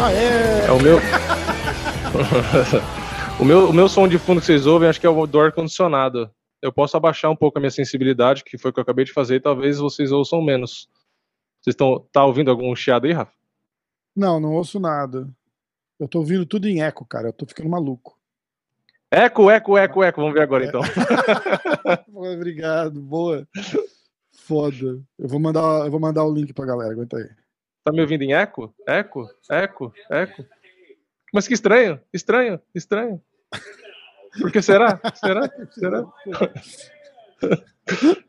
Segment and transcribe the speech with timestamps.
[0.00, 0.66] Ah, é.
[0.66, 0.98] É o meu.
[3.40, 3.70] o meu.
[3.70, 6.30] O meu som de fundo que vocês ouvem, acho que é o do ar-condicionado.
[6.62, 9.12] Eu posso abaixar um pouco a minha sensibilidade, que foi o que eu acabei de
[9.12, 10.88] fazer, e talvez vocês ouçam menos.
[11.60, 13.32] Vocês estão tá ouvindo algum chiado aí, Rafa?
[14.14, 15.28] Não, não ouço nada.
[15.98, 17.28] Eu tô ouvindo tudo em eco, cara.
[17.28, 18.17] Eu tô ficando maluco.
[19.10, 20.20] Eco, eco, eco, eco.
[20.20, 20.82] Vamos ver agora então.
[22.12, 23.48] Obrigado, boa.
[24.32, 25.00] Foda.
[25.18, 27.28] Eu vou mandar, eu vou mandar o link pra galera, aguenta aí.
[27.84, 28.74] Tá me ouvindo em eco?
[28.86, 30.44] Eco, eco, eco.
[31.32, 33.22] Mas que estranho, estranho, estranho.
[34.40, 35.00] Por que será?
[35.14, 35.50] Será?
[35.70, 36.04] Será?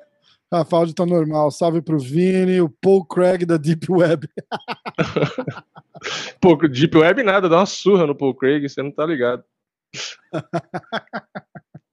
[0.51, 1.51] A áudio tá normal.
[1.51, 4.27] Salve pro Vini, o Paul Craig da Deep Web.
[6.41, 9.43] Pô, Deep Web nada, dá uma surra no Paul Craig, você não tá ligado.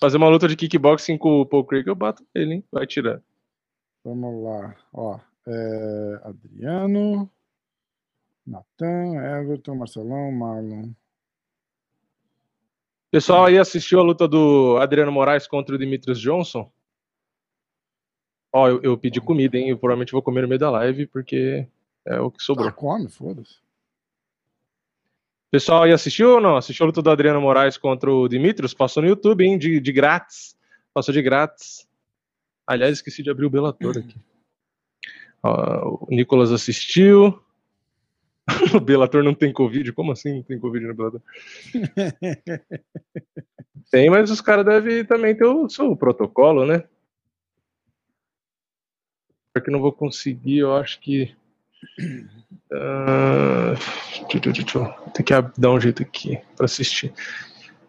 [0.00, 2.64] Fazer uma luta de kickboxing com o Paul Craig, eu bato ele, hein?
[2.70, 3.22] Vai tirar.
[4.04, 4.76] Vamos lá.
[4.92, 7.30] Ó, é, Adriano,
[8.46, 10.90] Natan, Everton, Marcelão, Marlon.
[13.10, 16.70] Pessoal aí assistiu a luta do Adriano Moraes contra o Demetrius Johnson?
[18.52, 19.70] Ó, eu, eu pedi comida, hein?
[19.70, 21.66] Eu provavelmente vou comer no meio da live, porque
[22.04, 22.68] é o que sobrou.
[22.68, 23.65] Ah, come, foda-se.
[25.50, 26.56] Pessoal aí assistiu ou não?
[26.56, 28.74] Assistiu a luta do Adriano Moraes contra o Dimitrios?
[28.74, 29.56] Passou no YouTube, hein?
[29.56, 30.56] De, de grátis.
[30.92, 31.86] Passou de grátis.
[32.66, 34.16] Aliás, esqueci de abrir o Bellator aqui.
[35.42, 37.40] Ó, o Nicolas assistiu.
[38.74, 39.92] o Bellator não tem Covid?
[39.92, 41.22] Como assim não tem Covid no Bellator?
[43.90, 46.84] tem, mas os caras devem também ter o seu protocolo, né?
[49.54, 51.34] Porque não vou conseguir, eu acho que.
[52.72, 53.74] Ah,
[55.14, 57.12] tem que dar um jeito aqui pra assistir.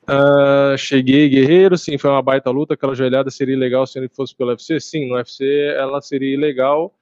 [0.07, 1.77] Ah, cheguei, guerreiro.
[1.77, 2.73] Sim, foi uma baita luta.
[2.75, 4.79] Aquela joelhada seria ilegal se ele fosse pelo UFC?
[4.79, 5.45] Sim, no UFC
[5.77, 6.93] ela seria ilegal.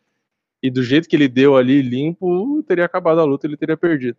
[0.63, 4.17] E do jeito que ele deu ali, limpo, teria acabado a luta, ele teria perdido.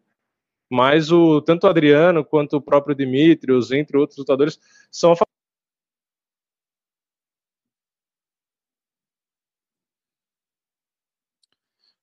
[0.70, 5.26] Mas o, tanto o Adriano quanto o próprio Dimitrios, entre outros lutadores, são a fa-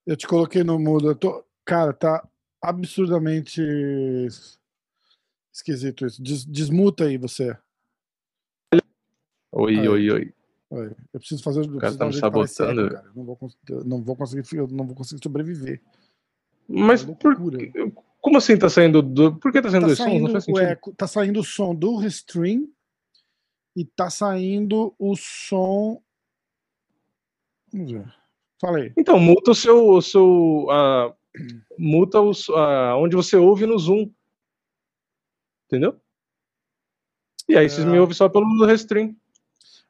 [0.05, 1.09] Eu te coloquei no mudo.
[1.09, 1.43] Eu tô...
[1.65, 2.27] Cara, tá
[2.61, 3.61] absurdamente
[5.51, 6.21] esquisito isso.
[6.21, 7.55] Des- desmuta aí você.
[9.51, 9.87] Oi, Aí.
[9.87, 10.33] oi, oi.
[10.71, 11.59] Oi, Eu preciso fazer.
[11.61, 12.81] Eu cara preciso tá me sabotando.
[12.81, 13.37] Eu Não vou,
[13.69, 14.57] eu não vou conseguir.
[14.57, 15.81] Eu não vou conseguir sobreviver.
[16.67, 17.37] Mas É por,
[18.19, 19.35] como assim tá saindo do.
[19.35, 20.07] Por que tá saindo Tá dois sons?
[20.07, 20.61] Não saindo, faz o sentido.
[20.63, 22.67] eco, tá saindo o som do restream
[23.75, 26.01] e tá saindo o som.
[27.71, 28.22] Vamos ver.
[28.63, 28.93] Falei.
[28.97, 29.89] Então, muta o seu.
[29.89, 31.13] O seu ah,
[31.77, 34.09] muta o, s- ah, onde você ouve no Zoom.
[35.67, 35.99] Entendeu?
[37.49, 38.01] E aí vocês me Ah.
[38.01, 39.13] ouvem só pelo Restream.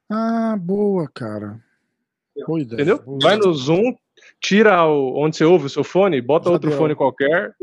[0.09, 1.63] Ah, boa, cara.
[2.47, 2.77] Boa ideia.
[2.81, 3.03] Entendeu?
[3.03, 3.95] boa Vai no Zoom,
[4.41, 6.77] tira o, onde você ouve o seu fone, bota Já outro deu.
[6.79, 7.55] fone qualquer.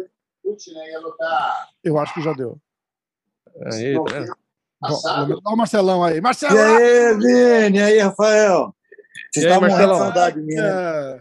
[1.83, 2.57] Eu acho que já deu.
[3.73, 4.37] Aí, tá vendo?
[4.81, 6.19] Bom, olha o Marcelão aí.
[6.19, 6.57] E Marcelão!
[6.77, 7.79] aí, Vini?
[7.79, 8.75] E aí, Rafael?
[9.33, 10.69] Você E aí, tá morrendo de saudade de mim, né?
[10.69, 11.21] É.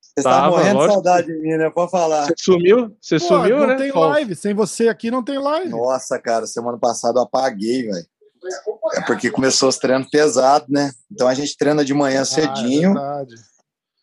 [0.00, 1.70] Você tá Tava, morrendo de saudade de mim, né?
[1.70, 2.26] Pode falar.
[2.26, 2.96] Você sumiu?
[3.00, 3.76] Você Pô, sumiu, não né?
[3.76, 4.08] tem Falso.
[4.10, 4.34] live.
[4.34, 5.68] Sem você aqui não tem live.
[5.70, 8.06] Nossa, cara, semana passada eu apaguei, velho.
[8.94, 10.92] É porque começou os treinos pesados, né?
[11.10, 13.34] Então a gente treina de manhã Ah, é cedinho verdade.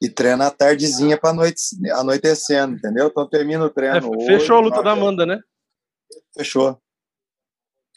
[0.01, 1.61] e treina à tardezinha pra noite,
[1.93, 3.07] anoitecendo, entendeu?
[3.07, 4.11] Então termina o É, treino.
[4.15, 5.39] hoje, fechou a luta da Amanda, né?
[6.37, 6.77] Fechou.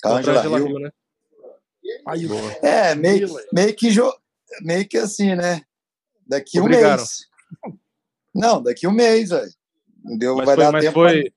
[0.02, 0.68] Com a Angela Hill.
[0.68, 0.90] Hill, né?
[2.62, 4.12] É, meio, meio que jo...
[4.62, 5.62] meio que assim, né?
[6.26, 7.26] Daqui um mês.
[8.34, 9.50] Não, daqui um mês, velho.
[10.04, 10.36] Entendeu?
[10.36, 11.32] Mas Vai foi, dar mas tempo foi,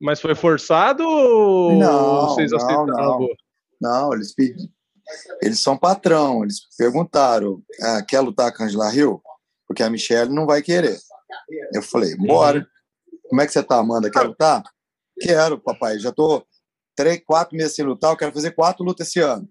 [0.00, 2.86] mas foi forçado ou Não, vocês não, aceitaram?
[2.86, 3.18] não.
[3.18, 3.36] Boa.
[3.80, 4.72] Não, eles pediram.
[5.42, 9.20] Eles são patrão, eles perguntaram: ah, quer lutar com a Angela Hill?
[9.66, 10.98] Porque a Michelle não vai querer.
[11.72, 12.66] Eu falei: bora.
[13.28, 14.10] Como é que você tá, Amanda?
[14.10, 14.62] Quer lutar?
[15.20, 15.98] Quero, papai.
[15.98, 16.46] Já tô
[16.94, 19.48] três, quatro meses sem lutar, eu quero fazer quatro lutas esse ano.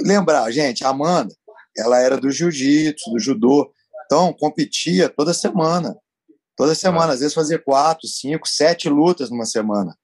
[0.00, 1.34] Lembrar, gente, a Amanda,
[1.76, 3.72] ela era do jiu-jitsu, do judô,
[4.06, 5.96] então competia toda semana.
[6.56, 9.96] Toda semana, às vezes fazia quatro, cinco, sete lutas numa semana.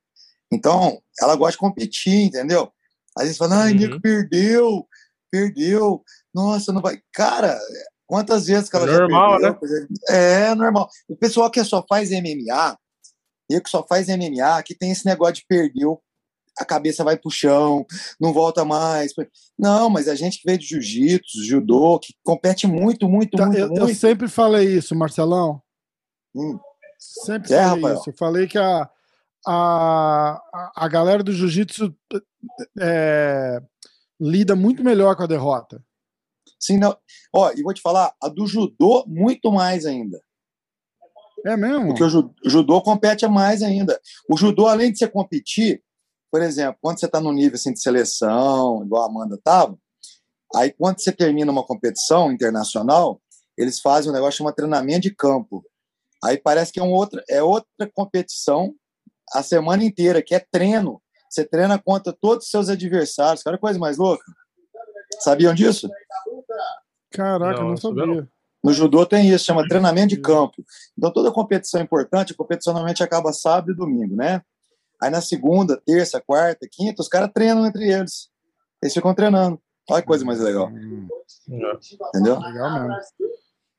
[0.50, 2.72] Então, ela gosta de competir, entendeu?
[3.16, 3.78] Às vezes fala, ai, Uhum.
[3.78, 4.86] Nico perdeu,
[5.30, 6.02] perdeu,
[6.32, 6.98] nossa, não vai.
[7.12, 7.58] Cara,
[8.06, 9.86] quantas vezes que ela Normal, já perdeu?
[10.08, 10.88] É normal.
[11.08, 12.78] O pessoal que só faz MMA,
[13.50, 15.86] e que só faz MMA, que tem esse negócio de perder,
[16.58, 17.84] a cabeça vai pro chão,
[18.20, 19.12] não volta mais.
[19.58, 23.58] Não, mas a gente que veio de jiu-jitsu, judô, que compete muito, muito, Tá, muito,
[23.58, 23.94] eu, eu muito.
[23.94, 25.60] sempre falei isso, Marcelão.
[26.34, 26.58] Hum.
[26.98, 27.94] Sempre É, falei Rafael.
[28.00, 28.10] isso.
[28.10, 28.88] Eu falei que a,
[29.46, 30.40] a,
[30.76, 31.94] a- galera do jiu-jitsu
[32.80, 33.60] é,
[34.20, 35.82] lida muito melhor com a derrota.
[36.58, 36.96] Sim, não.
[37.34, 40.18] Ó, e vou te falar, a do judô, muito mais ainda.
[41.44, 41.88] É mesmo?
[41.88, 44.00] Porque o, o judô compete mais ainda.
[44.28, 45.82] O judô, além de você competir,
[46.36, 49.74] por exemplo, quando você está no nível assim, de seleção, igual a Amanda estava,
[50.54, 53.22] aí quando você termina uma competição internacional,
[53.56, 55.64] eles fazem um negócio chamado treinamento de campo.
[56.22, 58.74] Aí parece que é, um outra, é outra competição
[59.32, 61.00] a semana inteira, que é treino.
[61.30, 63.42] Você treina contra todos os seus adversários.
[63.42, 64.22] Cara, coisa mais louca.
[65.20, 65.88] Sabiam disso?
[67.12, 68.28] Caraca, Não, não, sabia sabia.
[68.62, 70.62] No judô tem isso, chama treinamento de campo.
[70.98, 74.42] Então toda competição importante, a competição normalmente acaba sábado e domingo, né?
[75.02, 78.28] Aí na segunda, terça, quarta, quinta, os caras treinam entre eles.
[78.82, 79.60] Eles ficam treinando.
[79.90, 81.06] Olha que coisa mais legal, Hum,
[81.48, 82.38] entendeu?
[82.40, 82.92] legal mesmo.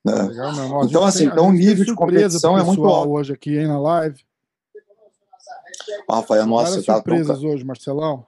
[0.08, 0.24] É.
[0.24, 0.76] Legal mesmo.
[0.76, 3.12] Ó, Então, assim, tem- então o nível de competição é muito alto.
[3.12, 4.24] hoje aqui, hein, na live.
[6.10, 8.26] Rafael, nossa, eu tava, tão, surpresas hoje, Marcelão.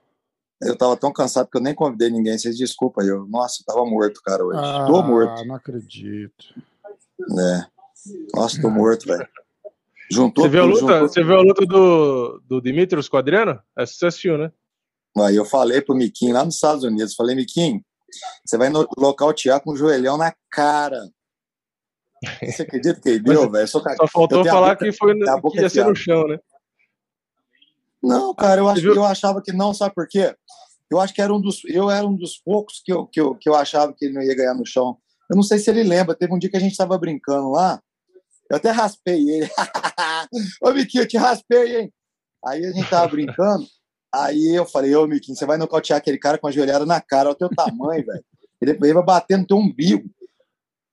[0.61, 2.37] eu tava tão cansado que eu nem convidei ninguém.
[2.37, 3.07] Vocês desculpa aí.
[3.07, 4.59] Eu, nossa, eu tava morto, cara, hoje.
[4.61, 6.53] Ah, tô morto, não acredito.
[7.29, 7.67] né?
[8.33, 9.27] Nossa, tô morto, velho.
[10.11, 13.19] Juntou Você viu a luta, juntou você viu a luta do, do Dimitrios com o
[13.19, 13.61] Adriano?
[13.77, 14.51] Essa você assistiu, né?
[15.17, 17.83] Aí eu falei pro Miquinho lá nos Estados Unidos, falei, Miquinho,
[18.45, 20.99] você vai no nocautear com o joelhão na cara.
[22.43, 23.65] Você acredita que ele deu, velho?
[23.65, 25.13] Só faltou falar boca- que, foi,
[25.51, 26.37] que ia ser no chão, né?
[28.03, 30.35] Não, cara, eu, acho, eu achava que não, sabe por quê?
[30.89, 33.35] Eu acho que era um dos, eu era um dos poucos que eu, que, eu,
[33.35, 34.97] que eu achava que ele não ia ganhar no chão.
[35.29, 37.81] Eu não sei se ele lembra, teve um dia que a gente estava brincando lá,
[38.49, 39.49] eu até raspei ele.
[40.61, 41.93] Ô, Miquinho, eu te raspei, hein?
[42.45, 43.65] Aí a gente tava brincando,
[44.13, 47.29] aí eu falei, ô, Miquinho, você vai nocautear aquele cara com a joelhada na cara,
[47.29, 48.23] olha o teu tamanho, velho.
[48.61, 50.09] Ele, ele vai bater no teu umbigo.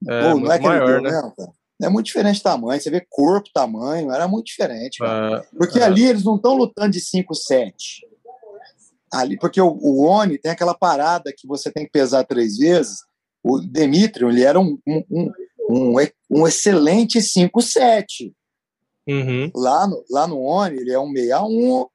[0.09, 1.11] É, Pô, não é que ele maior, né?
[1.11, 1.51] mesmo, cara?
[1.83, 4.99] É muito diferente de tamanho, você vê corpo, tamanho, era muito diferente.
[5.05, 5.83] Ah, Porque É.
[5.83, 7.73] ali eles não estão lutando de 5-7.
[9.13, 12.99] Ali, porque o, o Oni tem aquela parada que você tem que pesar três vezes.
[13.43, 15.31] O Demetrion, ele era um, um, um,
[15.69, 15.95] um,
[16.31, 18.33] um excelente 5-7.
[19.09, 19.51] uhum.
[19.55, 21.87] Lá no, lá no Oni, ele é um 61,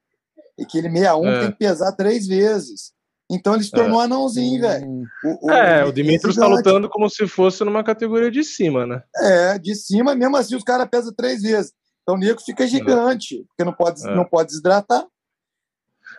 [0.57, 1.39] e aquele 61 É.
[1.41, 2.91] tem que pesar três vezes.
[3.33, 4.85] Então ele se tornou anãozinho, velho.
[4.85, 5.05] Hum,
[5.41, 9.01] O, É, o Dimitrios tá lutando como se fosse numa categoria de cima, né?
[9.15, 11.71] É, de cima, mesmo assim, os caras pesam três vezes.
[12.03, 14.13] Então o nego fica gigante, porque não pode, É.
[14.15, 15.05] não pode desidratar.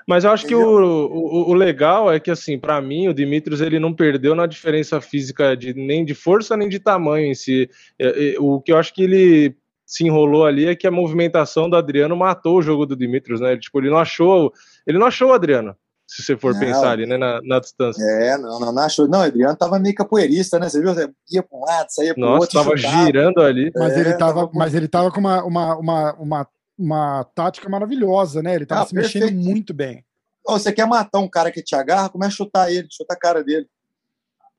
[0.06, 3.60] Mas eu acho que o, o, o legal é que, assim, pra mim, o Dimitrios
[3.60, 7.69] ele não perdeu na diferença física de, nem de força nem de tamanho em si.
[7.99, 9.56] É, é, O que eu acho que ele
[9.87, 13.52] se enrolou ali é que a movimentação do Adriano matou o jogo do Dimitrios, né?
[13.52, 14.52] Ele, tipo, ele não achou.
[14.87, 15.76] Ele não achou o Adriano,
[16.06, 16.60] se você for Não.
[16.60, 18.02] pensar ali, né, na, na distância.
[18.02, 19.06] É, não, não, não achou.
[19.06, 20.69] Não, o Adriano tava meio capoeirista, né?
[20.69, 20.94] Você viu?
[20.94, 22.62] Você ia para um lado, saía para o Nossa, outro.
[22.62, 23.04] tava chutava.
[23.06, 23.70] girando ali.
[23.76, 26.49] Mas, É, ele tava, tava com- mas ele tava com uma, uma, uma, uma,
[26.82, 28.55] uma tática maravilhosa, né?
[28.55, 29.44] Ele tava Ah, se mexendo perfeito.
[29.44, 30.05] muito bem.
[30.46, 33.44] Você quer matar um cara que te agarra, começa a chutar ele, chuta a cara
[33.44, 33.67] dele.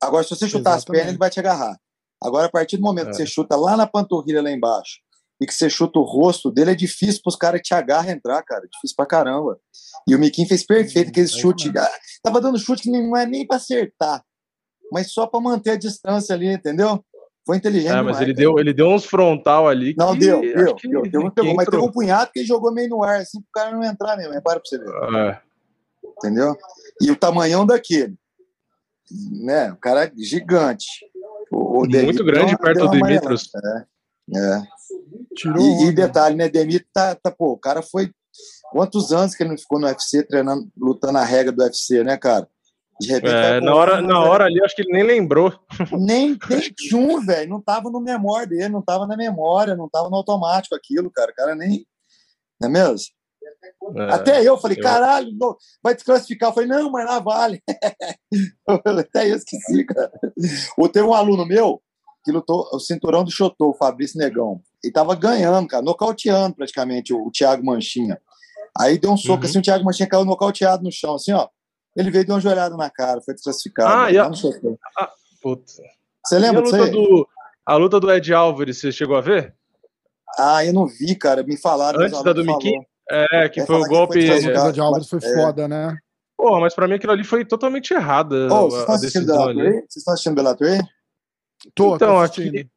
[0.02, 0.92] Agora, se você chutar as Exatamente.
[1.00, 1.78] pernas, ele vai te agarrar.
[2.22, 3.10] Agora, a partir do momento É.
[3.12, 5.00] que você chuta lá na panturrilha, lá embaixo,
[5.42, 8.12] e que você chuta o rosto dele, é difícil para os caras que te agarram
[8.12, 8.62] entrar, cara.
[8.72, 9.60] Difícil pra caramba.
[10.08, 11.66] E o Miquinho fez perfeito, aquele é chute.
[11.72, 11.80] mesmo.
[11.86, 11.92] ah,
[12.24, 14.24] Tava dando chute que não é nem para acertar,
[14.92, 17.04] mas só para manter a distância ali, entendeu?
[17.46, 17.92] Foi inteligente.
[17.92, 18.48] É, mas demais, ele cara.
[18.48, 19.94] deu, ele deu uns frontal ali.
[19.98, 21.02] Não, que deu, acho deu, que- deu.
[21.04, 23.72] Deu pegou, mas teve um punhado que ele jogou meio no ar, assim, pro cara
[23.72, 24.32] não entrar mesmo.
[24.34, 25.42] Repara pra você ver, É.
[26.18, 26.56] entendeu?
[27.02, 28.16] E o tamanhão daquele.
[29.44, 29.72] Né?
[29.74, 30.86] O cara é gigante.
[31.52, 33.50] O, o Muito grande deu uma- perto do Dimitrios.
[33.54, 33.88] amarelada.
[34.34, 34.62] É.
[35.36, 36.48] Tirou E, e detalhe, né?
[36.48, 38.10] Demetrio tá, tá, pô, o cara foi.
[38.72, 42.18] Quantos anos que ele não ficou no UFC treinando, lutando a regra do UFC, né,
[42.18, 42.48] cara?
[43.00, 43.34] De repente.
[43.34, 44.30] É, na hora, na velho.
[44.32, 45.52] hora ali, acho que ele nem lembrou.
[45.92, 47.50] Nem, nem um, velho.
[47.50, 51.32] Não tava no memória dele, não tava na memória, não tava no automático aquilo, cara.
[51.32, 51.86] O cara nem.
[52.62, 53.08] Não é mesmo?
[53.98, 54.14] É.
[54.14, 56.50] Até eu falei, eu- caralho, não, vai desclassificar.
[56.50, 57.62] Eu falei, não, mas lá vale.
[59.00, 60.12] Até eu esqueci, cara.
[60.78, 61.82] Ou teve um aluno meu
[62.24, 64.62] que lutou o cinturão do Chotô, o Fabrício Negão.
[64.84, 68.18] E tava ganhando, cara, nocauteando praticamente o, o Thiago Manchinha.
[68.80, 69.50] Aí deu um soco Uhum.
[69.50, 71.48] assim, o Thiago Manchinha caiu nocauteado no chão, assim, ó.
[71.96, 73.94] Ele veio e deu uma joelhada na cara, foi desclassificado.
[73.94, 74.78] Ah, e a- lá no Chotô.
[75.42, 75.80] Putz.
[76.26, 76.92] Você E a lembra disso luta aí?
[76.92, 77.28] do,
[77.66, 79.54] a luta do Ed Álvares, você chegou a ver?
[80.40, 81.44] Ah, eu não vi, cara.
[81.44, 82.00] Me falaram.
[82.02, 82.60] Antes da do falou.
[83.12, 84.26] É, que foi o que golpe.
[84.28, 85.34] foi A luta de Alves foi É.
[85.36, 85.96] foda, né?
[86.38, 88.34] Porra, mas pra mim aquilo ali foi totalmente errado.
[88.52, 89.64] Ô, vocês a, estão a assistindo Bellator?
[89.74, 90.78] Vocês estão assistindo Bellator?
[91.76, 92.70] Tô, Então, tô aqui- assistindo.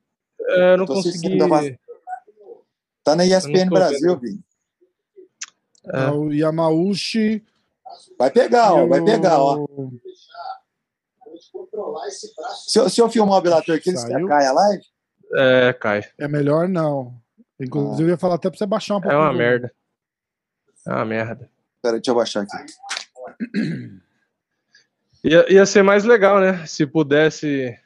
[0.48, 1.08] É, eu não Tô consegui.
[1.16, 1.76] assistindo da-
[3.02, 4.40] Tá na ESPN Brasil, Vini.
[5.92, 6.10] É.
[6.10, 7.42] O Yamauchi.
[8.18, 9.66] Vai pegar, ó, vai pegar, ó.
[12.66, 14.82] Se eu, se eu filmar o Bellator aqui, cai a live?
[15.34, 16.02] É, cai.
[16.18, 17.14] É melhor não.
[17.60, 19.14] Inclusive, eu ia falar até pra você baixar um pouco.
[19.14, 19.72] É uma merda.
[20.86, 21.50] É uma merda.
[21.82, 22.56] Pera, deixa eu baixar aqui.
[25.24, 26.64] Ia, ia ser mais legal, né?
[26.66, 27.76] Se pudesse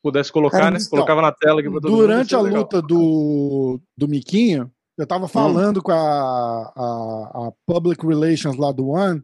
[0.00, 0.76] pudesse colocar, Cara, né?
[0.78, 2.46] então, Colocava na tela aqui pra todo Durante a mundo.
[2.46, 2.60] legal.
[2.62, 4.70] luta do, do Miquinho,
[5.02, 5.96] eu tava falando com a,
[6.76, 9.22] a, a Public Relations lá do One.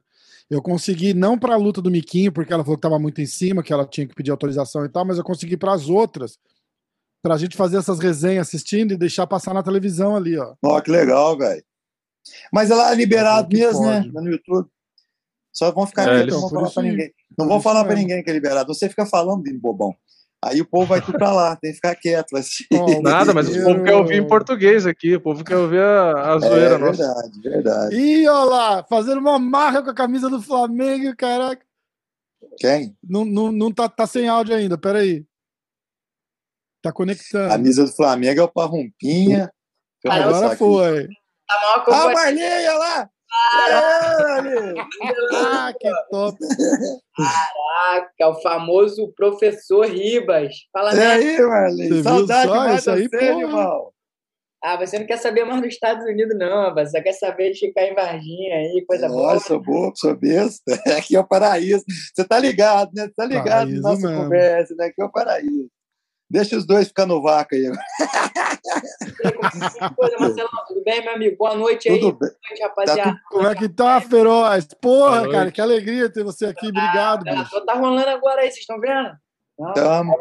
[0.48, 3.62] Eu consegui, não pra luta do Miquinho, porque ela falou que tava muito em cima,
[3.62, 6.38] que ela tinha que pedir autorização e tal, mas eu consegui pras outras,
[7.20, 10.54] pra gente fazer essas resenhas assistindo e deixar passar na televisão ali, ó.
[10.64, 11.64] Ó, que legal, velho.
[12.52, 14.02] Mas ela é liberado Que mesmo, né?
[14.02, 14.12] pode.
[14.14, 14.68] No YouTube.
[15.52, 16.90] Só vão ficar É, quietos, não vão falar aí.
[16.92, 17.12] ninguém.
[17.38, 17.98] Não vão falar mesmo.
[18.00, 18.72] ninguém que é liberado.
[18.74, 19.94] Você fica falando de bobão.
[20.44, 22.30] Aí o povo vai tudo pra lá, tem que ficar quieto.
[22.30, 22.66] Vai assistir.
[22.74, 25.16] Ó, Nada, mas o povo quer ouvir em português aqui.
[25.16, 26.92] O povo quer ouvir a, a zoeira É nossa.
[27.12, 27.96] verdade, verdade.
[27.96, 31.64] Ih, olha lá, fazendo uma marca com a camisa do Flamengo, caraca.
[32.58, 32.96] Quem?
[33.02, 35.24] Não, não, não tá, tá sem áudio ainda, peraí.
[36.82, 37.48] Tá A conectando.
[37.48, 39.50] camisa do Flamengo é o Parrumpinha.
[40.06, 41.08] Agora foi.
[41.50, 42.12] A maior Ah.
[42.12, 43.10] Marlinha, olha lá!
[43.68, 44.86] É, Marlinha!
[45.34, 46.38] Ah, que top.
[47.16, 50.54] Caraca, é o famoso professor Ribas.
[50.72, 51.06] Fala, E né?
[51.06, 51.36] aí,
[51.88, 52.54] viu Saudade só?
[52.56, 53.90] mais Isso aí, você, irmão.
[54.62, 56.90] Ah, você não quer saber mais dos Estados Unidos, não, rapaz.
[56.90, 59.30] Você quer saber de ficar em Varginha aí, coisa boa.
[59.30, 60.62] Olha, sou bobo, sou besta.
[60.98, 61.84] Aqui é o paraíso.
[62.14, 63.04] Você tá ligado, né?
[63.04, 64.22] Você tá ligado Paraíso na nossa mesmo.
[64.24, 64.86] conversa, né?
[64.86, 65.70] Aqui é o paraíso.
[66.28, 67.64] Deixa os dois ficar no vácuo aí.
[69.96, 71.36] Coisa, Marcelão, tudo bem, meu amigo?
[71.36, 72.00] Boa noite aí.
[72.00, 72.38] Tudo Boa bem.
[72.48, 73.20] noite, rapaziada.
[73.30, 74.66] Como é que tá, Feroz?
[74.80, 76.68] Porra, Boa cara, que alegria ter você aqui.
[76.68, 77.60] Obrigado, Ah, bicho.
[77.64, 79.10] Tá rolando agora aí, vocês estão vendo?
[79.74, 80.16] Tamo.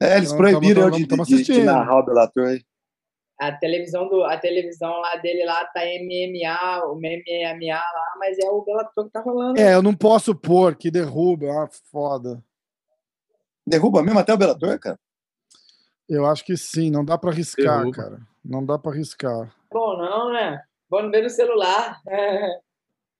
[0.00, 1.64] É, eles Tamo, proibiram tamo, eu de, tamo de, de assistindo.
[1.64, 2.62] narrar o Bellator aí.
[3.40, 8.48] a televisão do a televisão lá dele lá tá MMA, o MMA lá, mas é
[8.48, 9.58] o Bellator que tá rolando.
[9.60, 11.46] É, eu não posso pôr, que derruba.
[11.50, 12.42] Ah, foda.
[13.66, 14.98] Derruba mesmo até o Bellator, cara?
[16.08, 17.96] Eu acho que sim, não dá pra arriscar, Derruba.
[17.96, 18.20] cara.
[18.44, 19.52] Não dá pra arriscar.
[19.72, 20.62] Bom, não, né?
[20.88, 22.00] Vamos ver no celular.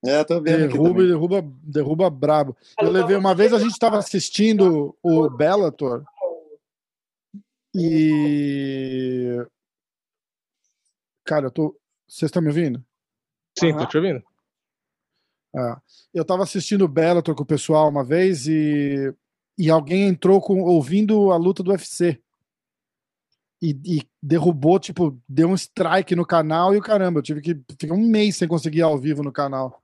[0.05, 2.57] É, tô vendo Derruba e derruba, derruba brabo.
[2.81, 6.05] Eu levei uma vez a gente tava assistindo o Bellator
[7.75, 9.45] e
[11.25, 11.77] cara, eu tô
[12.07, 12.85] vocês estão me ouvindo?
[13.59, 13.79] Sim, Aham.
[13.79, 14.23] tô te ouvindo.
[15.55, 15.81] Ah,
[16.15, 19.13] eu tava assistindo o Bellator com o pessoal uma vez e,
[19.59, 22.21] e alguém entrou com, ouvindo a luta do UFC.
[23.63, 27.59] E, e derrubou, tipo, deu um strike no canal e o caramba, eu tive que
[27.81, 29.81] ficar um mês sem conseguir ir ao vivo no canal.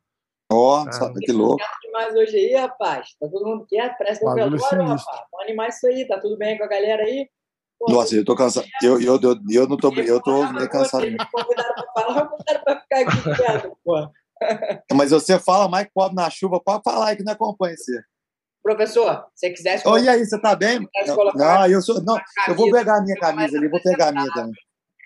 [0.53, 0.93] Ó, Ah.
[0.93, 1.63] sabe que louco.
[1.83, 3.15] Demais hoje aí, rapaz.
[3.19, 4.79] Tá todo mundo quieto, parece que velório, sinistro.
[4.83, 5.05] rapaz.
[5.33, 7.29] Vamos animar isso aí, tá tudo bem com a galera aí?
[7.79, 8.67] Pô, Nossa, eu tô cansado.
[8.83, 11.05] Eu, eu, eu, eu não tô, eu tô meio cansado.
[11.33, 14.09] Convidaram pra falar, convidaram pra ficar aqui quieto, pô.
[14.93, 18.03] Mas você fala mais que pobre na chuva, pode falar aí que não acompanha você.
[18.63, 19.89] Professor, se você quisesse.
[19.89, 20.89] Oi, e aí, você tá bem?
[21.07, 22.03] Não, colocar não, eu sou.
[22.03, 22.17] Não,
[22.47, 24.53] eu vou pegar a minha camisa ali, vou pegar a minha também.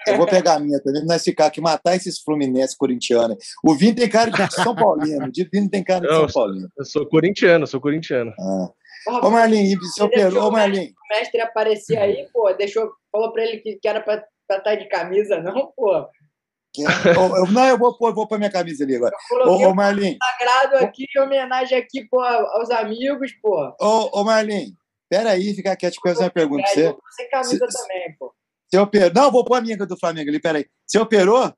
[0.07, 3.39] Eu vou pegar a minha também, nós ficar aqui, matar esses Fluminense corintianos.
[3.65, 6.69] O Vini tem cara de São Paulino, o Vini tem cara de São Paulino.
[6.79, 8.33] Eu sou corintiano, sou corintiano.
[8.39, 8.71] Ah.
[9.23, 13.59] Ô, Marlin, seu Pedro, ô, Marlin, o mestre aparecer aí, pô, deixou, falou pra ele
[13.59, 16.07] que, que era pra estar tá de camisa, não, pô.
[16.85, 19.15] Ô, eu- não, eu vou pôr, vou pôr minha camisa ali agora.
[19.31, 23.75] Eu Ô, ô Marlin, sagrado aqui em homenagem aqui, pô, aos amigos, pô.
[23.81, 24.77] ô, ô, Marlin,
[25.09, 26.95] peraí, fica quieto, eu fazer uma pergunta você.
[27.17, 28.35] Sem camisa Se- também, pô.
[28.69, 29.11] Você operou?
[29.15, 30.67] Não, vou pôr a minha do Flamengo ali, peraí.
[30.87, 31.53] Você operou?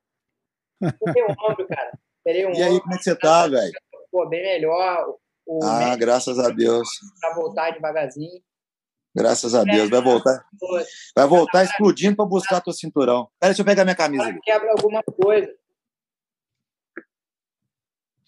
[0.79, 1.91] Perei um ombro, cara.
[2.23, 3.71] Perei um E aí, como é que você tá, velho?
[4.11, 5.15] pô, bem melhor.
[5.45, 6.87] O Ah, graças a Deus.
[7.19, 8.41] pra voltar devagarzinho.
[9.19, 9.89] Graças a Deus.
[9.89, 10.45] Vai voltar,
[11.13, 13.29] vai voltar explodindo pra buscar teu cinturão.
[13.37, 14.29] Peraí, deixa eu pegar minha camisa ali.
[14.31, 15.53] agora quebra alguma coisa.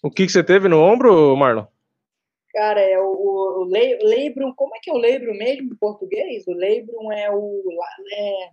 [0.02, 1.64] O que, que você teve no ombro, Marlon?
[2.52, 5.76] Cara, é o, o, o Le- Leibrum, como é que é o Leibrum mesmo em
[5.76, 6.46] português?
[6.46, 7.62] O Leibrum é o.
[8.12, 8.50] É,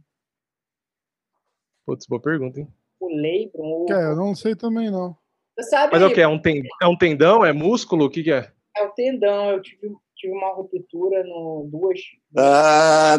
[1.85, 2.67] Putz, boa pergunta, hein?
[3.01, 3.85] o Leibrum.
[3.89, 5.17] O, É, eu não sei também não.
[5.57, 6.21] Você sabe Mas é o que?
[6.21, 6.61] É um, ten...
[6.81, 7.43] é um tendão?
[7.43, 8.05] É músculo?
[8.05, 8.49] O que, que é?
[8.77, 9.49] é o tendão.
[9.49, 9.89] Eu tive,
[10.19, 11.99] tive uma ruptura no duas.
[12.37, 13.17] Ah,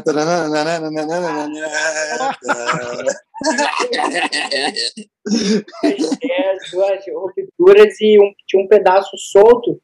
[6.71, 9.81] duas rupturas e um, tinha um pedaço solto.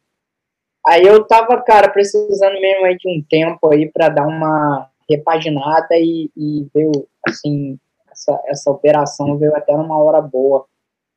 [0.87, 5.96] Aí eu tava, cara, precisando mesmo aí de um tempo aí para dar uma repaginada
[5.96, 7.78] e, e veio, assim,
[8.11, 10.66] essa, essa operação veio até numa hora boa.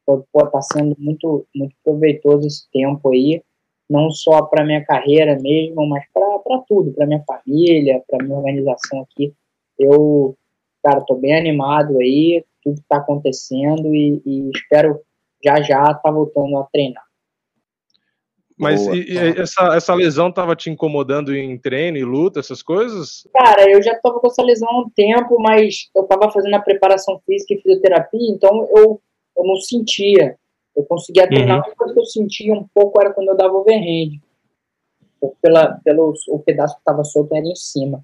[0.05, 3.43] Pô, pô, tá sendo muito, muito proveitoso esse tempo aí,
[3.89, 9.01] não só para minha carreira mesmo, mas para tudo, para minha família, para minha organização
[9.01, 9.33] aqui.
[9.77, 10.37] Eu,
[10.83, 14.99] cara, tô bem animado aí, tudo tá acontecendo e, e espero
[15.43, 17.03] já já tá voltando a treinar.
[18.59, 22.61] Mas Boa, e- e essa, essa lesão tava te incomodando em treino e luta, essas
[22.61, 23.25] coisas?
[23.33, 26.61] Cara, eu já tava com essa lesão há um tempo, mas eu tava fazendo a
[26.61, 29.01] preparação física e fisioterapia, então eu,
[29.37, 30.35] eu não sentia.
[30.75, 31.63] Eu conseguia treinar, Uhum.
[31.63, 34.19] a única coisa que eu sentia um pouco era quando eu dava overhand.
[35.41, 38.01] Pela, pelo o pedaço que tava solto era em cima.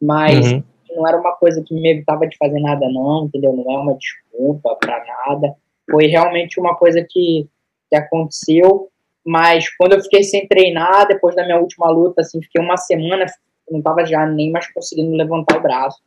[0.00, 0.62] mas uhum.
[0.94, 3.52] não era uma coisa que me evitava de fazer nada, não, entendeu?
[3.52, 5.54] Não é uma desculpa para nada.
[5.90, 7.48] Foi realmente uma coisa que,
[7.90, 8.88] que aconteceu,
[9.24, 13.26] mas quando eu fiquei sem treinar, depois da minha última luta, assim, fiquei uma semana,
[13.70, 15.98] não tava já nem mais conseguindo levantar o braço.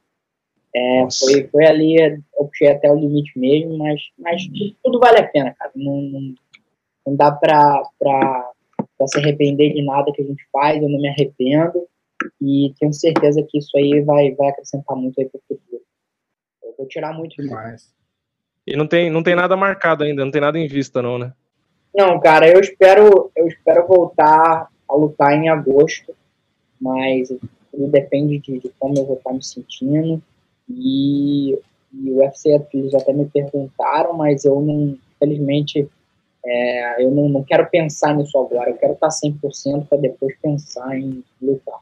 [0.75, 1.95] É, foi, foi ali,
[2.37, 4.43] eu puxei até o limite mesmo, mas, mas
[4.83, 5.71] tudo vale a pena, cara.
[5.75, 6.35] Não, não,
[7.07, 8.51] não dá pra, pra,
[8.97, 11.87] pra se arrepender de nada que a gente faz, eu não me arrependo.
[12.41, 15.81] E tenho certeza que isso aí vai, vai acrescentar muito aí pro futuro.
[16.63, 17.91] Eu vou tirar muito demais.
[18.67, 21.33] E não tem, não tem nada marcado ainda, não tem nada em vista, não, né?
[21.95, 26.13] Não, cara, eu espero, eu espero voltar a lutar em agosto,
[26.79, 27.29] mas
[27.71, 30.21] tudo depende de, de como eu vou estar me sentindo.
[30.69, 31.53] E,
[31.93, 35.89] e o UFC, eles até me perguntaram, mas eu não, infelizmente,
[36.45, 38.69] é, eu não, não quero pensar nisso agora.
[38.69, 41.79] Eu quero estar 100% para depois pensar em lutar.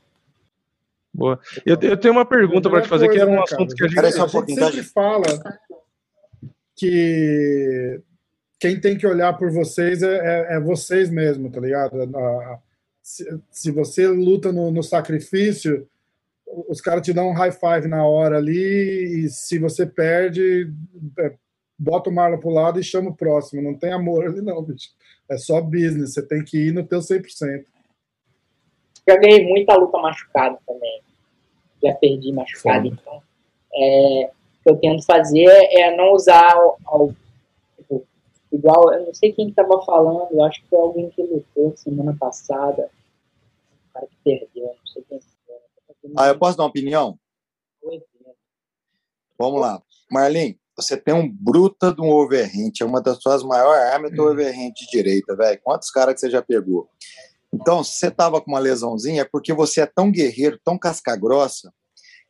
[1.13, 1.39] Boa.
[1.65, 3.84] Eu, eu tenho uma pergunta para te fazer, coisa, que era um né, assunto que
[3.84, 5.25] a gente, a gente sempre fala
[6.75, 8.00] que
[8.60, 11.98] quem tem que olhar por vocês é, é, é vocês mesmo, tá ligado?
[13.01, 15.88] Se, se você luta no, no, sacrifício,
[16.68, 20.72] os caras te dão um high five na hora ali, e se você perde,
[21.20, 21.34] é,
[21.77, 23.62] bota o Marlon pro lado e chama o próximo.
[23.62, 24.89] Não tem amor ali, não, bicho.
[25.30, 27.66] É só business, você tem que ir no teu 100%.
[29.08, 31.01] Já ganhei muita luta machucada também
[31.82, 32.88] já perdi machucado.
[32.88, 33.22] Então,
[33.74, 36.54] é, o que eu tento fazer é não usar
[36.86, 37.13] ao,
[37.77, 38.06] tipo,
[38.51, 42.16] igual, eu não sei quem estava falando, eu acho que foi alguém que lutou semana
[42.20, 42.89] passada,
[43.89, 45.20] o cara que perdeu, não sei quem
[46.16, 47.20] Ah, eu posso dar uma opinião?
[49.38, 49.82] Vamos lá.
[50.12, 54.24] Marlene, você tem um bruta de um overhand, é uma das suas maiores armas do
[54.24, 55.60] overhand de direita, velho.
[55.64, 56.90] Quantos caras que você já pegou?
[57.52, 61.74] Então, se você estava com uma lesãozinha, é porque você é tão guerreiro, tão casca-grossa,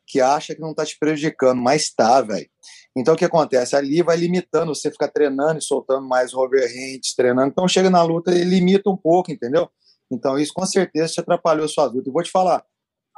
[0.05, 2.49] que acha que não está te prejudicando, mas está, velho.
[2.95, 3.75] Então, o que acontece?
[3.75, 7.49] Ali vai limitando, você fica treinando e soltando mais overhands, treinando.
[7.49, 9.69] Então, chega na luta e limita um pouco, entendeu?
[10.09, 12.09] Então, isso com certeza te atrapalhou sua luta.
[12.09, 12.63] E vou te falar,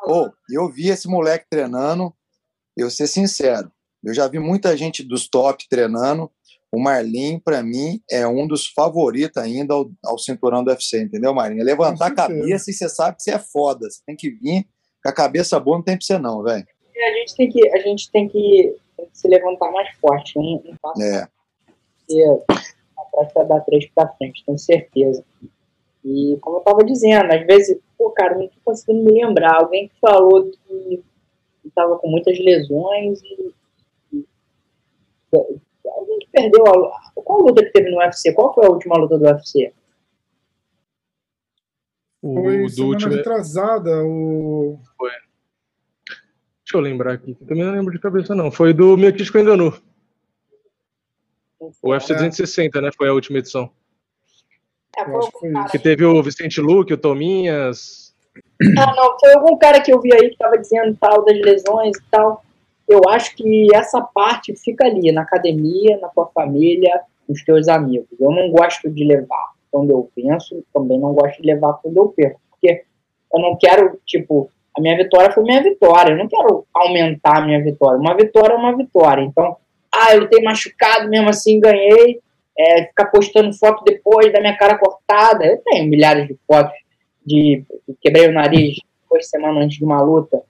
[0.06, 2.14] oh, eu vi esse moleque treinando,
[2.78, 3.72] eu ser sincero,
[4.04, 6.32] eu já vi muita gente dos top treinando,
[6.72, 11.34] o Marlin, para mim, é um dos favoritos ainda ao, ao cinturão do UFC, entendeu,
[11.34, 11.60] Marlin?
[11.60, 13.90] É levantar a cabeça e você sabe que você é foda.
[13.90, 14.68] Você tem que vir
[15.04, 16.66] com a cabeça boa, não tem pra você não, velho.
[16.96, 18.76] A gente tem que, a gente tem que,
[19.14, 21.28] se levantar mais forte, um, um passo é.
[22.98, 25.26] atrás para dar três para frente, tenho certeza.
[26.04, 29.58] E como eu tava dizendo, às vezes, pô, cara, não tô conseguindo me lembrar.
[29.62, 31.04] Alguém que falou que
[31.66, 33.54] estava com muitas lesões e,
[34.14, 34.26] e
[35.34, 37.12] Alguém que perdeu a.
[37.22, 38.34] Qual luta que teve no UFC?
[38.34, 39.74] Qual foi a última luta do UFC?
[42.22, 44.80] O foi do último retrasada, o.
[44.98, 45.12] Foi.
[46.64, 47.36] Deixa eu lembrar aqui.
[47.36, 48.52] Também não lembro de cabeça, não.
[48.52, 49.74] Foi do Miocic com Enganu.
[51.82, 52.16] O UFC é.
[52.16, 52.90] 260, né?
[52.96, 53.72] Foi a última edição.
[54.98, 58.14] É, que, que teve o Vicente Luque, o Tominhas.
[58.78, 61.98] Ah, não, foi algum cara que eu vi aí que tava dizendo tal das lesões
[61.98, 62.44] e tal
[62.90, 68.08] eu acho que essa parte fica ali, na academia, na tua família, nos teus amigos.
[68.20, 72.08] Eu não gosto de levar quando eu penso, também não gosto de levar quando eu
[72.08, 72.84] perco, porque
[73.32, 77.46] eu não quero, tipo, a minha vitória foi minha vitória, eu não quero aumentar a
[77.46, 78.00] minha vitória.
[78.00, 79.22] Uma vitória é uma vitória.
[79.22, 79.56] Então,
[79.94, 82.20] ah, eu tenho machucado, mesmo assim ganhei,
[82.60, 85.46] é, ficar postando foto depois da minha cara cortada.
[85.46, 86.78] Eu tenho milhares de fotos
[87.26, 87.64] de
[88.02, 88.78] quebrei o nariz
[89.10, 90.42] duas semanas antes de uma luta.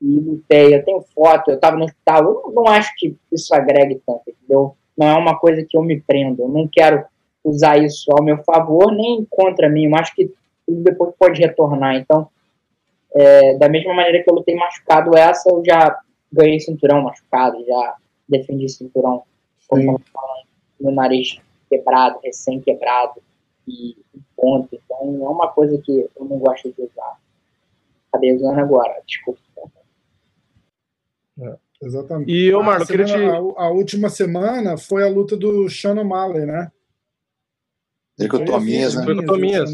[0.00, 4.00] E lutei, eu tenho foto, eu estava no hospital, eu não, acho que isso agregue
[4.06, 4.76] tanto, entendeu?
[4.96, 7.04] Não é uma coisa que eu me prendo, eu não quero
[7.44, 10.32] usar isso ao meu favor nem contra mim, eu acho que
[10.64, 12.28] tudo depois pode retornar, então,
[13.12, 15.98] é, da mesma maneira que eu lutei machucado essa, eu já
[16.32, 17.96] ganhei cinturão machucado, já
[18.28, 19.24] defendi cinturão,
[19.66, 20.46] como falando,
[20.80, 23.22] meu nariz quebrado, recém-quebrado,
[23.66, 23.96] e
[24.36, 27.18] ponto, então é uma coisa que eu não gosto de usar.
[28.08, 29.40] Acabei usando agora, desculpa.
[31.40, 32.32] É, exatamente.
[32.32, 33.14] E, ô, Marlon, queria te...
[33.14, 36.72] a, a, última semana foi a luta do Sean O'Malley, né?
[38.16, 39.04] Dicotomias, né?
[39.06, 39.70] Dicotomias.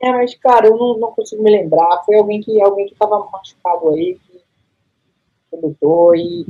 [0.00, 2.02] É, mas, cara, eu não, não consigo me lembrar.
[2.04, 4.40] Foi alguém que alguém que tava machucado aí, que,
[5.50, 6.46] que lutou e,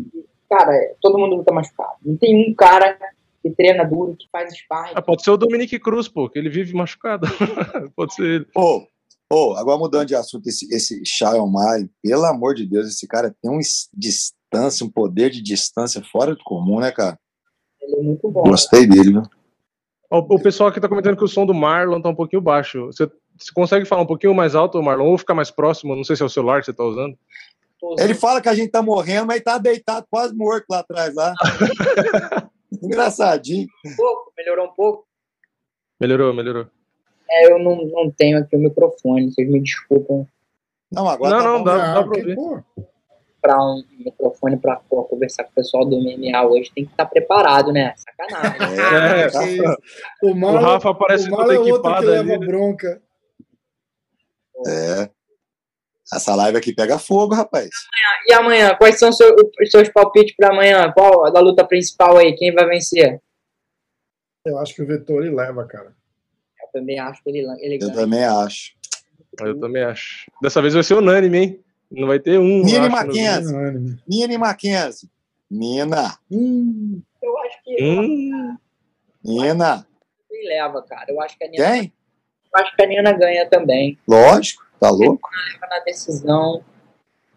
[0.00, 1.94] e, Cara, todo mundo luta machucado.
[2.04, 2.98] Não tem um cara
[3.42, 4.92] que treina duro, que faz sparring.
[4.94, 7.26] Ah, pode ser o Dominique Cruz, pô, que ele vive machucado.
[7.96, 8.44] pode ser ele.
[8.52, 8.86] Pô,
[9.34, 13.34] Oh, agora mudando de assunto, esse, esse Sharon Mai, pelo amor de Deus, esse cara
[13.40, 13.62] tem uma
[13.94, 17.18] distância, um poder de distância fora do comum, né, cara?
[17.80, 18.42] Ele é muito bom.
[18.42, 18.88] Gostei né?
[18.88, 19.22] dele, viu?
[20.10, 22.84] O, o pessoal aqui tá comentando que o som do Marlon tá um pouquinho baixo.
[22.88, 23.06] Você
[23.38, 25.96] Você consegue falar um pouquinho mais alto, Marlon, ou ficar mais próximo?
[25.96, 27.16] Não sei se é o celular que você está usando.
[27.98, 31.34] Ele fala que a gente tá morrendo, mas tá deitado quase morto lá atrás, lá.
[32.82, 33.66] Engraçadinho.
[33.84, 35.06] Um pouco, melhorou um pouco?
[36.00, 36.66] Melhorou, melhorou.
[37.30, 40.26] É, eu não, não tenho aqui o microfone, vocês me desculpam.
[40.90, 41.64] Não, agora não, tá não, bom.
[41.64, 42.36] dá, dá pra ouvir.
[43.40, 47.06] Pra um microfone pra pô, conversar com o pessoal do MMA hoje tem que estar
[47.06, 47.94] preparado, né?
[47.96, 48.78] Sacanagem.
[48.78, 49.76] É, É, tá- Que isso.
[50.22, 52.38] O O Rafa parece o que Marlon tá é outro que equipado leva ali.
[52.38, 52.46] né?
[52.46, 53.02] bronca.
[54.66, 55.10] é.
[56.12, 57.70] Essa live aqui pega fogo, rapaz.
[58.28, 59.16] E amanhã, quais são os
[59.70, 60.92] seus palpites pra amanhã?
[60.92, 62.34] Qual da luta principal aí?
[62.34, 63.20] Quem vai vencer?
[64.44, 65.94] Eu acho que o Vettori leva, cara.
[66.60, 67.94] Eu também acho que ele, ele Eu ganha.
[67.94, 68.72] também acho.
[69.40, 70.30] Eu também acho.
[70.42, 71.60] Dessa vez vai ser unânime, hein?
[71.90, 72.62] Não vai ter um.
[72.62, 73.98] Nini acho, no- Mackenzie.
[74.08, 75.10] Nini Mackenzie.
[75.50, 76.18] Nina.
[76.30, 78.56] Hum, Eu acho que Hum,
[79.22, 79.86] Nina.
[80.30, 81.04] ele leva, cara.
[81.08, 81.92] Eu acho que a Nina, Quem?
[82.54, 83.98] eu acho que a Nina ganha também.
[84.08, 84.62] Lógico.
[84.82, 85.30] Tá louco?
[85.70, 86.64] Na decisão.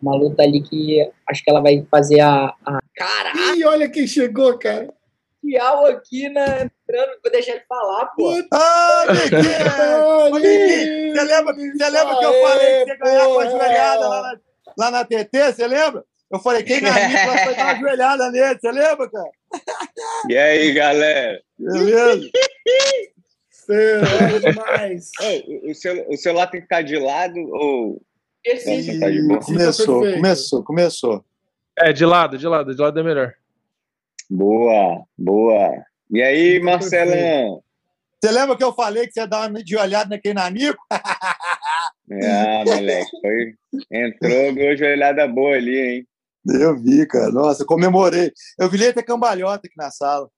[0.01, 2.51] Uma luta ali que acho que ela vai fazer a.
[2.65, 2.79] a...
[2.95, 4.91] Caralho, Ih, olha quem chegou, cara.
[5.41, 7.19] Fial aqui na entrando.
[7.21, 8.33] Vou deixar ele falar, pô.
[8.51, 9.05] Ah!
[10.31, 13.45] Ô, Miguel, Você lembra, você lembra que eu falei que você ia ganhar com a
[13.47, 14.39] joelhada lá na,
[14.79, 15.53] lá na TT?
[15.53, 16.03] Você lembra?
[16.31, 18.59] Eu falei, quem ganhar lá foi dar uma joelhada nele.
[18.59, 19.29] Você lembra, cara?
[20.27, 21.39] E aí, galera?
[21.59, 22.27] Beleza?
[23.65, 25.11] Você é demais.
[25.19, 28.01] Ô, o, celu- o celular tem que ficar de lado ou.
[28.43, 29.39] Esse Nossa, tá de boa.
[29.39, 30.15] Começou, perfeito.
[30.21, 31.25] começou, começou.
[31.79, 33.33] É, de lado, de lado, de lado é melhor.
[34.29, 35.83] Boa, boa.
[36.11, 37.63] E aí, Tá Marcelão?
[38.23, 40.81] Você lembra que eu falei que você ia dar uma de olhada naquele nanico?
[42.11, 43.55] Ah, moleque, foi.
[43.91, 46.07] Entrou, deu joelhada boa ali, hein?
[46.47, 47.31] Eu vi, cara.
[47.31, 48.31] Nossa, eu comemorei.
[48.59, 50.29] Eu vi ele ter cambalhota aqui na sala.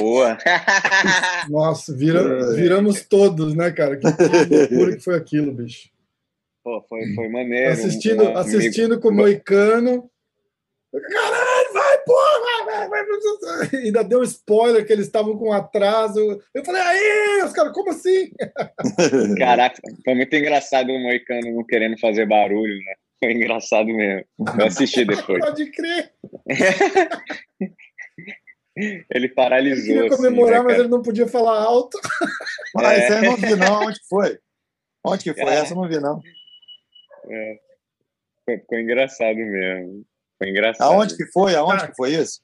[0.00, 0.36] Boa.
[1.48, 2.54] Nossa, vira- É.
[2.54, 3.96] viramos todos, né, cara?
[3.96, 5.88] Que, loucura que foi aquilo, bicho.
[6.64, 7.72] Pô, foi, foi maneiro.
[7.72, 10.08] Assistindo, Um amigo- assistindo com o Moicano.
[10.92, 12.64] Caralho, vai, porra!
[12.66, 13.04] Vai, vai,
[13.70, 13.80] vai.
[13.82, 16.20] Ainda deu um spoiler que eles estavam com atraso.
[16.54, 18.30] Eu falei, aí, os caras, como assim?
[19.38, 22.94] Caraca, foi muito engraçado o Moicano não querendo fazer barulho, né?
[23.22, 24.24] Foi engraçado mesmo.
[24.58, 25.44] Eu assisti depois.
[25.44, 26.12] Pode crer.
[27.60, 27.74] Ele
[29.14, 29.84] Ele paralisou.
[29.86, 31.98] queria assim, comemorar, né, mas ele não podia falar alto.
[32.78, 32.98] Ah, É.
[33.04, 33.80] isso aí eu não vi, não.
[33.82, 34.38] Onde que foi?
[35.04, 35.52] Onde que foi?
[35.52, 35.54] É.
[35.56, 36.20] Essa eu não vi, não.
[38.44, 40.04] Foi- Ficou engraçado mesmo.
[40.38, 40.90] Foi engraçado.
[40.90, 41.54] Aonde que foi?
[41.54, 42.40] Aonde Ah, que foi isso?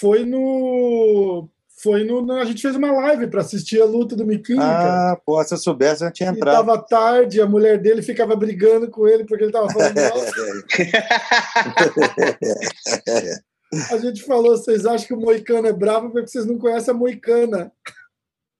[0.00, 1.48] Foi no.
[1.82, 2.30] Foi no.
[2.32, 5.12] A gente fez uma live para assistir a luta do Miquinho, cara.
[5.12, 6.64] Ah, pô, se eu soubesse, eu tinha E entrado.
[6.64, 10.32] tava tarde, a mulher dele ficava brigando com ele porque ele tava falando alto.
[13.90, 16.96] A gente falou, vocês acham que o Moicano é bravo porque vocês não conhecem a
[16.96, 17.72] Moicana.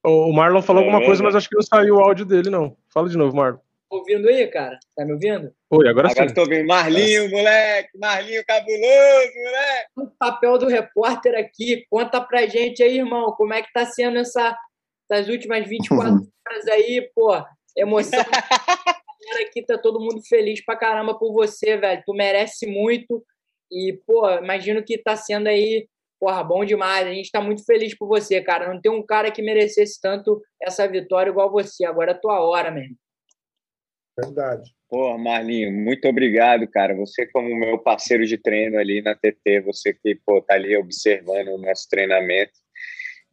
[0.05, 2.77] O Marlon falou É alguma coisa, mas acho que não saiu o áudio dele, não.
[2.93, 3.59] Fala de novo, Marlon.
[3.93, 4.79] Tá ouvindo aí, cara?
[4.97, 5.53] Tá me ouvindo?
[5.71, 6.35] Oi, agora, Agora sim.
[6.35, 7.91] tô vendo Marlinho, moleque!
[7.99, 9.89] Marlinho cabuloso, moleque!
[9.99, 14.19] O papel do repórter aqui, conta pra gente aí, irmão, como é que tá sendo
[14.19, 14.57] essa,
[15.11, 17.33] essas últimas 24 horas aí, pô,
[17.77, 18.19] emoção.
[19.47, 22.03] Aqui tá todo mundo feliz pra caramba por você, velho.
[22.07, 23.23] Tu merece muito
[23.71, 25.87] e, pô, imagino que tá sendo aí,
[26.19, 27.07] porra, bom demais.
[27.07, 28.73] A gente tá muito feliz por você, cara.
[28.73, 31.85] Não tem um cara que merecesse tanto essa vitória igual você.
[31.85, 32.97] Agora é a tua hora, mesmo.
[34.19, 34.71] Verdade.
[34.89, 36.95] Pô, Marlinho, muito obrigado, cara.
[36.97, 41.49] Você como meu parceiro de treino ali na TT, você que, pô, tá ali observando
[41.49, 42.53] o nosso treinamento.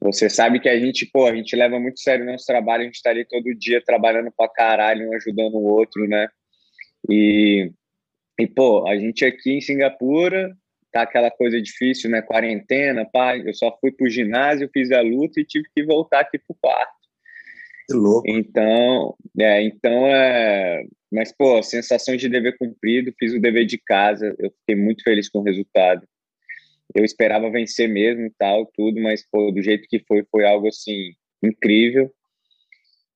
[0.02, 2.86] Você sabe que a gente, pô, a gente leva muito sério o nosso trabalho, a
[2.86, 6.30] gente tá ali todo dia trabalhando pra caralho, um ajudando o outro, né?
[7.10, 7.70] E,
[8.39, 10.56] e pô, a gente aqui em Singapura,
[10.94, 12.22] tá aquela coisa difícil, né?
[12.22, 13.38] Quarentena, pá.
[13.38, 16.99] Eu só fui pro ginásio, fiz a luta e tive que voltar aqui pro quarto.
[17.89, 18.30] Que louco.
[18.30, 24.36] Então, é, então é, mas pô, sensação de dever cumprido, fiz o dever de casa,
[24.38, 26.06] eu fiquei muito feliz com o resultado.
[26.93, 30.67] Eu esperava vencer mesmo e tal, tudo, mas pô, do jeito que foi, foi algo
[30.67, 32.12] assim incrível.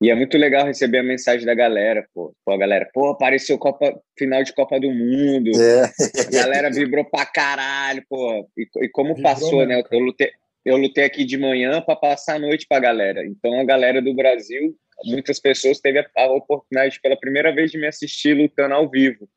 [0.01, 2.35] E é muito legal receber a mensagem da galera, pô.
[2.43, 5.49] Pô, a galera, pô, apareceu Copa, final de Copa do Mundo.
[5.55, 5.83] É.
[6.27, 8.45] A galera vibrou pra caralho, pô.
[8.57, 9.79] E, e como Vibrou passou, mesmo, né?
[9.79, 10.29] Eu, eu lutei,
[10.65, 13.25] eu lutei aqui de manhã para passar a noite pra galera.
[13.25, 17.77] Então a galera do Brasil, muitas pessoas teve a, a oportunidade pela primeira vez de
[17.77, 19.27] me assistir lutando ao vivo.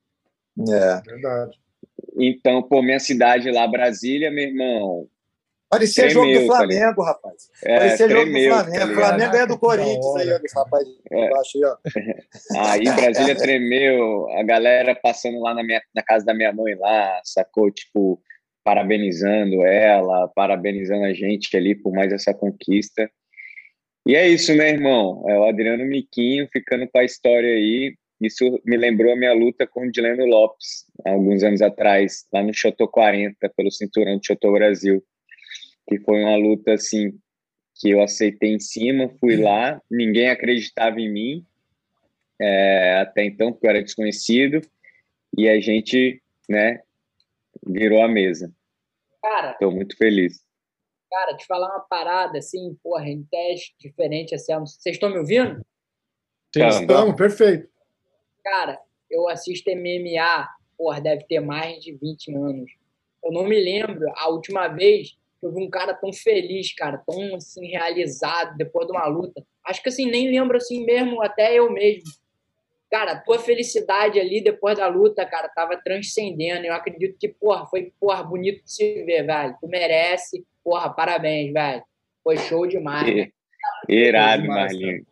[0.68, 1.00] É.
[1.10, 1.58] Verdade.
[2.18, 5.08] Então, pô, minha cidade lá, Brasília, meu irmão.
[5.68, 7.50] Parecia jogo do Tremeu, tá Flamengo, rapaz.
[7.64, 8.86] É, Parecia jogo do tremeu, tá Flamengo.
[8.86, 8.94] ligado?
[8.94, 11.26] Flamengo é do Corinthians aí, ó, rapaz É.
[11.26, 11.76] embaixo aí, ó.
[12.70, 17.20] Aí Brasília tremeu, a galera passando lá na, minha, na casa da minha mãe lá,
[17.24, 17.68] sacou?
[17.72, 18.22] Tipo,
[18.66, 23.08] parabenizando ela, parabenizando a gente ali por mais essa conquista.
[24.04, 25.24] E é isso, né, irmão?
[25.28, 27.94] É o Adriano Miquinho ficando com a história aí.
[28.20, 32.52] Isso me lembrou a minha luta com o Dileno Lopes, alguns anos atrás, lá no
[32.52, 35.00] Chotô 40, pelo cinturão de Chotô Brasil.
[35.88, 37.12] Que foi uma luta, assim,
[37.80, 41.46] que eu aceitei em cima, fui lá, ninguém acreditava em mim,
[42.40, 44.60] é, até então, porque eu era desconhecido,
[45.38, 46.80] e a gente, né,
[47.64, 48.52] virou a mesa.
[49.26, 50.40] Cara, Estou muito feliz.
[51.10, 54.54] cara, te falar uma parada assim, porra, em teste diferente assim.
[54.54, 55.60] Vocês estão me ouvindo?
[56.54, 56.66] Sim.
[56.68, 57.68] Estamos, perfeito.
[58.44, 58.78] Cara,
[59.10, 62.70] eu assisto MMA, porra, deve ter mais de 20 anos.
[63.24, 67.02] Eu não me lembro a última vez que eu vi um cara tão feliz, cara,
[67.04, 69.44] tão assim realizado depois de uma luta.
[69.64, 72.04] Acho que assim, nem lembro assim mesmo, até eu mesmo.
[72.90, 76.64] Cara, a tua felicidade ali depois da luta, cara, tava transcendendo.
[76.66, 79.56] Eu acredito que, porra, foi, porra, bonito de se ver, velho.
[79.60, 81.82] Tu merece, porra, parabéns, velho.
[82.22, 83.06] Foi show demais.
[83.14, 83.22] né?
[83.22, 83.32] I-
[83.88, 85.06] Irado, Foi demais, Marlinho.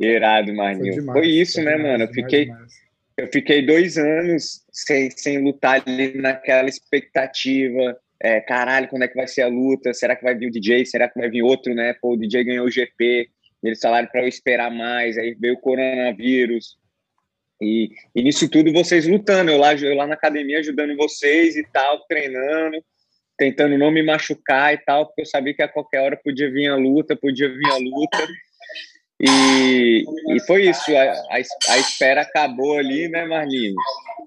[0.00, 1.04] Irado, Marlinho.
[1.12, 2.04] Foi, isso, foi né, demais, mano?
[2.04, 2.48] Eu fiquei,
[3.18, 7.98] eu fiquei dois anos sem, sem lutar ali naquela expectativa.
[8.20, 9.92] É, caralho, quando é que vai ser a luta?
[9.92, 10.84] Será que vai vir o DJ?
[10.86, 11.94] Será que vai vir outro, né?
[12.00, 13.28] Pô, o DJ ganhou o GP.
[13.62, 15.18] Eles falaram para eu esperar mais.
[15.18, 16.78] Aí veio o coronavírus.
[17.60, 19.50] E, e nisso tudo vocês lutando.
[19.50, 22.82] Eu lá, eu lá na academia ajudando vocês e tal, treinando,
[23.36, 26.68] tentando não me machucar e tal, porque eu sabia que a qualquer hora podia vir
[26.68, 28.18] a luta, podia vir a luta.
[29.20, 33.74] E, e foi isso, a, a, a espera acabou ali, né, Marlinhos?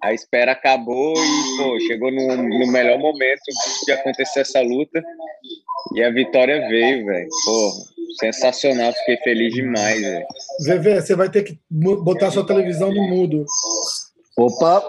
[0.01, 3.41] A espera acabou e, pô, chegou no, no melhor momento
[3.85, 5.01] de acontecer essa luta
[5.95, 7.27] e a vitória veio, velho.
[7.45, 7.71] Pô,
[8.19, 10.25] sensacional, fiquei feliz demais, velho.
[10.65, 13.45] VV, você vai ter que botar sua televisão no mudo.
[14.37, 14.83] Opa!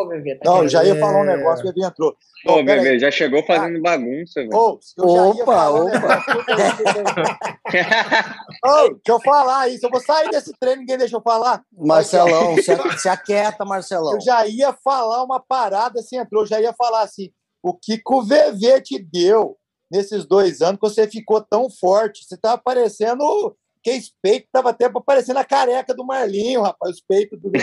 [0.00, 2.16] Pô, bebê, tá Não, já ia falar um negócio, o bebê entrou.
[2.46, 2.64] Ô, peraí.
[2.64, 4.40] bebê, já chegou fazendo bagunça.
[4.50, 6.24] Ô, já ia Opa, falar opa.
[8.64, 9.84] Ô, deixa eu falar isso.
[9.84, 11.62] Eu vou sair desse treino, ninguém deixa eu falar.
[11.70, 14.14] Marcelão, se, se aquieta, Marcelão.
[14.14, 17.30] Eu já ia falar uma parada, assim, entrou, eu já ia falar assim,
[17.62, 19.58] o que, que o VV te deu
[19.90, 22.24] nesses dois anos que você ficou tão forte?
[22.24, 27.00] Você tava parecendo que esse peito tava até parecendo a careca do Marlinho, rapaz, os
[27.00, 27.60] peitos do, VV,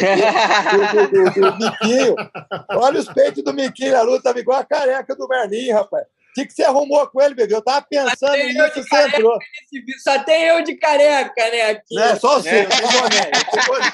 [0.72, 2.16] do, do, do, do Miquinho.
[2.72, 6.06] Olha os peitos do Miquinho na luta, tava igual a careca do Marlinho, rapaz.
[6.06, 7.56] O que, que você arrumou com ele, bebê?
[7.56, 9.40] Eu tava pensando nisso, de você entrou.
[10.04, 11.62] Só tem eu de careca, né?
[11.72, 11.96] Aqui.
[11.96, 12.16] Né?
[12.16, 13.32] Só você, eu tenho boné.
[13.34, 13.94] Eu tenho boné.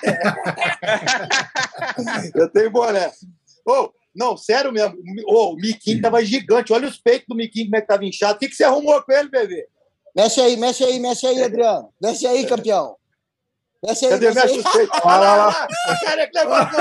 [2.36, 3.12] Eu tenho boné.
[3.66, 4.98] Ô, não, sério mesmo.
[5.26, 6.74] Ô, o Miquinho tava gigante.
[6.74, 8.36] Olha os peitos do Miquinho, como é que tava inchado.
[8.36, 9.66] O que, que você arrumou com ele, bebê?
[10.15, 11.89] Mexe aí, mexe aí, mexe aí, Adriano.
[12.02, 12.95] Mexe aí, campeão.
[13.86, 14.28] Mexe aí, Cadê?
[14.28, 14.60] mexe Mexe aí.
[14.60, 14.99] os peitos.
[15.04, 15.67] Olha lá,
[16.06, 16.78] careca, levanta.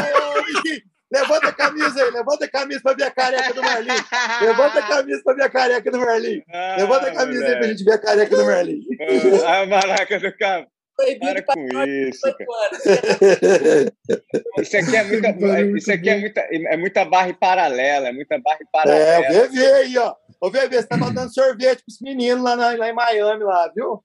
[1.12, 4.04] Levanta a camisa aí, levanta a camisa pra ver a careca do Marlinho.
[4.40, 6.42] Levanta a camisa pra ver a careca do Marlinho.
[6.78, 8.82] Levanta a camisa aí pra gente ver a careca do Marlinho.
[9.46, 10.66] A maraca do cabo.
[11.20, 13.92] Para com isso, cara.
[14.60, 15.28] Isso aqui é muita,
[15.78, 19.44] isso aqui é muita, é muita barra paralela, é muita barra É, paralela.
[19.46, 20.14] o VV aí, ó.
[20.42, 24.02] Ô, VV, você tava dando sorvete pros meninos lá, na- lá em Miami, lá, viu?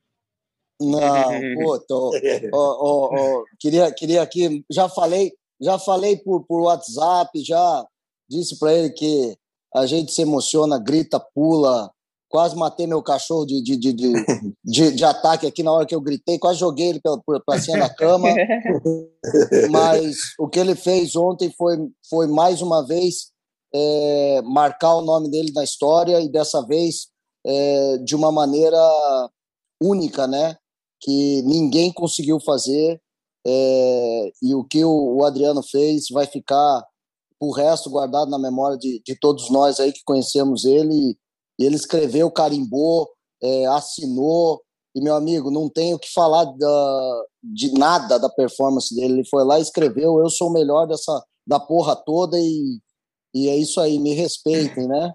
[0.80, 1.00] Não,
[1.56, 2.12] pô, tô,
[2.54, 7.84] ó, ó, ó, queria, queria aqui, já falei, já falei por, por WhatsApp, já
[8.30, 9.36] disse para ele que
[9.73, 11.91] a gente se emociona, grita, pula,
[12.30, 14.13] quase matei meu cachorro de, de, de, de,
[14.63, 17.02] de, de ataque aqui na hora que eu gritei, quase joguei ele
[17.45, 18.36] para cima da cama,
[19.71, 23.32] mas o que ele fez ontem foi, foi mais uma vez
[23.73, 27.08] é, marcar o nome dele na história e dessa vez
[27.45, 28.80] é, de uma maneira
[29.82, 30.56] única, né?
[30.99, 32.99] Que ninguém conseguiu fazer
[33.45, 36.86] é, e o que o, o Adriano fez vai ficar
[37.39, 41.17] o resto guardado na memória de, de todos nós aí que conhecemos ele.
[41.60, 43.10] E ele escreveu, carimbou,
[43.41, 44.62] é, assinou.
[44.95, 49.13] E, meu amigo, não tenho o que falar da, de nada da performance dele.
[49.13, 52.80] Ele foi lá e escreveu: Eu sou o melhor dessa, da porra toda e,
[53.45, 55.13] e é isso aí, me respeitem, né?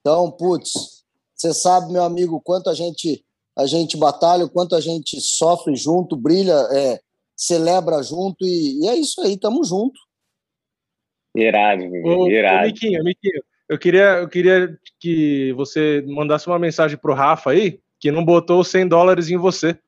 [0.00, 3.24] Então, putz, você sabe, meu amigo, quanto a gente,
[3.56, 7.00] a gente batalha, o quanto a gente sofre junto, brilha, é,
[7.36, 9.98] celebra junto e, e é isso aí, tamo junto.
[11.34, 12.66] Irado, Ô, ô, irado.
[12.66, 18.10] Miquinho, Miquinho, eu queria, eu queria que você mandasse uma mensagem pro Rafa aí, que
[18.10, 19.78] não botou 100 dólares em você.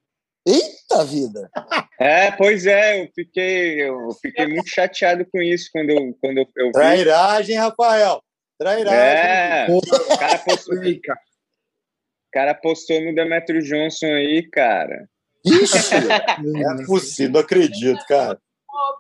[0.47, 1.51] Eita vida!
[2.05, 6.47] É, pois é, eu fiquei, eu fiquei muito chateado com isso quando eu, quando eu,
[6.57, 6.73] eu vi.
[6.73, 8.23] Trairagem, Rafael.
[8.59, 8.95] Trairagem.
[8.95, 11.01] É, o cara, postou, o
[12.31, 15.09] cara postou no Demetrio Johnson aí, cara.
[15.47, 15.95] Ixi!
[16.43, 18.39] Não é possível, não acredito, cara.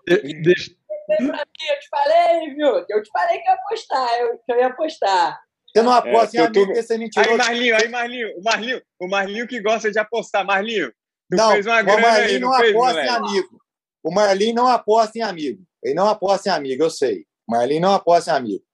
[0.08, 0.70] De- deixa-
[1.10, 2.86] Eu te falei, viu?
[2.88, 5.40] Eu te falei que ia apostar, eu, que eu ia apostar.
[5.68, 6.74] Você não aposta é, em amigo, tu...
[6.74, 7.30] você é mentiroso.
[7.30, 10.46] Aí, Marlinho, aí, Marlinho, o Marlinho, o Marlinho que gosta de apostar.
[10.46, 10.90] Marlinho,
[11.30, 13.08] tu não, fez uma o Marlinho aí, não, não fez, aposta moleque?
[13.08, 13.62] em amigo.
[14.02, 15.62] O Marlinho não aposta em amigo.
[15.82, 17.26] Ele não aposta em amigo, eu sei.
[17.48, 18.64] O Marlinho não aposta em amigo.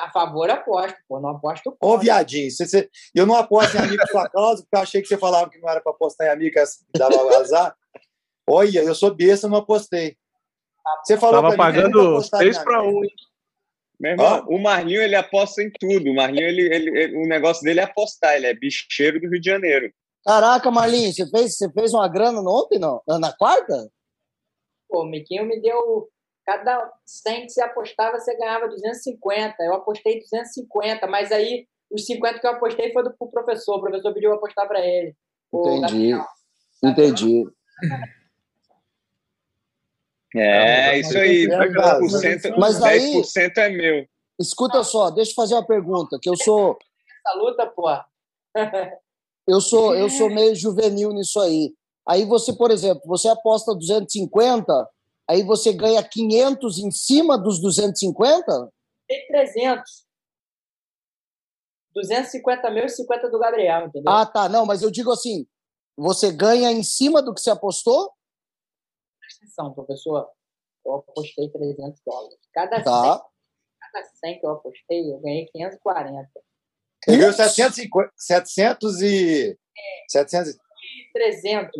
[0.00, 1.20] A favor, aposto, pô.
[1.20, 1.76] Não aposto.
[1.80, 5.02] Ô, viadinho, você, você, eu não aposto em amigo por sua causa, porque eu achei
[5.02, 7.76] que você falava que não era para apostar em amigo, que dava azar.
[8.48, 10.16] Olha, eu sou besta, não apostei.
[11.04, 13.10] Você falou Tava pagando 3 para 1, hein?
[14.00, 14.44] Meu irmão, ah.
[14.48, 16.10] o Marlinho ele aposta em tudo.
[16.10, 19.40] O Marlinho, ele, ele, ele, o negócio dele é apostar, ele é bicheiro do Rio
[19.40, 19.92] de Janeiro.
[20.28, 23.02] Caraca, Marlinho, você fez, você fez uma grana no ontem, não?
[23.18, 23.90] Na quarta?
[24.86, 26.06] Pô, o Miquinho me deu.
[26.44, 29.56] Cada 100 que você apostava, você ganhava 250.
[29.60, 33.76] Eu apostei 250, mas aí os 50 que eu apostei foi do pro professor.
[33.76, 35.16] O professor pediu eu apostar para ele.
[35.50, 36.12] Entendi.
[36.84, 37.44] Entendi.
[40.36, 41.48] É, é isso aí.
[41.48, 44.06] 10%, mas aí, 10% é meu.
[44.38, 46.78] Escuta só, deixa eu fazer uma pergunta, que eu sou...
[47.26, 47.88] Essa luta, pô.
[49.48, 51.74] eu sou, eu sou meio juvenil nisso aí.
[52.06, 54.88] Aí você, por exemplo, você aposta 250,
[55.26, 58.70] aí você ganha 500 em cima dos 250?
[59.08, 60.06] Tem 300.
[61.94, 64.12] 250 mil e 50 do Gabriel, entendeu?
[64.12, 64.48] Ah, tá.
[64.48, 65.46] Não, mas eu digo assim,
[65.96, 68.12] você ganha em cima do que você apostou?
[69.36, 70.30] atenção, professor,
[70.84, 72.38] eu apostei 300 dólares.
[72.52, 73.02] Cada, tá.
[73.02, 73.22] 100,
[73.80, 76.28] cada 100 que eu apostei, eu ganhei 540.
[77.08, 79.50] Ele ganhou 750, 700 e...
[79.50, 79.56] É,
[80.08, 80.58] 700 e...
[81.14, 81.70] 300.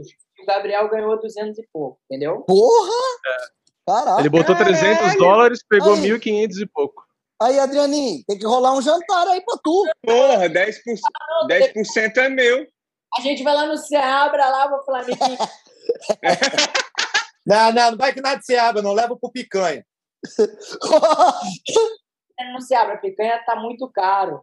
[0.40, 2.40] O Gabriel ganhou 200 e pouco, entendeu?
[2.42, 2.90] Porra!
[3.26, 3.58] É.
[3.88, 4.20] Caraca.
[4.20, 5.18] Ele botou 300 Caralho.
[5.18, 6.00] dólares, pegou aí.
[6.00, 7.04] 1.500 e pouco.
[7.40, 9.86] Aí, Adrianinho, tem que rolar um jantar aí pra tu.
[10.04, 10.74] Porra, 10%,
[11.48, 12.66] 10% é meu.
[13.16, 15.06] A gente vai lá no Seabra, lá, vou falar,
[17.46, 18.92] Não, não, não vai que nada de Seabra, não.
[18.92, 19.86] Leva pro picanha.
[22.52, 24.42] não se abre, a picanha tá muito caro.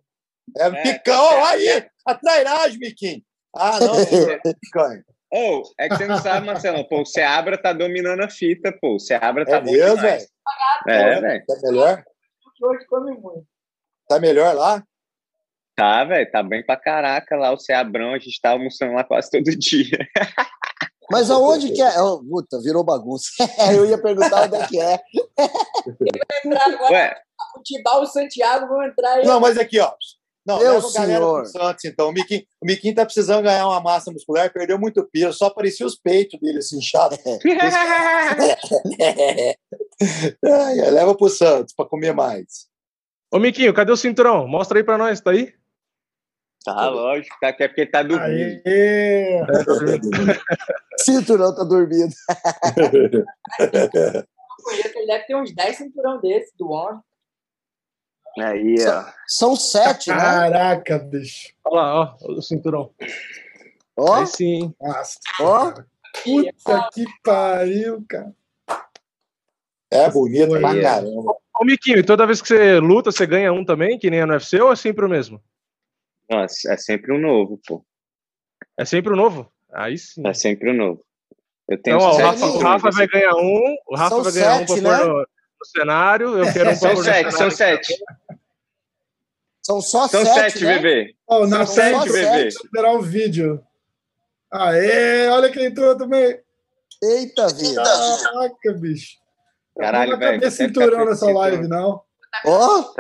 [0.58, 1.20] É, é picanha.
[1.20, 1.90] Oh, aí, é.
[2.06, 3.22] a trairagem, Miquinho.
[3.56, 5.04] Ah, não, é picanha.
[5.32, 6.88] Ou, oh, é que você não sabe, Marcelo.
[6.88, 8.96] Pô, o Seabra tá dominando a fita, pô.
[8.96, 10.26] O Seabra tá é bom mesmo, velho?
[10.88, 11.46] É, velho.
[11.46, 12.04] Tá melhor?
[12.62, 13.46] Hoje come muito.
[14.08, 14.84] Tá melhor lá?
[15.76, 16.32] Tá, velho.
[16.32, 17.52] Tá bem pra caraca lá.
[17.52, 19.98] O Seabrão, a gente tá almoçando lá quase todo dia.
[21.12, 22.02] Mas aonde que é?
[22.02, 23.30] Oh, puta, virou bagunça.
[23.76, 25.00] Eu ia perguntar onde é que é.
[26.46, 26.94] entrar agora.
[26.94, 27.16] Ué.
[27.58, 29.26] O Tibau e o Santiago vão entrar aí.
[29.26, 29.94] Não, mas aqui, ó.
[30.46, 32.10] Não, Meu leva galera pro Santos, então.
[32.10, 35.88] O Miquinho, o Miquinho tá precisando ganhar uma massa muscular, perdeu muito peso, só aparecia
[35.88, 37.18] os peitos dele assim, inchados.
[40.44, 42.68] é, leva pro Santos para comer mais.
[43.34, 44.48] Ô, Miquinho, cadê o cinturão?
[44.48, 45.52] Mostra aí para nós, tá aí?
[46.64, 48.62] Tá, lógico, tá, é porque tá dormindo.
[48.66, 49.40] Aê!
[50.98, 52.14] cinturão tá dormindo.
[54.96, 57.00] Ele deve ter uns 10 cinturão desse do homem.
[58.38, 59.06] Aí, ó.
[59.28, 60.17] São sete, né?
[60.17, 61.54] Caraca, bicho.
[61.63, 62.91] Olha lá, ó, o cinturão.
[63.98, 64.15] Ó.
[64.15, 64.74] Aí sim.
[64.82, 65.19] Nossa.
[65.39, 65.74] Ó.
[66.24, 68.34] Puta que pariu, cara.
[69.91, 71.36] É bonito pra caramba.
[71.58, 74.26] Ô, Miquinho, e toda vez que você luta, você ganha um também, que nem é
[74.26, 75.41] no UFC, ou é sempre o mesmo?
[76.30, 77.86] Nossa, é sempre um novo, pô.
[78.78, 79.50] É sempre um novo?
[79.74, 80.26] Aí sim.
[80.26, 81.06] É sempre um novo.
[81.67, 84.34] Eu tenho então, ó, o Rafa, o Rafa vai ganhar um, o Rafa são vai
[84.34, 84.98] ganhar sete, um pra né?
[84.98, 85.28] pôr no, no,
[85.65, 87.93] cenário, eu quero um São sete, são sete.
[89.62, 90.80] São só são sete, sete né?
[90.80, 91.15] bebê.
[91.28, 92.47] Oh, na são sete, bebê.
[92.47, 93.63] esperar o vídeo.
[94.51, 96.39] Aê, olha quem entrou também.
[97.04, 97.84] Eita, vida.
[97.84, 99.17] Caraca, bicho.
[99.78, 100.34] Caralho, velho.
[100.34, 102.01] Não vai cinturão nessa live, não.
[102.45, 102.80] Ó.
[102.80, 102.95] Oh.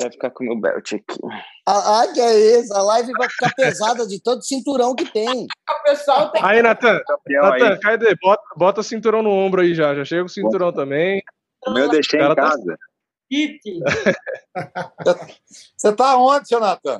[0.00, 1.18] Vai ficar com o meu belt aqui.
[1.66, 2.72] Ah, que é isso.
[2.74, 5.46] A live vai ficar pesada de todo cinturão que tem.
[5.68, 6.42] O pessoal tem.
[6.44, 7.00] Aí, Natan.
[7.26, 8.14] Natan, cadê?
[8.20, 9.94] Bota, bota o cinturão no ombro aí já.
[9.94, 11.22] Já chega o cinturão também.
[11.66, 12.78] O meu deixei em tá casa.
[15.76, 16.98] Você tá onde, seu Natan?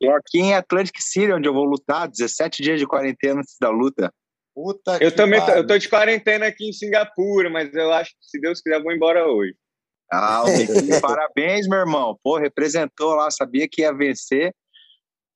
[0.00, 2.08] Tô aqui em Atlantic City, onde eu vou lutar.
[2.08, 4.12] 17 dias de quarentena antes da luta.
[4.54, 8.16] Puta eu também tô, eu tô de quarentena aqui em Singapura, mas eu acho que
[8.22, 9.54] se Deus quiser, eu vou embora hoje.
[10.10, 10.44] Ah,
[11.02, 12.18] parabéns, meu irmão.
[12.22, 14.54] Pô, representou lá, sabia que ia vencer.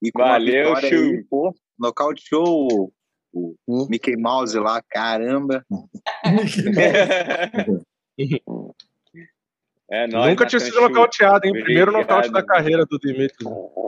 [0.03, 0.89] E com Valeu, show.
[0.89, 2.91] Aí, pô, nocauteou o,
[3.33, 3.87] o hum?
[3.91, 5.65] Mickey Mouse lá, caramba.
[9.93, 11.53] É, nunca tinha sido nocauteado, hein?
[11.53, 13.45] Primeiro nocaute da carreira do Dimitri.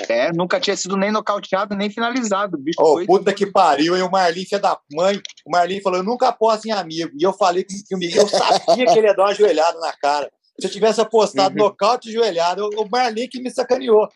[0.09, 2.59] É, nunca tinha sido nem nocauteado, nem finalizado.
[2.59, 5.23] Bicho oh, puta que pariu, e o Marlin, filho da mãe.
[5.47, 7.13] O Marlin falou: eu nunca aposto em amigo.
[7.17, 9.93] E eu falei que, que o Miguel sabia que ele ia dar uma joelhada na
[9.93, 10.29] cara.
[10.59, 11.67] Se eu tivesse apostado uhum.
[11.71, 14.09] nocaute e joelhada, o Marlin que me sacaneou.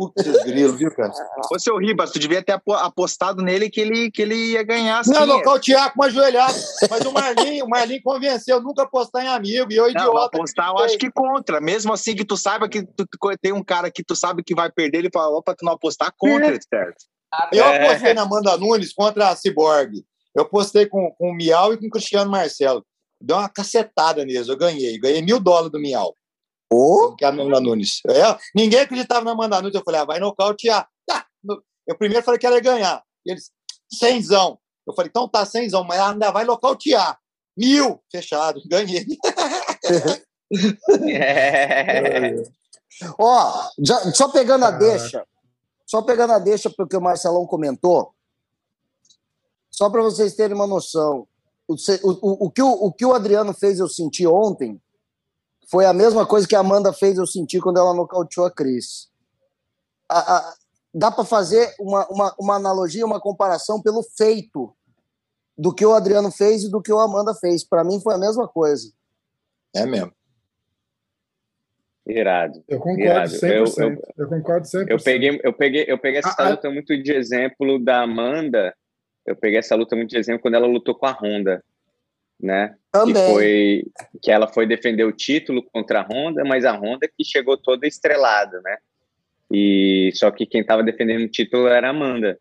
[0.00, 1.12] Putz, grilo, viu, cara?
[1.52, 5.12] Ô, seu Ribas, tu devia ter apostado nele que ele, que ele ia ganhar assim.
[5.12, 6.58] Não, nocautear com uma joelhada.
[6.88, 9.70] Mas o Marlin, o Marlin convenceu nunca apostar em amigo.
[9.70, 10.06] E eu, idiota.
[10.06, 11.60] Não, apostar, eu acho que contra.
[11.60, 13.06] Mesmo assim que tu saiba que tu,
[13.42, 16.10] tem um cara que tu sabe que vai perder, ele fala, opa, tu não apostar
[16.16, 16.58] contra, é.
[16.58, 17.04] certo?
[17.52, 17.86] Eu é.
[17.86, 20.02] apostei na Amanda Nunes contra a Cyborg.
[20.34, 22.82] Eu postei com, com o Miau e com o Cristiano Marcelo.
[23.20, 24.98] Deu uma cacetada neles, eu ganhei.
[24.98, 26.16] Ganhei mil dólares do Miau.
[26.72, 27.14] Oh.
[27.16, 28.00] Que é a Amanda Nunes.
[28.08, 29.74] É, ninguém acreditava na Amanda Nunes.
[29.74, 30.88] Eu falei, ah, vai nocautear.
[31.04, 31.26] Tá.
[31.86, 33.02] Eu primeiro falei que ela ia ganhar.
[33.26, 33.50] E eles,
[33.92, 34.58] cenzão.
[34.86, 37.18] Eu falei, então tá, cenzão, mas ela ainda vai nocautear.
[37.56, 39.04] Mil, fechado, ganhei.
[41.12, 42.34] é.
[43.18, 45.24] Ó, já, só pegando a deixa,
[45.86, 48.12] só pegando a deixa porque o Marcelão comentou,
[49.70, 51.26] só para vocês terem uma noção,
[51.68, 54.80] o, o, o, que o, o que o Adriano fez eu senti ontem
[55.70, 59.08] foi a mesma coisa que a Amanda fez eu sentir quando ela nocauteou a Cris.
[60.10, 60.54] A, a,
[60.92, 64.74] dá para fazer uma, uma, uma analogia, uma comparação pelo feito
[65.56, 67.62] do que o Adriano fez e do que o Amanda fez.
[67.62, 68.92] Para mim foi a mesma coisa.
[69.76, 70.12] É mesmo.
[72.04, 72.64] Irado.
[72.66, 73.30] Eu concordo Irado.
[73.30, 73.42] 100%.
[73.78, 74.86] Eu, eu, eu concordo 100%.
[74.88, 76.50] Eu peguei, eu peguei, eu peguei essa ah, ah.
[76.50, 78.74] luta ah, muito de exemplo da Amanda.
[79.24, 81.62] Eu peguei essa luta muito de exemplo quando ela lutou com a Honda
[82.42, 82.74] né?
[82.90, 83.14] Também.
[83.14, 83.84] Que foi
[84.22, 87.86] que ela foi defender o título contra a Honda, mas a Honda que chegou toda
[87.86, 88.76] estrelada, né?
[89.52, 92.38] E só que quem estava defendendo o título era a Amanda.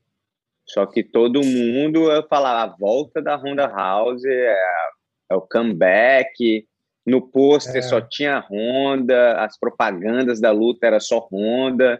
[0.65, 4.57] Só que todo mundo falava a volta da Honda House é,
[5.31, 6.67] é o comeback.
[7.05, 7.81] No pôster é.
[7.81, 11.99] só tinha Honda, as propagandas da luta era só Honda.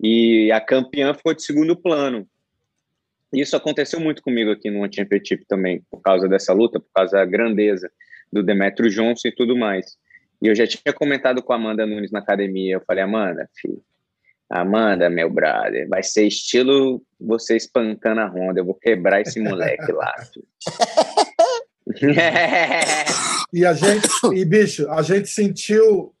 [0.00, 2.26] E a campeã ficou de segundo plano.
[3.32, 7.24] Isso aconteceu muito comigo aqui no Championship também, por causa dessa luta, por causa da
[7.24, 7.90] grandeza
[8.32, 9.96] do Demetrio Johnson e tudo mais.
[10.42, 12.74] E eu já tinha comentado com a Amanda Nunes na academia.
[12.74, 13.82] Eu falei, Amanda, filho,
[14.50, 18.60] Amanda, meu brother, vai ser estilo você espancando a Honda.
[18.60, 20.12] Eu vou quebrar esse moleque lá.
[23.52, 26.14] e a gente, e bicho, a gente sentiu,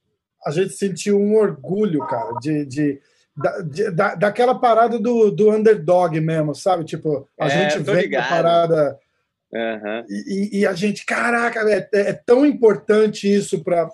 [0.46, 3.00] a gente sentiu um orgulho, cara, de, de
[3.36, 3.58] da,
[3.90, 6.84] da, daquela parada do, do underdog mesmo, sabe?
[6.84, 8.98] Tipo, a é, gente vê a parada.
[9.52, 10.04] Uhum.
[10.08, 13.88] E, e, a gente, caraca, é, é tão importante isso para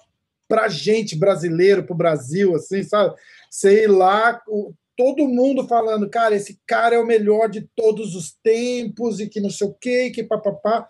[0.49, 3.14] pra gente brasileiro, pro Brasil, assim, sabe?
[3.51, 8.32] Sei lá, o, todo mundo falando, cara, esse cara é o melhor de todos os
[8.43, 10.89] tempos e que não sei o quê, que papapá.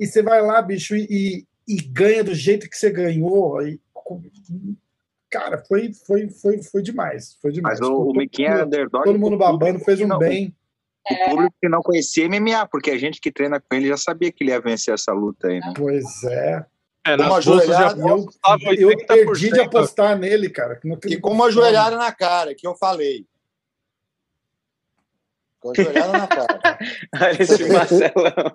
[0.00, 3.60] E você vai lá, bicho, e, e ganha do jeito que você ganhou.
[3.66, 3.78] E,
[5.38, 7.36] cara, foi, foi, foi, foi demais.
[7.42, 7.78] Foi demais.
[7.78, 9.04] Mas o, o Miquinho é underdog.
[9.04, 10.54] Todo mundo babando, fez um não, bem.
[11.08, 14.32] O público que não conhecia MMA, porque a gente que treina com ele já sabia
[14.32, 15.74] que ele ia vencer essa luta aí, né?
[15.76, 16.64] Pois é.
[17.06, 18.26] É, uma ajoelhada, eu,
[18.90, 20.80] eu perdi de apostar nele, cara.
[21.06, 23.24] E com uma ajoelhada na cara, que eu falei.
[25.60, 26.78] Com ajoelhada na cara.
[27.14, 28.52] Olha esse Marcelão.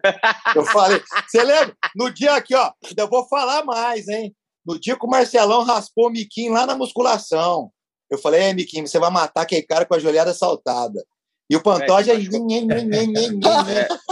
[0.54, 1.02] eu falei.
[1.26, 1.74] Você lembra?
[1.96, 4.36] No dia aqui, ó, ainda vou falar mais, hein?
[4.66, 7.72] No dia que o Marcelão raspou o Miquinho lá na musculação.
[8.10, 11.04] Eu falei, é, Miquinho, você vai matar aquele cara com a joelhada saltada.
[11.50, 12.14] E o Pantoja...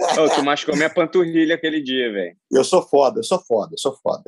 [0.00, 2.36] É, Ô, tu machucou minha panturrilha aquele dia, velho.
[2.50, 4.22] Eu sou foda, eu sou foda, eu sou foda.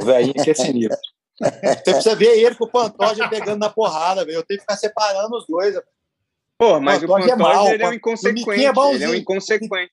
[0.00, 0.98] O velhinho que é sinistro.
[1.38, 4.38] Você precisa ver ele com o Pantoja pegando na porrada, velho.
[4.38, 5.74] Eu tenho que ficar separando os dois.
[6.56, 8.50] Pô, mas o Pantoja, o Pantoja é, mal, ele é um inconsequente.
[8.50, 9.92] É ele é um inconsequente.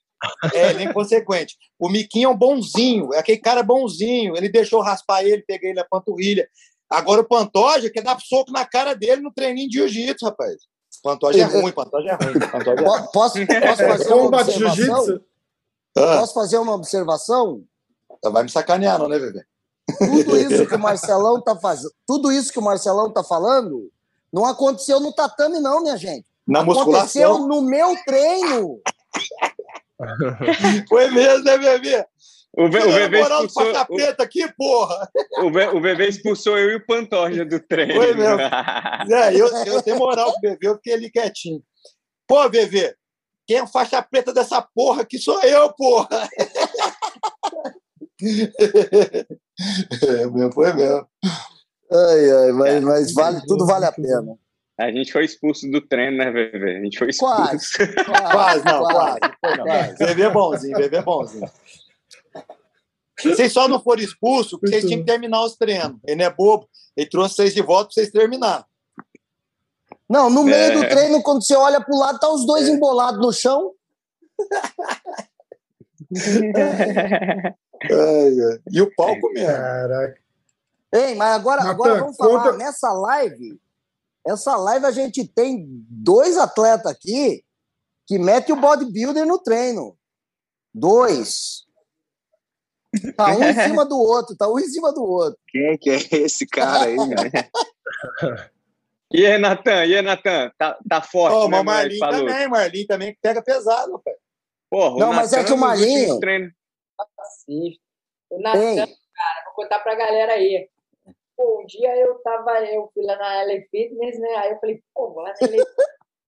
[0.54, 1.58] É, ele é inconsequente.
[1.80, 4.36] O Miquinho é um bonzinho, é aquele cara bonzinho.
[4.36, 6.48] Ele deixou raspar ele, peguei ele na panturrilha.
[6.90, 10.56] Agora o Pantoja quer dar soco na cara dele no treininho de jiu-jitsu, rapaz.
[11.02, 12.40] Pantoja é ruim, Pantoja é ruim.
[12.40, 13.08] Pantoja é ruim.
[13.12, 15.22] Posso, posso fazer uma observação?
[15.98, 16.18] Ah.
[16.20, 17.64] Posso fazer uma observação?
[18.32, 19.44] Vai me sacanear, não, né, Bebê?
[19.98, 23.92] Tudo isso que o Marcelão tá fazendo, tudo isso que o Marcelão tá falando,
[24.32, 26.26] não aconteceu no tatame, não, minha gente.
[26.48, 27.48] Na aconteceu musculação.
[27.48, 28.80] no meu treino.
[30.90, 32.06] Foi mesmo, né, bebê?
[32.56, 33.72] O, o VV expulsou.
[33.72, 35.10] O, aqui, porra.
[35.40, 37.96] O, o VV expulsou eu e o Pantoja do treino.
[37.96, 38.40] Foi mesmo.
[39.12, 41.64] é, eu, eu tenho moral com o VV, eu fiquei ali quietinho.
[42.28, 42.96] Pô, VV,
[43.48, 46.08] quem é faixa preta dessa porra aqui sou eu, porra.
[48.22, 49.26] é,
[50.54, 51.08] foi mesmo.
[51.92, 54.38] Ai, ai, mas, mas vale, tudo vale a pena.
[54.80, 56.78] A gente foi expulso do treino, né, Bebê?
[56.78, 57.36] A gente foi expulso.
[57.36, 57.68] Quase,
[58.32, 59.20] quase, não, quase.
[59.40, 59.98] quase.
[59.98, 61.50] Bebê é bonzinho, bebê é bonzinho.
[63.22, 65.98] Vocês só não foram expulsos porque vocês tinham que terminar os treinos.
[66.06, 66.68] Ele não é bobo.
[66.98, 68.66] Ele trouxe vocês de volta para vocês terminar.
[70.10, 70.72] Não, no meio é.
[70.72, 72.72] do treino, quando você olha para o lado, tá os dois é.
[72.72, 73.72] embolados no chão.
[78.72, 79.48] E o palco mesmo.
[79.48, 80.18] Caraca.
[80.94, 82.58] Ei, mas agora, agora vamos falar, conta...
[82.58, 83.60] nessa live,
[84.26, 87.44] essa live a gente tem dois atletas aqui
[88.08, 89.98] que metem o bodybuilder no treino.
[90.74, 91.64] Dois.
[93.18, 95.40] Tá um em cima do outro, tá um em cima do outro.
[95.48, 97.50] Quem que é esse cara aí, né?
[99.12, 99.86] E aí, Natan?
[99.86, 100.52] E aí, Natan?
[100.58, 102.20] Tá, tá forte, Ô, né, mas Marlin Falou.
[102.28, 104.14] também, Marlin também que pega pesado, pai.
[104.70, 106.54] Porra, o Não, mas é que o treinos-
[107.20, 107.82] Assista.
[108.30, 110.68] O Natan, cara, vou contar pra galera aí.
[111.36, 114.36] Pô, um dia eu tava, eu fui lá na LA Fitness, né?
[114.36, 115.64] Aí eu falei, pô, vou lá na LA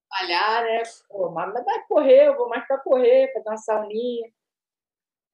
[0.09, 0.83] malhar, né?
[1.09, 4.29] Pô, mas vai correr, eu vou mais pra correr, fazer uma sauninha.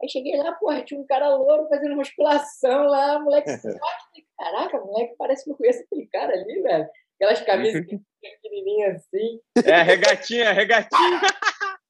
[0.02, 4.28] Aí cheguei lá, porra, tinha um cara louro fazendo musculação lá, moleque forte.
[4.38, 6.90] Caraca, moleque, parece que eu conheço aquele cara ali, velho.
[7.16, 7.86] Aquelas camisas
[8.20, 9.40] pequenininhas assim.
[9.64, 11.22] É, regatinha, regatinha.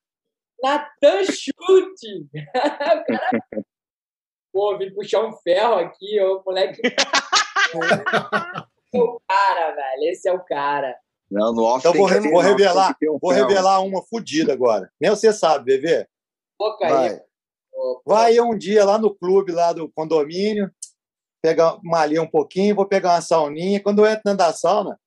[0.62, 2.28] Natan Chute!
[2.36, 3.66] o cara.
[4.52, 6.82] Pô, vim puxar um ferro aqui, ô moleque.
[7.74, 10.04] Esse é o cara, velho.
[10.12, 10.96] Esse é o cara.
[11.30, 14.92] Não, no off Então vou, re- vou revelar, um vou revelar uma fodida agora.
[15.00, 16.06] Nem você sabe, bebê.
[16.60, 16.92] Boca aí.
[16.94, 17.22] vai.
[18.06, 20.70] Vai um dia lá no clube, lá do condomínio,
[21.42, 23.82] pegar malhar um pouquinho, vou pegar uma sauninha.
[23.82, 25.00] Quando eu entro dentro da sauna,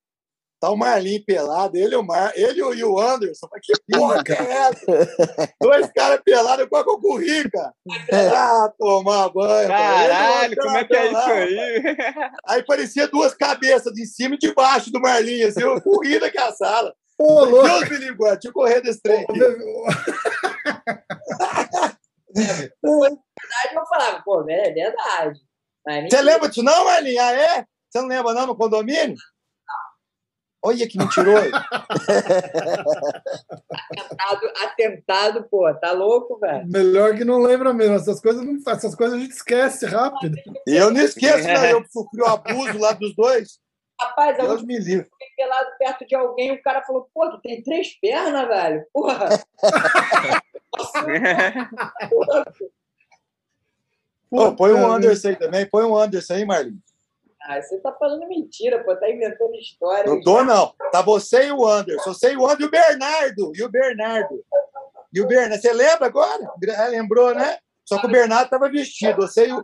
[0.64, 3.48] tá o Marlin pelado, ele, e o Mar, ele e o- Anderson.
[3.52, 5.52] Mas que porra que é essa?
[5.60, 7.72] Dois caras pelados, qual que eu corri, cara?
[8.12, 9.68] Ah, tomar banho.
[9.68, 11.82] Caralho, como é que é isso aí?
[12.48, 16.52] Aí parecia duas cabeças, de cima e de baixo do Marlin, assim, eu corri daquela
[16.52, 16.94] sala.
[17.18, 17.68] Ô, louco!
[17.68, 19.40] Deus me livre, deixa eu correr desse trem aqui.
[19.44, 19.50] Aí
[23.74, 25.40] eu falava, pô, velho, é verdade.
[26.10, 27.18] Você lembra disso não, Marlin?
[27.18, 27.64] Ah, é?
[27.90, 29.14] Você não lembra não no condomínio?
[30.66, 31.44] Olha que mentiroso.
[33.70, 36.66] Atentado, atentado, pô, tá louco, velho?
[36.66, 37.96] Melhor que não lembra mesmo.
[37.96, 40.38] Essas coisas, não, essas coisas a gente esquece rápido.
[40.66, 41.64] Eu não esqueço, não.
[41.66, 43.60] Eu sofri o abuso lá dos dois.
[44.00, 45.04] Rapaz, eu Deus me livre.
[45.04, 48.86] fiquei pelado perto de alguém, o cara falou, pô, tu tem três pernas, velho.
[48.92, 49.28] Porra.
[54.30, 55.66] Pô, põe um Puta, Anderson aí também.
[55.66, 56.76] Põe um Anderson aí, Marlin.
[57.46, 60.10] Ah, você tá falando mentira, pô, tá inventando história.
[60.10, 60.74] Não tô, não.
[60.90, 62.14] Tá você e o Anderson.
[62.14, 63.52] Você e o Anderson e o Bernardo.
[63.54, 64.42] E o Bernardo.
[65.12, 65.60] E o Bernardo.
[65.60, 66.50] Você lembra agora?
[66.66, 67.58] É, Lembrou, né?
[67.84, 69.16] Só que o Bernardo tava vestido.
[69.16, 69.62] Você e o...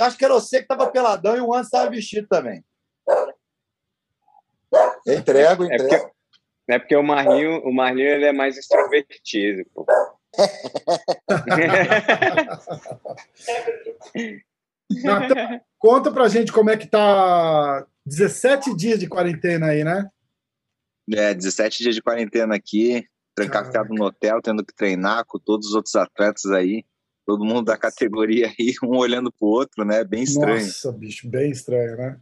[0.00, 2.64] Acho que era você que tava peladão e o Anderson tava vestido também.
[5.06, 5.88] Entrego, É entrego.
[5.88, 6.10] porque,
[6.68, 9.84] é porque o Marlinho, o Marlinho ele é mais extrovertido, pô.
[15.02, 20.08] Natan, conta pra gente como é que tá 17 dias de quarentena aí, né?
[21.12, 25.74] É, 17 dias de quarentena aqui, trancado no hotel, tendo que treinar com todos os
[25.74, 26.84] outros atletas aí.
[27.24, 30.04] Todo mundo da categoria aí, um olhando pro outro, né?
[30.04, 30.64] Bem estranho.
[30.64, 32.18] Nossa, bicho, bem estranho, né?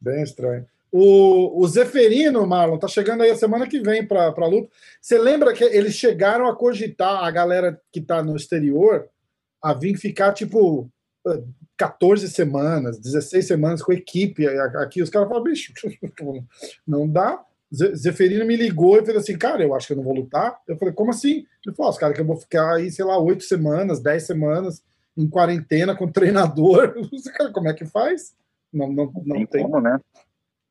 [0.00, 0.66] Bem estranho.
[0.92, 4.68] O, o Zeferino, Marlon, tá chegando aí a semana que vem pra, pra luta.
[5.00, 9.08] Você lembra que eles chegaram a cogitar a galera que tá no exterior
[9.62, 10.90] a vir ficar, tipo,
[11.76, 15.02] 14 semanas, 16 semanas com a equipe aqui.
[15.02, 15.72] Os caras falam, bicho,
[16.86, 17.44] não dá.
[17.74, 20.60] Ze- Zeferino me ligou e falou assim, cara, eu acho que eu não vou lutar.
[20.66, 21.46] Eu falei, como assim?
[21.64, 24.24] Ele falou, "Ah, os caras que eu vou ficar aí, sei lá, oito semanas, dez
[24.24, 24.82] semanas
[25.16, 26.94] em quarentena com treinador.
[27.36, 28.34] Cara, como é que faz?
[28.72, 29.62] Não, não, não Tem tem.
[29.62, 29.98] como, né?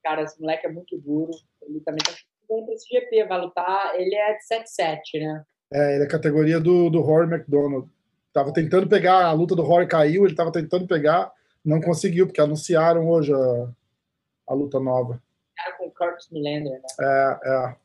[0.03, 1.31] Cara, esse moleque é muito duro.
[1.61, 2.11] Ele também tá
[2.49, 3.93] bem pra esse GP, vai lutar.
[3.95, 5.43] Ele é de 7-7, né?
[5.71, 7.87] É, ele é categoria do, do Rory McDonald.
[8.39, 11.29] Tava tentando pegar, a luta do Rory caiu, ele tava tentando pegar,
[11.63, 13.67] não conseguiu, porque anunciaram hoje a,
[14.47, 15.21] a luta nova.
[15.57, 16.87] Cara com o Curtis Millender, né?
[17.01, 17.75] É, é.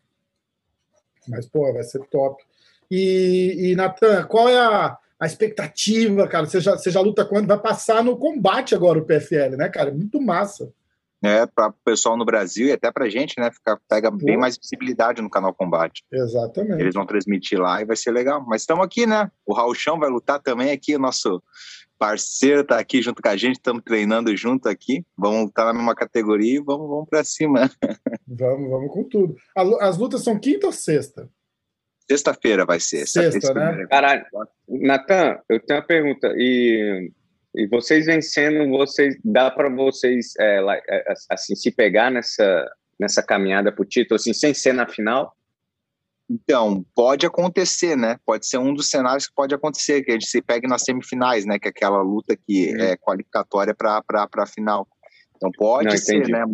[1.26, 2.40] Mas, pô, vai ser top.
[2.88, 6.46] E, e Natan, qual é a, a expectativa, cara?
[6.46, 7.48] Você já, você já luta quando?
[7.48, 9.90] Vai passar no combate agora o PFL, né, cara?
[9.90, 10.72] Muito massa.
[11.24, 13.50] É, para o pessoal no Brasil e até pra gente, né?
[13.50, 16.04] Ficar, pega bem mais visibilidade no canal Combate.
[16.12, 16.80] Exatamente.
[16.80, 18.44] Eles vão transmitir lá e vai ser legal.
[18.46, 19.30] Mas estamos aqui, né?
[19.46, 21.42] O Raul Chão vai lutar também aqui, o nosso
[21.98, 25.04] parceiro tá aqui junto com a gente, estamos treinando junto aqui.
[25.16, 27.70] Vamos lutar na mesma categoria e vamos, vamos para cima.
[28.26, 29.36] Vamos, vamos com tudo.
[29.56, 31.30] A As lutas são quinta ou sexta?
[32.10, 33.06] Sexta-feira vai ser.
[33.06, 33.86] Sexta, esse né?
[33.88, 34.24] Caralho,
[34.68, 36.32] Natan, eu tenho uma pergunta.
[36.36, 37.12] E,
[37.54, 43.22] e vocês vencendo, vocês dá para vocês é, lá, é, assim se pegar nessa nessa
[43.22, 45.34] caminhada pro título, assim, sem ser na final?
[46.30, 48.18] Então, pode acontecer, né?
[48.24, 51.44] Pode ser um dos cenários que pode acontecer, que a gente se pegue nas semifinais,
[51.44, 51.58] né?
[51.58, 52.80] Que é aquela luta que Uhum.
[52.80, 54.02] é qualificatória para
[54.38, 54.88] a final.
[55.36, 56.32] Então pode Não, ser, entendi.
[56.32, 56.44] né?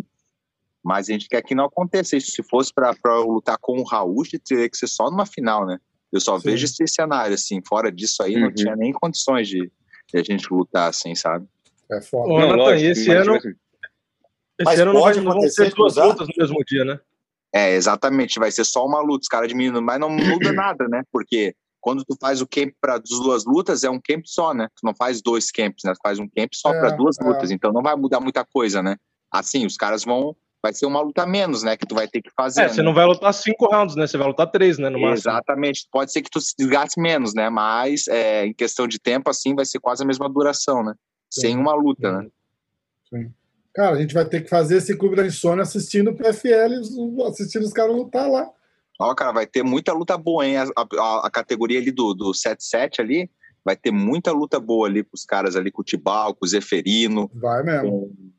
[0.83, 2.33] Mas a gente quer que não aconteça isso.
[2.33, 5.79] Se fosse para lutar com o Raul, teria que ser só numa final, né?
[6.11, 6.51] Eu só Sim.
[6.51, 7.61] vejo esse cenário, assim.
[7.69, 8.55] Fora disso aí, não Uhum.
[8.55, 9.71] tinha nem condições de,
[10.13, 11.47] de a gente lutar, assim, sabe?
[11.91, 12.33] É foda.
[12.33, 16.65] Ô, Nathan, e esse ano, esse ano não, vai, acontecer ser duas lutas no mesmo
[16.67, 17.01] dia, né?
[17.53, 20.21] É, exatamente, vai ser só uma luta, os caras diminuindo, mas não muda
[20.53, 21.03] nada, né?
[21.11, 24.69] Porque quando tu faz o camp para as duas lutas, é um camp só, né?
[24.77, 25.93] Tu não faz dois camps, né?
[25.95, 27.25] Tu faz um camp só É, para duas é.
[27.25, 28.97] lutas, então não vai mudar muita coisa, né?
[29.33, 30.37] Assim, os caras vão.
[30.63, 31.77] Vai ser uma luta menos, né?
[31.77, 32.63] Que tu vai ter que fazer.
[32.63, 32.83] É, você né?
[32.83, 34.07] não vai lutar cinco rounds, né?
[34.07, 34.91] Você vai lutar três, né?
[34.91, 35.31] No máximo.
[35.33, 35.89] Exatamente.
[35.91, 37.49] Pode ser que tu se desgaste menos, né?
[37.49, 40.95] Mas é, em questão de tempo, assim, vai ser quase a mesma duração, né?
[41.31, 42.29] Sem uma luta, né?
[43.09, 43.33] Sim.
[43.75, 46.75] Cara, a gente vai ter que fazer esse clube da insônia assistindo o PFL,
[47.29, 48.51] assistindo os caras lutar lá.
[49.01, 50.57] Ó, cara, vai ter muita luta boa, hein?
[50.59, 53.31] A, a- a categoria ali do, do 7-7 ali,
[53.65, 56.49] vai ter muita luta boa ali com os caras ali, com o Tibal, com o
[56.49, 57.91] Zeferino, Vai mesmo.
[57.91, 58.31] com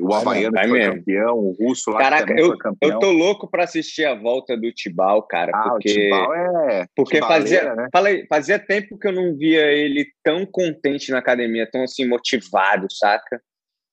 [0.00, 0.94] o Havaiano vai mesmo.
[0.96, 2.90] campeão, o Russo lá Caraca, também eu, foi campeão.
[2.92, 5.90] eu tô louco pra assistir a volta do Tibal, cara, Ah, porque...
[5.90, 6.86] o Tibal é...
[6.94, 7.88] Porque Tibaleira, fazia, né?
[7.92, 12.86] falei, fazia tempo que eu não via ele tão contente na academia, tão assim, motivado,
[12.92, 13.40] saca?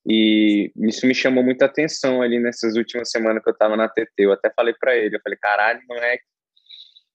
[0.09, 4.07] E isso me chamou muita atenção ali nessas últimas semanas que eu tava na TT.
[4.19, 6.23] Eu até falei pra ele, eu falei, caralho, moleque,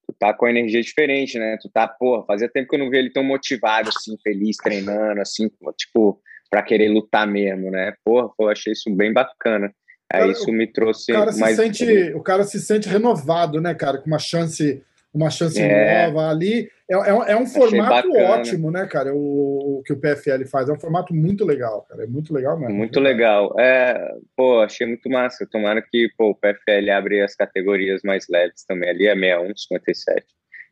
[0.07, 1.57] tu tá com energia diferente, né?
[1.62, 5.20] Tu tá, porra, fazia tempo que eu não via ele tão motivado, assim, feliz, treinando,
[5.23, 5.49] assim,
[5.79, 6.20] tipo,
[6.53, 7.94] pra querer lutar mesmo, né?
[8.05, 9.72] Porra, pô, eu achei isso bem bacana.
[10.12, 11.57] Aí Cara, isso me trouxe O cara, se mais...
[11.57, 13.96] sente, o cara se sente renovado, né, cara?
[13.96, 14.82] Com uma chance,
[15.14, 16.07] uma chance É.
[16.09, 16.68] nova ali.
[16.90, 19.14] É, é um- é um formato ótimo, né, cara?
[19.14, 20.68] O, o que o PFL faz.
[20.68, 22.05] É um formato muito legal, cara.
[22.05, 22.74] É muito legal mesmo.
[22.74, 23.59] Muito legal.
[23.59, 25.48] É, pô, achei muito massa.
[25.50, 28.90] Tomara que pô, o PFL abre as categorias mais leves também.
[28.90, 30.26] Ali é 61, 57.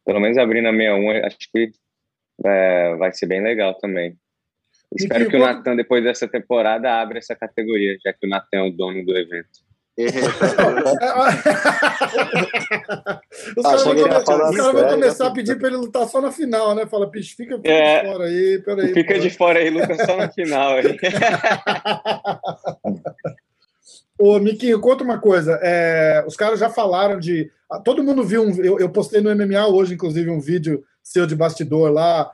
[0.05, 1.71] Pelo menos abrir na 61, acho que
[2.45, 4.15] é, vai ser bem legal também.
[4.99, 8.29] Espero que que o quando- Natan, depois dessa temporada, abra essa categoria, já que o
[8.29, 9.49] Natan é o dono do evento.
[13.57, 16.21] Os caras vão, come- falar os caras vão começar a pedir pra ele lutar só
[16.21, 16.87] na final, né?
[16.87, 18.01] Fala, bicho, fica, fica É.
[18.03, 18.95] de fora aí, peraí.
[18.95, 19.21] Fica pô.
[19.21, 20.75] de fora aí, luta só no final.
[20.77, 20.97] Aí.
[24.19, 25.59] Ô, Miquinho, conta uma coisa.
[25.63, 27.51] é, os caras já falaram de.
[27.71, 28.55] ah, Todo mundo viu um.
[28.63, 32.31] Eu, eu postei no MMA hoje, inclusive, um vídeo seu de bastidor lá,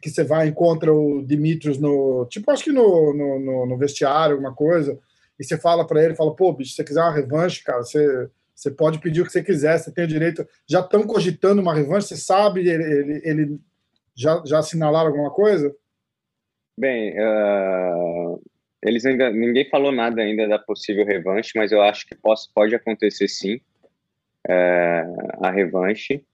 [0.00, 2.26] que você vai encontra o Dimitrios no.
[2.30, 4.98] Tipo, acho que no, no, no- vestiário, alguma coisa.
[5.38, 8.28] E você fala pra ele, fala, pô, bicho, se você quiser uma revanche, cara, você,
[8.54, 10.46] você pode pedir o que você quiser, você tem o direito.
[10.68, 13.60] Já estão cogitando uma revanche, você sabe, ele, ele, ele-
[14.14, 15.74] já, já assinalaram alguma coisa?
[16.76, 18.36] Bem, ah,
[18.82, 22.14] eles ainda ninguém falou nada ainda da possível revanche, mas eu acho que
[22.54, 23.60] pode acontecer sim
[24.48, 25.04] é,
[25.40, 26.24] a revanche.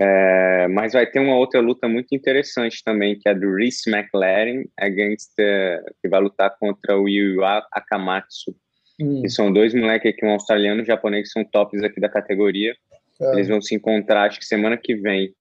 [0.00, 4.64] É, mas vai ter uma outra luta muito interessante também, que é do Reese McLaren
[4.78, 7.42] against eh, que vai lutar contra o Yu
[7.72, 8.54] Akamatsu,
[9.00, 12.00] Hum, que são dois moleques aqui, um australiano e um japonês, que são tops aqui
[12.00, 12.74] da categoria.
[13.20, 13.32] é.
[13.32, 15.32] Eles vão se encontrar, acho que semana que vem,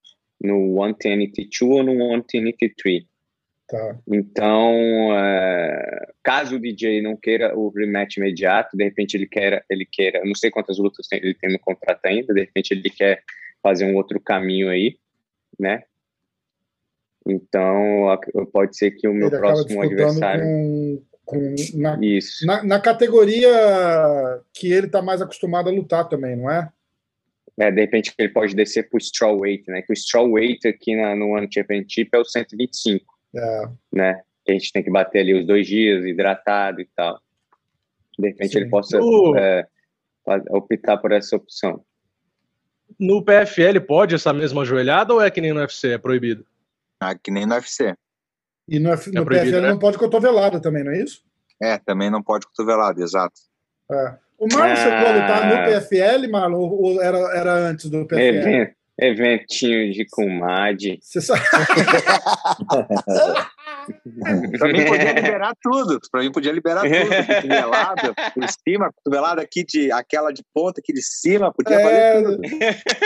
[0.41, 1.93] no 110 ou no
[2.31, 3.03] 110
[3.69, 3.97] Tá.
[4.07, 4.73] então,
[5.17, 10.21] é, caso o DJ não queira o rematch imediato, de repente ele queira, ele queira,
[10.23, 13.21] não sei quantas lutas tem- ele tem no contrato ainda, de repente ele quer
[13.61, 14.97] fazer um outro caminho aí,
[15.59, 15.83] né?
[17.25, 18.17] Então,
[18.53, 20.43] pode ser que o meu Ele próximo adversário.
[20.43, 22.45] com, com na, Isso.
[22.45, 23.51] na, na categoria
[24.53, 26.71] que ele tá mais acostumado a lutar também, não é?
[27.59, 29.81] É, de repente ele pode descer pro strawweight, né?
[29.81, 33.03] Que o strawweight aqui na, no One Championship é o 125,
[33.35, 34.21] É, né?
[34.45, 37.19] Que a gente tem que bater ali os dois dias, hidratado e tal.
[38.17, 38.59] De repente Sim.
[38.59, 39.67] ele possa O- é,
[40.51, 41.83] optar por essa opção.
[42.99, 45.89] No PFL pode essa mesma joelhada ou é que nem no UFC?
[45.93, 46.45] É proibido?
[46.99, 47.93] Ah, que nem no UFC.
[48.67, 49.69] e no, F- no proibido, PFL né?
[49.69, 51.21] não pode cotovelada também, não é isso?
[51.61, 53.35] É, também não pode cotovelado, exato.
[53.91, 54.15] É.
[54.39, 54.75] O Marlon Ah.
[54.75, 58.37] chegou a lutar no PFL, Marlon, ou era, era antes do PFL?
[58.37, 60.99] Even- eventinho de comadre.
[61.01, 61.41] Você sabe?
[64.57, 65.99] Pra mim podia liberar tudo.
[66.11, 67.25] Pra mim podia liberar tudo.
[67.35, 72.41] Cotovelada por cima, cotovelada aqui de aquela de ponta aqui de cima, podia É, tudo.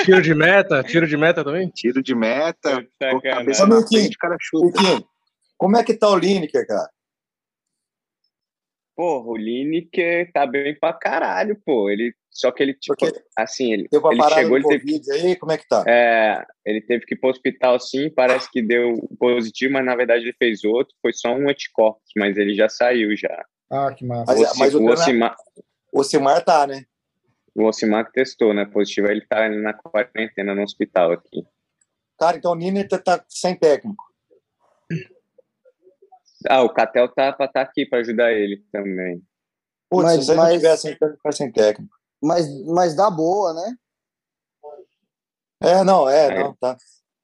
[0.03, 0.84] Tiro de meta?
[0.84, 1.69] Tiro de meta também?
[1.69, 4.82] Tiro de meta, com a cabeça na frente, o cara chuta.
[5.57, 6.89] Como é que tá o Lineker, cara?
[9.01, 11.89] Porra, o Lineker tá bem pra caralho, pô.
[11.89, 15.51] Ele, só que ele, tipo, Porque assim, ele, ele chegou, ele teve, Covid aí, como
[15.53, 15.83] é que tá?
[15.87, 20.25] é, ele teve que ir pro hospital sim, parece que deu positivo, mas na verdade
[20.25, 23.43] ele fez outro, foi só um anticorpos, mas ele já saiu já.
[23.71, 24.35] Ah, que massa.
[24.35, 25.35] Mas, o, mas o, o, Dana- Ocimar,
[25.91, 26.85] o Silmar tá, né?
[27.55, 28.65] o Ocimar que testou, né?
[28.65, 31.43] Positivo, ele tá na quarentena no hospital aqui.
[32.19, 34.11] Cara, então o Lineker tá sem técnico.
[36.49, 39.21] Ah, o Catel tá pra tá aqui pra ajudar ele também.
[39.89, 41.95] Putz, Mas- se você não mas- tiver sem técnico, fica sem técnico.
[42.23, 43.75] Mas, mas dá boa, né?
[45.63, 46.43] É, não, é, É.
[46.43, 46.75] não, tá.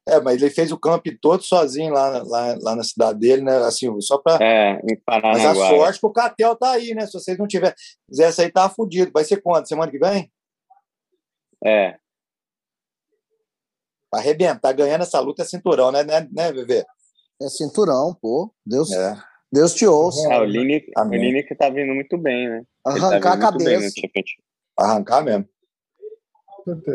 [0.08, 3.58] É, mas ele fez o camp todo sozinho lá, lá, lá na cidade dele, né?
[3.58, 4.38] Assim, só pra.
[4.42, 7.06] É, em Mas a sorte que o Catel tá aí, né?
[7.06, 7.76] Se vocês não tiver,
[8.08, 9.12] quisesse aí, tá fudido.
[9.14, 9.68] Vai ser quando?
[9.68, 10.32] Semana que vem?
[11.66, 11.98] É.
[14.10, 16.86] Pra arrebentar, ganhando essa luta é cinturão, né, né, né Bebê?
[17.42, 18.54] É cinturão, pô.
[18.66, 19.16] Deus, É.
[19.52, 20.22] Deus te ouça.
[20.34, 20.44] É, o
[20.98, 21.20] Amém.
[21.22, 22.64] Lineker tá vindo muito bem, né?
[22.84, 23.94] Tá Arrancar a muito bem no cabeça.
[24.02, 24.44] Championship.
[24.78, 25.48] Arrancar mesmo.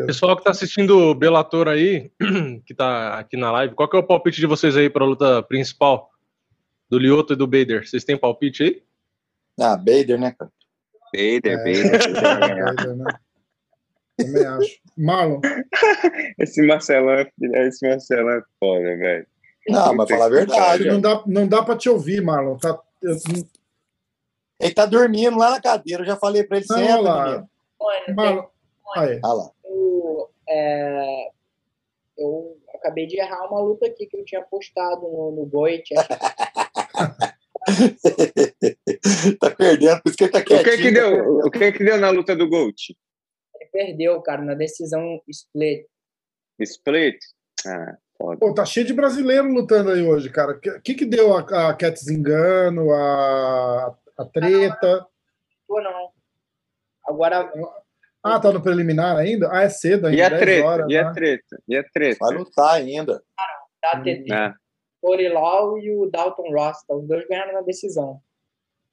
[0.05, 2.11] Pessoal que tá assistindo o Bellator aí,
[2.67, 5.41] que tá aqui na live, qual que é o palpite de vocês aí pra luta
[5.43, 6.11] principal?
[6.89, 7.87] Do Lioto e do Bader.
[7.87, 8.83] Vocês têm palpite aí?
[9.59, 10.51] Ah, Bader, né, cara?
[11.11, 12.13] Bader, É, Bader.
[12.75, 13.05] Bader, né?
[14.15, 14.77] Também acho.
[14.95, 15.41] Marlon,
[16.37, 17.31] Esse Marcelão, é-
[17.67, 19.27] esse Marcelão é foda, velho.
[19.67, 20.85] Não, mas falar a verdade.
[20.87, 22.57] não dá, não dá pra te ouvir, Marlon.
[22.57, 23.15] Tá, eu-
[24.59, 27.25] Ele tá dormindo lá na cadeira, eu já falei pra ele Não, senta, olha lá.
[27.25, 27.49] menino.
[27.79, 28.45] Mano, tem Marlon.
[29.23, 29.51] Ah lá.
[29.63, 31.27] o- é,
[32.17, 35.89] eu acabei de errar uma luta aqui que eu tinha postado no, no Goit.
[39.39, 40.77] tá perdendo, por isso que ele tá O que quietinho.
[40.77, 41.37] que deu?
[41.45, 42.75] O que que deu na luta do Gold?
[43.55, 45.85] Ele perdeu, cara, na decisão split.
[46.59, 47.17] Split?
[47.65, 48.37] Ah, foda.
[48.39, 50.53] Pô, tá cheio de brasileiro lutando aí hoje, cara.
[50.53, 55.05] O que, que que deu a, a Cat Zingano, a, a treta?
[55.67, 56.09] Pô, não.
[57.07, 57.51] Agora,
[58.23, 59.49] Ah, tá no preliminar ainda?
[59.51, 60.67] Ah, é cedo ainda, E a 10 treta?
[60.67, 60.85] horas.
[60.89, 61.13] E a né?
[61.13, 61.63] treta?
[61.67, 62.17] E a treta?
[62.21, 63.23] Vai lutar ainda.
[63.81, 64.55] tá TT, Ah,
[65.01, 66.77] Orilau e o Dalton Ross.
[66.83, 68.21] Então, os dois ganharam na decisão.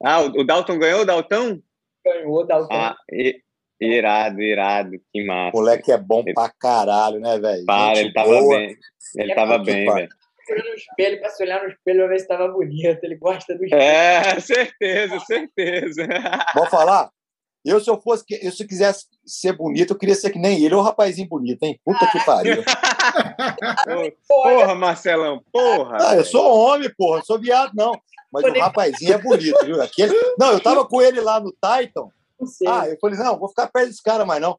[0.03, 1.61] Ah, o o Dalton ganhou, o Dalton?
[2.05, 2.75] Ganhou o Dalton.
[2.75, 3.41] Ah, i-
[3.81, 5.57] irado, irado, que O massa.
[5.57, 7.64] moleque é bom Ele- pra caralho, né, velho?
[7.64, 8.57] Para, Gente ele tava boa.
[8.59, 8.76] bem.
[9.16, 10.09] Ele tava que bem, velho.
[10.51, 12.99] No espelho, pra se olhar no espelho pra ver se tava bonito.
[13.05, 13.81] Ele gosta do espelho.
[13.83, 16.07] É, certeza, certeza.
[16.55, 17.09] Vamos falar?
[17.64, 20.64] Eu, se eu fosse, eu, se eu quisesse ser bonito, eu queria ser que nem
[20.64, 20.74] ele.
[20.74, 21.78] Ô, rapazinho bonito, hein?
[21.85, 22.64] Puta que pariu.
[24.26, 25.99] Porra, Marcelão, porra.
[26.01, 27.18] Ah, eu sou homem, porra.
[27.18, 27.93] Não sou viado, não.
[28.33, 29.83] Mas o rapazinho é bonito, viu?
[29.83, 30.14] Aquele...
[30.39, 32.09] Não, eu tava com ele lá no Titan.
[32.41, 32.66] Não sei.
[32.68, 34.59] Ah, eu falei, não, vou ficar perto desse cara mais não.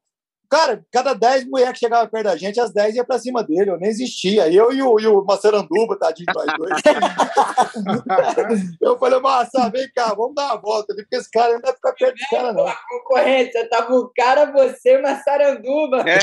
[0.52, 3.70] Cara, cada 10 mulheres que chegavam perto da gente, as 10 ia pra cima dele,
[3.70, 4.52] eu nem existia.
[4.52, 6.82] Eu e o, e o Maceranduba, tadinho, nós dois.
[8.82, 11.72] eu falei, Massa, vem cá, vamos dar uma volta ali, porque esse cara não vai
[11.72, 12.68] ficar perto desse cara, não.
[12.68, 16.04] A concorrência tava o cara, você, Massaranduba.
[16.06, 16.18] É,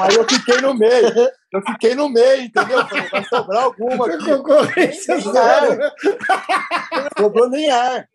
[0.00, 1.30] aí eu fiquei no meio.
[1.52, 2.78] Eu fiquei no meio, entendeu?
[2.78, 4.24] Eu Falei, vai sobrar alguma aqui.
[4.24, 5.92] Concorrência zero?
[7.18, 8.08] Sobrou nem ar.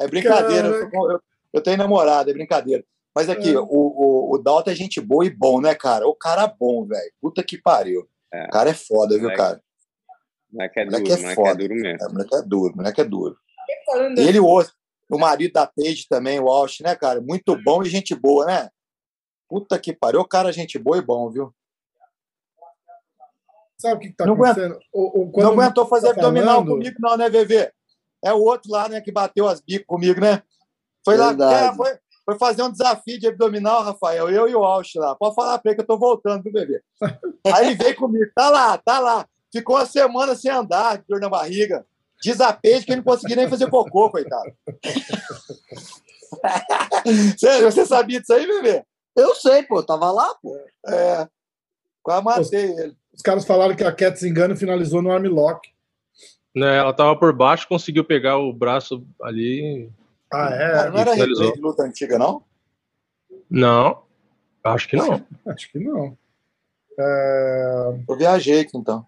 [0.00, 0.68] É brincadeira.
[0.68, 1.20] Eu, tô- eu-
[1.52, 2.84] eu tenho namorada, é brincadeira.
[3.14, 6.06] Mas aqui, o, o, o Dalton é gente boa e bom, né, cara?
[6.06, 7.12] O cara é bom, velho.
[7.20, 8.08] Puta que pariu.
[8.32, 8.44] É.
[8.44, 9.60] O cara é foda, viu, cara?
[10.52, 11.54] moleque é duro, Moleque é moleque é foda.
[11.56, 11.98] duro mesmo.
[12.02, 13.36] É, o moleque é duro, o moleque é duro.
[13.86, 14.72] Falando Ele e o outro,
[15.10, 17.20] o marido da Paige também, o Walsh, né, cara?
[17.20, 18.68] Muito bom e gente boa, né?
[19.48, 20.20] Puta que pariu.
[20.20, 21.52] O cara é gente boa e bom, viu?
[23.78, 24.78] Sabe o que, que tá Não acontecendo?
[24.92, 27.72] O, o, quando não aguentou fazer tá abdominal falando- comigo, não, né, VV?
[28.24, 30.42] É o outro lá, né, que bateu as bicas comigo, né?
[31.04, 31.64] Foi lá, Verdade.
[31.64, 35.14] é, foi, foi fazer um desafio de abdominal, Rafael, eu e o Walsh lá.
[35.14, 36.82] Pode falar pra ele que eu tô voltando, viu, bebê?
[37.54, 39.26] Aí ele veio comigo, tá lá, tá lá.
[39.52, 41.84] Ficou uma semana sem andar, de dor na barriga.
[42.22, 44.52] Desapego que ele não conseguia nem fazer cocô, coitado.
[47.38, 48.84] Sério, você sabia disso aí, bebê?
[49.16, 50.56] Eu sei, pô, tava lá, pô.
[50.86, 51.26] É.
[52.02, 52.96] Quase matei ele.
[53.12, 55.68] Os caras falaram que a Cat Zingano finalizou no armlock.
[56.54, 59.88] Né, ela tava por baixo, conseguiu pegar o braço ali.
[60.32, 60.90] Ah, é?
[60.90, 62.42] não era replay de luta antiga, não?
[63.48, 64.02] Não,
[64.64, 65.24] acho que não.
[65.46, 66.16] Acho que não.
[66.98, 69.06] É, Eu viajei aqui, então.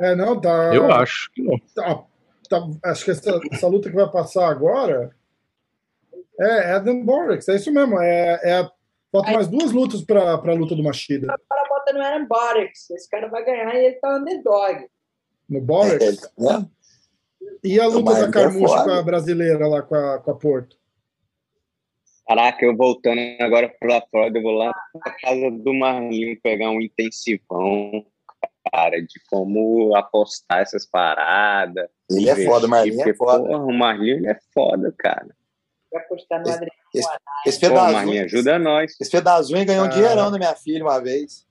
[0.00, 0.74] é, não, tá.
[0.74, 1.58] Eu acho que não.
[1.74, 2.04] tá-
[2.48, 5.14] tá- acho que essa, essa luta que vai passar agora
[6.40, 7.98] é Adam Borix, é isso mesmo.
[8.00, 8.70] É, é,
[9.10, 11.26] falta mais duas lutas para a luta do Machida.
[11.26, 12.90] O cara bota no Aaron Borix.
[12.90, 14.86] Esse cara vai ganhar e ele tá underdog.
[15.48, 16.02] No Borix.
[16.02, 16.70] É, tá vendo?
[17.64, 18.84] E a luta da é Carmucha foda.
[18.84, 20.76] com a brasileira lá, com a, com a Porto.
[22.26, 26.80] Caraca, eu voltando agora pra Flórida, eu vou lá pra casa do Marlinho pegar um
[26.80, 28.06] intensivão,
[28.72, 31.88] cara, de como apostar essas paradas.
[32.10, 33.44] Ele é foda, o Marlinho é porque, foda.
[33.44, 35.34] Porra, o Marlinho ele é foda, cara.
[35.92, 36.72] Vai postar no Esse- Adriano.
[37.46, 38.96] Esse Pô, Fedazun, Marlinho, ajuda nós.
[39.00, 39.90] esse Fedazun ganhou um Ah.
[39.90, 41.44] dinheirão da minha filha uma vez.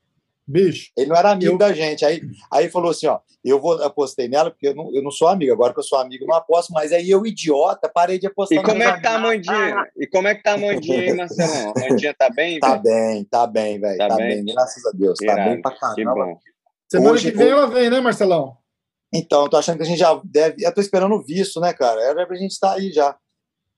[0.48, 2.04] Bicho, Ele não era amigo Eu- da gente.
[2.04, 2.22] Aí,
[2.52, 5.54] aí falou assim: ó, eu vou apostei nela, porque eu não, eu não sou amigo.
[5.54, 6.92] Agora que eu sou amigo, não aposto mais.
[6.92, 9.20] Aí eu, idiota, parei de apostar E como é que tá a.
[9.20, 9.88] Mandinha?
[9.98, 11.74] E como é que tá a Mandinha, hein, Marcelão?
[11.78, 12.60] A Mandinha tá bem?
[12.60, 13.98] Tá bem, tá bem, velho.
[13.98, 14.44] Tá Tá, bem?
[14.44, 14.54] bem?
[14.56, 15.18] graças a Deus.
[15.20, 16.38] Tá Irado, bem pra caramba.
[16.92, 18.58] semana Hoje- que vem ela vem, né, Marcelão?
[19.14, 20.66] Então, eu tô achando que a gente já deve.
[20.66, 22.02] Eu tô esperando o visto, né, cara?
[22.02, 23.16] Era pra gente estar aí já.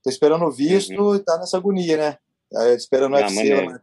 [0.02, 2.18] Tô esperando o visto e tá nessa agonia, né?
[2.76, 3.34] Esperando o Ah, UFC.
[3.36, 3.80] maneiro.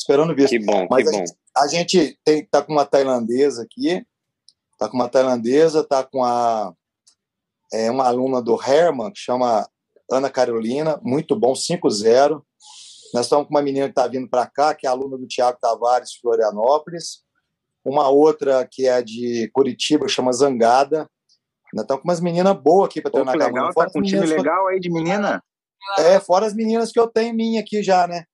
[0.00, 0.48] Esperando ver.
[0.48, 1.24] Que bom, Mas que a, bom.
[1.56, 4.04] a gente tem, tá com uma tailandesa aqui,
[4.78, 6.72] tá com uma tailandesa, tá com a,
[7.72, 9.68] é, uma aluna do Herman, que chama
[10.10, 12.42] Ana Carolina, muito bom, 5-0.
[13.12, 15.58] Nós estamos com uma menina que está vindo para cá, que é aluna do Tiago
[15.60, 17.22] Tavares, Florianópolis.
[17.84, 21.08] Uma outra que é de Curitiba, chama Zangada.
[21.72, 24.02] Nós estamos com umas meninas boas aqui para treinar com a legal, tá com um
[24.02, 25.42] time legal aí de menina.
[25.98, 28.24] É, fora as meninas que eu tenho minha aqui já, né?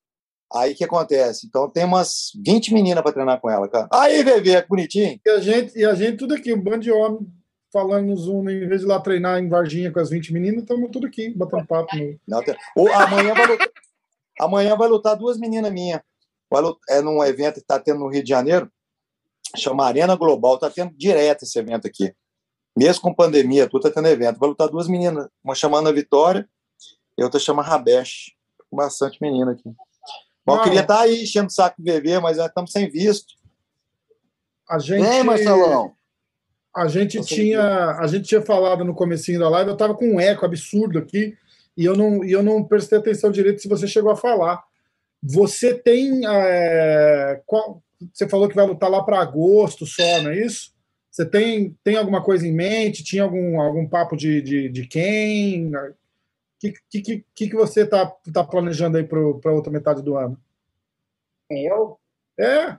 [0.55, 1.47] Aí o que acontece?
[1.47, 3.89] Então tem umas 20 meninas para treinar com ela, cara.
[3.93, 5.21] Aí, bebê, que bonitinho.
[5.25, 7.21] E a gente, e a gente tudo aqui, um bando de homem
[7.73, 10.89] falando no Zoom, em vez de lá treinar em Varginha com as 20 meninas, estamos
[10.91, 11.97] tudo aqui, batendo papo.
[11.97, 12.19] No...
[12.27, 13.69] Não, tem- Ou amanhã vai lutar,
[14.41, 16.01] amanhã vai lutar duas meninas minhas.
[16.53, 18.71] Lutar- É num evento que está tendo no Rio de Janeiro,
[19.57, 22.15] chama Arena Global, está tendo direto esse evento aqui.
[22.79, 24.39] Mesmo com pandemia, tudo está tendo evento.
[24.39, 26.49] Vai lutar duas meninas, uma chamando a Vitória
[27.19, 28.33] e outra chama Rabesh.
[28.73, 29.71] Bastante menina aqui.
[30.47, 33.35] Bom, eu queria estar aí enchendo o saco do bebê, mas nós estamos sem visto.
[34.69, 35.93] A gente, Vem, Marcelão.
[36.75, 40.21] A gente tinha, a gente tinha falado no comecinho da live, eu tava com um
[40.21, 41.37] eco absurdo aqui
[41.77, 44.63] e eu não, e eu não prestei atenção direito se você chegou a falar.
[45.23, 47.83] Você tem, é, qual-
[48.13, 50.71] você falou que vai lutar lá para agosto só, não é isso?
[51.11, 53.03] Você tem, tem alguma coisa em mente?
[53.03, 55.71] Tinha algum, algum papo de, de, de quem?
[56.71, 60.39] O que, que, que, que você tá, tá planejando aí para outra metade do ano?
[61.51, 61.99] Eu?
[62.39, 62.79] É,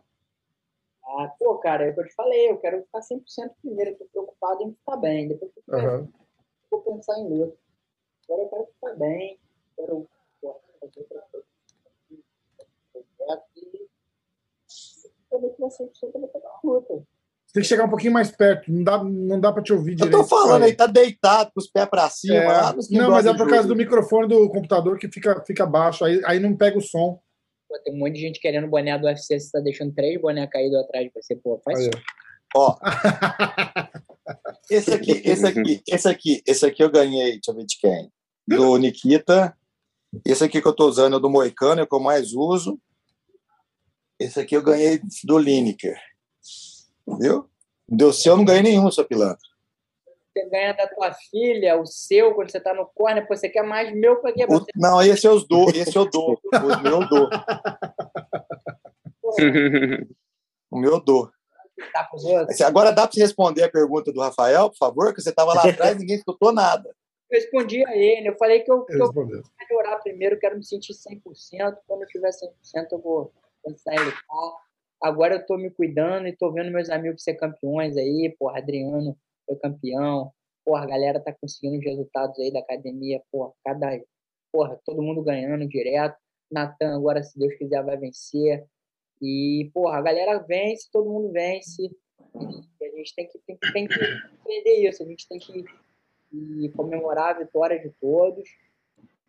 [1.03, 3.97] Ah, pô, cara, é o que eu te falei, eu quero ficar 100% primeiro, eu
[3.97, 6.07] tô preocupado em ficar bem, depois que eu aham.
[6.69, 7.57] vou pensar em luta.
[8.29, 9.39] Agora eu quero ficar bem,
[9.75, 10.09] quero
[10.81, 11.45] fazer outra coisa.
[13.55, 17.07] E quando eu tiver 100% eu vou pegar uma luta.
[17.57, 19.95] Tem que chegar um pouquinho mais perto, não dá, não dá para te ouvir Eu
[19.95, 20.17] direito.
[20.19, 22.35] tô falando aí, tá deitado com os pés para cima.
[22.35, 26.05] É, lá não, mas é por causa do microfone do computador que fica, fica baixo,
[26.05, 27.19] aí, aí não pega o som.
[27.67, 30.47] Pô, tem um monte de gente querendo boné do UFC, você tá deixando três bonés
[30.51, 31.89] caídos atrás de você, pô, faz isso.
[32.55, 32.77] Ó,
[34.69, 38.11] esse aqui, esse aqui, esse aqui, esse aqui eu ganhei, deixa eu ver de quem?
[38.47, 39.57] Do Nikita.
[40.23, 42.79] Esse aqui que eu tô usando é do Moicano, é o que eu mais uso.
[44.19, 45.97] Esse aqui eu ganhei do Lineker.
[47.19, 47.49] Viu?
[47.87, 49.39] Do seu eu não ganhei nenhum, seu pilantra.
[50.33, 53.63] Você ganha da tua filha, o seu, quando você tá no corner, pô, você quer
[53.63, 54.31] mais meu pra?
[54.31, 56.39] O- Você não, esse eu dou, esse eu dou.
[56.53, 57.29] O meu eu dou.
[60.69, 61.31] O meu eu dou.
[61.93, 62.07] tá
[62.67, 65.13] Agora dá para você responder a pergunta do Rafael, por favor?
[65.13, 66.95] Que você estava lá atrás e ninguém escutou nada.
[67.29, 70.63] Eu respondi a ele, eu falei que eu, que eu quero melhorar primeiro, quero me
[70.65, 71.77] sentir 100%.
[71.87, 73.33] Quando eu tiver 100%, eu vou
[73.63, 74.66] pensar em lutar.
[75.01, 78.35] Agora eu tô me cuidando e tô vendo meus amigos ser campeões aí.
[78.39, 80.31] Porra, Adriano foi campeão.
[80.65, 83.21] Porra, a galera tá conseguindo os resultados aí da academia.
[83.31, 83.99] Porra, cada.
[84.51, 86.17] Porra, todo mundo ganhando direto.
[86.51, 88.65] Natan, agora, se Deus quiser, vai vencer.
[89.21, 91.83] E, porra, a galera vence, todo mundo vence.
[92.35, 93.93] E a gente tem que, tem, que- tem que
[94.41, 95.03] aprender isso.
[95.03, 95.65] A gente tem que
[96.33, 98.47] e comemorar a vitória de todos.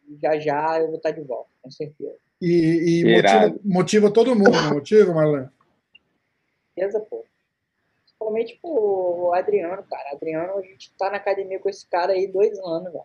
[0.08, 2.16] E já já eu vou estar de volta, com certeza.
[2.40, 5.48] E, e motiva, motiva todo mundo, não motiva, Marlene?
[6.78, 7.24] Certeza, pô.
[8.02, 10.12] Principalmente o Adriano, cara.
[10.12, 13.04] Adriano, a gente tá na academia com esse cara aí dois anos, velho.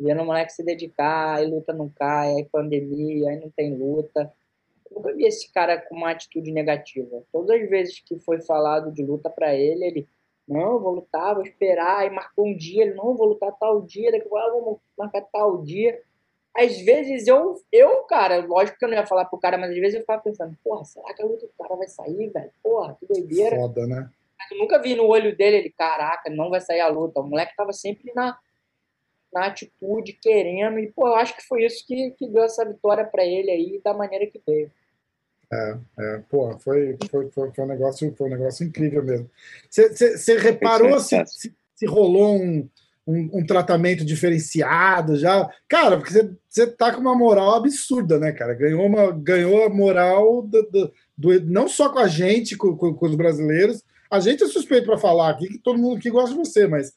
[0.00, 4.32] Vendo o moleque se dedicar, aí luta não cai, aí pandemia, aí não tem luta.
[4.90, 7.22] Eu nunca vi esse cara com uma atitude negativa.
[7.30, 10.08] Todas as vezes que foi falado de luta pra ele, ele,
[10.48, 11.98] não, vou lutar, vou esperar.
[11.98, 14.80] Aí marcou um dia, ele, não, vou lutar tal dia, daqui a pouco, ah, vamos
[14.98, 16.02] marcar tal dia.
[16.54, 19.76] Às vezes eu, eu, cara, lógico que eu não ia falar pro cara, mas às
[19.76, 22.50] vezes eu ficava pensando, porra, será que a luta do cara vai sair, velho?
[22.62, 23.56] Porra, que doideira.
[23.56, 24.10] Foda, né?
[24.38, 27.20] Mas eu nunca vi no olho dele, ele, caraca, não vai sair a luta.
[27.20, 28.36] O moleque tava sempre na,
[29.32, 30.78] na atitude, querendo.
[30.78, 33.80] E, pô, eu acho que foi isso que, que deu essa vitória pra ele aí,
[33.82, 34.70] da maneira que veio.
[35.98, 39.30] É, pô, foi, foi, foi, foi um negócio, foi um negócio incrível mesmo.
[39.70, 42.68] Você reparou se, se, se rolou um,
[43.06, 45.48] um, um tratamento diferenciado já?
[45.68, 48.54] Cara, porque você tá com uma moral absurda, né, cara?
[48.54, 52.94] Ganhou, uma, ganhou a moral do, do, do- não só com a gente, com, com-
[52.94, 53.82] com os brasileiros.
[54.10, 56.92] A gente é suspeito para falar aqui, que todo mundo que gosta de você, mas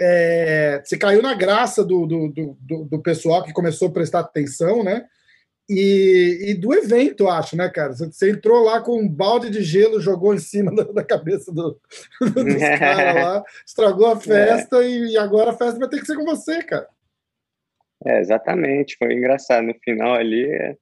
[0.00, 2.28] é, você caiu na graça do, do,
[2.60, 5.04] do- do pessoal que começou a prestar atenção, né?
[5.74, 7.92] E, e do evento, eu acho, né, cara?
[7.94, 11.52] Você, você entrou lá com um balde de gelo, jogou em cima da, da cabeça
[11.52, 11.80] do,
[12.20, 12.28] dos
[12.78, 16.24] caras lá, estragou a festa e, e agora a festa vai ter que ser com
[16.24, 16.86] você, cara.
[18.04, 19.64] É, exatamente, foi engraçado.
[19.64, 20.76] No final ali, é,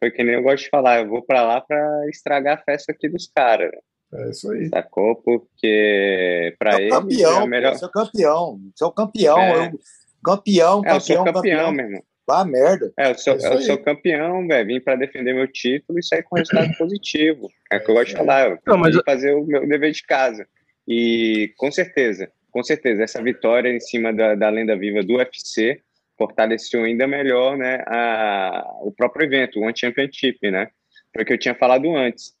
[0.00, 2.92] foi que nem eu gosto de falar, eu vou pra lá pra estragar a festa
[2.92, 3.78] aqui dos caras, né?
[4.26, 4.68] É isso aí.
[4.68, 5.16] sacou?
[5.16, 7.72] Porque é ele o campeão, é a melhor.
[7.72, 8.60] pô, você é o campeão.
[8.74, 9.38] Você é o campeão.
[9.38, 9.66] É.
[9.68, 9.80] eu-
[10.24, 11.72] campeão, É, eu sou campeão, campeão, campeão.
[11.72, 12.02] meu irmão.
[12.26, 12.92] Vá merda.
[12.98, 14.66] É, eu sou, é eu sou campeão, velho.
[14.66, 17.50] Vim para defender meu título e sair com resultado positivo.
[17.70, 18.50] É o que eu gosto de falar.
[18.50, 18.96] Eu Não, mas...
[19.04, 20.46] fazer o meu dever de casa.
[20.88, 25.80] E com certeza, com certeza, essa vitória em cima da, da lenda viva do UFC
[26.16, 30.68] fortaleceu ainda melhor né, a, o próprio evento, o One Championship, né?
[31.12, 32.32] Foi o que eu tinha falado antes.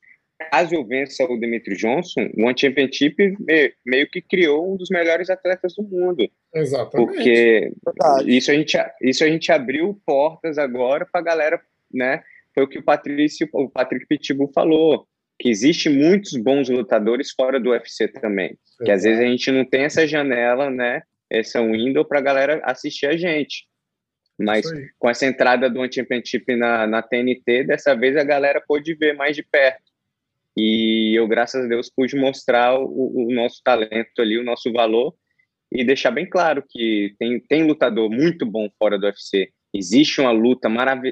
[0.50, 3.16] Caso eu vença o Dimitri Johnson, o One Championship
[3.86, 6.28] meio que criou um dos melhores atletas do mundo.
[6.52, 7.06] Exatamente.
[7.06, 7.72] Porque
[8.26, 11.60] isso a, gente, isso a gente abriu portas agora para a galera,
[11.92, 12.22] né?
[12.52, 15.06] Foi o que o Patrício, o Patrick Pitbull falou,
[15.38, 18.50] que existe muitos bons lutadores fora do UFC também.
[18.50, 18.84] Exato.
[18.84, 21.02] Que às vezes a gente não tem essa janela, né?
[21.30, 23.66] Essa window para a galera assistir a gente.
[24.38, 24.66] Mas
[24.98, 29.14] com essa entrada do One Championship na, na TNT, dessa vez a galera pôde ver
[29.14, 29.93] mais de perto.
[30.56, 35.14] E eu, graças a Deus, pude mostrar o, o nosso talento ali, o nosso valor
[35.72, 39.50] e deixar bem claro que tem, tem lutador muito bom fora do UFC.
[39.74, 40.68] Existe uma luta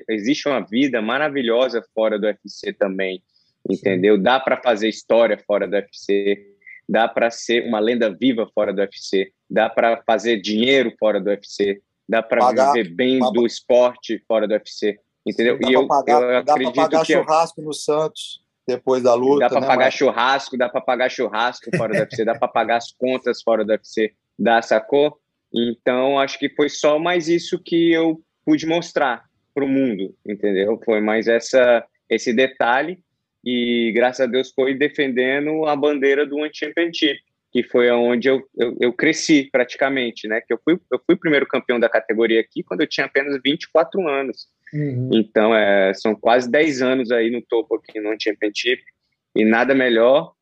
[0.08, 3.20] existe uma vida maravilhosa fora do UFC também,
[3.68, 4.16] entendeu?
[4.16, 6.46] Dá para fazer história fora do UFC,
[6.88, 11.30] dá para ser uma lenda viva fora do UFC, dá para fazer dinheiro fora do
[11.30, 15.58] UFC, dá para viver bem do esporte fora do UFC, entendeu?
[15.58, 19.40] Dá e eu, pagar, eu acredito dá pagar que churrasco no Santos depois da luta.
[19.40, 19.94] Dá para né, pagar mas...
[19.94, 23.70] churrasco, dá para pagar churrasco fora do UFC, dá para pagar as contas fora do
[23.70, 25.18] UFC, dá, sacou?
[25.52, 30.80] Então, acho que foi só mais isso que eu pude mostrar para o mundo, entendeu?
[30.84, 32.98] Foi mais essa, esse detalhe
[33.44, 38.42] e, graças a Deus, foi defendendo a bandeira do One Championship, que foi onde eu,
[38.56, 40.40] eu, eu, cresci praticamente, né?
[40.40, 43.38] Que eu fui, eu fui o primeiro campeão da categoria aqui quando eu tinha apenas
[43.44, 44.46] 24 anos.
[44.72, 45.10] Uhum.
[45.12, 48.82] Então, é, são quase 10 anos aí no topo aqui no Championship
[49.36, 50.32] e nada melhor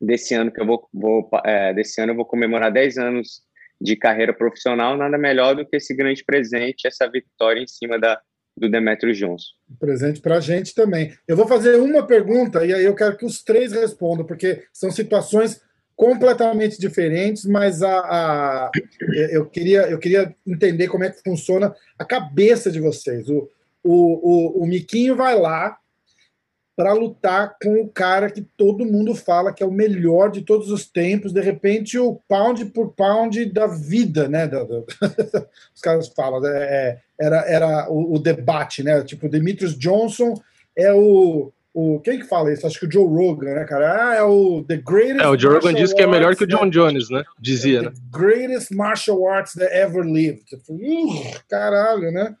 [0.00, 3.42] desse ano que eu vou, vou é, desse ano eu vou comemorar 10 anos
[3.80, 8.20] de carreira profissional, nada melhor do que esse grande presente, essa vitória em cima da,
[8.56, 9.48] do Demetrio Johnson.
[9.78, 11.12] Presente para a gente também.
[11.28, 14.90] Eu vou fazer uma pergunta e aí eu quero que os três respondam, porque são
[14.90, 15.60] situações
[15.94, 18.70] completamente diferentes, mas a, a,
[19.30, 23.28] eu, queria, eu queria entender como é que funciona a cabeça de vocês.
[23.28, 23.48] O,
[23.86, 25.78] o, o, o Miquinho vai lá
[26.76, 30.70] para lutar com o cara que todo mundo fala que é o melhor de todos
[30.70, 34.46] os tempos, de repente o pound por pound da vida, né?
[35.74, 39.02] os caras falam, é, é, era, era o, o, debate, né?
[39.02, 40.34] Tipo, Demetrius Johnson
[40.76, 41.98] é o, o.
[42.00, 42.66] Quem que fala isso?
[42.66, 44.10] Acho que o Joe Rogan, né, cara?
[44.10, 45.24] Ah, é o The Greatest.
[45.24, 47.24] É, o Joe Rogan disse que é melhor que o John Jones, né?
[47.40, 47.92] Dizia, né?
[48.12, 50.44] Greatest martial arts that ever lived.
[50.68, 52.36] Uh, caralho, né?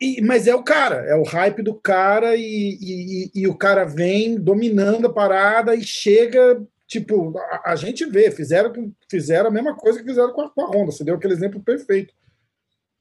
[0.00, 3.84] E, mas é o cara, é o hype do cara e, e, e, o cara
[3.84, 8.72] vem dominando a parada e chega, tipo, a, a, gente vê, fizeram,
[9.10, 11.60] fizeram a mesma coisa que fizeram com a, com a Honda, você deu aquele exemplo
[11.60, 12.14] perfeito.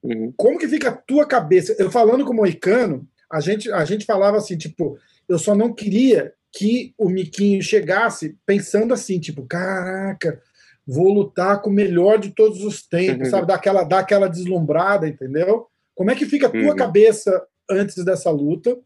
[0.02, 0.34] Uhum.
[0.36, 1.76] Como que fica a tua cabeça?
[1.78, 4.98] Eu falando com o Moicano, a gente, a gente falava assim, tipo,
[5.30, 10.42] eu só não queria que o Miquinho chegasse pensando assim, tipo, caraca,
[10.86, 13.32] vou lutar com o melhor de todos os tempos, uhum.
[13.32, 13.48] sabe?
[13.48, 15.68] Dar aquela, dar aquela deslumbrada, entendeu?
[15.96, 16.76] Como é que fica a tua uhum.
[16.76, 18.78] cabeça antes dessa luta?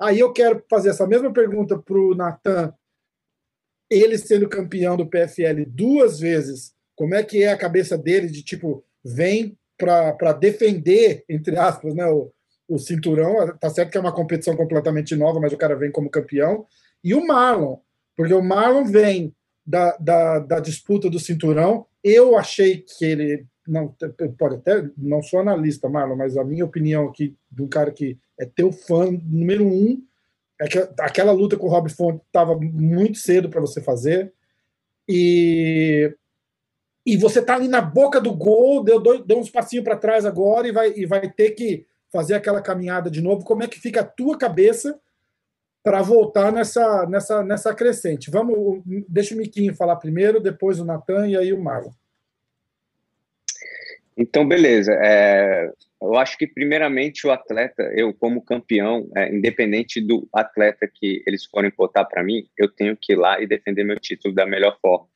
[0.00, 2.74] Aí eu quero fazer essa mesma pergunta para o Natan,
[3.90, 8.42] ele sendo campeão do PFL duas vezes, como é que é a cabeça dele de
[8.42, 12.32] tipo, vem para defender, entre aspas, né, o,
[12.68, 13.56] o cinturão?
[13.58, 16.66] Tá certo que é uma competição completamente nova, mas o cara vem como campeão.
[17.04, 17.76] E o Marlon,
[18.16, 19.34] porque o Marlon vem
[19.66, 21.86] da, da, da disputa do cinturão.
[22.02, 23.94] Eu achei que ele não
[24.36, 28.18] pode até não sou analista, Marlon, mas a minha opinião aqui de um cara que
[28.38, 30.02] é teu fã número um
[30.60, 34.32] é que aquela luta com o Rob Font estava muito cedo para você fazer
[35.08, 36.14] e
[37.04, 40.68] e você tá ali na boca do gol, deu, deu uns passinhos para trás agora
[40.68, 43.44] e vai, e vai ter que fazer aquela caminhada de novo.
[43.44, 44.98] Como é que fica a tua cabeça
[45.82, 48.30] para voltar nessa, nessa, nessa crescente?
[48.30, 51.90] Vamos, deixa o Miquinho falar primeiro, depois o Natan e aí o Marlon.
[54.16, 54.92] Então, beleza.
[55.02, 61.22] É, eu acho que, primeiramente, o atleta, eu, como campeão, é, independente do atleta que
[61.26, 64.46] eles forem botar para mim, eu tenho que ir lá e defender meu título da
[64.46, 65.06] melhor forma.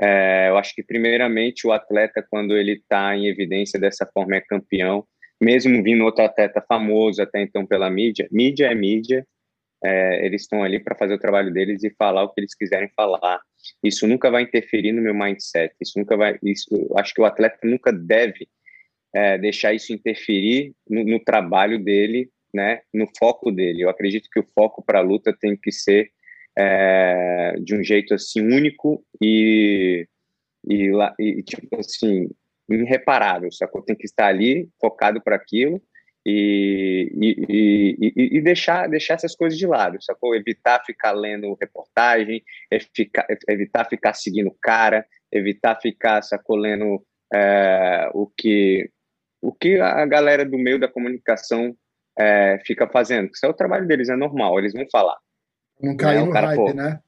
[0.00, 4.40] É, eu acho que, primeiramente, o atleta, quando ele está em evidência dessa forma, é
[4.40, 5.06] campeão,
[5.40, 8.26] mesmo vindo outro atleta famoso até então pela mídia.
[8.32, 9.26] Mídia é mídia,
[9.84, 12.88] é, eles estão ali para fazer o trabalho deles e falar o que eles quiserem
[12.96, 13.40] falar.
[13.82, 15.74] Isso nunca vai interferir no meu mindset.
[15.80, 16.38] Isso nunca vai.
[16.42, 18.48] Isso, acho que o atleta nunca deve
[19.14, 22.80] é, deixar isso interferir no, no, trabalho dele, né?
[22.94, 23.82] No foco dele.
[23.82, 26.10] Eu acredito que o foco para a luta tem que ser
[26.56, 30.06] é, de um jeito assim único e,
[30.66, 32.30] e, e tipo assim
[32.70, 33.82] irreparável, sacou?
[33.82, 35.82] Tem que estar ali focado para aquilo
[36.26, 40.34] e, e, e, e, deixar, deixar essas coisas de lado, sacou?
[40.34, 48.26] Evitar ficar lendo reportagem, evitar, evitar ficar seguindo cara, evitar ficar, sacou, lendo é, o,
[48.26, 48.90] que,
[49.42, 51.76] o que a galera do meio da comunicação
[52.18, 53.30] é, fica fazendo.
[53.32, 55.18] Isso é o trabalho deles, é normal, eles vão falar.
[55.80, 57.00] Não cair é, no cara, hype, pô, né?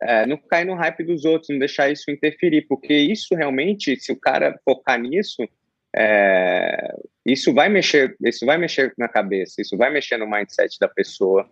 [0.00, 4.12] É, não cair no hype dos outros, não deixar isso interferir, porque isso realmente, se
[4.12, 5.42] o cara focar nisso,
[5.96, 10.88] é, isso vai mexer, isso vai mexer na cabeça, isso vai mexer no mindset da
[10.88, 11.48] pessoa.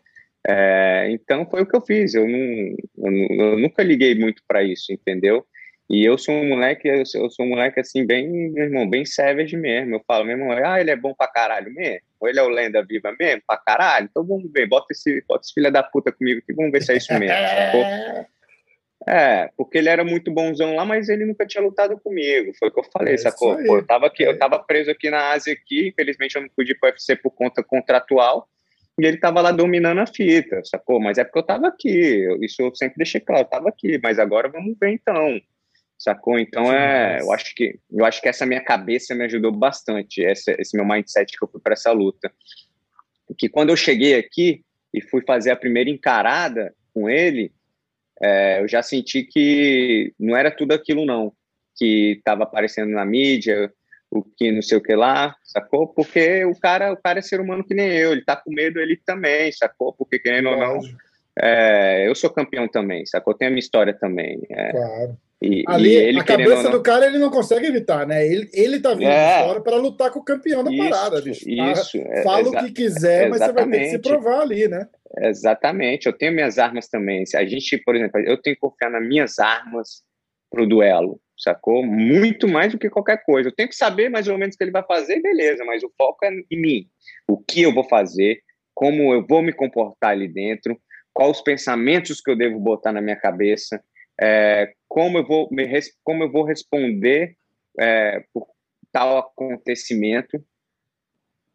[0.47, 2.14] É, então foi o que eu fiz.
[2.14, 5.47] Eu, não, eu, eu nunca liguei muito para isso, entendeu?
[5.88, 8.88] E eu sou um moleque, eu sou, eu sou um moleque assim, bem, meu irmão,
[8.88, 9.97] bem savage mesmo.
[9.97, 12.01] Eu falo, meu irmão, ah, ele é bom pra caralho mesmo?
[12.18, 13.43] Ou ele é o lenda viva mesmo?
[13.47, 14.09] Pra caralho?
[14.11, 16.93] Então vamos ver, bota esse, bota esse filho da puta comigo aqui, vamos ver se
[16.93, 17.36] é isso mesmo.
[19.09, 22.53] É, porque ele era muito bonzão lá, mas ele nunca tinha lutado comigo.
[22.59, 23.57] Foi o que eu falei, é sacou?
[23.64, 26.72] Pô, eu tava aqui, eu tava preso aqui na Ásia aqui, infelizmente eu não pude
[26.72, 28.48] ir pro UFC por conta contratual,
[29.00, 31.00] e ele tava lá dominando a fita, sacou?
[31.00, 34.18] Mas é porque eu tava aqui, isso eu sempre deixei claro, eu tava aqui, mas
[34.18, 35.40] agora vamos ver então.
[35.98, 36.38] Sacou?
[36.38, 40.53] Então é, eu acho que eu acho que essa minha cabeça me ajudou bastante, esse,
[40.59, 42.30] esse meu mindset que eu fui para essa luta.
[43.38, 47.53] Que quando eu cheguei aqui e fui fazer a primeira encarada com ele,
[48.22, 51.32] é, eu já senti que não era tudo aquilo não
[51.76, 53.72] que estava aparecendo na mídia,
[54.10, 55.88] o que não sei o que lá, sacou?
[55.88, 58.78] Porque o cara, o cara é ser humano que nem eu, ele tá com medo
[58.78, 59.92] ele também, sacou?
[59.92, 60.80] Porque querendo ou não,
[61.40, 63.34] é, eu sou campeão também, sacou?
[63.34, 64.40] Tem a minha história também.
[64.50, 65.16] É, claro.
[65.40, 66.70] E, Ali, e a cabeça não...
[66.70, 68.24] do cara ele não consegue evitar, né?
[68.24, 71.50] Ele, ele tá vindo é, fora para lutar com o campeão da isso, parada, bicho.
[71.50, 74.86] Isso, é, Fala o que quiser, mas você vai ter que se provar ali, né?
[75.22, 76.06] Exatamente.
[76.06, 77.22] Eu tenho minhas armas também.
[77.34, 80.02] A gente, por exemplo, eu tenho que confiar nas minhas armas
[80.50, 81.84] pro duelo, sacou?
[81.86, 83.48] Muito mais do que qualquer coisa.
[83.48, 85.92] Eu tenho que saber mais ou menos o que ele vai fazer, beleza, mas o
[85.96, 86.88] foco é em mim.
[87.28, 88.42] O que eu vou fazer,
[88.74, 90.78] como eu vou me comportar ali dentro,
[91.14, 93.82] quais os pensamentos que eu devo botar na minha cabeça,
[94.20, 95.66] é, como, eu vou me,
[96.02, 97.36] como eu vou responder
[97.78, 98.48] é, por
[98.90, 100.44] tal acontecimento,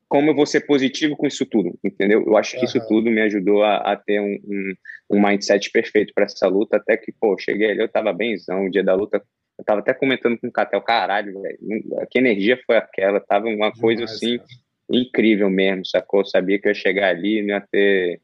[0.08, 2.24] como eu vou ser positivo com isso tudo, entendeu?
[2.26, 4.74] Eu acho que isso tudo me ajudou a, a ter um, um,
[5.12, 8.72] um, mindset perfeito para essa luta, até que, pô, cheguei ali, eu tava benzão, o
[8.72, 9.22] dia da luta,
[9.58, 11.58] eu tava até comentando com o Catel, caralho, velho,
[12.10, 14.50] que energia foi aquela, tava uma coisa assim, cara.
[14.90, 16.22] incrível mesmo, sacou?
[16.22, 18.22] Eu sabia que eu ia chegar ali, não ia ter,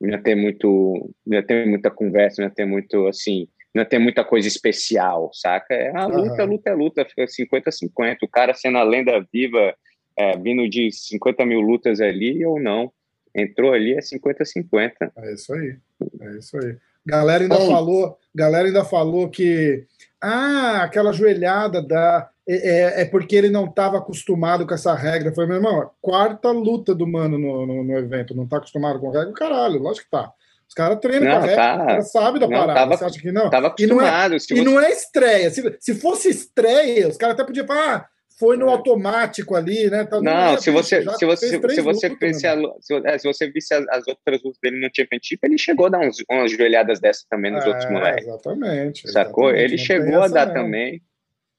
[0.00, 3.84] não ia ter muito, não ia ter muita conversa, não ia ter muito, assim, não
[3.84, 5.74] tem muita coisa especial, saca?
[5.74, 6.50] É a luta, uhum.
[6.50, 8.18] luta é luta, fica 50-50.
[8.22, 9.74] O cara sendo a lenda viva,
[10.18, 12.90] é, vindo de 50 mil lutas ali ou não.
[13.34, 15.12] Entrou ali é 50-50.
[15.16, 15.76] É isso aí.
[16.20, 16.76] É isso aí.
[17.06, 19.86] Galera ainda Bom, falou, galera ainda falou que
[20.20, 25.32] ah, aquela joelhada da é, é, é porque ele não estava acostumado com essa regra.
[25.32, 29.10] Foi, meu irmão, quarta luta do mano no, no, no evento, não está acostumado com
[29.10, 29.32] regra?
[29.32, 30.32] Caralho, lógico que tá.
[30.66, 32.80] Os caras treinam não, com a tá, o cara sabe da não, parada.
[32.80, 33.48] Tava, você acha que não?
[33.48, 34.34] Tava acostumado.
[34.34, 35.50] E não é, e não é estreia.
[35.50, 38.06] Se, se fosse estreia, os caras até podiam falar, ah,
[38.38, 38.70] foi no é.
[38.70, 40.04] automático ali, né?
[40.04, 43.50] Tá, não, não se, você, se, você, se, você visse a, se, é, se, você
[43.50, 47.00] visse as, as outras lutas dele no Championship, ele chegou a dar uns, umas joelhadas
[47.00, 48.26] dessas também nos é, outros moleques.
[48.26, 49.10] Exatamente.
[49.10, 49.50] Sacou?
[49.50, 50.62] Exatamente, ele chegou a dar mesmo.
[50.62, 51.02] também.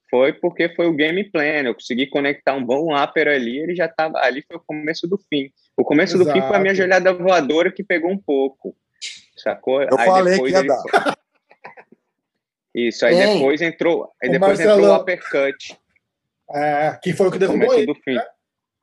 [0.10, 1.64] Foi porque foi o game plan.
[1.64, 4.18] Eu consegui conectar um bom upper ali, ele já tava.
[4.20, 5.52] Ali foi o começo do fim.
[5.78, 6.30] O começo Exato.
[6.30, 8.76] do fim foi a minha joelhada voadora que pegou um pouco.
[9.38, 9.84] Sacou?
[9.84, 10.68] Eu aí falei que ia ele...
[10.68, 11.18] dar.
[12.74, 14.80] Isso, aí Ei, depois entrou, aí depois Marcelo...
[14.80, 15.79] entrou o uppercut.
[16.52, 17.86] É, que foi o que derrubou ele.
[17.86, 18.14] Do fim.
[18.14, 18.26] Né?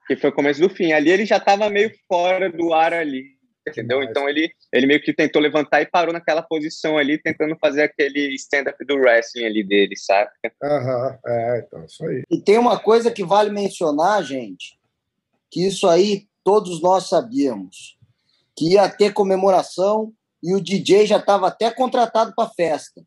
[0.07, 0.93] Que foi o começo do fim.
[0.93, 3.25] Ali ele já estava meio fora do ar ali,
[3.67, 4.03] entendeu?
[4.03, 8.35] Então ele, ele meio que tentou levantar e parou naquela posição ali, tentando fazer aquele
[8.37, 10.33] stand-up do wrestling ali dele, saca?
[10.63, 12.23] Aham, é, então isso aí.
[12.31, 14.79] E tem uma coisa que vale mencionar, gente,
[15.51, 17.99] que isso aí todos nós sabíamos,
[18.57, 20.13] que ia ter comemoração
[20.43, 23.03] e o DJ já estava até contratado para festa.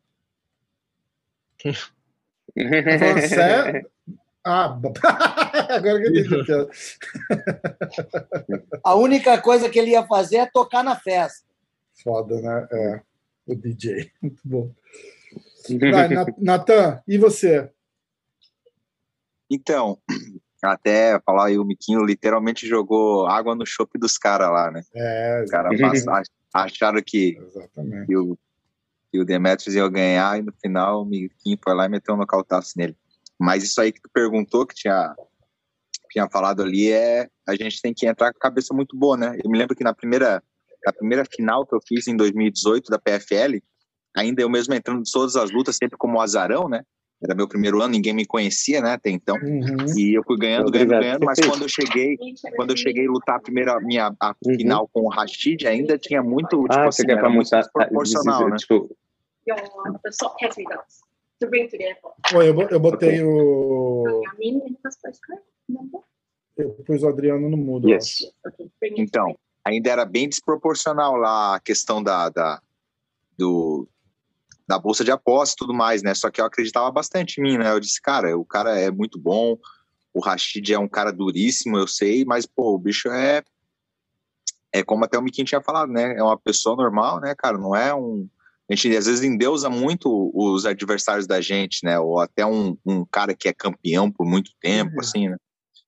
[2.52, 3.86] Você...
[4.44, 4.72] Ah,
[5.70, 6.44] agora que eu entendi.
[8.82, 11.46] A única coisa que ele ia fazer é tocar na festa.
[12.02, 12.66] Foda, né?
[12.72, 13.02] É,
[13.46, 14.10] o DJ.
[14.22, 14.72] Muito bom.
[15.92, 16.08] Vai,
[16.38, 17.70] Natan, e você?
[19.50, 19.98] Então,
[20.62, 24.82] até falar aí, o Miquinho literalmente jogou água no chope dos caras lá, né?
[24.94, 25.78] É, Os caras
[26.52, 27.38] acharam que,
[28.06, 28.38] que, o,
[29.10, 32.18] que o Demetrius ia ganhar e no final o Miquinho foi lá e meteu um
[32.18, 32.96] nocautaço nele.
[33.40, 35.14] Mas isso aí que tu perguntou, que tinha,
[36.10, 39.36] tinha falado ali, é a gente tem que entrar com a cabeça muito boa, né?
[39.42, 40.42] Eu me lembro que na primeira,
[40.84, 43.60] na primeira final que eu fiz em 2018 da PFL,
[44.16, 46.82] ainda eu mesmo entrando em todas as lutas, sempre como azarão, né?
[47.22, 49.36] era meu primeiro ano, ninguém me conhecia, né, até então.
[49.36, 49.84] Uhum.
[49.96, 51.00] E eu fui ganhando, Obrigado.
[51.00, 52.16] ganhando, ganhando, mas quando eu cheguei,
[52.56, 54.54] quando eu cheguei a lutar a primeira minha a uhum.
[54.54, 58.56] final com o Rashid, ainda tinha muito, tipo ah, assim, era muito proporcional, né?
[58.56, 58.96] Tipo...
[62.34, 64.22] Oi, eu, eu botei o.
[66.56, 67.88] Eu pus o Adriano no mudo.
[67.88, 68.30] Yes.
[68.82, 72.60] Então, ainda era bem desproporcional lá a questão da, da,
[73.36, 73.88] do,
[74.68, 76.14] da bolsa de apostas e tudo mais, né?
[76.14, 77.72] Só que eu acreditava bastante em mim, né?
[77.72, 79.58] Eu disse, cara, o cara é muito bom,
[80.12, 83.42] o Rashid é um cara duríssimo, eu sei, mas, pô, o bicho é.
[84.72, 86.14] É como até o Miquinho tinha falado, né?
[86.16, 87.58] É uma pessoa normal, né, cara?
[87.58, 88.28] Não é um.
[88.70, 91.98] A gente às vezes endeusa muito os adversários da gente, né?
[91.98, 95.00] Ou até um, um cara que é campeão por muito tempo, uhum.
[95.00, 95.36] assim, né?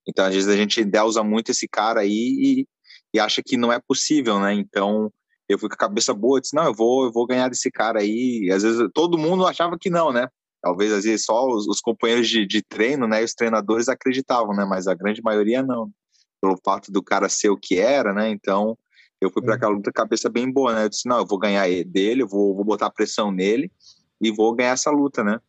[0.06, 2.66] Então, às vezes a gente endeusa muito esse cara aí e,
[3.14, 4.52] e acha que não é possível, né?
[4.52, 5.12] Então,
[5.48, 8.00] eu fui com a cabeça boa, disse, não, eu vou, eu vou ganhar desse cara
[8.00, 8.46] aí.
[8.46, 10.26] E às vezes todo mundo achava que não, né?
[10.60, 14.54] Talvez às vezes só os, os companheiros de, de, treino, né, e os treinadores acreditavam,
[14.54, 14.64] né?
[14.64, 15.88] Mas a grande maioria não.
[16.40, 18.28] Pelo fato do cara ser o que era, né?
[18.28, 18.76] Então,
[19.22, 20.84] eu fui para aquela luta cabeça bem boa, né?
[20.84, 23.70] Eu disse, não, eu vou ganhar dele, eu vou, vou botar pressão nele
[24.20, 25.40] e vou ganhar essa luta, né?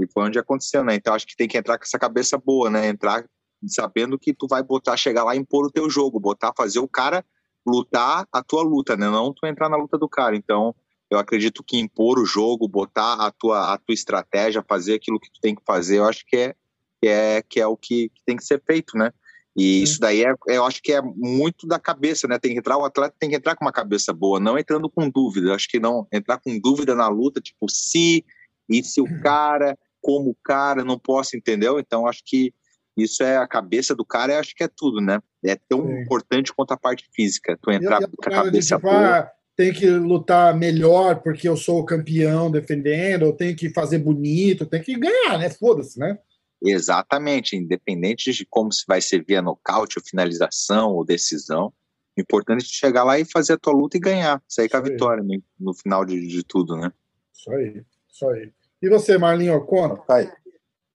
[0.00, 0.94] E foi onde aconteceu, né?
[0.94, 2.88] Então acho que tem que entrar com essa cabeça boa, né?
[2.88, 3.28] Entrar
[3.66, 6.88] sabendo que tu vai botar, chegar lá e impor o teu jogo, botar, fazer o
[6.88, 7.22] cara
[7.66, 9.10] lutar a tua luta, né?
[9.10, 10.34] Não tu entrar na luta do cara.
[10.34, 10.74] Então,
[11.10, 15.30] eu acredito que impor o jogo, botar a tua, a tua estratégia, fazer aquilo que
[15.30, 16.54] tu tem que fazer, eu acho que é,
[17.02, 19.12] que é, que é o que, que tem que ser feito, né?
[19.58, 22.38] E isso daí é, eu acho que é muito da cabeça, né?
[22.38, 25.10] Tem que entrar, o atleta tem que entrar com uma cabeça boa, não entrando com
[25.10, 25.48] dúvida.
[25.48, 28.24] Eu acho que não entrar com dúvida na luta, tipo, se
[28.68, 29.20] e se o uhum.
[29.20, 31.80] cara, como o cara, não posso, entendeu?
[31.80, 32.54] Então acho que
[32.96, 35.18] isso é a cabeça do cara, eu acho que é tudo, né?
[35.44, 36.02] É tão Sim.
[36.02, 37.58] importante quanto a parte física.
[37.60, 39.28] Tu entrar com a cabeça boa.
[39.56, 44.64] Tem que lutar melhor porque eu sou o campeão defendendo, eu tenho que fazer bonito,
[44.64, 45.50] tem que ganhar, né?
[45.50, 46.16] Foda-se, né?
[46.62, 51.72] Exatamente, independente de como se vai ser via nocaute ou finalização ou decisão,
[52.16, 54.78] o importante é chegar lá e fazer a tua luta e ganhar, sair isso com
[54.78, 54.90] a aí.
[54.90, 56.92] vitória no, no final de, de, tudo, né?
[57.32, 58.52] Isso aí, isso aí.
[58.82, 59.96] E você, Marlinho, conta?
[59.96, 60.32] Pode ficar aí.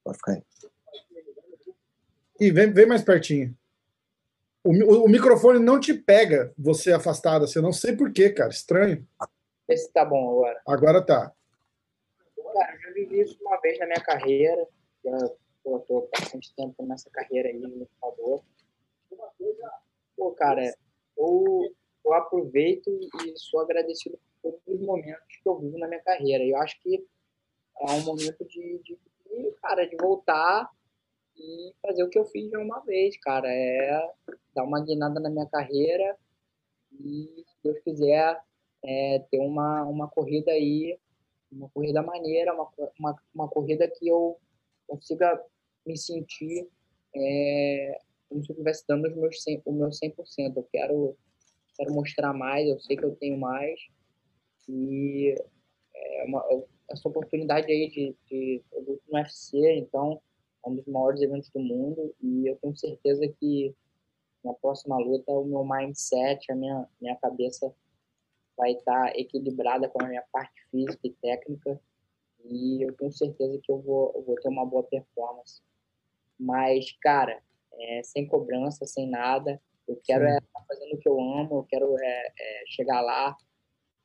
[0.03, 0.43] Pode ficar aí.
[2.39, 3.55] E vem, vem mais pertinho.
[4.63, 7.59] O, o, o, microfone não te pega você afastado assim.
[7.59, 8.49] Eu não sei porquê, cara.
[8.49, 9.07] Estranho.
[9.67, 10.61] Vê se tá bom agora.
[10.67, 11.31] Agora tá.
[12.53, 14.67] Cara, eu já vivi isso uma vez na minha carreira.
[15.03, 15.17] Já
[15.63, 18.43] pô, tô bastante tempo nessa carreira aí no computador.
[20.15, 20.73] Pô, cara,
[21.17, 21.73] eu,
[22.05, 26.43] eu aproveito e sou agradecido por todos os momentos que eu vivo na minha carreira.
[26.43, 27.05] Eu acho que
[27.79, 30.69] é um momento de, de, de cara, de voltar
[31.35, 33.47] e fazer o que eu fiz de uma vez, cara.
[33.49, 34.11] É
[34.53, 36.17] dar uma guinada na minha carreira
[36.99, 38.39] e, se Deus quiser,
[38.83, 40.99] é, ter uma, uma corrida aí,
[41.51, 42.69] uma corrida maneira, uma,
[42.99, 44.37] uma, uma corrida que eu
[44.87, 45.41] consiga
[45.85, 46.67] me sentir
[47.15, 47.99] é,
[48.29, 50.55] como se eu estivesse dando os meus 100, o meu 100%.
[50.55, 51.17] Eu quero,
[51.77, 53.79] quero mostrar mais, eu sei que eu tenho mais.
[54.67, 55.35] E
[55.95, 56.43] é uma,
[56.89, 60.21] essa oportunidade aí de, de, de no UFC, então
[60.65, 63.75] é um dos maiores eventos do mundo e eu tenho certeza que
[64.43, 67.73] na próxima luta o meu mindset, a minha, minha cabeça
[68.57, 71.79] vai estar equilibrada com a minha parte física e técnica
[72.45, 75.61] e eu tenho certeza que eu vou, eu vou ter uma boa performance.
[76.43, 77.41] Mas, cara,
[77.79, 81.63] é, sem cobrança, sem nada, eu quero é, estar fazendo o que eu amo, eu
[81.63, 83.35] quero é, é chegar lá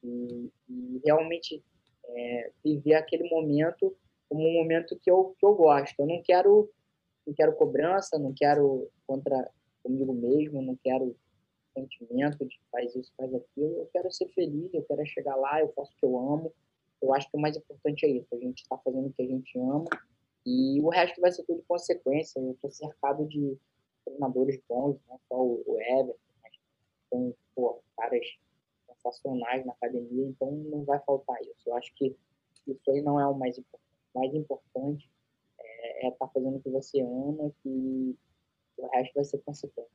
[0.03, 1.63] e, e realmente
[2.05, 3.97] é, viver aquele momento
[4.29, 5.99] como um momento que eu, que eu gosto.
[5.99, 6.71] Eu não quero,
[7.27, 9.51] não quero cobrança, não quero contra
[9.83, 11.17] comigo mesmo, não quero
[11.75, 13.79] sentimento de faz isso, faz aquilo.
[13.79, 16.53] Eu quero ser feliz, eu quero chegar lá, eu faço o que eu amo.
[17.03, 19.27] Eu acho que o mais importante é isso, a gente está fazendo o que a
[19.27, 19.89] gente ama
[20.49, 22.39] e o resto vai ser tudo consequência.
[22.41, 23.57] Eu estou cercado de
[24.05, 26.53] treinadores bons, não só o Everton, mas
[27.11, 28.27] tem pô, caras
[28.87, 31.69] sensacionais na academia, então não vai faltar isso.
[31.69, 32.17] Eu acho que
[32.67, 35.11] isso aí não é o mais importante mais importante
[35.61, 38.17] é estar é tá fazendo o que você ama, que
[38.77, 39.91] o resto vai ser consequência.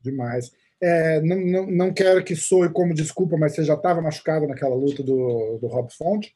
[0.00, 0.52] Demais.
[0.80, 4.74] É, não, não, não quero que soe como desculpa, mas você já estava machucado naquela
[4.74, 6.34] luta do, do Rob Fonte?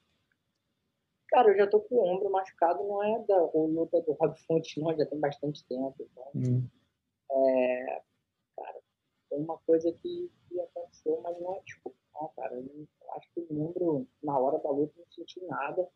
[1.34, 4.80] Cara, eu já tô com o ombro machucado, não é da luta do Rob Fonte,
[4.80, 5.96] não, já tem bastante tempo.
[5.98, 6.64] Então, hum.
[7.28, 8.02] é,
[8.56, 8.78] cara,
[9.28, 12.54] foi uma coisa que, que, aconteceu, mas não é desculpa, não, cara.
[12.54, 12.86] Eu
[13.16, 15.90] acho que o ombro, na hora da luta, não senti nada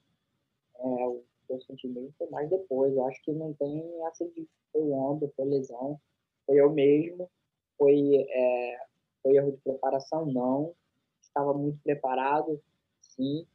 [0.74, 2.92] é, o seu sentimento foi mais depois.
[2.92, 6.00] Eu acho que não tem essa de foi ombro, foi lesão,
[6.46, 7.30] foi eu mesmo,
[7.76, 8.86] foi, é,
[9.22, 10.74] foi erro de preparação, não.
[11.22, 12.60] Estava muito preparado,
[13.00, 13.46] sim.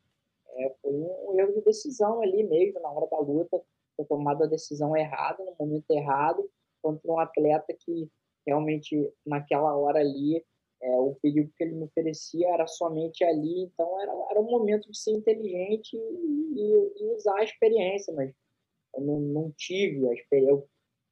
[0.55, 3.61] É, foi um erro de decisão ali mesmo, na hora da luta,
[3.95, 6.49] foi tomado a decisão errada, no momento errado,
[6.81, 8.09] contra um atleta que
[8.45, 10.43] realmente naquela hora ali
[10.81, 14.91] é, o perigo que ele me oferecia era somente ali, então era, era um momento
[14.91, 18.34] de ser inteligente e, e, e usar a experiência, mas
[18.95, 20.67] eu não, não tive a experiência, eu,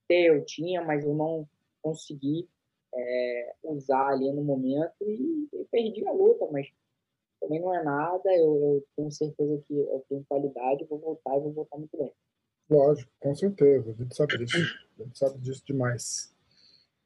[0.09, 1.47] eu tinha, mas eu não
[1.81, 2.49] consegui
[2.93, 6.68] é, usar ali no momento e, e, perdi a luta, mas
[7.41, 11.41] também não é nada, eu, eu tenho certeza que eu tenho qualidade, vou voltar e
[11.41, 12.11] vou voltar muito bem.
[12.69, 14.57] Lógico, com certeza, a gente sabe disso,
[14.99, 16.34] a gente sabe disso demais.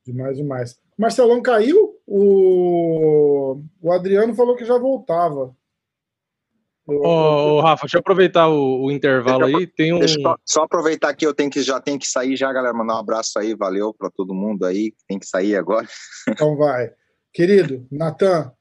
[0.05, 0.79] Demais, demais.
[0.95, 5.55] Marcelão caiu, o, o Adriano falou que já voltava.
[6.87, 9.65] Ô, oh, Rafa, deixa eu aproveitar o, o intervalo aí.
[9.65, 10.07] Tem um...
[10.07, 12.77] Só, só, aproveitar que eu tenho que já tenho que sair já, galera.
[12.77, 14.93] Mandar um abraço aí, valeu para todo mundo aí.
[15.07, 15.87] Tem que sair agora.
[16.29, 16.91] Então vai.
[17.33, 18.53] Querido, Natan,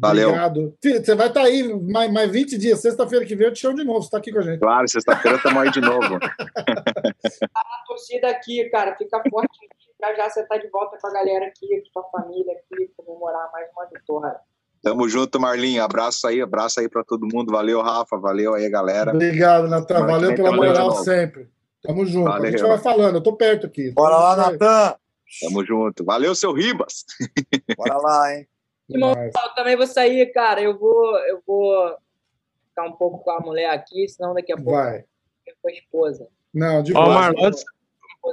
[0.00, 0.28] Valeu.
[0.30, 0.74] Obrigado.
[0.82, 2.80] Você vai estar tá aí mais, mais 20 dias.
[2.80, 4.00] Sexta-feira que vem eu te chamo de novo.
[4.00, 4.60] Você está aqui com a gente.
[4.60, 6.16] Claro, sexta-feira estamos aí de novo.
[7.54, 8.96] a torcida aqui, cara.
[8.96, 9.58] Fica forte
[10.00, 13.50] já já você tá de volta com a galera aqui, com a família aqui, comemorar
[13.52, 14.36] mais uma vitória.
[14.82, 15.82] Tamo junto, Marlinho.
[15.82, 17.52] Abraço aí, abraço aí para todo mundo.
[17.52, 18.16] Valeu, Rafa.
[18.16, 19.12] Valeu aí, galera.
[19.12, 20.06] Obrigado, Natan.
[20.06, 21.50] Valeu pela moral sempre.
[21.82, 22.30] Tamo junto.
[22.30, 22.48] Valeu.
[22.48, 23.90] A gente vai falando, eu tô perto aqui.
[23.90, 24.96] Bora lá, Natan.
[25.42, 26.02] Tamo junto.
[26.02, 27.04] Valeu, seu Ribas.
[27.76, 28.48] Bora lá, hein?
[28.94, 30.60] Eu também vou sair, cara.
[30.60, 31.96] Eu vou, eu vou
[32.68, 35.04] ficar um pouco com a mulher aqui, senão daqui a pouco vai.
[35.46, 36.28] eu com a esposa.
[36.52, 37.64] Não, de Ó, Marlon, antes,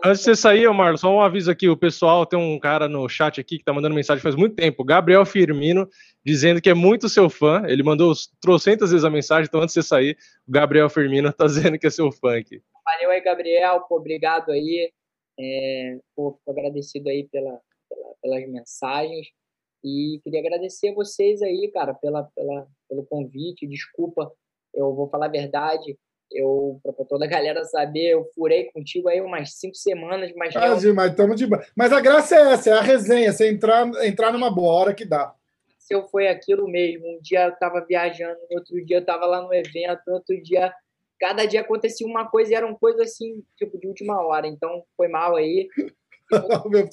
[0.04, 3.08] Antes de você sair, Marlon, só um aviso aqui: o pessoal tem um cara no
[3.08, 5.90] chat aqui que tá mandando mensagem faz muito tempo, Gabriel Firmino,
[6.26, 7.64] dizendo que é muito seu fã.
[7.66, 10.18] Ele mandou trocentas vezes a mensagem, então antes de você sair,
[10.48, 12.62] o Gabriel Firmino tá dizendo que é seu fã aqui.
[12.84, 14.92] Valeu aí, Gabriel, pô, obrigado aí.
[15.40, 17.60] É, pô, agradecido aí pela,
[17.90, 19.28] pela, pelas mensagens.
[19.84, 23.68] E queria agradecer a vocês aí, cara, pela, pela, pelo convite.
[23.68, 24.32] Desculpa,
[24.74, 25.98] eu vou falar a verdade
[26.32, 30.56] eu, para toda a galera saber, eu furei contigo aí umas cinco semanas, mas.
[30.56, 30.94] Ah, eu...
[30.94, 31.48] mas, tamo de...
[31.76, 35.06] mas a graça é essa, é a resenha, você entrar, entrar numa boa hora que
[35.06, 35.34] dá.
[35.80, 39.42] Se eu foi aquilo mesmo, um dia eu tava viajando, outro dia eu tava lá
[39.42, 40.74] no evento, outro dia.
[41.20, 44.46] Cada dia acontecia uma coisa e eram coisas assim, tipo, de última hora.
[44.46, 45.68] Então, foi mal aí.
[46.32, 46.84] eu,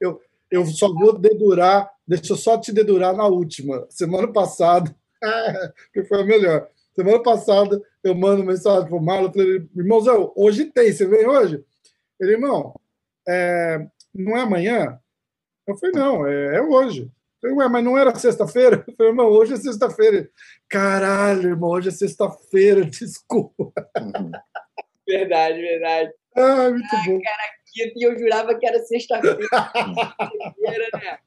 [0.00, 0.20] eu
[0.66, 3.86] só vou dedurar, deixa eu só te dedurar na última.
[3.88, 4.94] Semana passada,
[5.92, 6.68] que foi a melhor.
[6.94, 11.64] Semana passada, eu mando mensagem pro Marlon, falei, irmãozão, hoje tem, você vem hoje?
[12.20, 12.78] Ele, irmão,
[13.26, 14.98] é, não é amanhã?
[15.66, 17.10] Eu falei, não, é, é hoje.
[17.42, 18.84] Eu falei, ué, mas não era sexta-feira?
[18.88, 20.28] Eu falei, irmão, hoje é sexta-feira.
[20.68, 23.72] Caralho, irmão, hoje é sexta-feira, desculpa.
[25.06, 26.12] Verdade, verdade.
[26.36, 27.20] Ah, muito ah, bom.
[27.20, 27.42] Cara,
[27.76, 29.38] e eu jurava que era sexta-feira.
[30.92, 31.18] né?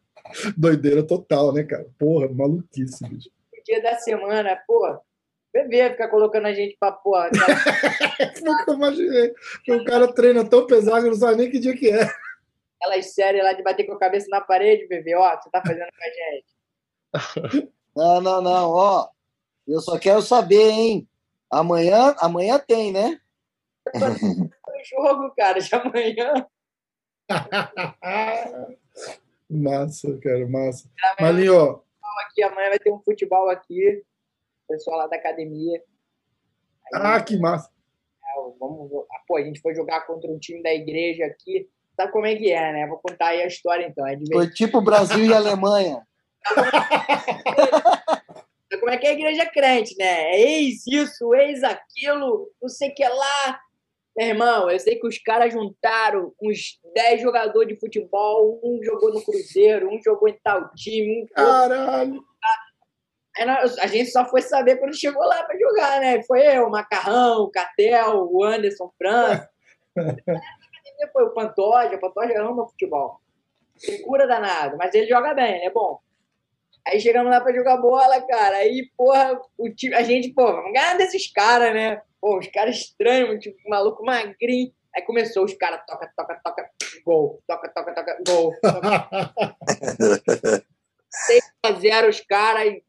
[0.57, 1.87] Doideira total, né, cara?
[1.97, 3.29] Porra, maluquice, bicho.
[3.53, 5.01] O dia da semana, porra,
[5.53, 7.29] Bebê ficar colocando a gente pra porra.
[8.43, 9.33] Nunca imaginei.
[9.69, 12.07] O cara treina tão pesado que não sabe nem que dia que é.
[12.79, 15.87] Aquelas séries lá de bater com a cabeça na parede, bebê, ó, você tá fazendo
[15.87, 17.71] com a gente.
[17.95, 19.09] Não, não, não, ó.
[19.67, 21.07] Eu só quero saber, hein?
[21.49, 23.19] Amanhã, amanhã tem, né?
[24.95, 26.47] o jogo, cara, de amanhã.
[29.49, 30.89] massa, cara, massa.
[31.19, 31.83] Malinho,
[32.25, 34.03] aqui, amanhã vai ter um futebol aqui
[34.67, 35.81] pessoal lá da academia.
[36.93, 37.71] Aí, ah, que massa!
[38.23, 41.67] É, vamos, ah, pô, a gente foi jogar contra um time da igreja aqui.
[41.95, 42.87] Sabe como é que é, né?
[42.87, 44.05] Vou contar aí a história então.
[44.05, 46.05] É foi tipo Brasil e Alemanha.
[48.79, 50.35] como é que é a igreja crente, né?
[50.35, 53.59] É ex isso, ex aquilo, não sei o que lá.
[54.17, 59.13] Meu irmão, eu sei que os caras juntaram uns 10 jogadores de futebol, um jogou
[59.13, 62.25] no Cruzeiro, um jogou em tal time, um Caralho!
[63.79, 66.23] a gente só foi saber quando chegou lá para jogar, né?
[66.23, 69.47] Foi eu, o Macarrão, o Catel, o Anderson França.
[71.13, 73.21] foi o Pantoja, o Pantoja ama futebol.
[73.79, 75.99] Figura danado, mas ele joga bem, é bom.
[76.87, 78.57] Aí chegamos lá para jogar bola, cara.
[78.57, 82.01] Aí, porra, o time, a gente, pô, vamos ganhar desses caras, né?
[82.21, 84.73] Pô, os caras estranhos, tipo, maluco magrinho.
[84.95, 86.69] Aí começou os caras, toca, toca, toca,
[87.05, 88.51] gol, toca, toca, toca, gol.
[91.63, 92.81] 6x0 os caras,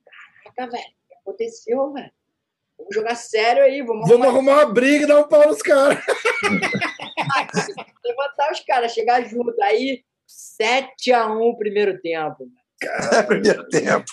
[0.59, 2.11] Caraca, velho, o que aconteceu, velho?
[2.77, 5.63] Vamos jogar sério aí, vamos, vamos arrumar, arrumar uma briga e dar um pau nos
[5.63, 5.99] caras.
[8.05, 9.55] levantar os caras, chegar junto.
[9.63, 12.49] Aí, 7x1 o primeiro tempo.
[12.81, 14.05] Cara, primeiro tempo.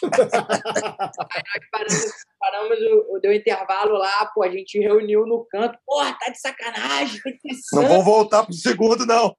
[1.34, 2.80] Aí nós paramos, paramos
[3.10, 5.78] o, deu intervalo lá, pô, a gente reuniu no canto.
[5.86, 7.22] Porra, tá de sacanagem,
[7.74, 9.34] Não vou voltar pro segundo, não.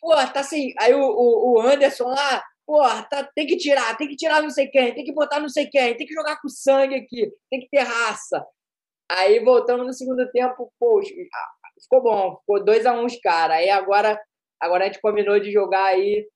[0.00, 0.72] Pô, tá assim.
[0.80, 4.50] Aí o, o, o Anderson lá, porra, tá, tem que tirar, tem que tirar não
[4.50, 7.60] sei quem, tem que botar não sei quem, tem que jogar com sangue aqui, tem
[7.60, 8.44] que ter raça.
[9.10, 11.12] Aí voltamos no segundo tempo, poxa,
[11.82, 13.58] ficou bom, ficou 2 a 1 um os caras.
[13.58, 14.18] Aí agora,
[14.60, 16.26] agora a gente combinou de jogar aí,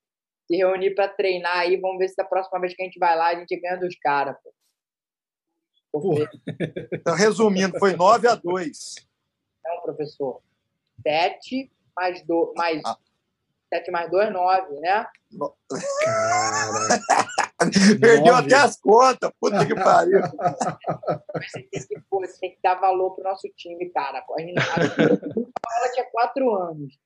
[0.47, 3.17] se reunir para treinar aí, vamos ver se da próxima vez que a gente vai
[3.17, 4.53] lá, a gente ganha dos caras, pô.
[6.93, 8.95] Então, resumindo, foi 9 a 2
[9.65, 10.43] Não, professor.
[11.03, 12.99] 7 mais 2, mais ah.
[13.73, 15.07] 7 mais 2, 9, né?
[18.01, 20.21] Perdeu até as contas, puta que pariu.
[20.21, 24.23] Você tem que, pô, você tem que dar valor pro nosso time, cara.
[24.37, 24.63] A gente, a
[25.79, 26.99] ela tinha 4 anos.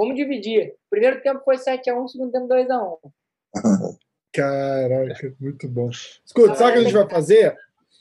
[0.00, 0.74] Vamos dividir.
[0.88, 3.12] Primeiro tempo foi 7x1, segundo tempo 2x1.
[4.32, 5.90] Caraca, muito bom.
[5.90, 7.54] Escuta, sabe o que a gente vai fazer?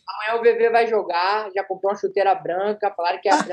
[0.08, 3.44] Amanhã o VV vai jogar, já comprou uma chuteira branca, falaram que é a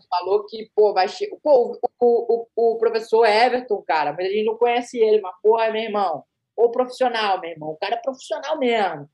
[0.08, 1.36] falou que, pô, vai chegar.
[1.42, 5.70] Pô, o, o, o, professor Everton, cara, mas a gente não conhece ele, mas, porra,
[5.70, 6.24] meu irmão.
[6.56, 7.72] Ou profissional, meu irmão.
[7.72, 9.10] O cara é profissional mesmo.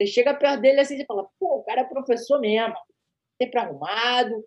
[0.00, 2.76] Você chega perto dele assim e fala, pô, o cara é professor mesmo.
[3.40, 4.44] Sempre arrumado,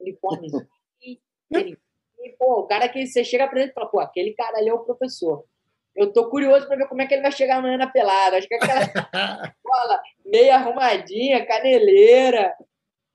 [0.00, 0.48] uniforme.
[1.50, 1.78] ele,
[2.38, 4.74] pô, o cara que você chega pra ele e fala, pô, aquele cara ali é
[4.74, 5.44] o professor.
[5.94, 8.36] Eu tô curioso para ver como é que ele vai chegar amanhã na pelada.
[8.36, 8.80] Acho que aquela
[9.64, 12.54] bola meia arrumadinha, caneleira.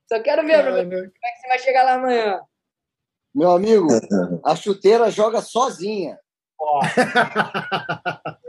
[0.08, 2.40] Só quero ver como é que você vai chegar lá amanhã.
[3.34, 3.86] Meu amigo,
[4.44, 6.18] a chuteira joga sozinha.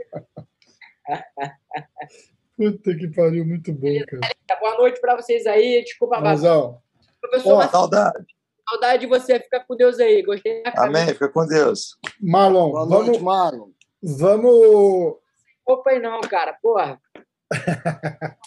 [2.56, 4.28] Puta que pariu, muito bom, cara.
[4.60, 5.82] Boa noite para vocês aí.
[5.82, 6.80] Desculpa, Mas, ó,
[7.30, 8.26] Professor, ó, saudade.
[8.68, 9.40] Saudade de você.
[9.40, 10.22] Fica com Deus aí.
[10.22, 11.06] Gostei da Amém.
[11.08, 11.98] Fica com Deus.
[12.20, 13.70] Marlon, Boa vamos, noite, Marlon.
[14.02, 15.16] Vamos.
[15.66, 17.00] Opa, aí não, cara, porra.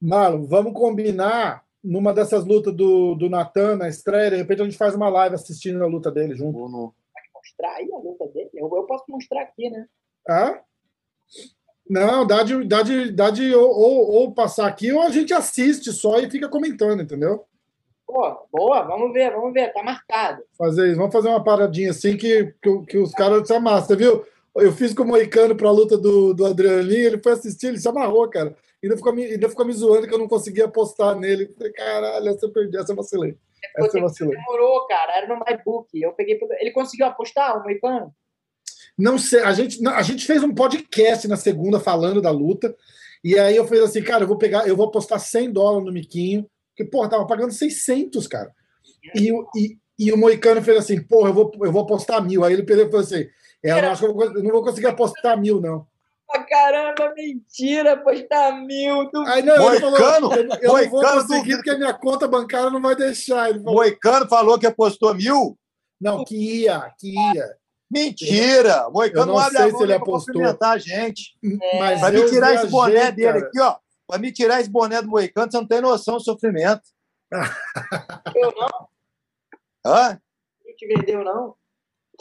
[0.00, 4.30] Marlon, vamos combinar numa dessas lutas do, do Natan na estreia.
[4.30, 6.56] De repente a gente faz uma live assistindo a luta dele junto.
[6.56, 8.50] Pode mostrar aí a luta dele?
[8.54, 9.88] Eu, eu posso mostrar aqui, né?
[10.28, 10.62] Ah?
[11.88, 15.32] Não, dá de, dá de, dá de ou, ou, ou, passar aqui ou a gente
[15.32, 17.44] assiste só e fica comentando, entendeu?
[18.06, 20.42] Pô, boa, vamos ver, vamos ver, tá marcado.
[20.56, 24.24] Fazer isso, vamos fazer uma paradinha assim que, que, que os caras se amassam, viu?
[24.56, 27.88] Eu fiz com o Moicano pra luta do, do Adrianinho, ele foi assistir, ele se
[27.88, 28.56] amarrou, cara.
[28.82, 31.52] Ainda ficou, me, ainda ficou me zoando que eu não conseguia apostar nele.
[31.56, 33.36] Falei, caralho, essa eu perdi, essa eu vacilei.
[33.76, 34.36] Essa eu vacilei.
[34.36, 35.88] Demorou, cara, era no MyBook.
[36.00, 36.38] Eu peguei.
[36.60, 38.14] Ele conseguiu apostar, o Moicano?
[38.98, 42.74] Não sei, a gente, a gente fez um podcast na segunda falando da luta.
[43.22, 45.92] E aí eu falei assim, cara, eu vou pegar, eu vou apostar 100 dólares no
[45.92, 46.48] Miquinho
[46.78, 48.52] porque, porra, tava pagando 600, cara.
[49.16, 52.44] E, e, e o Moicano fez assim, porra, eu vou, eu vou apostar mil.
[52.44, 53.26] Aí ele perdeu e falou assim,
[53.64, 55.84] é, eu, acho que eu, vou, eu não vou conseguir apostar mil, não.
[56.30, 59.10] Ah, caramba, mentira, apostar mil.
[59.10, 59.22] Do...
[59.26, 62.70] Aí, não, Moicano, falou, eu, eu Moicano não vou conseguir porque a minha conta bancária
[62.70, 63.50] não vai deixar.
[63.50, 65.58] Ele falou, Moicano falou que apostou mil?
[66.00, 67.56] Não, que ia, que ia.
[67.90, 68.88] Mentira!
[68.90, 70.42] Moicano não, não abre sei a se ele apostou.
[70.60, 71.38] a gente.
[71.62, 71.96] É.
[71.96, 73.46] Vai me tirar esse boné dele cara.
[73.46, 73.76] aqui, ó.
[74.06, 76.82] Para me tirar esse boné do Moicano, você não tem noção do sofrimento.
[78.34, 78.88] Eu não?
[79.86, 80.20] Hã?
[80.64, 81.54] Não te vendeu, não?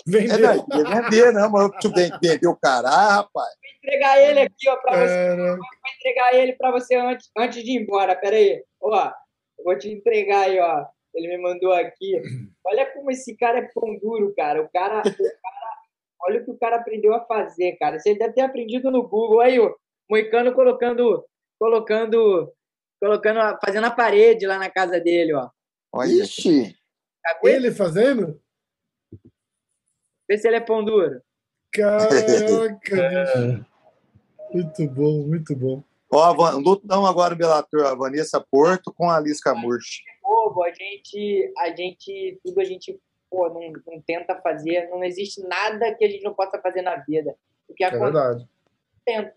[0.06, 0.49] Vendeu.
[0.49, 3.49] É, vender, não, mas tu vendeu o cara, rapaz.
[3.56, 5.35] Vou entregar ele aqui, ó, para você.
[5.35, 5.65] Vou
[5.98, 8.15] entregar ele para você antes, antes de ir embora.
[8.15, 8.64] Pera aí.
[8.81, 9.11] Ó,
[9.64, 10.85] vou te entregar aí, ó.
[11.15, 12.22] Ele me mandou aqui.
[12.64, 14.61] Olha como esse cara é pão duro, cara.
[14.61, 15.56] O cara, o cara
[16.27, 17.99] olha o que o cara aprendeu a fazer, cara.
[17.99, 19.39] Você deve ter aprendido no Google.
[19.39, 19.75] Aí, o
[20.09, 21.25] Moicano colocando
[21.59, 22.53] colocando,
[23.01, 25.49] colocando, fazendo a parede lá na casa dele, ó.
[25.91, 26.23] Olha.
[26.23, 26.75] Ixi!
[27.43, 28.39] Ele fazendo?
[30.29, 31.21] Vê se ele é pão duro.
[31.73, 33.65] Caraca!
[34.53, 35.83] muito bom, muito bom.
[36.09, 40.03] Ó, lutão agora o Bellator, a Vanessa Porto com a Alice Camurchi.
[40.21, 42.97] Povo, a gente, a gente, tudo a gente
[43.29, 46.95] pô, não, não, tenta fazer, não existe nada que a gente não possa fazer na
[46.97, 47.35] vida.
[47.67, 48.47] O que é verdade.
[49.05, 49.33] Tenta.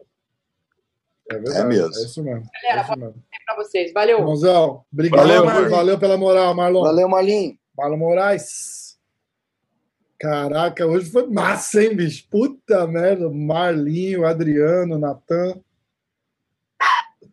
[1.30, 1.58] É verdade.
[1.58, 1.86] É mesmo.
[1.86, 2.50] É isso mesmo.
[2.62, 3.24] Galera, é isso mesmo.
[3.46, 3.92] pra vocês.
[3.92, 4.22] Valeu.
[4.22, 5.26] Mãozão, obrigado.
[5.26, 6.82] Valeu, valeu pela moral, Marlon.
[6.82, 7.58] Valeu, Marlin.
[7.76, 8.98] Marlon Moraes.
[10.18, 12.28] Caraca, hoje foi massa, hein, bicho?
[12.28, 13.30] Puta merda.
[13.30, 15.58] Marlinho, Adriano, Natan.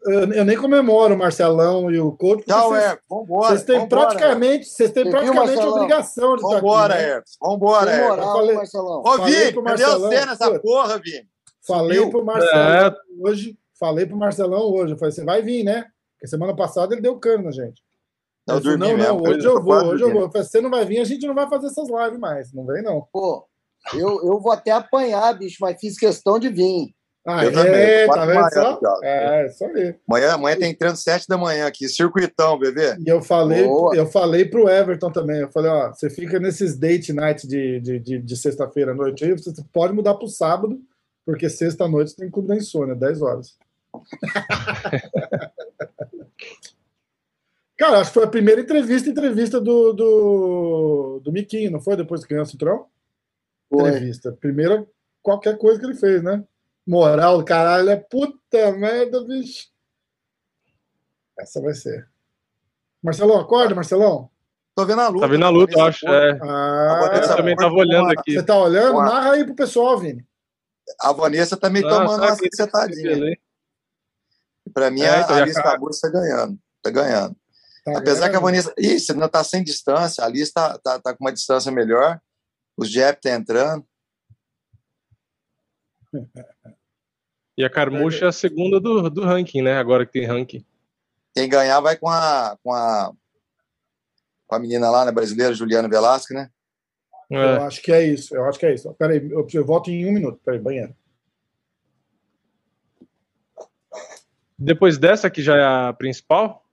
[0.08, 2.44] Eu, eu, nem comemoro o Marcelão e o Couto.
[2.46, 2.98] Tchau, é.
[3.10, 3.50] Vambora.
[3.50, 7.18] Vocês têm vambora, praticamente, vocês têm praticamente viu, obrigação de vambora, estar aqui.
[7.18, 7.24] Né?
[7.42, 9.04] Vambora, Vambora, Vambora, falei, Marcelão.
[9.06, 11.28] Ô, Vini, cadê você nessa porra, Vini?
[11.66, 12.96] Falei pro Marcelão é.
[13.20, 15.86] hoje Falei pro Marcelão hoje, eu falei, você vai vir, né?
[16.14, 17.84] Porque semana passada ele deu cano na gente.
[18.48, 20.22] Eu não, não, hoje eu vou, hoje eu vou.
[20.24, 22.54] Eu falei, você não vai vir, a gente não vai fazer essas lives mais.
[22.54, 23.08] Não vem, não.
[23.12, 23.46] Pô,
[23.94, 26.96] eu, eu vou até apanhar, bicho, mas fiz questão de vir.
[27.28, 28.08] Ah, eu é, também.
[28.08, 28.80] Tá vendo só?
[29.04, 29.94] É, isso aí.
[30.08, 32.96] Amanhã, amanhã tem treino sete da manhã aqui, circuitão, bebê.
[33.06, 33.94] E eu falei, Boa.
[33.94, 35.42] eu falei pro Everton também.
[35.42, 39.26] Eu falei, ó, você fica nesses date nights de, de, de, de sexta-feira à noite
[39.26, 40.80] aí, você pode mudar pro sábado,
[41.26, 43.58] porque sexta-noite tem clube da insônia, 10 horas.
[47.78, 51.98] Cara, acho que foi a primeira entrevista, entrevista do, do, do Miquinho, não foi?
[51.98, 52.46] Depois que ganhou
[53.70, 53.86] o?
[53.86, 54.32] Entrevista.
[54.32, 54.88] Primeira
[55.22, 56.42] qualquer coisa que ele fez, né?
[56.88, 59.68] Moral do caralho, é puta merda, bicho.
[61.38, 62.10] Essa vai ser.
[63.04, 64.32] Marcelão, acorda, Marcelão.
[64.74, 65.22] Tô vendo a luta.
[65.22, 66.08] Tá vendo a luta, eu acho.
[66.08, 66.40] É.
[66.42, 68.34] Ah, eu também tava olhando aqui.
[68.34, 69.00] Você tá olhando?
[69.00, 70.26] Narra aí pro pessoal, Vini.
[71.02, 73.38] A Vanessa tá me ah, tomando uma setadinha.
[74.74, 76.60] Pra mim, é, a, então, a Alice Cabus tá ganhando.
[76.82, 77.36] Tá ganhando.
[77.84, 78.32] Tá Apesar ganhando.
[78.32, 78.74] que a Vanessa.
[78.78, 80.24] Isso, ainda tá sem distância.
[80.24, 82.22] A Alice tá, tá, tá com uma distância melhor.
[82.78, 83.86] O Jep tá entrando.
[87.58, 89.80] E a Carmucha é a segunda do, do ranking, né?
[89.80, 90.64] Agora que tem ranking.
[91.34, 93.12] Quem ganhar vai com a, com a,
[94.46, 96.50] com a menina lá, né, brasileira, Juliana Velasco, né?
[97.32, 97.36] É.
[97.36, 98.36] Eu acho que é isso.
[98.36, 98.94] Eu acho que é isso.
[98.94, 100.40] Peraí, eu, eu volto em um minuto.
[100.46, 100.96] Peraí, banheiro.
[104.58, 106.64] Depois dessa, que já é a principal?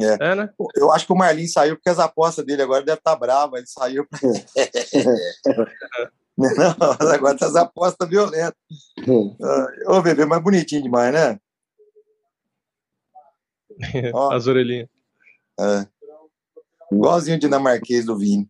[0.00, 0.30] É.
[0.30, 0.50] é né?
[0.74, 3.60] Eu acho que o Marlin saiu porque as apostas dele agora devem estar bravas.
[3.60, 4.06] Ele saiu.
[6.36, 6.48] Não,
[7.12, 8.54] agora tá as apostas violentas.
[9.08, 9.34] Hum.
[9.86, 11.40] Ô, bebê, mais bonitinho demais, né?
[14.32, 14.88] As orelhinhas.
[15.58, 15.86] É.
[16.92, 18.48] Igualzinho o dinamarquês do Vini.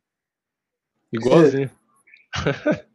[1.13, 1.71] Igualzinho.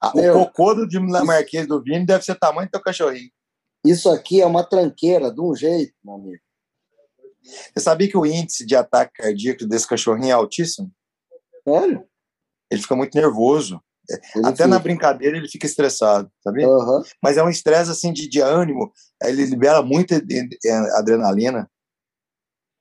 [0.00, 3.30] ah, o cocô do dinamarquês do Vini deve ser tamanho do teu cachorrinho.
[3.84, 6.42] Isso aqui é uma tranqueira, de um jeito, meu amigo.
[7.42, 10.92] Você sabia que o índice de ataque cardíaco desse cachorrinho é altíssimo?
[11.66, 12.06] Sério?
[12.70, 13.80] Ele fica muito nervoso.
[14.34, 14.68] Ele Até fica.
[14.68, 16.64] na brincadeira ele fica estressado, sabe?
[16.64, 17.02] Uhum.
[17.22, 18.90] Mas é um estresse assim de, de ânimo,
[19.22, 20.22] ele libera muita
[20.94, 21.70] adrenalina.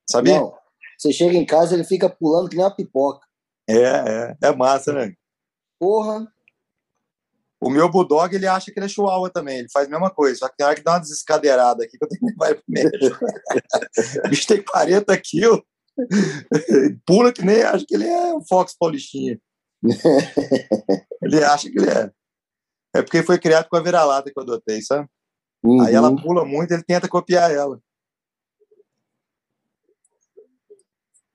[0.10, 0.40] Sabia?
[0.40, 0.54] Não,
[0.98, 3.26] você chega em casa ele fica pulando que nem uma pipoca.
[3.70, 5.14] É, é, é massa, né?
[5.78, 6.26] Porra.
[7.60, 10.38] O meu bulldog, ele acha que ele é chihuahua também, ele faz a mesma coisa,
[10.38, 12.56] só que tem hora que dá uma desescadeirada aqui que eu tenho que levar ele
[12.56, 13.26] pro médico.
[14.24, 15.62] o bicho tem 40 quilos,
[17.06, 19.40] pula que nem acha que ele é um Fox Paulistinha.
[21.22, 22.12] ele acha que ele é.
[22.96, 25.08] É porque foi criado com a vira-lata que eu adotei, sabe?
[25.64, 25.82] Uhum.
[25.82, 27.80] Aí ela pula muito, ele tenta copiar ela.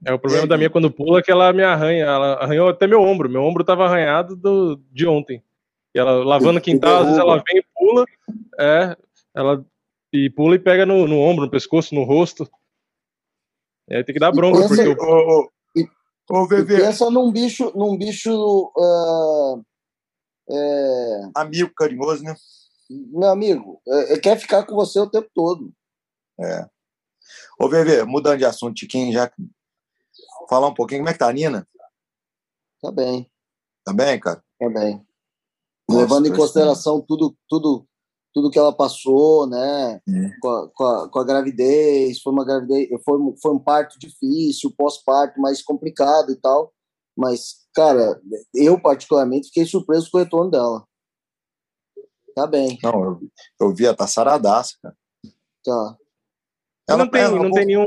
[0.05, 2.05] É, o problema é, da minha quando pula é que ela me arranha.
[2.05, 3.29] Ela arranhou até meu ombro.
[3.29, 5.43] Meu ombro tava arranhado do, de ontem.
[5.95, 8.05] E ela lavando o quintal, às vezes ela vem e pula.
[8.59, 8.97] É,
[9.35, 9.65] ela
[10.13, 12.51] e pula e pega no, no ombro, no pescoço, no rosto.
[13.89, 15.51] E aí tem que dar bronca, porque eu, Ô,
[16.31, 16.77] VV.
[16.79, 19.65] Pensa num bicho, num bicho uh,
[20.51, 21.31] é...
[21.35, 22.35] amigo carinhoso, né?
[22.91, 25.73] Meu amigo, é, é, quer ficar com você o tempo todo.
[26.39, 26.69] É.
[27.59, 29.31] Ô, VV, mudando de assunto, Tiquinho, já
[30.49, 31.67] falar um pouquinho, como é que tá a Nina?
[32.83, 33.31] Tá bem.
[33.85, 34.45] Tá bem, cara?
[34.59, 35.07] Tá bem.
[35.89, 37.87] Nossa, Levando em consideração tudo, tudo
[38.33, 40.31] tudo que ela passou, né, é.
[40.41, 44.73] com, a, com, a, com, a, gravidez, foi uma gravidez, foi, foi um parto difícil,
[44.77, 46.73] pós-parto mais complicado e tal,
[47.17, 48.21] mas, cara,
[48.55, 50.87] eu particularmente fiquei surpreso com o retorno dela.
[52.35, 52.79] Tá bem.
[52.83, 53.21] Não, eu,
[53.61, 54.97] eu vi, ela tá saradaça, cara.
[55.63, 55.97] Tá.
[56.89, 57.87] Ela, não tem, ela, não tem nenhum...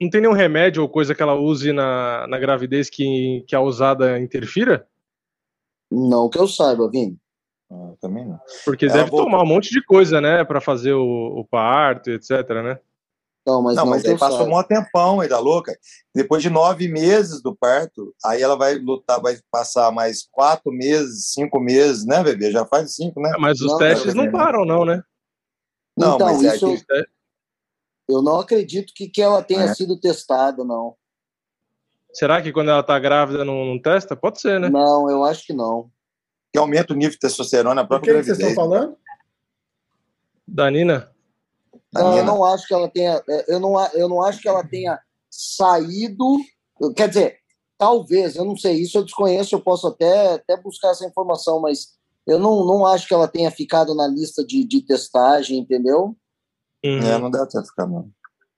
[0.00, 3.60] Não tem nenhum remédio ou coisa que ela use na, na gravidez que, que a
[3.60, 4.88] usada interfira?
[5.90, 7.16] Não que eu saiba, Vini.
[7.70, 8.38] Ah, também não.
[8.64, 9.26] Porque Ela deve voltou...
[9.26, 12.30] tomar um monte de coisa, né, para fazer o, o, parto, etc,
[12.62, 12.78] né?
[13.46, 15.76] Não, mas, não, não mas aí passou um tempão aí da louca.
[16.14, 21.32] Depois de nove meses do parto, aí ela vai lutar, vai passar mais quatro meses,
[21.32, 22.50] cinco meses, né, bebê?
[22.50, 23.32] Já faz cinco, né?
[23.38, 25.02] Mas os não, testes não param, não, né?
[25.96, 27.04] Não, então, mas é isso, é
[28.08, 29.74] eu não acredito que, que ela tenha é.
[29.74, 30.94] sido testada, não.
[32.12, 34.14] Será que quando ela tá grávida não, não testa?
[34.14, 34.68] Pode ser, né?
[34.68, 35.90] Não, eu acho que não
[36.54, 38.38] que aumenta o nível de testosterona na própria gravidez.
[38.38, 38.96] O que, que vocês estão falando?
[40.46, 41.10] Da Nina?
[41.92, 43.20] Não, eu não acho que ela tenha.
[43.48, 46.36] Eu não, eu não acho que ela tenha saído.
[46.96, 47.38] Quer dizer,
[47.76, 51.94] talvez, eu não sei, isso eu desconheço, eu posso até, até buscar essa informação, mas
[52.24, 56.16] eu não, não acho que ela tenha ficado na lista de, de testagem, entendeu?
[56.84, 56.98] Uhum.
[56.98, 58.10] É, não deve ter ficado, não.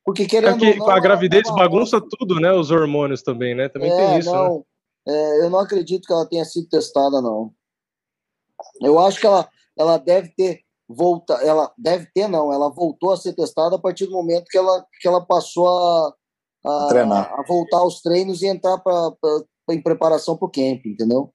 [0.05, 2.53] Porque querendo é que não, a gravidez bagunça tudo, né?
[2.53, 3.71] Os hormônios também, né?
[3.71, 4.31] Também é, tem isso.
[4.31, 4.65] Não,
[5.07, 5.15] né?
[5.15, 7.56] é, eu não acredito que ela tenha sido testada, não.
[8.81, 13.17] Eu acho que ela, ela deve ter volta, ela deve ter não, ela voltou a
[13.17, 16.15] ser testada a partir do momento que ela, que ela passou a,
[16.65, 17.33] a, Treinar.
[17.33, 21.33] a voltar aos treinos e entrar pra, pra, em preparação para o camp, entendeu?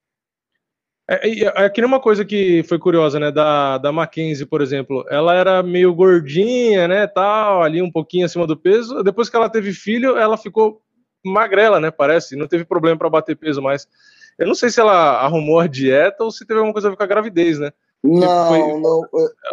[1.09, 5.05] É, é, é que uma coisa que foi curiosa, né, da, da Mackenzie, por exemplo,
[5.09, 9.49] ela era meio gordinha, né, tal, ali um pouquinho acima do peso, depois que ela
[9.49, 10.81] teve filho, ela ficou
[11.25, 13.87] magrela, né, parece, não teve problema para bater peso mais.
[14.37, 16.97] Eu não sei se ela arrumou a dieta ou se teve alguma coisa a ver
[16.97, 17.71] com a gravidez, né?
[18.03, 18.79] Não, foi...
[18.79, 19.01] não,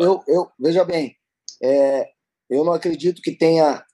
[0.00, 1.14] eu, eu, veja bem,
[1.62, 2.08] é,
[2.48, 3.84] eu não acredito que tenha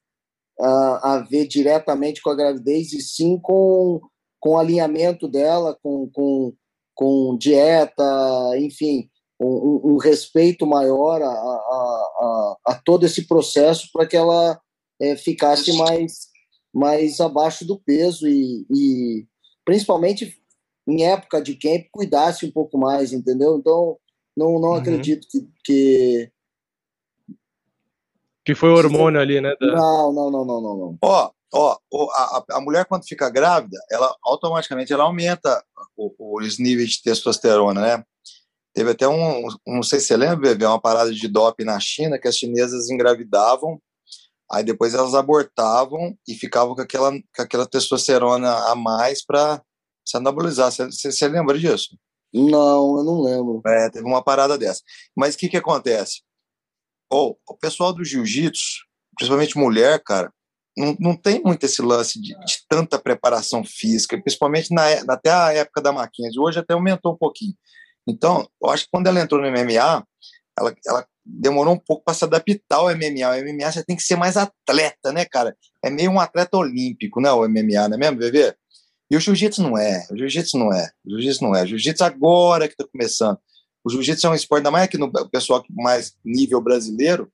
[0.61, 4.01] a, a ver diretamente com a gravidez, e sim com,
[4.39, 6.53] com o alinhamento dela, com, com,
[6.95, 8.05] com dieta,
[8.59, 14.61] enfim, um, um respeito maior a, a, a, a, todo esse processo para que ela
[15.01, 16.29] é, ficasse mais,
[16.73, 19.27] mais abaixo do peso e, e,
[19.65, 20.37] principalmente
[20.87, 23.57] em época de camp cuidasse um pouco mais, entendeu?
[23.57, 23.99] Então
[24.37, 24.75] não, não uhum.
[24.75, 26.31] acredito que, que
[28.45, 29.55] que foi o hormônio ali, né?
[29.59, 29.67] Da...
[29.67, 30.99] Não, não, não, não, não, não.
[31.03, 31.79] Ó, ó,
[32.13, 35.65] a, a mulher quando fica grávida, ela automaticamente ela aumenta
[35.97, 38.05] os níveis de testosterona, né?
[38.75, 42.19] Teve até um, não sei se você lembra, bebê, uma parada de doping na China
[42.19, 43.81] que as chinesas engravidavam,
[44.51, 49.63] aí depois elas abortavam e ficavam com aquela, com aquela testosterona a mais para
[50.05, 50.71] se anabolizar.
[50.71, 51.97] Você, lembra disso?
[52.33, 53.63] Não, eu não lembro.
[53.67, 54.81] É, teve uma parada dessa.
[55.17, 56.23] Mas o que que acontece?
[57.15, 58.85] oh, o pessoal do jiu-jitsu,
[59.17, 60.33] principalmente mulher, cara,
[60.77, 65.53] não, não tem muito esse lance de, de tanta preparação física, principalmente na, até a
[65.53, 66.41] época da Mackenzie.
[66.41, 67.55] Hoje até aumentou um pouquinho.
[68.07, 70.05] Então, eu acho que quando ela entrou no MMA,
[70.59, 73.31] ela, ela demorou um pouco para se adaptar ao MMA.
[73.31, 75.57] O MMA você tem que ser mais atleta, né, cara?
[75.83, 78.55] É meio um atleta olímpico, né, o MMA, não é mesmo, bebê?
[79.15, 81.63] E o jiu-jitsu não é, o jiu-jitsu não é, o jiu-jitsu não é.
[81.63, 83.39] O jiu-jitsu agora que está começando.
[83.85, 87.31] O jiu-jitsu é um esporte, ainda mais aqui no pessoal mais nível brasileiro,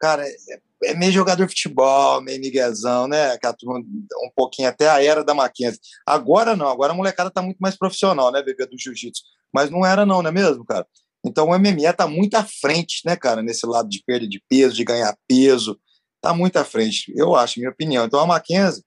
[0.00, 3.34] cara, é, é meio jogador de futebol, meio miguezão, né?
[3.34, 5.78] Um pouquinho até a era da Mackenzie.
[6.04, 9.22] Agora não, agora a molecada tá muito mais profissional, né, bebê, do jiu-jitsu.
[9.54, 10.84] Mas não era não, não é mesmo, cara?
[11.24, 14.74] Então o MMA tá muito à frente, né, cara, nesse lado de perda de peso,
[14.74, 15.78] de ganhar peso,
[16.20, 18.04] tá muito à frente, eu acho, minha opinião.
[18.06, 18.82] Então a Mackenzie,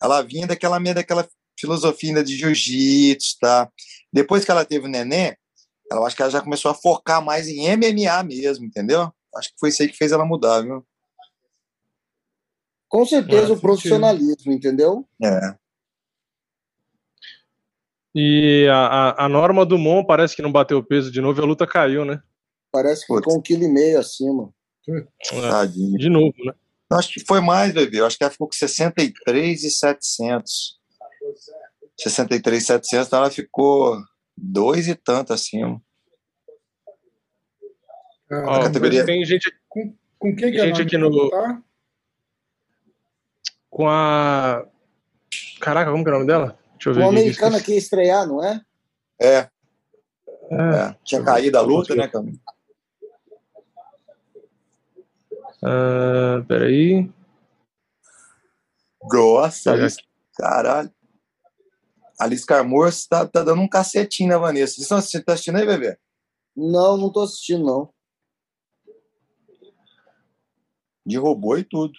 [0.00, 1.26] ela vinha daquela daquela
[1.58, 3.70] filosofia de jiu-jitsu, tá?
[4.12, 5.36] Depois que ela teve o neném,
[5.90, 9.12] ela acho que ela já começou a focar mais em MMA mesmo, entendeu?
[9.34, 10.84] Acho que foi isso aí que fez ela mudar, viu?
[12.88, 15.06] Com certeza é, o profissionalismo, entendeu?
[15.22, 15.54] É.
[18.14, 21.42] E a, a, a norma do Mon parece que não bateu peso de novo e
[21.42, 22.22] a luta caiu, né?
[22.72, 24.52] Parece que ficou um quilo e meio acima.
[24.88, 26.52] É, de novo, né?
[26.90, 28.00] Acho que foi mais, bebê.
[28.00, 30.77] Acho que ela ficou com 63 e 700.
[31.96, 33.96] 63 e 700, então ela ficou
[34.36, 35.80] dois e tanto acima.
[38.30, 39.04] Ah, categoria...
[39.04, 41.30] Tem gente, com, com quem que é gente aqui no.
[41.30, 41.62] Tá?
[43.70, 44.66] Com a.
[45.60, 46.58] Caraca, como que é o nome dela?
[46.74, 47.00] Deixa eu ver.
[47.00, 48.60] Uma americana que ia estrear, não é?
[49.20, 49.34] É.
[49.34, 49.50] é.
[50.50, 50.96] é.
[51.04, 52.38] Tinha caído a luta, né, Camilo?
[55.62, 57.10] Uh, peraí.
[59.10, 59.74] Nossa,
[60.36, 60.92] caralho.
[62.18, 64.74] Alice Carmor tá, tá dando um cacetinho na Vanessa.
[64.74, 65.96] Vocês estão assistindo, tá assistindo aí, bebê?
[66.56, 67.92] Não, não tô assistindo, não.
[71.06, 71.94] Derrubou e tudo.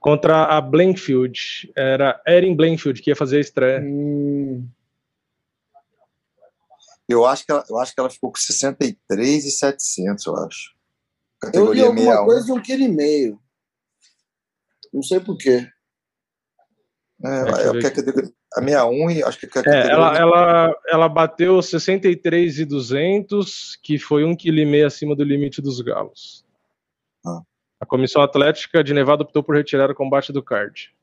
[0.00, 1.72] Contra a Blankfield.
[1.76, 3.80] Era Erin Blankfield que ia fazer a estreia.
[3.80, 4.68] Hum.
[7.08, 10.74] Eu acho, que ela, eu acho que ela ficou com 63 e 700, eu acho.
[11.40, 13.40] Categoria eu li alguma coisa de um quilo e meio.
[14.92, 15.68] Não sei porquê.
[17.24, 23.76] É, é, é, categoria, a 61, acho que a é, ela, ela, ela bateu 63,200,
[23.82, 26.44] que foi um quilo e meio acima do limite dos galos.
[27.24, 27.40] Ah.
[27.80, 30.94] A Comissão Atlética de Nevada optou por retirar o combate do card.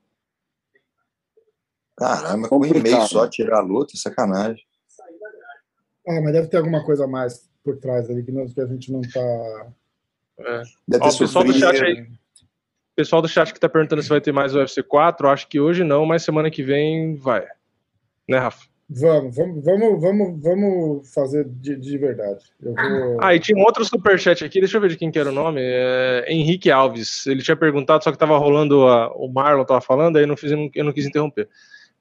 [1.96, 4.64] Caramba, com um e-mail só tirar a luta, sacanagem.
[6.08, 8.90] Ah, mas deve ter alguma coisa a mais por trás ali que, que a gente
[8.90, 9.70] não tá.
[10.38, 10.62] É.
[10.88, 12.08] Deve Ó, ter o pessoal do chat aí,
[13.00, 15.58] pessoal do chat que está perguntando se vai ter mais o UFC 4, acho que
[15.58, 17.46] hoje não, mas semana que vem vai.
[18.28, 18.68] Né, Rafa?
[18.92, 22.44] Vamos, vamos, vamos, vamos, vamos fazer de, de verdade.
[22.60, 22.74] Vou...
[23.22, 25.32] Ah, e tinha um outro superchat aqui, deixa eu ver de quem que era o
[25.32, 25.60] nome.
[25.62, 27.26] É Henrique Alves.
[27.26, 30.36] Ele tinha perguntado, só que estava rolando a, o Marlon estava falando, aí eu não,
[30.36, 31.48] fiz, eu não, eu não quis interromper.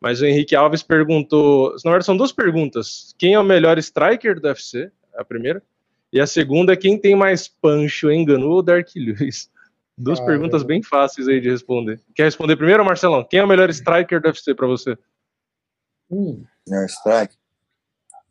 [0.02, 1.76] Mas o Henrique Alves perguntou.
[1.86, 3.14] Na verdade, são duas perguntas.
[3.18, 4.92] Quem é o melhor striker do UFC?
[5.16, 5.62] A primeira.
[6.12, 9.50] E a segunda é quem tem mais pancho, Enganu ou Dark Lewis?
[10.00, 10.66] Duas ah, perguntas é.
[10.66, 12.00] bem fáceis aí de responder.
[12.16, 13.22] Quer responder primeiro, Marcelão?
[13.30, 14.98] Quem é o melhor striker do UFC para você?
[16.10, 16.46] Hum.
[16.66, 17.36] Melhor striker?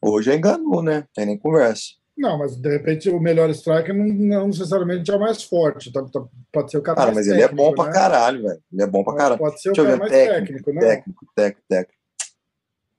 [0.00, 1.06] Hoje é enganou, né?
[1.14, 1.98] Tem nem conversa.
[2.16, 5.92] Não, mas de repente o melhor striker não, não necessariamente é o mais forte.
[5.92, 7.92] Tá, tá, pode ser o cara, cara mais mas técnico, ele é bom pra né?
[7.92, 8.62] caralho, velho.
[8.72, 9.38] Ele é bom pra caralho.
[9.38, 10.80] Pode ser o cara mais técnico, técnico, né?
[10.80, 11.98] Técnico, técnico, técnico.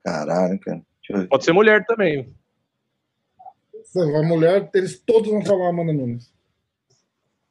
[0.06, 0.82] Caralho, cara.
[1.28, 2.32] Pode ser mulher também.
[3.96, 6.32] A mulher, eles todos vão falar Amanda Nunes.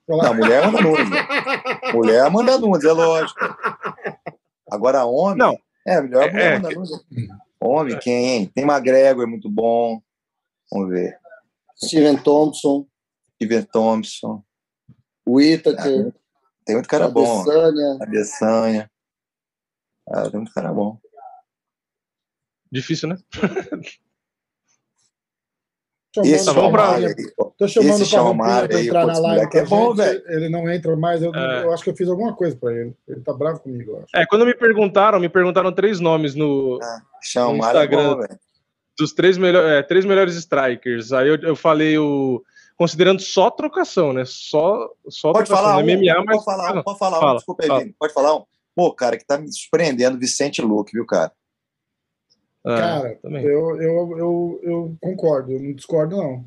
[0.09, 1.09] Não, mulher é Amanda Nunes.
[1.93, 3.41] mulher é Amanda Nunes, é lógico.
[4.71, 5.39] Agora, homem.
[5.39, 5.59] Não.
[5.87, 6.91] É, melhor mulher é, Amanda Nunes.
[7.61, 8.47] Homem, quem?
[8.47, 10.01] Tem McGregor, é muito bom.
[10.73, 11.19] Vamos ver.
[11.77, 12.87] Steven Thompson.
[13.35, 14.43] Steven Thompson.
[15.27, 16.13] O Itaker.
[16.65, 17.45] Tem muito cara bom.
[17.51, 18.91] A Adesanya.
[20.09, 20.99] Ah, tem muito cara bom.
[22.71, 23.17] Difícil, né?
[26.25, 26.97] Esse tá bom pra...
[27.59, 29.49] Tô chamando esse o Palmeiras para entrar na live.
[29.53, 30.23] É bom, velho.
[30.29, 31.23] Ele não entra mais.
[31.23, 31.65] Eu, é.
[31.65, 32.95] eu, acho que eu fiz alguma coisa para ele.
[33.07, 34.07] Ele tá bravo comigo, eu acho.
[34.15, 37.01] É, quando me perguntaram, me perguntaram três nomes no, ah,
[37.37, 38.13] no Instagram.
[38.13, 38.37] É bom,
[38.99, 41.13] dos três, melhor, é, três melhores strikers.
[41.13, 42.43] Aí eu, eu falei o.
[42.77, 44.23] Considerando só trocação, né?
[44.25, 45.71] Só, só pode trocação.
[45.71, 46.37] Falar um, MMA, mas.
[46.37, 47.85] Pode falar um, pode falar fala, um, desculpa aí, fala.
[47.99, 48.45] Pode falar um.
[48.75, 51.33] Pô, cara, que tá me surpreendendo, Vicente Luque, viu, cara?
[52.69, 56.45] É, cara, eu, eu, eu, eu concordo, eu não discordo, não.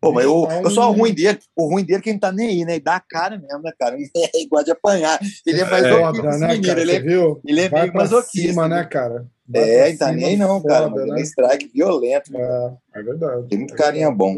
[0.00, 1.38] Pô, mas eu, eu sou o ruim dele.
[1.56, 2.72] O ruim dele é que ele não tá nem aí, né?
[2.72, 3.94] Ele dá a cara mesmo, né, cara?
[3.94, 5.18] Ele é igual de apanhar.
[5.46, 6.78] Ele é mais é, foda, né, menino.
[6.78, 7.40] Ele é, viu?
[7.42, 9.26] Ele é Vai meio cima, né, cara?
[9.48, 10.90] Vai é, não tá nem aí não, foda, cara.
[10.90, 11.08] Mas né?
[11.08, 12.36] ele é strike violento.
[12.36, 13.48] É, é verdade.
[13.48, 14.36] Tem muito carinha bom.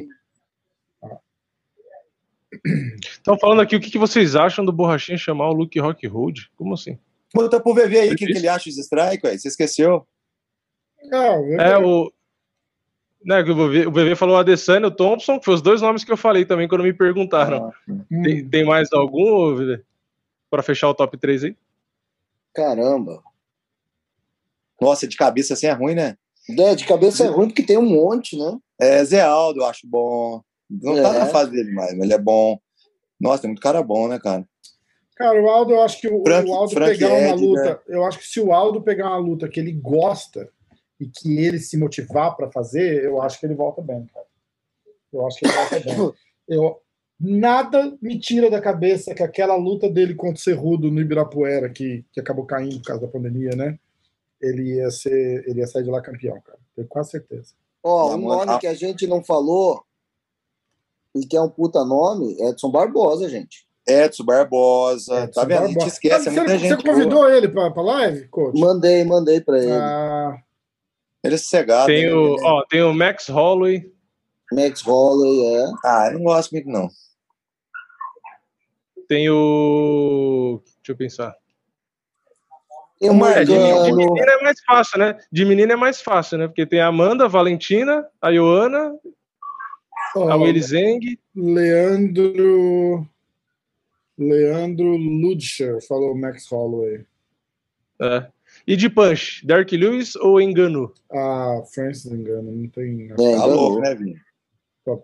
[3.03, 6.49] Estão falando aqui o que, que vocês acham do Borrachinha chamar o Luke Rock Road?
[6.55, 6.97] Como assim?
[7.35, 9.37] Conta pro VV aí o que, que ele acha dos strike, aí.
[9.37, 10.07] Você esqueceu?
[11.11, 12.13] Não, é o.
[13.25, 16.17] Né, o VV falou Adesanya e o Thompson, que foi os dois nomes que eu
[16.17, 17.73] falei também quando me perguntaram.
[17.89, 19.57] Ah, tem, tem, mais algum,
[20.49, 21.57] para fechar o top 3 aí?
[22.55, 23.21] Caramba.
[24.81, 26.17] Nossa, de cabeça assim é ruim, né?
[26.57, 28.57] É, de cabeça é ruim porque tem um monte, né?
[28.79, 30.41] É, Zé Aldo, eu acho bom.
[30.71, 31.03] Não é.
[31.03, 32.61] tá na fase dele mais, mas ele é bom.
[33.21, 34.47] Nossa, tem muito cara bom, né, cara?
[35.17, 37.71] Cara, o Aldo, eu acho que o, Frank, o Aldo Frank pegar Ed, uma luta.
[37.71, 37.79] Né?
[37.89, 40.51] Eu acho que se o Aldo pegar uma luta que ele gosta,
[41.01, 44.27] e que ele se motivar para fazer, eu acho que ele volta bem, cara.
[45.13, 46.15] Eu acho que ele volta bem.
[46.49, 46.81] Eu,
[47.19, 52.05] nada me tira da cabeça que aquela luta dele contra o Cerrudo no Ibirapuera, que,
[52.13, 53.77] que acabou caindo por causa da pandemia, né?
[54.41, 56.59] Ele ia, ser, ele ia sair de lá campeão, cara.
[56.77, 57.53] Tenho quase certeza.
[57.83, 59.83] Ó, oh, um nome que a gente não falou
[61.15, 63.67] e que é um puta nome, Edson Barbosa, gente.
[63.89, 65.61] Edson Barbosa, Edson tá vendo?
[65.61, 65.79] Barbosa.
[65.79, 66.77] A gente esquece, você, muita gente.
[66.77, 67.37] Você convidou boa.
[67.37, 68.59] ele pra, pra live, coach?
[68.59, 69.73] Mandei, mandei pra ele.
[69.73, 70.39] Ah,
[71.23, 71.87] ele é sossegado.
[71.87, 72.15] Tem, né?
[72.15, 73.93] o, ó, tem o Max Holloway.
[74.53, 75.67] Max Holloway, é.
[75.85, 76.89] Ah, eu não gosto muito, não.
[79.09, 80.61] Tem o.
[80.65, 81.35] Deixa eu pensar.
[82.99, 85.19] Tem o é, de, de, menina é mais fácil, né?
[85.31, 86.47] De menina é mais fácil, né?
[86.47, 88.97] Porque tem a Amanda, a Valentina, a Ioana,
[90.15, 91.19] oh, a Willy Zeng.
[91.35, 93.07] Leandro.
[94.19, 97.05] Leandro Ludscher falou Max Holloway.
[98.01, 98.27] É.
[98.67, 100.93] E de punch, Dark Lewis ou Engano?
[101.13, 103.13] Ah, Francis Engano, não tem.
[103.13, 104.17] É, tá louco, né, Vinho?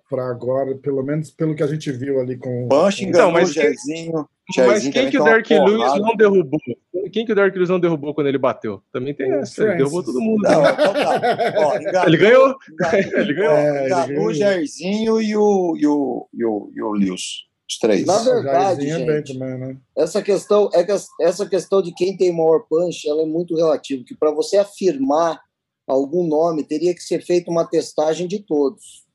[0.09, 2.69] Para agora, pelo menos pelo que a gente viu ali com.
[2.69, 4.29] Punch, então, mas Jairzinho.
[4.57, 6.61] Mas quem que o Dark Lewis não derrubou?
[7.13, 8.83] Quem que o Dark Lewis não derrubou quando ele bateu?
[8.93, 9.63] Também tem essa.
[9.63, 10.43] Ele derrubou todo mundo.
[10.43, 11.55] Não, então tá.
[11.59, 12.57] Ó, enganou, ele ganhou.
[13.15, 13.53] ele ganhou.
[13.53, 17.52] É, enganou o Jairzinho e o, e o, e o, e o Lewis.
[17.73, 18.07] Os três.
[18.07, 19.77] Na verdade, gente, também, né?
[19.97, 24.05] essa questão é que essa questão de quem tem maior punch, ela é muito relativa,
[24.05, 25.40] que para você afirmar
[25.86, 29.07] algum nome, teria que ser feita uma testagem de todos.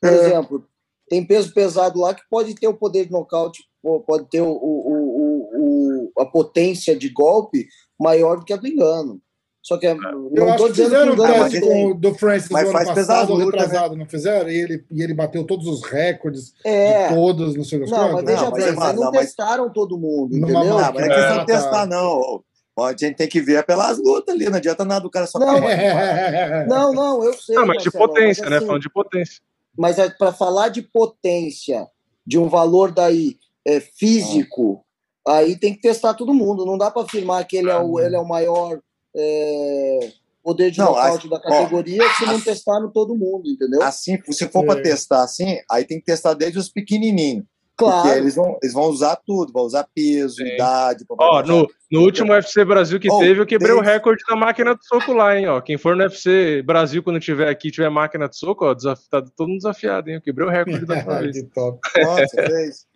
[0.00, 0.14] Por é.
[0.14, 0.68] exemplo,
[1.08, 3.64] tem peso pesado lá que pode ter o poder de nocaute,
[4.06, 7.66] pode ter o, o, o, o a potência de golpe
[7.98, 9.20] maior do que a do engano.
[9.62, 12.94] Só que é, eu acho que fizeram um teste com, do Francis mas no ano
[12.94, 13.44] passado, né?
[13.44, 14.50] retrasado, não fizeram?
[14.50, 17.06] E ele, e ele bateu todos os recordes é.
[17.08, 20.64] de todos, não sei das Não, mas veja bem, mas não, testaram todo mundo, entendeu?
[20.64, 22.42] Não, mas é questão de testar, não.
[22.76, 25.60] a gente tem que ver pelas lutas ali, não adianta nada do cara só Não,
[26.66, 27.54] não, não, eu sei.
[27.54, 28.56] Não, mas de potência, mas, né?
[28.56, 29.40] Assim, Falando de potência.
[29.78, 31.86] Mas é para falar de potência,
[32.26, 34.84] de um valor daí é, físico,
[35.24, 35.36] ah.
[35.36, 36.66] aí tem que testar todo mundo.
[36.66, 38.80] Não dá para afirmar que ele é o, ele é o maior
[39.16, 40.10] é,
[40.42, 43.82] poder de não, nocaute da categoria ó, se não testar no todo mundo, entendeu?
[43.82, 44.66] Assim, se for é.
[44.66, 47.44] para testar assim, aí tem que testar desde os pequenininhos.
[47.76, 48.02] Claro.
[48.02, 50.54] Porque eles vão, eles vão usar tudo, vão usar peso, Sim.
[50.54, 51.04] idade.
[51.08, 53.88] Ó, no, no último UFC Brasil que oh, teve, eu quebrei desde...
[53.88, 55.48] o recorde da máquina de soco lá, hein?
[55.48, 59.08] Ó, quem for no UFC Brasil quando tiver aqui tiver máquina de soco, ó, desaf...
[59.08, 60.16] tá todo mundo desafiado, hein?
[60.16, 61.36] Eu quebrei o recorde da vez.
[61.36, 61.80] que top.
[61.96, 62.86] Nossa, fez.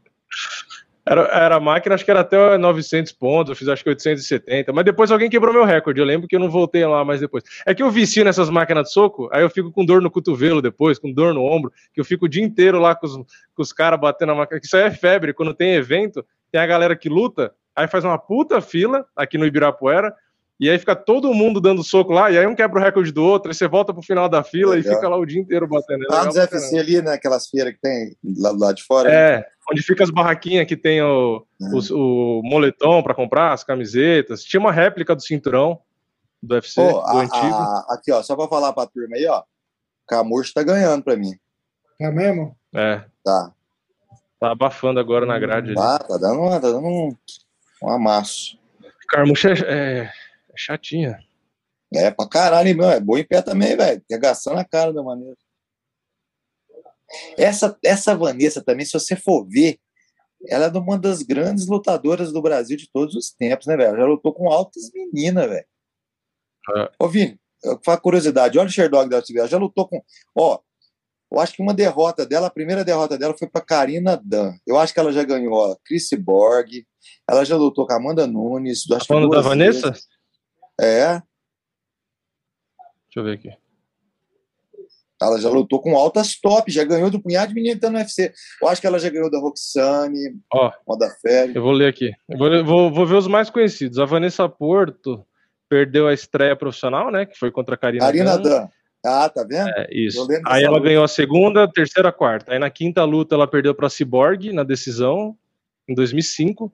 [1.09, 4.73] Era, era a máquina, acho que era até 900 pontos, eu fiz acho que 870,
[4.73, 7.45] mas depois alguém quebrou meu recorde, eu lembro que eu não voltei lá mais depois.
[7.65, 10.61] É que eu vici nessas máquinas de soco, aí eu fico com dor no cotovelo
[10.61, 13.62] depois, com dor no ombro, que eu fico o dia inteiro lá com os, com
[13.62, 16.97] os caras batendo na máquina, isso aí é febre, quando tem evento, tem a galera
[16.97, 20.12] que luta, aí faz uma puta fila aqui no Ibirapuera,
[20.59, 23.23] E aí fica todo mundo dando soco lá, e aí um quebra o recorde do
[23.23, 24.93] outro, aí você volta pro final da fila Legal.
[24.93, 26.05] e fica lá o dia inteiro batendo.
[26.05, 27.12] É lá nos FC ali, né?
[27.12, 29.09] Aquelas feiras que tem lá do lado de fora.
[29.09, 29.45] É, né?
[29.70, 31.80] Onde fica as barraquinhas que tem o, uhum.
[31.90, 34.44] o, o moletom para comprar, as camisetas.
[34.44, 35.80] Tinha uma réplica do cinturão
[36.43, 37.55] do UFC, Pô, do a, antigo.
[37.55, 39.43] A, aqui, ó, só para falar pra turma aí, ó.
[40.06, 41.36] Camurcho tá ganhando pra mim.
[42.01, 42.56] É mesmo?
[42.74, 43.02] É.
[43.24, 43.52] Tá.
[44.38, 45.74] Tá abafando agora na grade.
[45.74, 47.16] Tá, tá dando, tá dando um,
[47.82, 48.59] um amasso.
[49.09, 50.12] Carmuxa é, é, é
[50.56, 51.18] chatinha.
[51.94, 52.90] É, pra caralho, meu.
[52.90, 54.02] É bom em pé também, velho.
[54.10, 55.36] Regaçando a cara da maneira.
[57.37, 59.78] Essa, essa Vanessa também, se você for ver,
[60.49, 63.89] ela é uma das grandes lutadoras do Brasil de todos os tempos, né, velho?
[63.89, 65.66] Ela já lutou com altas meninas, velho.
[66.77, 66.91] É.
[66.99, 67.39] Ô, Vini,
[67.87, 70.03] uma curiosidade, olha o Sherdog da ela já lutou com.
[70.37, 70.61] Ó,
[71.31, 74.55] eu acho que uma derrota dela, a primeira derrota dela foi para Karina Dan.
[74.66, 76.87] Eu acho que ela já ganhou a Chris Borg,
[77.28, 78.85] ela já lutou com a Amanda Nunes.
[78.87, 79.91] Tá falando da Vanessa?
[79.91, 80.07] Vezes.
[80.81, 81.23] É.
[83.07, 83.65] Deixa eu ver aqui.
[85.20, 87.97] Ela já lutou com altas top, já ganhou do punhado de menino que tá no
[87.97, 88.32] UFC.
[88.60, 91.56] Eu acho que ela já ganhou da Roxane, Ó, Moda Félix.
[91.56, 92.12] Eu vou ler aqui.
[92.28, 93.98] Eu vou, vou, vou, ver os mais conhecidos.
[93.98, 95.26] A Vanessa Porto
[95.70, 97.24] perdeu a estreia profissional, né?
[97.24, 98.43] Que foi contra a Karina, Karina Dan.
[98.43, 98.68] Dan.
[99.05, 99.68] Ah, tá vendo?
[99.70, 100.26] É, isso.
[100.47, 100.88] Aí ela luta.
[100.88, 102.52] ganhou a segunda, terceira, quarta.
[102.52, 105.36] Aí na quinta luta ela perdeu para Cyborg na decisão,
[105.88, 106.72] em 2005.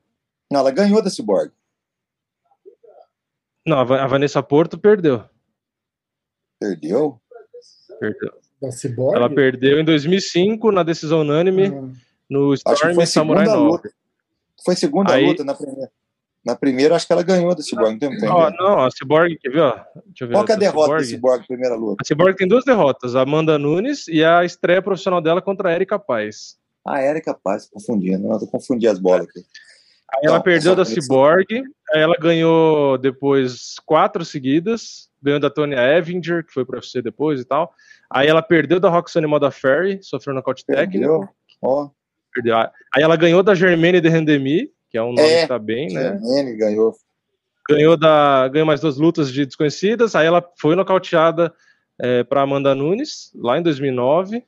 [0.50, 1.52] Não, ela ganhou da Cyborg.
[3.64, 5.24] Não, a Vanessa Porto perdeu.
[6.58, 7.21] Perdeu?
[8.02, 8.32] Perdeu.
[8.60, 9.16] Da Cyborg?
[9.16, 11.88] Ela perdeu em 2005 na decisão unânime ah.
[12.28, 13.90] no Storm Samurai 9.
[14.64, 15.24] Foi segunda Aí...
[15.24, 15.90] luta na primeira.
[16.44, 18.28] Na primeira, acho que ela ganhou da Cyborg, não tem.
[18.28, 19.60] Não, não, a Cyborg, quer ver?
[19.60, 19.76] Ó,
[20.06, 21.00] deixa eu ver Qual que é a derrota Cyborg?
[21.00, 21.96] da Cyborg, primeira luta?
[22.00, 25.72] A Cyborg tem duas derrotas, a Amanda Nunes e a estreia profissional dela contra a
[25.72, 26.56] Erika Paz.
[26.84, 29.38] Ah, Erika Paz, confundindo, eu confundi as bolas aqui.
[30.16, 31.46] Aí ela perdeu da Cyborg,
[31.94, 37.40] aí ela ganhou depois quatro seguidas, ganhou da Tony Evinger, que foi pro UFC depois
[37.40, 37.72] e tal.
[38.10, 41.28] Aí ela perdeu da Roxane Modafferi, sofreu nocaute técnico.
[41.62, 41.88] Ó.
[42.34, 42.56] Perdeu.
[42.56, 45.92] Aí ela ganhou da Germaine de Rendemi, que é um nome é, que tá bem,
[45.92, 46.18] né?
[46.18, 46.94] Germaine ganhou.
[47.68, 51.54] Ganhou, da, ganhou mais duas lutas de desconhecidas, aí ela foi nocauteada
[52.00, 54.44] é, para Amanda Nunes, lá em 2009.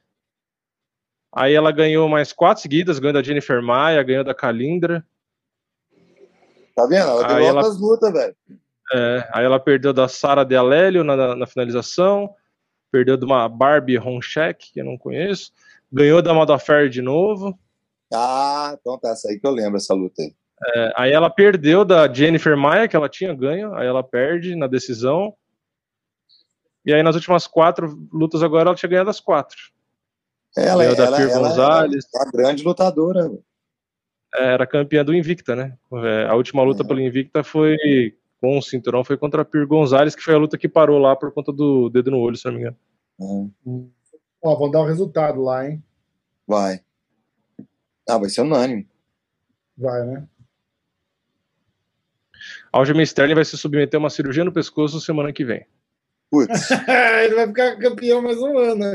[1.36, 5.05] Aí ela ganhou mais quatro seguidas, ganhou da Jennifer Maia, ganhou da Kalindra.
[6.74, 7.09] Tá vendo?
[7.09, 8.36] Ela ganhou outras lutas, velho.
[8.93, 12.35] É, aí ela perdeu da Sara de Alélio na, na, finalização,
[12.93, 15.52] perdeu de uma Barbie Ronchek, que eu não conheço,
[15.90, 17.59] ganhou da Modafer de novo.
[18.12, 20.35] Ah, então tá, essa aí que eu lembro, essa luta aí.
[20.74, 24.66] É, aí ela perdeu da Jennifer Maia, que ela tinha ganho, aí ela perde na
[24.66, 25.35] decisão.
[26.85, 29.56] E aí nas últimas quatro lutas agora ela tinha ganhado as quatro.
[30.56, 33.28] Ela, ela, ela, ela é uma grande lutadora.
[34.35, 35.77] É, era campeã do Invicta, né?
[35.93, 36.86] É, a última luta é.
[36.86, 37.77] pelo Invicta foi
[38.44, 41.16] com o cinturão foi contra a Pir Gonzalez, que foi a luta que parou lá
[41.16, 42.76] por conta do dedo no olho, se não me engano.
[43.18, 43.90] Uhum.
[44.42, 45.82] Ó, vão dar o resultado lá, hein?
[46.46, 46.80] Vai.
[48.06, 48.86] Ah, vai ser unânime.
[49.78, 50.28] Vai, né?
[52.70, 55.66] Aljamain Sterling vai se submeter a uma cirurgia no pescoço semana que vem.
[56.30, 56.68] Putz.
[57.24, 58.84] Ele vai ficar campeão mais um ano.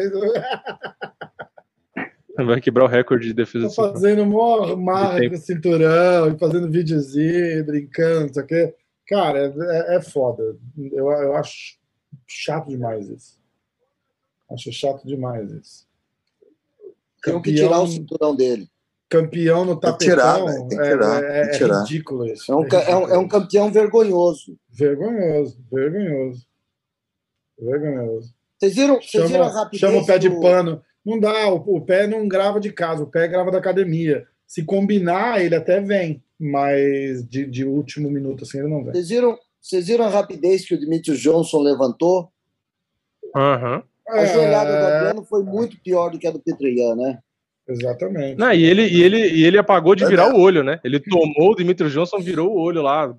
[2.45, 3.67] Vai quebrar o recorde de defesa.
[3.67, 8.76] Tô fazendo mó marra com o cinturão, e fazendo videozinho, brincando, não sei o quê.
[9.10, 10.56] Cara, é, é foda.
[10.77, 11.80] Eu, eu acho
[12.27, 13.40] chato demais isso.
[14.52, 15.88] Acho chato demais isso.
[17.23, 18.69] Tem que tirar o cinturão dele.
[19.10, 21.77] Campeão no tapetão tem que tirar, tem que tirar, é, é, tirar.
[21.77, 22.52] é ridículo isso.
[22.52, 24.56] É um, é, um, é um campeão vergonhoso.
[24.69, 26.48] Vergonhoso, vergonhoso.
[27.57, 28.34] Vergonhoso.
[28.60, 30.84] Vocês viram, vocês chama, viram a rapidez Chama o pé de pano.
[31.03, 34.27] Não dá, o, o pé não grava de casa, o pé grava da academia.
[34.45, 38.94] Se combinar, ele até vem mas de, de último minuto assim ele não vem.
[38.94, 42.32] Vocês viram, vocês viram a rapidez que o Demetrius Johnson levantou?
[43.36, 43.84] Uhum.
[44.07, 44.80] A joelhada é...
[44.80, 47.20] do Adriano foi muito pior do que a do Petrian, né?
[47.68, 48.40] Exatamente.
[48.40, 50.80] Não, e, ele, e, ele, e ele apagou de virar o olho, né?
[50.84, 53.16] Ele tomou o Demetrius Johnson, virou o olho lá.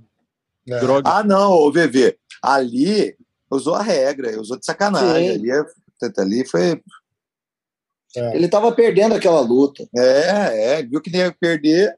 [0.69, 0.81] É.
[1.05, 2.17] Ah, não, o VV.
[2.43, 3.17] Ali
[3.49, 5.31] usou a regra, usou de sacanagem.
[5.31, 5.63] Ali, é,
[6.19, 6.83] ali foi.
[8.17, 8.37] É.
[8.37, 9.87] Ele estava perdendo aquela luta.
[9.97, 11.97] É, é, viu que nem ia perder,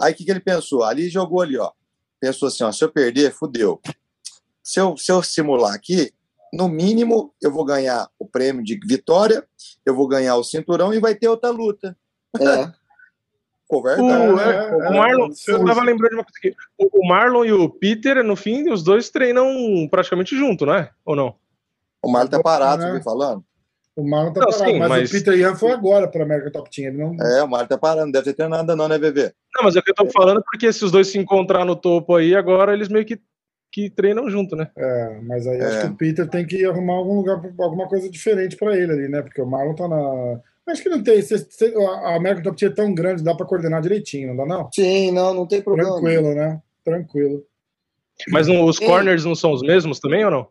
[0.00, 0.82] Aí o que, que ele pensou?
[0.82, 1.70] Ali jogou ali, ó.
[2.20, 3.80] Pensou assim, ó, se eu perder, fudeu.
[4.62, 6.12] Se eu, se eu simular aqui,
[6.52, 9.44] no mínimo eu vou ganhar o prêmio de vitória,
[9.84, 11.96] eu vou ganhar o cinturão e vai ter outra luta.
[12.40, 12.72] É.
[13.70, 16.54] o, é, é, o Marlon, eu tava lembrando de uma coisa aqui.
[16.78, 19.46] O, Marlon e o Peter, no fim, os dois treinam
[19.90, 20.90] praticamente junto, não é?
[21.04, 21.34] Ou não?
[22.02, 23.44] O Marlon tá parado, você falando?
[23.96, 26.50] O Marlon tá não, parado, sim, mas, mas, o Peter Ian foi agora para América
[26.50, 26.88] Top Team.
[26.88, 27.16] Ele não...
[27.26, 29.34] É, o Marlon tá parando, não deve ter treinado não, né, bebê?
[29.56, 31.76] Não, mas é o que eu tô falando, porque se os dois se encontrar no
[31.76, 33.20] topo aí, agora eles meio que
[33.74, 34.70] que treinam junto, né?
[34.78, 35.64] É, mas aí é.
[35.64, 39.08] acho que o Peter tem que arrumar algum lugar, alguma coisa diferente para ele ali,
[39.08, 39.20] né?
[39.20, 40.40] Porque o Marlon tá na.
[40.68, 41.20] Acho que não tem.
[42.04, 44.70] a American Top Team é tão grande, dá para coordenar direitinho, não dá não?
[44.72, 45.90] Sim, não, não tem problema.
[45.90, 46.62] Tranquilo, né?
[46.84, 47.44] Tranquilo.
[48.28, 50.48] Mas não, os corners não são os mesmos também ou não?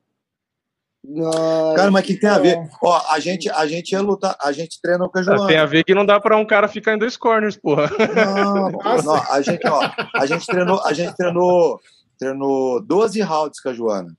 [1.75, 2.57] Cara, mas o que tem a ver?
[2.81, 5.47] Ó, a gente, a gente ia lutar, a gente treinou com a Joana.
[5.47, 7.91] Tem a ver que não dá para um cara ficar em dois corners, porra.
[8.15, 8.71] Não,
[9.03, 9.81] não, a gente, ó,
[10.15, 11.79] a gente treinou, a gente treinou,
[12.17, 14.17] treinou 12 rounds com a Joana.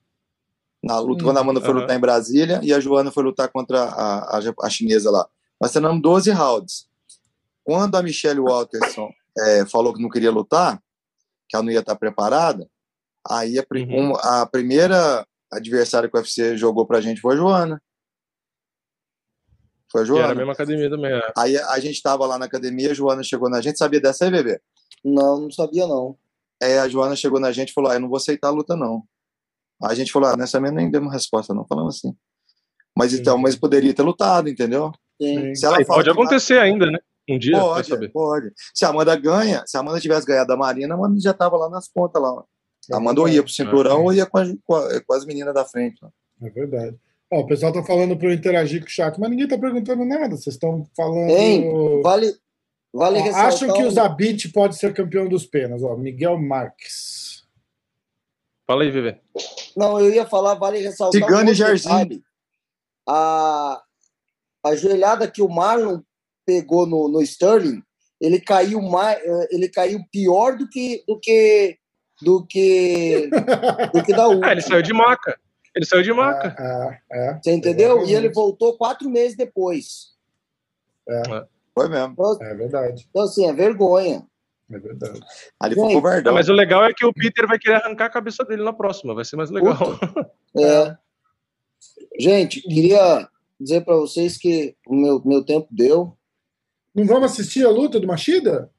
[0.83, 1.81] Na luta, hum, quando a Amanda foi uh -huh.
[1.81, 5.27] lutar em Brasília e a Joana foi lutar contra a, a, a chinesa lá.
[5.59, 6.87] Nós treinamos 12 rounds.
[7.63, 9.09] Quando a Michelle Walterson
[9.39, 10.79] é, falou que não queria lutar,
[11.49, 12.67] que ela não ia estar preparada,
[13.27, 14.11] aí a, uhum.
[14.11, 15.25] um, a primeira
[15.57, 17.81] adversária que o UFC jogou pra gente foi a Joana.
[19.91, 20.21] Foi a Joana.
[20.21, 21.13] Que era a mesma academia também.
[21.13, 21.33] É.
[21.37, 23.77] Aí a gente tava lá na academia, a Joana chegou na gente.
[23.77, 24.59] Sabia dessa aí, bebê?
[25.03, 26.17] Não, não sabia não.
[26.61, 28.75] É, a Joana chegou na gente e falou: ah, eu não vou aceitar a luta,
[28.75, 29.03] não.
[29.83, 31.65] Aí a gente falou: ah, nessa mesmo nem demos resposta, não.
[31.65, 32.15] Falamos assim.
[32.97, 34.91] Mas então, mas poderia ter lutado, entendeu?
[35.21, 35.53] Sim.
[35.53, 36.99] Se ela pode acontecer ainda, né?
[37.29, 38.11] Um dia, pode, saber.
[38.11, 38.51] pode.
[38.73, 41.57] Se a Amanda ganha, se a Amanda tivesse ganhado a Marina, a Amanda já tava
[41.57, 42.43] lá nas pontas lá.
[42.91, 44.03] A Amanda ou ia pro cinturão é.
[44.03, 45.99] ou ia com, a, com, as meninas da frente.
[46.41, 46.95] É verdade.
[47.31, 50.05] Ó, o pessoal tá falando para eu interagir com o chat, mas ninguém tá perguntando
[50.05, 50.35] nada.
[50.35, 51.29] Vocês estão falando.
[51.29, 51.71] Hein,
[52.03, 52.35] vale.
[52.93, 55.81] vale Ó, acham que o Zabit pode ser campeão dos penas?
[55.81, 57.43] Ó, Miguel Marques.
[58.67, 59.21] Fala aí, Viver.
[59.75, 61.21] Não, eu ia falar, vale ressaltar.
[61.21, 62.23] Cigano um e Jairzinho.
[63.07, 63.81] A,
[64.63, 66.01] a joelhada que o Marlon
[66.45, 67.81] pegou no, no Sterling,
[68.19, 71.77] ele caiu mais, eh, ele caiu pior do que do que
[72.21, 73.29] do que
[73.93, 74.49] do que da última.
[74.49, 75.39] É, ele saiu de maca.
[75.75, 76.55] Ele saiu de maca.
[76.57, 77.39] É, é, é.
[77.41, 78.05] Você entendeu?
[78.05, 80.15] e ele voltou quatro meses depois.
[81.07, 81.45] É.
[81.73, 82.13] Foi mesmo.
[82.13, 83.05] Então, é verdade.
[83.09, 84.25] Então, assim, é vergonha.
[84.71, 85.19] É verdade.
[85.59, 86.33] Ali foi covardão.
[86.33, 89.13] Mas o legal é que o Peter vai querer arrancar a cabeça dele na próxima.
[89.13, 89.77] Vai ser mais legal.
[90.57, 90.95] É.
[92.17, 93.27] Gente, queria
[93.59, 96.17] dizer para vocês que o meu, meu tempo deu.
[96.95, 98.71] Não vamos assistir a luta do Machida?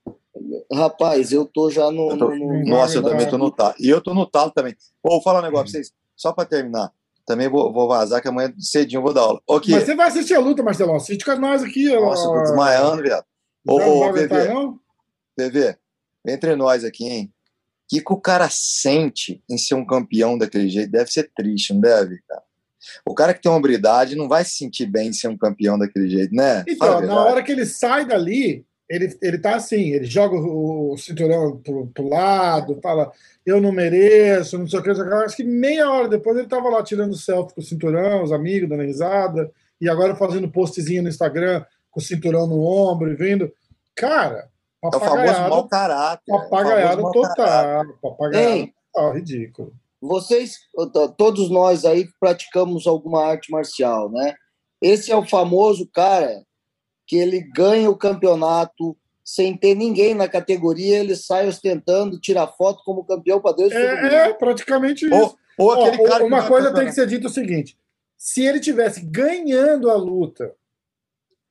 [0.73, 2.11] Rapaz, eu tô já no.
[2.11, 2.65] Eu tô, no...
[2.65, 3.75] Nossa, eu também tô no talo.
[3.79, 4.77] E eu tô no talo também.
[5.03, 6.93] Vou falar um negócio pra vocês, só pra terminar.
[7.27, 9.41] Também vou, vou vazar, que amanhã cedinho eu vou dar aula.
[9.49, 9.75] Okay.
[9.75, 10.95] Mas você vai assistir a luta, Marcelão.
[10.95, 11.89] Assiste com nós aqui.
[11.89, 13.25] Nossa, eu tô desmaiando, viado.
[13.69, 14.29] Ô, ô, PV,
[15.37, 15.77] PV,
[16.27, 17.33] entre nós aqui, hein?
[17.87, 20.91] O que, que o cara sente em ser um campeão daquele jeito?
[20.91, 22.43] Deve ser triste, não deve, cara?
[23.05, 25.79] O cara que tem uma habilidade não vai se sentir bem em ser um campeão
[25.79, 26.65] daquele jeito, né?
[26.69, 31.59] Então, na hora que ele sai dali, ele, ele tá assim, ele joga o, cinturão
[31.59, 33.11] pro, pro lado, fala,
[33.45, 36.83] eu não mereço, não sei o que, acho que meia hora depois ele tava lá
[36.83, 39.51] tirando selfie com o cinturão, os amigos dando risada,
[39.81, 43.53] e agora fazendo postzinho no Instagram com o cinturão no ombro e vindo.
[43.95, 44.49] Cara,
[44.83, 46.23] é o famoso mau caráter.
[46.27, 47.85] Papagaiada é total.
[48.03, 49.73] Papagaiada total, ridículo.
[50.01, 50.59] Vocês,
[51.17, 54.35] todos nós aí praticamos alguma arte marcial, né?
[54.81, 56.45] Esse é o famoso cara
[57.07, 62.83] que ele ganha o campeonato sem ter ninguém na categoria, ele sai ostentando, tira foto
[62.85, 63.73] como campeão para Deus.
[63.73, 65.15] É, é, praticamente isso.
[65.15, 67.77] Ou, ou aquele cara uma coisa tem que ser dita o seguinte:
[68.17, 70.55] se ele tivesse ganhando a luta,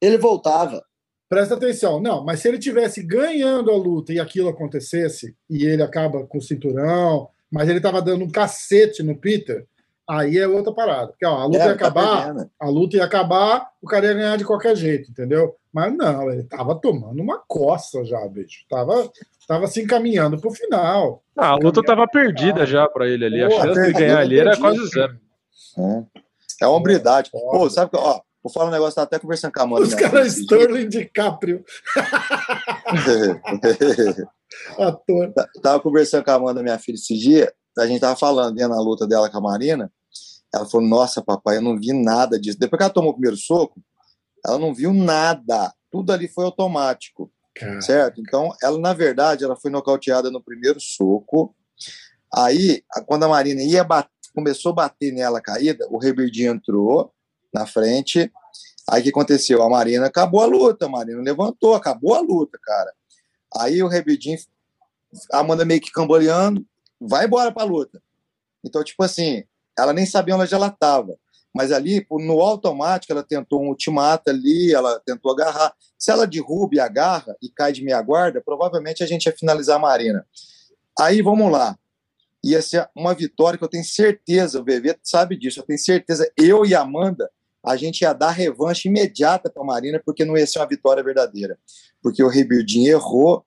[0.02, 0.84] ele voltava.
[1.28, 5.82] Presta atenção, não, mas se ele tivesse ganhando a luta e aquilo acontecesse e ele
[5.82, 9.66] acaba com o cinturão, mas ele estava dando um cacete no Peter,
[10.08, 11.08] Aí é outra parada.
[11.08, 14.06] Porque ó, a luta é, ia tá acabar, tá a luta ia acabar, o cara
[14.06, 15.56] ia ganhar de qualquer jeito, entendeu?
[15.74, 18.66] Mas não, ele tava tomando uma coça já, bicho.
[18.70, 19.12] Tava,
[19.48, 21.24] tava se encaminhando pro final.
[21.36, 23.48] Ah, a luta tava perdida já para ele ali.
[23.48, 25.20] Pô, a chance de ganhar ali era quase zero.
[25.78, 26.04] É,
[26.62, 27.32] é uma hombridade.
[27.32, 29.86] Pô, sabe que, ó, vou falar um negócio, tava até conversando com a Amanda.
[29.86, 31.66] Os caras Sterling DiCaprio.
[34.78, 35.34] Ator.
[35.62, 38.80] Tava conversando com a Amanda, minha filha, esse dia a gente tava falando, vendo a
[38.80, 39.92] luta dela com a Marina,
[40.54, 42.58] ela falou, nossa, papai, eu não vi nada disso.
[42.58, 43.82] Depois que ela tomou o primeiro soco,
[44.46, 45.74] ela não viu nada.
[45.92, 47.32] Tudo ali foi automático,
[47.82, 48.22] certo?
[48.22, 51.56] Então, ela, na verdade, ela foi nocauteada no primeiro soco.
[52.34, 57.14] Aí, quando a Marina ia bater, começou a bater nela caída, o Rebirdi entrou
[57.54, 58.32] na frente.
[58.90, 59.64] Aí o que aconteceu?
[59.64, 62.94] A Marina acabou a luta, a Marina levantou, acabou a luta, cara.
[63.58, 64.38] Aí o Rebidinho,
[65.32, 66.66] a Amanda meio que cambaleando,
[67.00, 68.02] vai embora para a luta.
[68.64, 69.44] Então, tipo assim,
[69.78, 71.18] ela nem sabia onde ela estava.
[71.54, 75.74] Mas ali, no automático, ela tentou um ultimato ali, ela tentou agarrar.
[75.98, 79.78] Se ela derruba e agarra e cai de meia guarda, provavelmente a gente ia finalizar
[79.78, 80.28] a Marina.
[81.00, 81.78] Aí, vamos lá.
[82.44, 86.30] Ia ser uma vitória que eu tenho certeza, o VV sabe disso, eu tenho certeza,
[86.38, 87.32] eu e a Amanda,
[87.66, 91.02] a gente ia dar revanche imediata para a Marina, porque não ia ser uma vitória
[91.02, 91.58] verdadeira.
[92.02, 93.44] Porque o Ribeirinho errou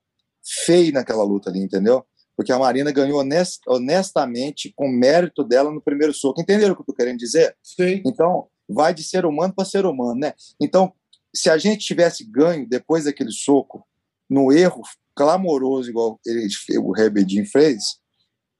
[0.65, 2.05] feio naquela luta ali, entendeu?
[2.39, 6.39] Porque a Marina ganhou honest, honestamente, com mérito dela no primeiro soco.
[6.39, 7.53] Entenderam o que eu estou querendo dizer?
[7.61, 8.01] Sim.
[8.05, 10.33] Então, vai de ser humano para ser humano, né?
[10.57, 10.93] Então,
[11.35, 13.85] se a gente tivesse ganho depois daquele soco,
[14.29, 14.83] no erro
[15.13, 16.47] clamoroso, igual ele,
[16.77, 17.97] o Rebedin fez,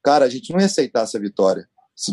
[0.03, 1.65] cara, a gente não ia aceitar essa vitória.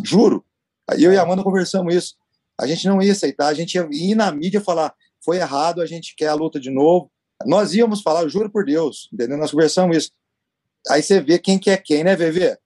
[0.05, 0.45] Juro.
[0.89, 2.15] Aí eu e a Amanda conversamos isso.
[2.61, 5.87] A gente não ia aceitar, a gente ia ir na mídia falar, foi errado, a
[5.87, 7.11] gente quer a luta de novo.
[7.45, 9.37] Nós íamos falar, juro por Deus, entendeu?
[9.37, 10.13] Nós conversamos isso.
[10.89, 12.57] Aí você vê quem que é quem, né, VV?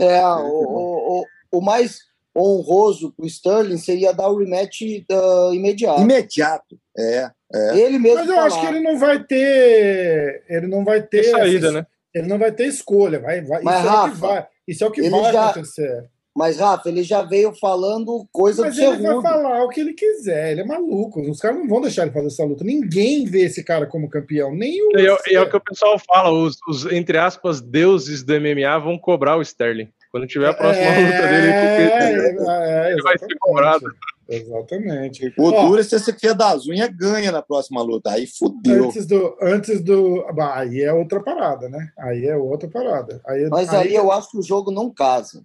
[0.00, 1.98] É, o, o, o mais
[2.36, 6.00] honroso pro Sterling seria dar o rematch uh, imediato.
[6.00, 7.30] Imediato, é.
[7.52, 7.78] é.
[7.78, 8.20] Ele mesmo.
[8.20, 8.46] Mas eu falar.
[8.46, 10.44] acho que ele não vai ter.
[10.48, 11.24] Ele não vai ter.
[11.24, 11.86] saída, né?
[12.14, 13.18] Ele não vai ter escolha.
[13.18, 15.50] Vai, vai, Mas, isso, Rafa, é o que vai, isso é o que vai já,
[15.50, 16.10] acontecer.
[16.38, 19.22] Mas, Rafa, ele já veio falando coisa Mas do ele segundo.
[19.22, 20.52] vai falar o que ele quiser.
[20.52, 21.20] Ele é maluco.
[21.20, 22.62] Os caras não vão deixar ele fazer essa luta.
[22.62, 24.54] Ninguém vê esse cara como campeão.
[24.54, 24.96] Nem o.
[24.96, 28.40] E é, e é o que o pessoal fala: os, os, entre aspas, deuses do
[28.40, 29.88] MMA vão cobrar o Sterling.
[30.12, 33.84] Quando tiver a próxima é, luta dele, é, ele vai ser cobrado.
[34.28, 35.34] Exatamente.
[35.36, 38.12] O duro é se esse fia das unhas ganha na próxima luta.
[38.12, 38.84] Aí fudeu.
[38.84, 39.36] Antes do.
[39.42, 41.90] Antes do bah, aí é outra parada, né?
[41.98, 43.20] Aí é outra parada.
[43.26, 45.42] Aí, Mas aí, aí eu acho que o jogo não casa.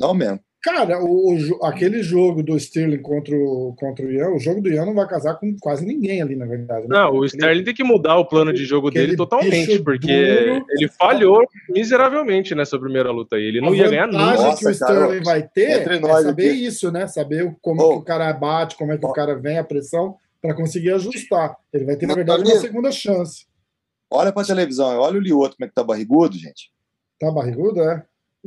[0.00, 0.40] Não mesmo.
[0.64, 4.70] Cara, o, o, aquele jogo do Sterling contra o, contra o Ian, o jogo do
[4.70, 6.88] Ian não vai casar com quase ninguém ali, na verdade.
[6.88, 6.96] Né?
[6.96, 10.88] Não, o Sterling tem que mudar o plano de jogo dele totalmente, porque duro, ele
[10.88, 13.44] falhou miseravelmente nessa primeira luta aí.
[13.44, 14.52] Ele não ia ganhar nada.
[14.52, 16.64] A que o Sterling vai ter é saber aqui.
[16.64, 17.06] isso, né?
[17.08, 17.88] Saber como oh.
[17.90, 19.10] que o cara bate, como é que oh.
[19.10, 21.58] o cara vem, a pressão, para conseguir ajustar.
[21.74, 23.44] Ele vai ter, na verdade, uma segunda chance.
[24.10, 26.72] Olha pra televisão, olha o Lioto como é que tá barrigudo, gente.
[27.20, 28.02] Tá barrigudo, é?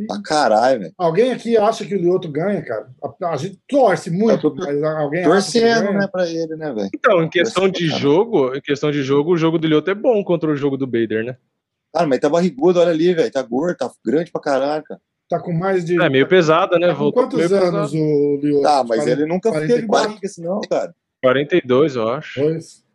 [0.05, 0.93] Pra caralho, velho.
[0.97, 2.89] Alguém aqui acha que o Lioto ganha, cara?
[3.01, 6.89] A, a gente torce muito, mas alguém torcendo, né, pra ele, né, velho?
[6.93, 10.23] Então, em questão de jogo, em questão de jogo, o jogo do Lioto é bom
[10.23, 11.37] contra o jogo do Bader, né?
[11.93, 13.31] Cara, mas tá barrigudo, olha ali, velho.
[13.31, 15.01] Tá gordo, tá grande pra caralho, cara.
[15.29, 16.01] Tá com mais de.
[16.01, 16.87] É meio pesada, né?
[16.87, 18.03] Tá com quantos anos pesado.
[18.03, 18.63] o Lioto?
[18.63, 19.75] Tá, mas 40, ele nunca 44.
[19.75, 20.95] teve barriga assim, não, cara.
[21.23, 22.39] 42, eu acho.
[22.39, 22.86] Dois.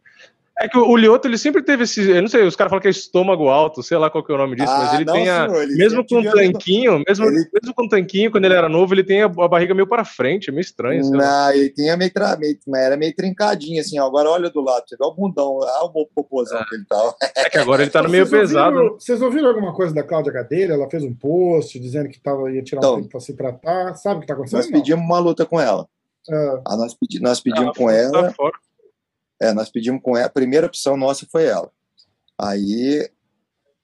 [0.58, 2.08] É que o Lioto, ele sempre teve esse.
[2.08, 4.34] Eu não sei, os caras falam que é estômago alto, sei lá qual que é
[4.34, 5.48] o nome disso, ah, mas ele não, tem a.
[5.48, 7.48] Senhor, ele mesmo com tanquinho, mesmo, ele...
[7.52, 10.50] mesmo com tanquinho, quando ele era novo, ele tem a, a barriga meio para frente,
[10.50, 11.02] é meio estranho.
[11.10, 12.58] Não, ele tinha meio, meio.
[12.76, 14.06] Era meio trincadinho, assim, ó.
[14.06, 16.64] Agora olha do lado, você vê o bundão, olha o popozão é.
[16.64, 17.14] que ele tá.
[17.34, 18.76] É que agora ele tá no meio vocês pesado.
[18.76, 20.74] Ouviram, vocês ouviram alguma coisa da Cláudia Gadeira?
[20.74, 23.94] Ela fez um post dizendo que tava, ia tirar então, um tempo pra se tratar.
[23.94, 24.60] Sabe o que tá acontecendo?
[24.60, 25.88] Nós pedimos uma luta com ela.
[26.28, 26.60] É.
[26.66, 28.24] Ah, nós, pedi, nós pedimos ah, com ela.
[28.24, 28.52] Tá fora.
[29.42, 31.68] É, nós pedimos com ela, a primeira opção nossa foi ela.
[32.38, 33.10] Aí,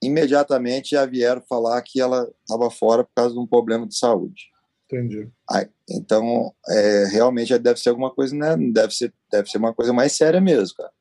[0.01, 4.49] imediatamente, já vieram falar que ela estava fora por causa de um problema de saúde.
[4.85, 5.29] Entendi.
[5.49, 8.55] Aí, então, é, realmente deve ser alguma coisa, né?
[8.71, 10.91] Deve ser, deve ser uma coisa mais séria mesmo, cara.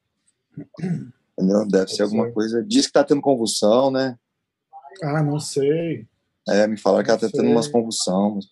[0.77, 1.61] Entendeu?
[1.69, 2.33] Deve Pode ser alguma ser.
[2.33, 2.65] coisa.
[2.65, 4.19] Diz que tá tendo convulsão, né?
[5.05, 6.05] Ah, não sei.
[6.49, 8.47] É, me falaram que ela tá tendo umas convulsões.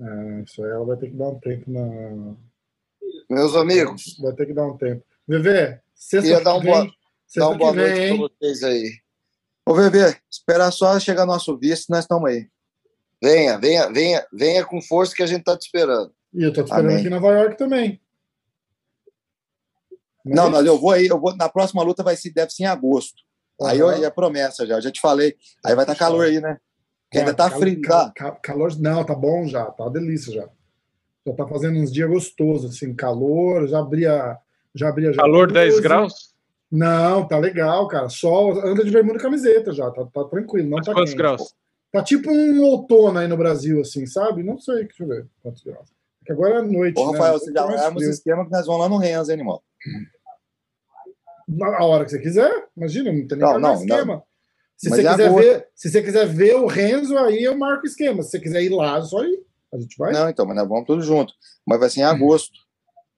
[0.00, 2.34] É, isso aí ela vai ter que dar um tempo na.
[3.30, 4.18] Meus amigos.
[4.20, 5.04] Vai ter que dar um tempo.
[5.30, 6.90] Vevê, sexta Queria dar, um boa,
[7.36, 8.94] dar uma boa noite para vocês aí.
[9.64, 12.48] Ô, Vevê, esperar só chegar nosso visto, nós estamos aí.
[13.22, 16.12] Venha, venha, venha, venha com força que a gente está te esperando.
[16.34, 16.96] E eu tô te esperando Amém.
[16.96, 18.00] aqui em Nova York também.
[20.24, 20.34] Mas...
[20.34, 22.66] Não, não, eu vou aí, eu vou, na próxima luta vai ser, deve ser em
[22.66, 23.22] agosto.
[23.60, 23.68] Uhum.
[23.68, 25.36] Aí eu, é promessa já, eu já te falei.
[25.64, 26.58] Aí vai estar tá calor aí, né?
[27.04, 28.12] Porque ainda tá calor, frio, tá?
[28.42, 30.48] Calor, não, tá bom já, tá uma delícia já.
[31.24, 34.36] Já tá fazendo uns dias gostosos, assim, calor, já abria
[34.74, 35.22] já abria já.
[35.22, 36.30] Calor 10 graus?
[36.70, 38.08] Não, tá legal, cara.
[38.08, 40.68] Sol, anda de bermuda e camiseta já, tá, tá tranquilo.
[40.68, 41.18] Não Mas tá quantos quente.
[41.18, 41.54] graus?
[41.92, 44.44] Tá tipo um outono aí no Brasil, assim, sabe?
[44.44, 45.88] Não sei, deixa eu ver quantos graus.
[46.20, 47.00] Porque agora é noite.
[47.00, 47.18] Ô, né?
[47.18, 49.64] Rafael, você já arma o esquema que nós vamos lá no Renz, animal.
[51.76, 54.14] A hora que você quiser, imagina, não tem nem não, não, esquema.
[54.14, 54.22] Não.
[54.76, 58.22] Se você, quiser ver, se você quiser ver o Renzo, aí eu marco o esquema.
[58.22, 59.44] Se você quiser ir lá, é só ir.
[59.72, 60.12] A gente vai.
[60.12, 61.34] Não, então, mas nós vamos todos juntos.
[61.66, 62.58] Mas vai ser em agosto.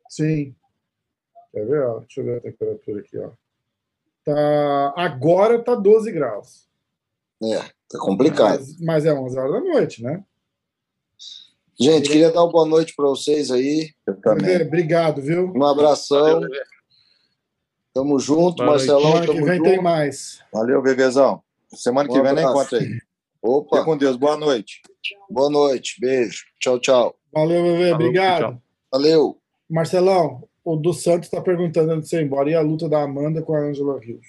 [0.08, 0.54] Sim.
[1.52, 1.82] Quer ver?
[1.86, 2.00] Ó?
[2.00, 3.18] Deixa eu ver a temperatura aqui.
[3.18, 3.30] Ó.
[4.24, 6.68] Tá, agora tá 12 graus.
[7.42, 7.58] É,
[7.88, 8.60] tá complicado.
[8.60, 10.24] Mas, mas é 11 horas da noite, né?
[11.80, 13.90] Gente, queria dar uma boa noite para vocês aí.
[14.06, 14.62] Eu também.
[14.62, 15.52] Obrigado, viu?
[15.54, 16.40] Um abração.
[16.40, 16.50] Valeu,
[17.92, 19.00] tamo junto, boa Marcelão.
[19.00, 19.68] Semana que vem junto.
[19.68, 20.40] tem mais.
[20.52, 21.42] Valeu, Bebezão.
[21.74, 22.98] Semana um que vem nem encontro aí.
[23.42, 23.78] Opa.
[23.78, 24.16] Fique com Deus.
[24.16, 24.82] Boa noite.
[25.28, 25.96] Boa noite.
[26.00, 26.44] Beijo.
[26.60, 27.16] Tchau, tchau.
[27.32, 27.92] Valeu, bebê.
[27.92, 28.62] Obrigado.
[28.92, 29.38] Valeu.
[29.68, 32.50] Marcelão, o do Santos está perguntando antes de ir embora.
[32.50, 34.24] E a luta da Amanda com a Angela Rios?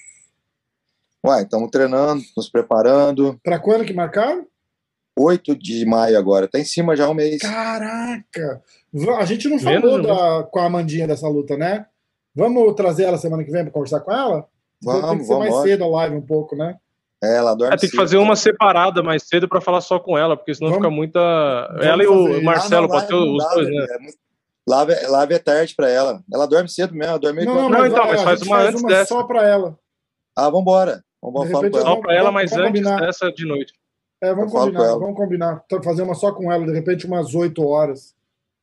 [1.26, 3.40] Uai, estamos treinando, nos preparando.
[3.44, 4.46] Para quando que marcaram?
[5.18, 6.48] 8 de maio agora.
[6.48, 7.40] Tá em cima já um mês.
[7.42, 8.62] Caraca!
[9.20, 11.86] A gente não falou Menos, da, com a Amandinha dessa luta, né?
[12.36, 14.46] Vamos trazer ela semana que vem para conversar com ela?
[14.82, 15.50] Vamos, Tem que ser vamos.
[15.50, 16.76] mais cedo a live um pouco, né?
[17.24, 20.18] É, ela dorme é, tem que fazer uma separada mais cedo para falar só com
[20.18, 21.68] ela, porque senão Vamos- fica muita.
[21.70, 23.86] vamos Ela e o Marcelo, Ah, não, pode ter os dois, né?
[23.92, 24.18] é muito-
[24.68, 26.24] Lá, é- lá é tarde pra ela.
[26.32, 27.70] Ela dorme cedo mesmo, ela dorme Não, não.
[27.70, 29.06] Não, mas, então, mas faz uma faz antes uma dessa.
[29.14, 29.78] só pra ela.
[30.36, 31.04] Ah, vambora.
[31.22, 31.96] Vambora, De fala repente com ela.
[31.96, 33.06] Só pra ela, Vamos- mas vamos antes combinar.
[33.06, 33.74] dessa de noite.
[34.22, 35.00] É, vamos Eu combinar, ela.
[35.00, 35.66] vamos combinar.
[35.84, 38.16] Fazer uma só com ela, de repente umas 8 horas.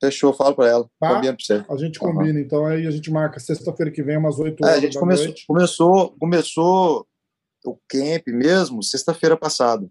[0.02, 0.90] Fechou, falo pra ela.
[0.98, 1.14] Tá.
[1.16, 1.62] Combina pra você.
[1.68, 2.14] A gente Aham.
[2.14, 4.94] combina, então aí a gente marca sexta-feira que vem, umas 8 É, horas a gente
[4.94, 5.46] da começou, noite.
[5.46, 7.06] começou, começou
[7.62, 9.86] o camp mesmo sexta-feira passada.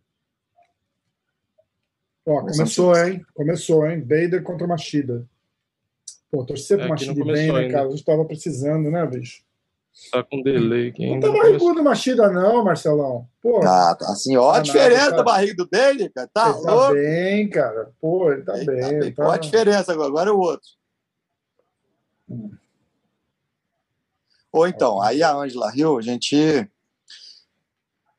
[2.26, 3.24] Ó, começou, hein?
[3.36, 4.00] Começou, hein?
[4.02, 5.28] Bader contra Machida.
[6.32, 7.88] Pô, torcer pro É, não Machida bem, né, cara?
[7.88, 9.44] A gente tava precisando, né, bicho?
[10.12, 13.28] Tá com delay aqui Não tá barrigudo Machida, não, Marcelão.
[13.42, 16.30] Pô, Ah, tá assim, ó a Tá diferença nada, tá- da barriga do dele, cara.
[16.32, 16.94] Tá ele tá louco?
[16.94, 17.92] bem, cara.
[18.00, 18.80] Pô, ele tá Ele bem.
[18.82, 19.14] tá bem.
[19.14, 20.08] tá- Qual a diferença agora?
[20.10, 20.70] Agora é o outro.
[24.52, 26.70] Ou então, aí a Angela Hill, a gente.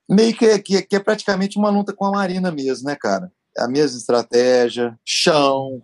[0.09, 3.33] Meio que, que, que é praticamente uma luta com a Marina mesmo, né, cara?
[3.57, 5.83] É a mesma estratégia, chão.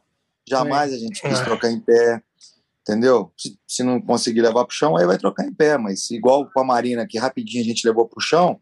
[0.48, 1.44] Jamais a gente quis É.
[1.44, 2.22] trocar em pé,
[2.82, 3.32] entendeu?
[3.36, 5.76] Se, se não conseguir levar pro chão, aí vai trocar em pé.
[5.76, 8.60] Mas igual com a Marina, que rapidinho a gente levou pro chão,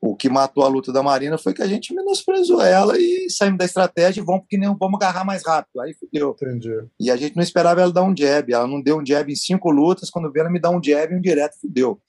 [0.00, 3.58] o que matou a luta da Marina foi que a gente menosprezou ela e saímos
[3.58, 5.80] da estratégia e vamos porque nem vamos agarrar mais rápido.
[5.80, 6.36] Aí fudeu.
[6.40, 6.70] Entendi.
[7.00, 8.52] E a gente não esperava ela dar um jab.
[8.52, 10.10] Ela não deu um jab em cinco lutas.
[10.10, 12.00] Quando vê ela me dá um jab e um direto, fudeu.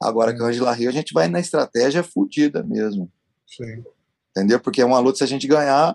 [0.00, 3.10] Agora com a Angela Rio, a gente vai na estratégia fudida mesmo.
[3.46, 3.84] Sim,
[4.30, 4.58] Entendeu?
[4.58, 5.94] Porque é uma luta, se a gente ganhar,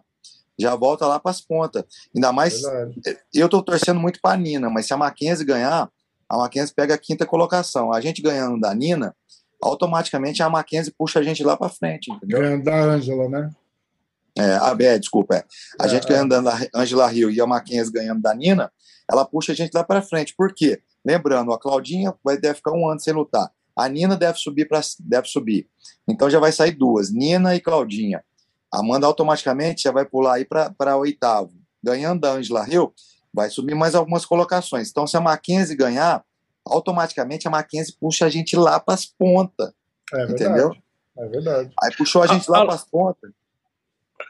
[0.57, 1.83] já volta lá para as pontas.
[2.15, 3.19] Ainda mais, verdade.
[3.33, 5.89] eu tô torcendo muito para a Nina, mas se a Mackenzie ganhar,
[6.27, 7.93] a Mackenzie pega a quinta colocação.
[7.93, 9.15] A gente ganhando da Nina,
[9.61, 12.39] automaticamente a Mackenzie puxa a gente lá para frente, entendeu?
[12.41, 13.51] Ganhando da Ângela, né?
[14.37, 15.43] É, a é, desculpa, é.
[15.79, 18.71] A É, gente ganhando da Angela Rio e a Mackenzie ganhando da Nina,
[19.09, 20.35] ela puxa a gente lá para frente.
[20.37, 20.79] Por quê?
[21.03, 23.49] Lembrando, a Claudinha vai, deve ficar um ano sem lutar.
[23.75, 25.67] A Nina deve subir para deve subir.
[26.07, 28.23] Então já vai sair duas, Nina e Claudinha.
[28.77, 31.51] A Amanda automaticamente já vai pular aí para oitavo.
[31.83, 32.93] Ganhando da Angela Hill,
[33.33, 34.89] vai subir mais algumas colocações.
[34.91, 36.23] Então, se a Mackenzie ganhar,
[36.63, 39.71] automaticamente a Mackenzie puxa a gente lá para as pontas.
[40.13, 40.43] É verdade.
[40.43, 40.75] Entendeu?
[41.17, 41.73] É verdade.
[41.83, 42.65] Aí puxou a gente Ah, lá ah.
[42.65, 43.31] para as pontas.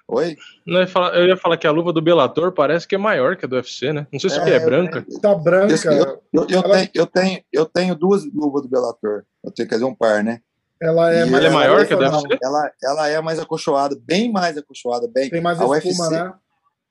[0.08, 0.38] Oi?
[0.66, 2.98] Não, eu, ia falar, eu ia falar que a luva do Bellator parece que é
[2.98, 4.08] maior que a do UFC, né?
[4.14, 5.06] Não sei se É, é branca.
[5.22, 5.74] Tá branca.
[5.92, 9.26] Eu, eu, eu Ela- tenho, eu, tenho, eu tenho duas luvas do Bellator.
[9.44, 10.42] Eu tenho que fazer um par, né?
[10.82, 11.98] Ela é mais ela é maior que a.
[11.98, 12.38] UFC?
[12.42, 15.08] Ela, ela é mais acolchoada, bem mais acolchoada.
[15.08, 16.34] Bem, Tem mais a espuma, UFC, né?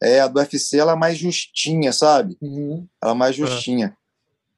[0.03, 2.37] É, a do UFC ela é mais justinha, sabe?
[2.41, 2.87] Uhum.
[3.03, 3.97] Ela é mais justinha.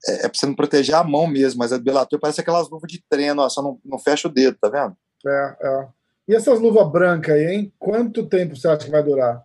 [0.06, 2.68] É, é pra você não proteger a mão mesmo, mas a do Bellator parece aquelas
[2.68, 4.96] luvas de treino, ó, só não, não fecha o dedo, tá vendo?
[5.26, 5.88] É, é.
[6.28, 7.72] E essas luvas brancas aí, hein?
[7.78, 9.42] Quanto tempo você acha que vai durar?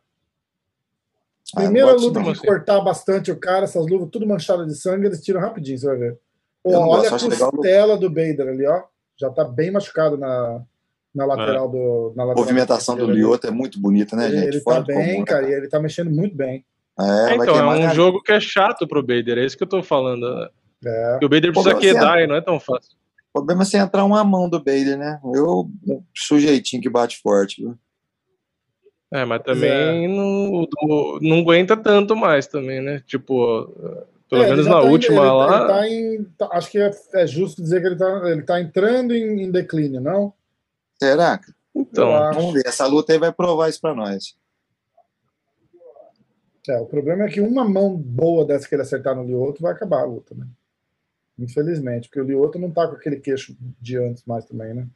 [1.56, 5.06] Ah, Primeira gosto luta que cortar bastante o cara, essas luvas tudo manchadas de sangue,
[5.06, 6.20] eles tiram rapidinho, você vai ver.
[6.66, 7.52] Não olha gosto, a acho legal.
[7.52, 8.84] costela do Bader ali, ó.
[9.18, 10.62] Já tá bem machucado na,
[11.14, 12.14] na lateral do.
[12.16, 13.10] Na A lateral movimentação do.
[13.10, 14.48] Lioto é muito bonita, né, Ele, gente?
[14.48, 16.66] ele tá Fora do bem, comum, né, cara, e ele tá mexendo muito bem.
[17.00, 19.70] É, É, então, é um jogo que é chato pro Bader, é isso que eu
[19.70, 20.30] tô falando.
[20.36, 20.50] né?
[20.86, 21.20] É.
[21.24, 22.96] O Bader precisa quedar e não é tão fácil.
[23.30, 25.20] O problema é você entrar uma mão do Bader, né?
[25.34, 25.68] Eu,
[26.16, 27.76] sujeitinho que bate forte, viu?
[29.12, 33.02] É, mas também não, não, não aguenta tanto mais também, né?
[33.08, 35.58] Tipo, pelo É, menos na tá em- última ele, lá.
[35.58, 38.60] Ele tá em, tá- acho que é, é justo dizer que ele tá, ele tá
[38.60, 40.34] entrando em, em declínio, não?
[41.00, 41.40] Será?
[41.76, 42.40] Então, acho.
[42.40, 42.64] Vamos ver.
[42.66, 44.36] Essa luta aí vai provar isso pra nós.
[46.68, 49.74] É, o problema é que uma mão boa dessa que ele acertar no Lioto vai
[49.74, 50.48] acabar a luta, né?
[51.38, 54.88] Infelizmente, porque o Lioto não tá com aquele queixo de antes mais também, né?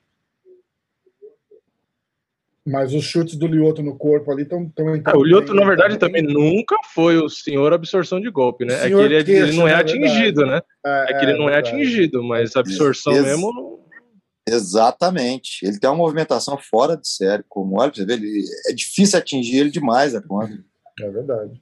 [2.70, 4.70] Mas os chutes do Lioto no corpo ali estão
[5.06, 8.74] Ah, o Lioto, na verdade, também nunca foi o senhor absorção de golpe, né?
[8.86, 9.80] É que ele, é- queixo, ele não é né?
[9.80, 10.62] atingido, né?
[10.86, 11.76] É que ele não é verdade.
[11.76, 13.80] atingido, mas a absorção Ex- mesmo.
[14.46, 15.66] Exatamente.
[15.66, 17.42] Ele tem uma movimentação fora de série.
[17.48, 20.62] Como olha pra você ver, ele, é difícil atingir ele demais a conta.
[21.00, 21.62] É verdade.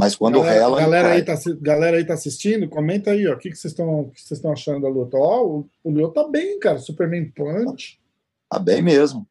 [0.00, 0.76] Mas quando galera, rela.
[0.78, 1.16] ele galera, cai.
[1.18, 3.34] aí tá, galera aí tá assistindo, comenta aí, ó.
[3.34, 5.18] O que que vocês estão que vocês estão achando da luta?
[5.18, 6.78] Ó, o, o Lioto tá bem, cara.
[6.78, 8.00] Superman Punch.
[8.50, 9.26] Tá bem mesmo.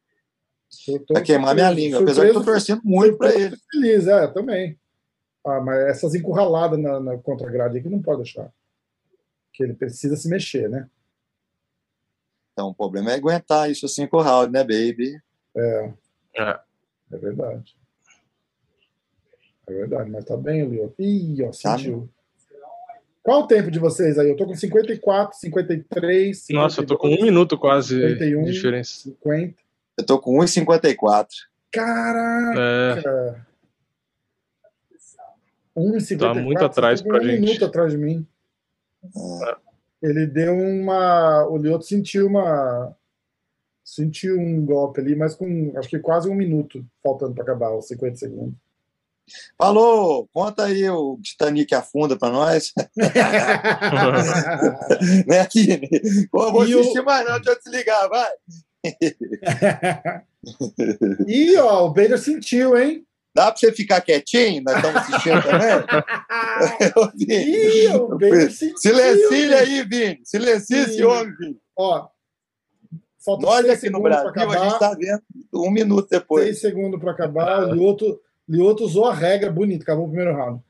[1.06, 2.00] Tô Vai queimar minha língua.
[2.00, 3.56] Apesar que eu tô torcendo muito pra ele.
[3.70, 4.78] feliz, é, também.
[5.44, 8.50] Ah, mas essas encurraladas na, na contra-grade aqui não pode deixar.
[9.52, 10.88] Que ele precisa se mexer, né?
[12.52, 15.20] Então o problema é aguentar isso cinco rounds, né, baby?
[15.56, 15.92] É,
[16.36, 16.60] É.
[17.12, 17.76] é verdade.
[19.66, 20.94] É verdade, mas tá bem, Lioto.
[21.00, 22.08] Ih, ó, Tá sentiu.
[23.22, 24.28] Qual o tempo de vocês aí?
[24.30, 28.42] Eu tô com 54, 53, Nossa, eu tô com um 52, minuto quase 51.
[28.44, 29.02] de diferença.
[29.02, 29.61] 50.
[29.98, 31.28] Eu tô com 1,54.
[31.70, 32.60] Caraca!
[32.60, 33.36] É,
[35.76, 36.18] 1,54.
[36.18, 37.40] Tá muito atrás pra um gente.
[37.40, 38.26] minuto atrás de mim.
[39.04, 39.56] É.
[40.02, 41.46] Ele deu uma.
[41.48, 42.94] O Lioto sentiu uma.
[43.84, 47.88] Senti um golpe ali, mas com acho que quase um minuto faltando para acabar, os
[47.88, 48.54] 50 segundos.
[49.56, 52.72] Falou, conta aí o Titanic afunda para nós.
[55.26, 55.88] né, Kine?
[56.30, 57.04] Pô, vou e assistir o...
[57.04, 58.30] mais não, deixa eu desligar, vai.
[61.26, 63.06] E ó, o Bader sentiu, hein?
[63.34, 64.62] Dá para você ficar quietinho?
[64.64, 65.68] Nós estamos assistindo também?
[67.38, 68.76] Ih, o Bader sentiu.
[68.78, 70.20] Silencia aí, Vini.
[70.24, 71.58] Silencia esse homem, Vini.
[71.76, 72.08] Ó,
[73.24, 75.22] Falta Nós aqui no Brasil, a gente está vendo
[75.54, 76.44] um minuto depois.
[76.44, 77.68] Seis segundos para acabar.
[77.68, 80.60] O Lioto, Lioto usou a regra bonito, acabou o primeiro round.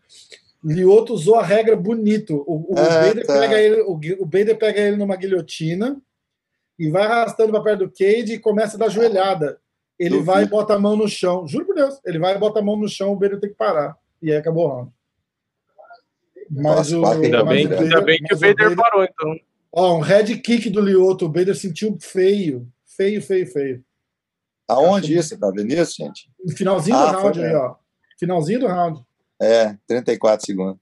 [0.62, 2.44] Lioto usou a regra bonito.
[2.47, 3.40] O, o, é, Bader, tá.
[3.40, 6.01] pega ele, o, o Bader pega ele numa guilhotina
[6.78, 9.61] e vai arrastando para perto do Cade e começa a dar joelhada.
[9.99, 11.47] Ele vai e bota a mão no chão.
[11.47, 13.57] Juro por Deus, ele vai e bota a mão no chão, o Bader tem que
[13.57, 13.97] parar.
[14.20, 14.93] E aí acabou o round.
[16.51, 19.40] Mas Nossa, o, ainda, bem, Bader, ainda bem que o Bader, Bader parou, então.
[19.73, 21.27] Ó, um head kick do Lioto.
[21.27, 22.69] O Bader sentiu feio.
[22.85, 23.85] Feio, feio, feio.
[24.69, 25.39] Aonde isso?
[25.39, 26.31] Tá vendo isso, gente?
[26.44, 27.77] No finalzinho ah, do round aí, ó.
[28.19, 29.03] Finalzinho do round.
[29.40, 30.78] É, 34 segundos.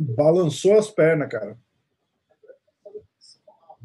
[0.00, 1.56] Balançou as pernas, cara.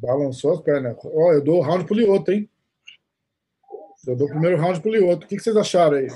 [0.03, 0.97] Balançou as pernas.
[1.05, 2.49] Ó, eu dou o round pro Lioto, hein?
[4.05, 5.25] Eu dou o primeiro round pro Lioto.
[5.25, 6.07] O que, que vocês acharam aí?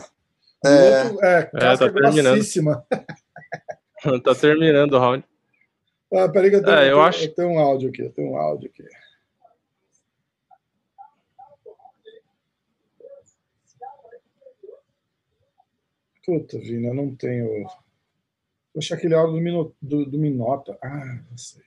[0.65, 2.85] É, Lioto, é, casca é, tá grossíssima.
[4.23, 5.23] tá terminando o round.
[6.13, 7.23] Ah, peraí que eu tenho, é, eu, eu, acho...
[7.23, 8.83] eu tenho um áudio aqui, eu tenho um áudio aqui.
[16.25, 17.65] Puta, Vina, eu não tenho.
[18.73, 19.75] Poxa, aquele áudio do, Mino...
[19.81, 20.77] do, do Minota.
[20.81, 21.66] Ah, não sei.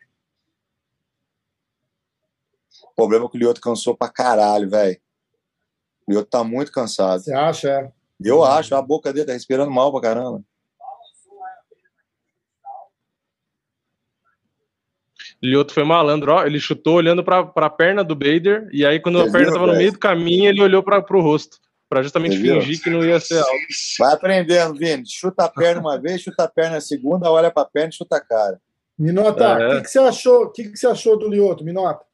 [3.00, 4.98] O problema é que o Lioto cansou pra caralho, velho.
[6.06, 7.22] O Lioto tá muito cansado.
[7.22, 7.70] Você acha?
[7.70, 7.90] É?
[8.22, 10.42] Eu acho, a boca dele tá respirando mal pra caramba.
[15.42, 16.44] Lioto foi malandro, ó.
[16.44, 19.66] Ele chutou olhando para a perna do Bader, e aí, quando Você a perna estava
[19.68, 21.56] no meio do caminho, ele olhou para o rosto,
[21.88, 22.82] para justamente Você fingir viu?
[22.82, 23.50] que não ia ser alto.
[23.98, 25.04] Vai aprendendo, Vini.
[25.06, 27.96] Chuta a perna uma vez, chuta a perna a segunda, olha para a perna e
[27.96, 28.60] chuta a cara.
[28.98, 29.76] Minota, o é.
[29.76, 30.42] que, que, você achou?
[30.42, 32.09] O que, que você achou do Lioto, Minota?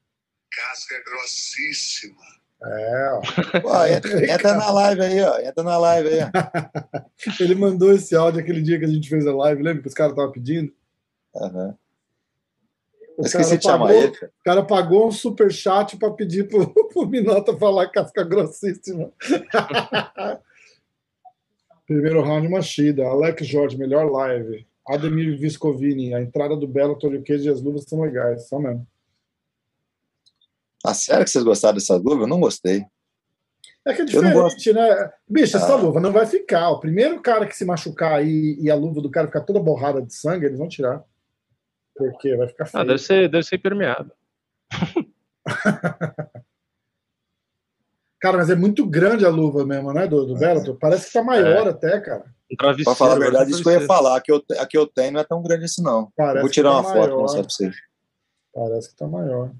[0.56, 2.16] Casca grossíssima.
[2.64, 3.60] É, ó.
[3.60, 5.38] Pô, entra, entra, na live aí, ó.
[5.40, 6.20] Entra na live aí.
[7.40, 9.94] ele mandou esse áudio aquele dia que a gente fez a live, lembra que os
[9.94, 10.72] caras estavam pedindo?
[11.34, 11.66] Aham.
[11.66, 11.74] Uhum.
[13.18, 14.08] O esqueci de chamar ele.
[14.08, 19.10] O cara pagou um super chat para pedir pro, pro Minota falar casca grossíssima.
[21.86, 23.06] Primeiro round, Machida.
[23.06, 24.66] Alex Jorge, melhor live.
[24.86, 28.86] Ademir Viscovini, a entrada do Belo, Tolho Queijo e as luvas são legais, são mesmo.
[30.86, 32.22] Ah, sério que vocês gostaram dessa luva?
[32.22, 32.86] Eu não gostei.
[33.84, 35.12] É que é diferente, né?
[35.28, 35.76] Bicho, essa ah.
[35.76, 36.70] luva não vai ficar.
[36.70, 40.00] O primeiro cara que se machucar e, e a luva do cara ficar toda borrada
[40.00, 41.02] de sangue, eles vão tirar.
[41.96, 42.82] Porque vai ficar feio.
[42.82, 44.12] Ah, deve ser, deve ser permeado.
[48.20, 50.76] cara, mas é muito grande a luva mesmo, né, do, do Bellator?
[50.78, 51.70] Parece que tá maior é.
[51.70, 52.24] até, cara.
[52.52, 54.16] Um pra falar a verdade, isso que eu ia falar.
[54.16, 56.12] A que eu, a que eu tenho não é tão grande assim, não.
[56.16, 56.94] Parece Vou tirar tá uma maior.
[56.94, 57.70] foto pra mostrar pra você.
[58.54, 59.50] Parece que tá maior.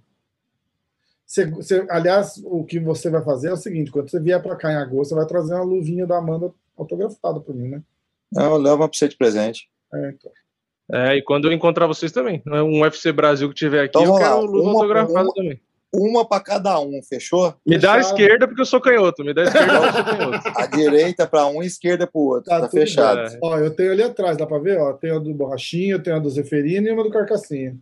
[1.27, 4.55] Você, você, aliás, o que você vai fazer é o seguinte: quando você vier para
[4.55, 7.83] cá em agosto, você vai trazer uma luvinha da Amanda autografada para mim, né?
[8.33, 9.69] Não, eu levo uma pra você de presente.
[9.93, 10.31] É, então.
[10.93, 12.41] É, e quando eu encontrar vocês também.
[12.47, 12.63] Né?
[12.63, 15.61] Um UFC Brasil que tiver aqui, então, eu quero o Lula autografado uma, também.
[15.93, 17.55] Uma para cada um, fechou?
[17.67, 19.25] Me dá a esquerda porque eu sou canhoto.
[19.25, 20.49] Me dá a esquerda porque eu sou canhoto.
[20.55, 22.45] A direita para um e esquerda para o outro.
[22.45, 23.21] Tá, tá fechado.
[23.21, 23.39] É.
[23.43, 24.79] Ó, eu tenho ali atrás, dá para ver?
[24.79, 27.77] Ó, tem a do Borrachinha, tem a do Zeferino e uma do Carcassinha.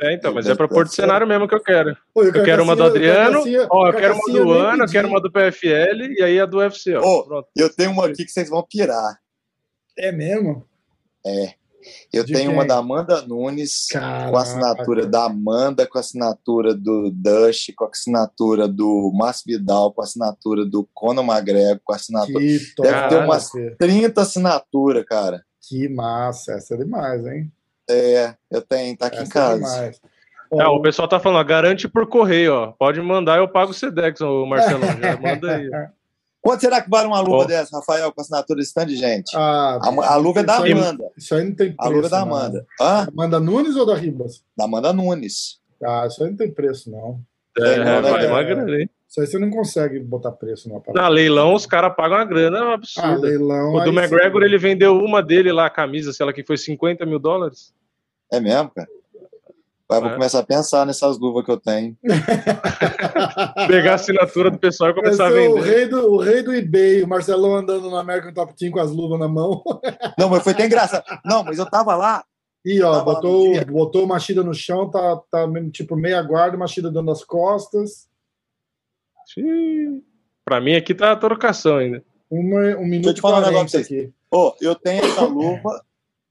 [0.00, 1.96] É, então, mas é para pôr de cenário mesmo que eu quero.
[2.14, 5.20] Pô, eu quero uma do Adriano, ó, eu quero uma do Ana, eu quero uma
[5.20, 6.94] do PFL e aí a do UFC.
[6.94, 7.02] Ó.
[7.02, 9.18] Oh, eu tenho uma aqui que vocês vão pirar.
[9.98, 10.64] É mesmo?
[11.26, 11.54] É.
[12.12, 12.54] Eu de tenho quem?
[12.54, 14.30] uma da Amanda Nunes, Caraca.
[14.30, 19.44] com a assinatura da Amanda, com a assinatura do Dush, com a assinatura do Márcio
[19.46, 22.38] Vidal, com a assinatura do Conor McGregor, com a assinatura.
[22.38, 25.44] Que Deve ter umas 30 assinaturas, cara.
[25.60, 27.50] Que massa, essa é demais, hein?
[27.88, 29.84] É, eu tenho, tá aqui essa em casa.
[29.86, 29.92] É
[30.50, 32.66] é, o pessoal tá falando, ó, garante por correio, ó.
[32.72, 34.80] Pode mandar, eu pago o Sedex, o Marcelo.
[35.00, 35.70] Já manda aí.
[36.40, 37.44] Quanto será que vale uma luva oh.
[37.44, 39.36] dessa, Rafael, com assinatura de stand, gente?
[39.36, 41.10] Ah, a, a luva é da Amanda.
[41.16, 41.76] Isso aí não tem preço.
[41.78, 42.66] A luva é da Amanda.
[42.80, 43.08] Hã?
[43.08, 44.42] Amanda Nunes ou da Ribas?
[44.56, 45.58] Da Amanda Nunes.
[45.84, 47.20] Ah, isso aí não tem preço, não.
[47.58, 48.90] É, é, é, vai, é, uma grana, hein?
[49.08, 52.74] Isso aí você não consegue botar preço no Na leilão, os caras pagam uma grana
[52.74, 53.08] absurda.
[53.08, 54.46] Ah, leilão, o do McGregor, sim.
[54.46, 57.74] ele vendeu uma dele lá, a camisa, sei lá, que foi 50 mil dólares.
[58.32, 58.88] É mesmo, cara?
[59.88, 60.14] Vai, vou é.
[60.14, 61.96] começar a pensar nessas luvas que eu tenho.
[63.66, 65.48] Pegar a assinatura do pessoal e começar a vender.
[65.48, 68.80] O rei, do, o rei do eBay, o Marcelão andando no American Top Team com
[68.80, 69.62] as luvas na mão.
[70.18, 71.04] Não, mas foi até engraçado.
[71.24, 72.22] Não, mas eu tava lá,
[72.64, 77.10] Ih, ó, botou, botou o Machida no chão, tá, tá tipo meia guarda, Machida dando
[77.10, 78.08] as costas.
[80.44, 82.04] Pra mim aqui tá a trocação ainda.
[82.30, 84.10] Uma, um minuto Deixa eu te falar um negócio pra vocês.
[84.30, 85.82] Ô, eu tenho essa luva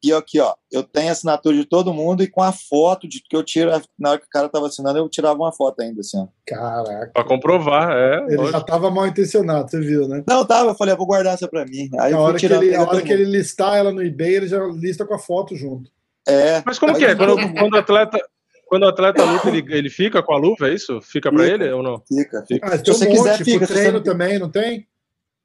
[0.03, 3.22] e aqui, ó, eu tenho a assinatura de todo mundo e com a foto de
[3.22, 6.02] que eu tiro, na hora que o cara tava assinando, eu tirava uma foto ainda,
[6.02, 6.28] assim, ó.
[6.45, 7.11] Caraca.
[7.14, 8.26] Pra comprovar, é.
[8.28, 8.57] Ele lógico.
[8.57, 10.24] já tava mal intencionado, você viu, né?
[10.28, 11.90] Não, tava, eu falei, eu vou guardar essa pra mim.
[11.99, 14.64] Aí na hora, que ele, a hora que ele listar ela no eBay, ele já
[14.65, 15.90] lista com a foto junto.
[16.28, 16.61] É.
[16.65, 17.15] Mas como que é?
[17.15, 18.19] Quando, quando o atleta.
[18.68, 20.99] Quando o atleta luta, ele, ele fica com a luva, é isso?
[21.02, 22.03] Fica pra ele ou não?
[22.06, 22.44] Fica.
[22.45, 22.68] fica.
[22.68, 23.65] Ah, se você um quiser, fica.
[23.65, 24.03] treino você...
[24.03, 24.86] também, não tem?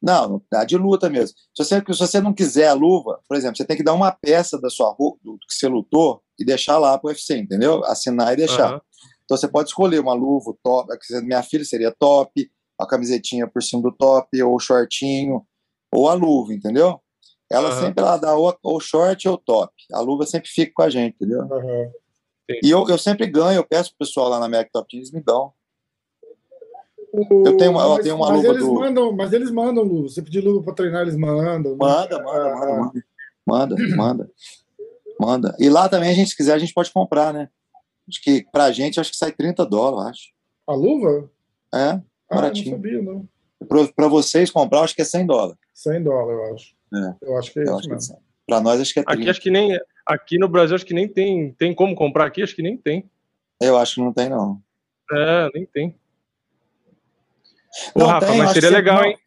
[0.02, 1.36] Não, tá de luta mesmo.
[1.54, 4.10] Se você, se você não quiser a luva, por exemplo, você tem que dar uma
[4.10, 7.84] peça da sua roupa, do que você lutou, e deixar lá pro UFC, entendeu?
[7.84, 8.74] Assinar e deixar.
[8.74, 8.80] Uhum.
[9.24, 10.92] Então você pode escolher uma luva, top,
[11.22, 12.50] minha filha seria top,
[12.80, 15.46] a camisetinha por cima do top, ou o shortinho,
[15.94, 17.00] ou a luva, entendeu?
[17.50, 17.80] Ela uhum.
[17.80, 19.72] sempre ela dá ou, ou short ou top.
[19.92, 21.42] A luva sempre fica com a gente, entendeu?
[21.42, 21.92] Uhum.
[22.62, 25.22] E eu, eu sempre ganho, eu peço pro pessoal lá na Mac Top Teams, me
[25.22, 25.52] dão.
[27.12, 28.74] Eu tenho uma, eu tenho uma mas luva eles do...
[28.74, 30.08] mandam, Mas eles mandam luva.
[30.08, 31.76] Se pedir luva para treinar, eles mandam.
[31.76, 32.92] Manda, manda, ah,
[33.46, 34.30] manda, manda, manda,
[35.20, 35.56] manda.
[35.58, 37.50] E lá também, a gente, se quiser, a gente pode comprar, né?
[38.08, 40.32] Acho que pra gente, acho que sai 30 dólares, acho.
[40.66, 41.30] A luva?
[41.74, 42.74] É, baratinho.
[42.74, 43.28] Ah, não sabia, não.
[43.68, 45.58] Pra, pra, vocês comprar, acho que é 100 dólares.
[45.74, 46.74] 100 dólares, eu acho.
[46.94, 47.26] É.
[47.26, 48.14] Eu acho que é eu isso mesmo.
[48.16, 49.20] É pra nós, acho que é 30.
[49.20, 49.78] Aqui, acho que nem...
[50.04, 51.52] Aqui no Brasil, acho que nem tem...
[51.52, 52.42] Tem como comprar aqui?
[52.42, 53.08] Acho que nem tem.
[53.60, 54.60] Eu acho que não tem, não.
[55.12, 55.94] É, nem tem.
[57.94, 59.18] Ô, Rafa, tem, mas seria legal, não, hein?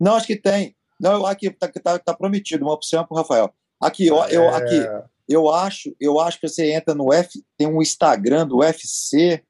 [0.00, 0.76] Não, acho que tem.
[1.00, 3.52] Não, aqui tá, tá, tá prometido, uma opção pro Rafael.
[3.80, 4.56] Aqui, eu, eu, é.
[4.56, 4.88] aqui,
[5.28, 9.42] eu acho, eu acho que você entra no F, tem um Instagram do UFC.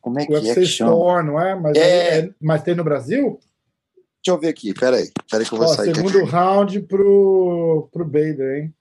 [0.00, 0.92] Como é que UFC é que chama?
[0.92, 1.54] Store, não é?
[1.54, 2.18] Mas, é...
[2.18, 2.30] é...
[2.40, 3.38] mas tem no Brasil?
[4.22, 5.10] Deixa eu ver aqui, peraí.
[5.30, 5.94] Peraí que eu vou Ó, sair.
[5.94, 6.30] Segundo aqui.
[6.30, 8.74] round pro, pro Bader, hein?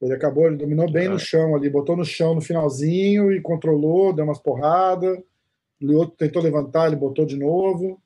[0.00, 1.18] Ele acabou, ele dominou bem no é.
[1.18, 5.18] chão ali, botou no chão no finalzinho e controlou, deu umas porradas.
[5.80, 8.00] O outro tentou levantar, ele botou de novo.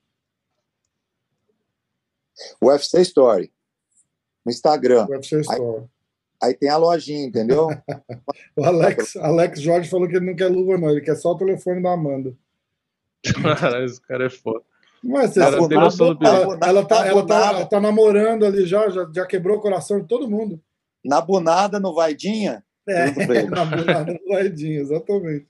[2.60, 3.52] UFC Story.
[4.44, 5.06] No Instagram.
[5.08, 5.84] UFC Story.
[6.42, 7.68] Aí, aí tem a lojinha, entendeu?
[8.56, 10.90] o Alex, Alex Jorge falou que ele não quer luva, não.
[10.90, 12.34] Ele quer só o telefone da Amanda.
[13.84, 14.64] esse cara é foda.
[15.02, 19.26] Mas ela, do ela, ela, tá, ela, tá, ela tá namorando ali já, já, já
[19.26, 20.60] quebrou o coração de todo mundo.
[21.04, 22.64] Na bunada, no Vaidinha?
[22.86, 23.06] É,
[23.50, 25.48] na bunada, no Vaidinha, exatamente.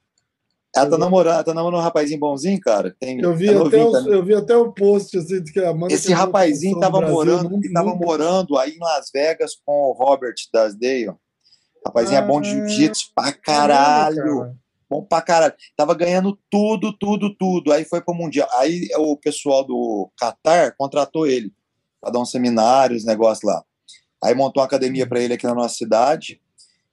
[0.75, 2.97] Ela tá namorando, tá namorando um rapazinho bonzinho, cara.
[2.99, 5.75] Tem, eu, vi é até o, eu vi até o post assim, de que a
[5.91, 11.13] Esse rapazinho tava Brasil, morando, tava morando aí em Las Vegas com o Robert Dasdale.
[11.85, 14.45] Rapazinho ah, é bom de jiu-jitsu pra caralho.
[14.45, 14.53] É,
[14.89, 15.55] bom pra caralho.
[15.77, 17.71] Tava ganhando tudo, tudo, tudo.
[17.71, 18.49] Aí foi pro Mundial.
[18.53, 21.53] Aí o pessoal do Qatar contratou ele
[22.01, 23.63] pra dar uns seminários, negócio lá.
[24.25, 26.41] Aí montou uma academia para ele aqui na nossa cidade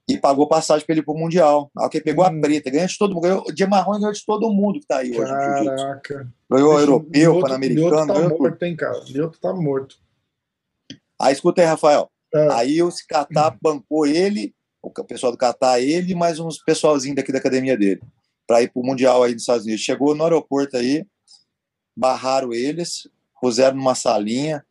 [0.08, 1.70] e pagou passagem para ele pro Mundial.
[1.78, 2.28] Aí que pegou hum.
[2.28, 4.98] a preta, ganhou de todo mundo, ganhou de marrom ganhou de todo mundo que tá
[4.98, 5.30] aí hoje.
[5.30, 6.32] Caraca.
[6.50, 8.12] Ganhou o europeu, pan-americano.
[8.12, 9.00] Tá morto, hein, cara?
[9.06, 9.96] Lioto tá morto.
[11.20, 12.10] Aí escuta aí, Rafael.
[12.34, 12.52] É.
[12.52, 17.38] Aí o Catar bancou ele, o pessoal do Catar, ele, mais uns pessoalzinho daqui da
[17.38, 18.00] academia dele,
[18.46, 19.82] para ir pro Mundial aí nos Estados Unidos.
[19.82, 21.04] Chegou no aeroporto aí,
[21.96, 23.08] barraram eles,
[23.40, 24.64] puseram numa salinha,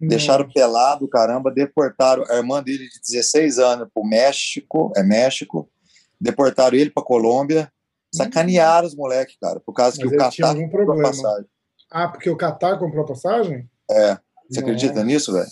[0.00, 5.68] Deixaram pelado, caramba, deportaram a irmã dele de 16 anos para o México, é México,
[6.18, 7.70] deportaram ele para Colômbia,
[8.12, 11.46] sacanearam os moleques, cara, por causa Mas que o Catar comprou a passagem.
[11.90, 13.68] Ah, porque o Catar comprou a passagem?
[13.90, 14.18] É.
[14.48, 14.60] Você Nossa.
[14.60, 15.48] acredita nisso, velho?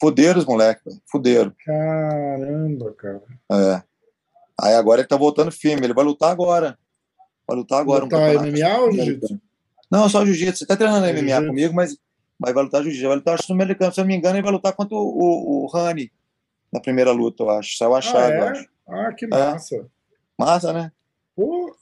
[0.00, 1.02] Fuderam os moleques, velho.
[1.10, 1.52] Fuderam.
[1.64, 3.22] Caramba, cara.
[3.52, 3.82] É.
[4.60, 6.78] Aí agora ele tá voltando firme, ele vai lutar agora.
[7.46, 8.04] Vai lutar agora.
[8.04, 9.40] Lutar um MMA ou jiu-jitsu?
[9.90, 10.60] Não, só jiu-jitsu.
[10.60, 11.96] Você tá treinando MMA comigo, mas
[12.42, 13.06] mas vai lutar jiu-jitsu.
[13.06, 16.10] Vai lutar sul-americano, se não me engano, ele vai lutar contra o, o, o Rani
[16.72, 17.76] na primeira luta, eu acho.
[17.76, 18.66] Saiu achado, ah, é?
[18.88, 19.76] Ah, que massa.
[19.76, 19.84] É.
[20.36, 20.92] Massa, né?
[21.36, 21.76] Pô.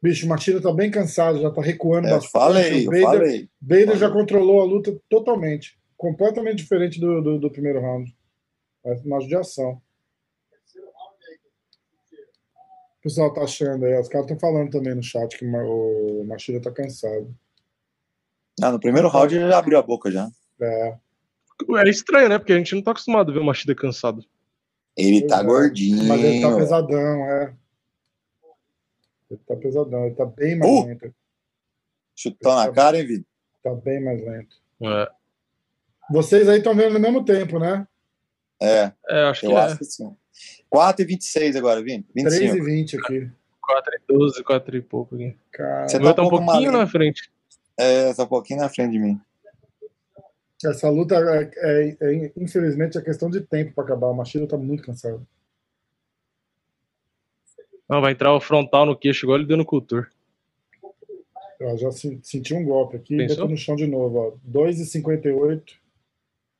[0.00, 2.32] Bicho, o Machida tá bem cansado, já tá recuando é, bastante.
[2.32, 3.50] Falei, o Bader, falei.
[3.60, 4.00] Bader falei.
[4.00, 5.78] já controlou a luta totalmente.
[5.96, 8.14] Completamente diferente do, do, do primeiro round.
[9.04, 9.80] Uma judiação.
[12.98, 16.60] O pessoal tá achando aí, os caras estão falando também no chat que o Machida
[16.60, 17.34] tá cansado.
[18.62, 20.28] Ah, no primeiro round ele já abriu a boca já.
[20.60, 20.96] É.
[21.78, 22.38] É estranho, né?
[22.38, 24.24] Porque a gente não tá acostumado a ver o Machida cansado.
[24.96, 25.44] Ele tá é.
[25.44, 26.04] gordinho.
[26.04, 27.54] Mas ele tá pesadão, é.
[29.30, 30.86] Ele tá pesadão, ele tá bem mais uh!
[30.86, 31.14] lento.
[32.14, 33.26] Chutão na tá cara, hein, Vitor?
[33.62, 34.56] Tá bem mais lento.
[34.82, 35.10] É.
[36.10, 37.86] Vocês aí estão vendo no mesmo tempo, né?
[38.60, 38.92] É.
[39.08, 39.78] É, acho eu que acho é.
[39.78, 40.16] que sim.
[40.70, 42.06] 4 e 26 agora, Vini.
[42.14, 42.54] 25.
[42.54, 43.30] 3 e 20 aqui.
[43.60, 45.36] 4 e 12, 4 e pouco aqui.
[45.52, 47.30] Cara, Você tá, tá um pouquinho na frente.
[47.78, 49.20] É, tá um pouquinho na frente de mim.
[50.64, 54.08] Essa luta é, é, é infelizmente é questão de tempo para acabar.
[54.08, 55.26] O Machida tá muito cansado.
[57.88, 60.10] Não, vai entrar o frontal no queixo, igual ele deu no cultur.
[61.60, 64.18] Eu já senti um golpe aqui e botou no chão de novo.
[64.18, 64.50] Ó.
[64.50, 65.62] 2,58.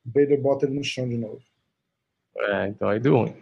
[0.04, 1.42] Bader bota ele no chão de novo.
[2.36, 3.34] É, então aí deu ruim.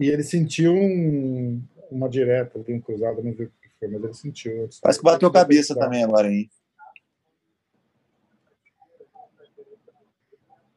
[0.00, 4.04] E ele sentiu um, uma direta, tem um cruzado, não vi o que foi, mas
[4.04, 4.68] ele sentiu.
[4.82, 6.50] Parece que bateu cabeça também agora, hein?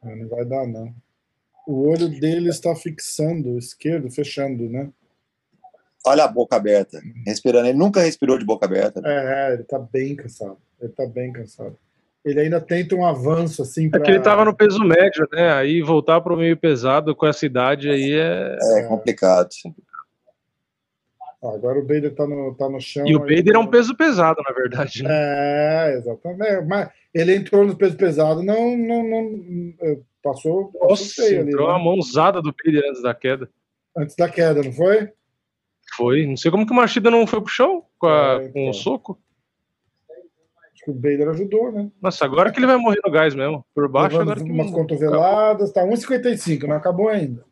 [0.02, 0.92] Ah, não vai dar, não.
[1.66, 4.90] O olho dele está fixando, o esquerdo, fechando, né?
[6.04, 7.68] Olha a boca aberta, respirando.
[7.68, 9.00] Ele nunca respirou de boca aberta.
[9.04, 10.58] É, ele está bem cansado.
[10.80, 11.78] Ele está bem cansado.
[12.24, 13.88] Ele ainda tenta um avanço assim.
[13.88, 14.00] Pra...
[14.00, 15.52] É que ele estava no peso médio, né?
[15.52, 18.56] Aí voltar para o meio pesado com essa idade aí é.
[18.78, 19.48] É complicado.
[21.42, 23.04] Agora o Bader tá no, tá no chão.
[23.04, 25.02] E o Bader é um peso pesado, na verdade.
[25.02, 25.10] Né?
[25.10, 26.66] É, exatamente.
[26.66, 31.50] Mas ele entrou no peso pesado, não, não, não é, passou, passou Nossa, feio ali.
[31.50, 31.74] Entrou né?
[31.74, 33.50] uma mãozada do Bader antes da queda.
[33.96, 35.10] Antes da queda, não foi?
[35.96, 36.26] Foi.
[36.26, 38.52] Não sei como que o Machida não foi pro chão com, a, é, então.
[38.52, 39.18] com o soco.
[40.72, 41.90] Acho que o Bader ajudou, né?
[42.00, 43.66] Nossa, agora que ele vai morrer no gás mesmo.
[43.74, 44.52] Por baixo, Levando agora que.
[44.52, 47.44] Umas cotoveladas, tá 1,55, não acabou ainda.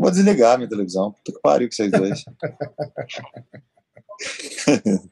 [0.00, 1.12] Vou desligar minha televisão.
[1.12, 2.24] Puta que pariu com vocês dois.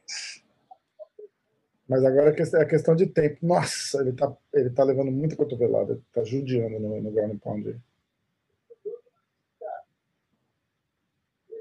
[1.86, 3.36] Mas agora é questão de tempo.
[3.42, 5.92] Nossa, ele tá, ele tá levando muita cotovelada.
[5.92, 7.78] Ele tá judiando no, no ground pound.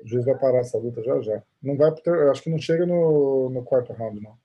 [0.03, 1.43] O juiz vai parar essa luta já já.
[1.61, 4.37] Não vai, eu acho que não chega no, no quarto round, não.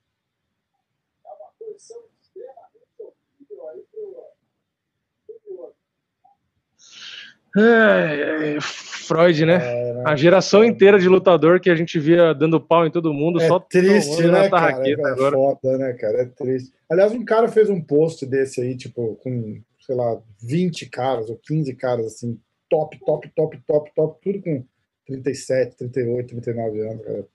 [7.55, 9.55] É, é, Freud, né?
[9.55, 10.03] É, né?
[10.05, 13.47] A geração inteira de lutador que a gente via dando pau em todo mundo, é
[13.47, 14.89] só triste, né, cara?
[14.89, 15.35] É agora.
[15.35, 16.21] foda, né, cara?
[16.21, 16.73] É triste.
[16.89, 21.37] Aliás, um cara fez um post desse aí, tipo, com, sei lá, 20 caras ou
[21.37, 22.39] 15 caras, assim,
[22.69, 24.65] top, top, top, top, top, tudo com
[25.05, 27.25] 37, 38, 39 anos, cara.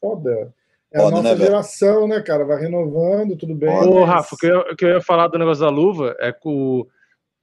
[0.00, 0.52] Foda.
[0.92, 2.44] É a nossa né, geração, né, cara?
[2.44, 3.68] Vai renovando, tudo bem.
[3.68, 4.08] Ô, mas...
[4.08, 6.48] Rafa, o que, eu, o que eu ia falar do negócio da luva é que
[6.48, 6.88] o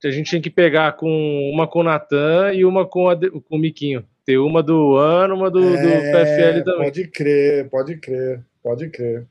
[0.06, 3.56] a gente tinha que pegar com uma com o Natan e uma com, a, com
[3.56, 4.04] o Miquinho.
[4.24, 6.84] Ter uma do ano, uma do, é, do PFL também.
[6.84, 9.26] Pode crer, pode crer, pode crer.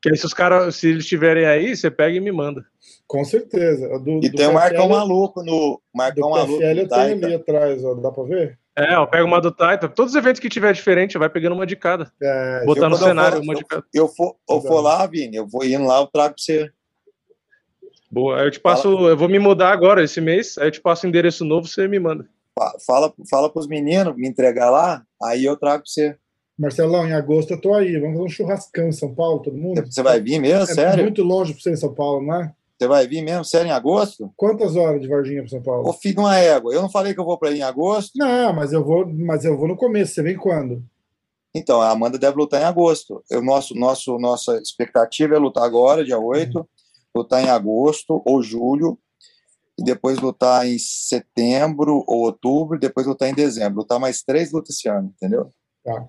[0.00, 2.64] Que aí, se os caras, se eles estiverem aí, você pega e me manda.
[3.06, 3.98] Com certeza.
[3.98, 5.80] Do, e do tem o Marcão Maluco no.
[5.92, 6.58] Marcão do Maluco.
[6.58, 8.58] PFL eu tenho ali atrás, ó, dá pra ver?
[8.78, 9.88] É, eu pego uma do Taita.
[9.88, 12.12] Todos os eventos que tiver diferente, vai pegando uma de cada.
[12.22, 13.82] É, Botar no cenário, for, uma de cada.
[13.92, 16.70] Eu, eu for, eu for lá, Vini, eu vou indo lá, eu trago pra você.
[18.16, 18.40] Boa.
[18.40, 19.10] Aí eu te passo, fala.
[19.10, 21.86] eu vou me mudar agora esse mês, aí eu te passo o endereço novo, você
[21.86, 22.26] me manda.
[22.86, 26.16] Fala, fala pros meninos me entregar lá, aí eu trago pra você.
[26.58, 28.00] Marcelão, em agosto eu tô aí.
[28.00, 29.84] Vamos fazer um churrascão em São Paulo, todo mundo?
[29.84, 31.02] Você vai vir mesmo, é sério?
[31.02, 32.54] muito longe pra você em São Paulo, não é?
[32.78, 34.32] Você vai vir mesmo, sério, em agosto?
[34.34, 35.86] Quantas horas de Varginha para São Paulo?
[35.86, 36.72] Ô, filho de uma égua.
[36.72, 38.12] Eu não falei que eu vou para ir em agosto?
[38.16, 40.14] Não, mas eu vou, mas eu vou no começo.
[40.14, 40.82] Você vem quando?
[41.54, 43.22] Então, a Amanda deve lutar em agosto.
[43.30, 46.56] Eu, nosso, nosso, nossa expectativa é lutar agora, dia 8.
[46.56, 46.64] Uhum
[47.16, 48.98] lutar em agosto ou julho,
[49.78, 53.80] e depois lutar em setembro ou outubro, e depois lutar em dezembro.
[53.80, 55.50] Lutar mais três lutas esse ano, entendeu?
[55.84, 56.06] Tá.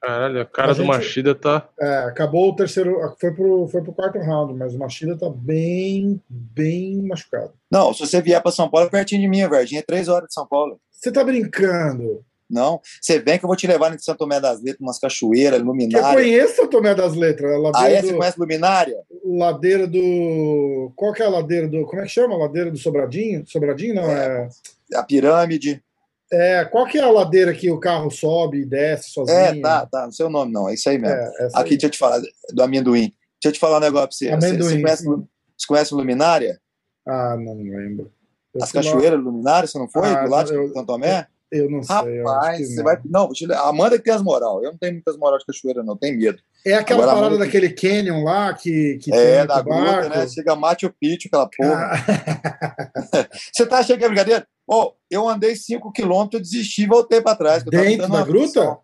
[0.00, 1.68] Caralho, a cara a do gente, Machida tá.
[1.80, 2.96] É, acabou o terceiro.
[3.20, 7.52] Foi pro, foi pro quarto round, mas o Machida tá bem, bem machucado.
[7.70, 10.28] Não, se você vier para São Paulo, é pertinho de mim, Verdinha, é três horas
[10.28, 10.80] de São Paulo.
[10.92, 12.24] Você tá brincando?
[12.48, 12.80] Não.
[13.00, 16.06] Você vem que eu vou te levar em São Tomé das Letras, umas cachoeiras, luminária.
[16.06, 17.52] Eu conheço São Tomé das Letras.
[17.52, 18.00] A ah, é?
[18.00, 18.96] Você conhece luminária?
[19.36, 20.92] Ladeira do.
[20.96, 21.84] Qual que é a ladeira do.
[21.84, 22.34] Como é que chama?
[22.34, 23.44] A ladeira do Sobradinho?
[23.46, 24.48] Sobradinho não é.
[24.92, 24.96] é...
[24.96, 25.82] A pirâmide.
[26.30, 29.38] É, qual que é a ladeira que o carro sobe e desce sozinho?
[29.38, 31.16] É, tá, tá, não sei o nome não, é isso aí mesmo.
[31.16, 31.70] É, Aqui, aí.
[31.70, 32.20] deixa eu te falar,
[32.52, 33.14] do amendoim.
[33.40, 34.30] Deixa eu te falar um negócio pra você.
[34.30, 34.58] Amendoim.
[34.58, 36.60] Você, você, conhece, você conhece Luminária?
[37.06, 38.12] Ah, não lembro.
[38.54, 39.24] Eu As cachoeiras lá...
[39.24, 40.08] Luminária, você não foi?
[40.08, 41.26] Ah, do lado de Santo Tomé?
[41.50, 42.22] Eu não sei.
[42.22, 43.00] Rapaz, você vai.
[43.04, 44.62] Não, a Amanda que tem as moral.
[44.62, 46.42] Eu não tenho muitas moral de cachoeira, não, tenho medo.
[46.64, 50.28] É aquela Agora, parada daquele canyon lá que, que é, da gruta, né?
[50.28, 51.92] Chega Machu Picchu, aquela porra.
[51.92, 53.28] Ah.
[53.52, 54.46] você tá achando que é brincadeira?
[54.66, 57.62] Oh, eu andei 5 quilômetros, desisti e voltei para trás.
[57.62, 58.78] Dentro da gruta?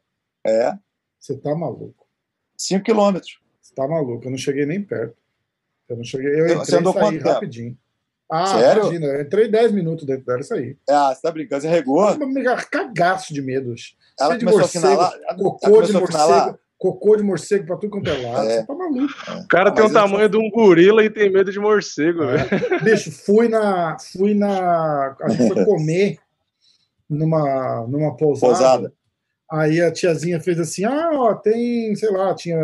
[0.46, 0.72] É.
[1.20, 2.06] Você tá maluco.
[2.56, 3.38] 5 quilômetros.
[3.60, 5.16] Você tá maluco, eu não cheguei nem perto.
[5.88, 6.30] Eu não cheguei.
[6.30, 7.78] Eu entrei você andou e saí rapidinho.
[8.30, 8.82] Ah, Sério?
[8.84, 10.76] imagina, eu entrei 10 minutos dentro dela, isso aí.
[10.88, 12.06] Ah, você tá brincando, você regou?
[12.70, 13.96] Cagaço de medos.
[14.18, 18.48] Ela de morcego, a cocô de morcego, cocô de morcego pra tudo quanto é lado.
[18.48, 18.60] É.
[18.60, 19.12] Você tá maluco.
[19.42, 22.36] O cara ah, tem o tamanho de um gorila e tem medo de morcego, é.
[22.36, 22.80] velho.
[22.84, 23.96] Bicho, fui na.
[23.98, 25.16] Fui na.
[25.20, 26.18] A gente foi comer
[27.08, 28.52] numa, numa pousada.
[28.52, 28.92] pousada.
[29.50, 32.58] Aí a tiazinha fez assim: ah, ó, tem, sei lá, tinha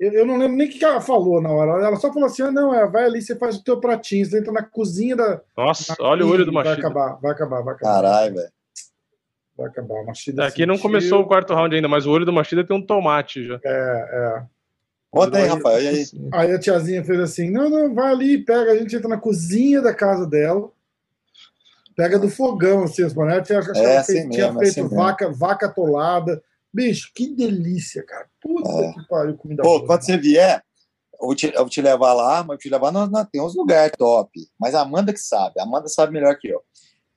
[0.00, 1.84] eu, não lembro nem o que ela falou na hora.
[1.84, 4.38] Ela só falou assim: ah, não, é, vai ali, você faz o teu pratinho, você
[4.38, 5.40] entra na cozinha da.
[5.56, 7.92] Nossa, olha o olho do Vai acabar, vai acabar, vai acabar.
[7.94, 8.52] Caralho, velho.
[9.56, 9.94] Vai acabar.
[9.94, 10.90] O Machida Aqui não sentiu.
[10.90, 13.60] começou o quarto round ainda, mas o olho do Machida tem um tomate já.
[13.64, 14.42] É, é.
[15.10, 15.80] Conta aí, Rafael.
[15.80, 16.04] E aí?
[16.32, 18.72] Aí a tiazinha fez assim: não, não, vai ali, pega.
[18.72, 20.70] A gente entra na cozinha da casa dela,
[21.94, 24.82] pega do fogão, assim, as mulheres tinha, É tinha assim feito, tinha mesmo, feito assim
[24.82, 24.96] mesmo.
[24.96, 26.42] vaca, vaca atolada.
[26.72, 28.26] Bicho, que delícia, cara.
[28.44, 28.92] Puta É.
[28.92, 29.86] que pariu, comida Pô, boa.
[29.86, 30.62] quando você vier,
[31.20, 33.92] eu vou te, eu vou te levar lá, mas te levar, nós tem uns lugares
[33.98, 34.30] top.
[34.60, 36.60] Mas a Amanda que sabe, a Amanda sabe melhor que eu.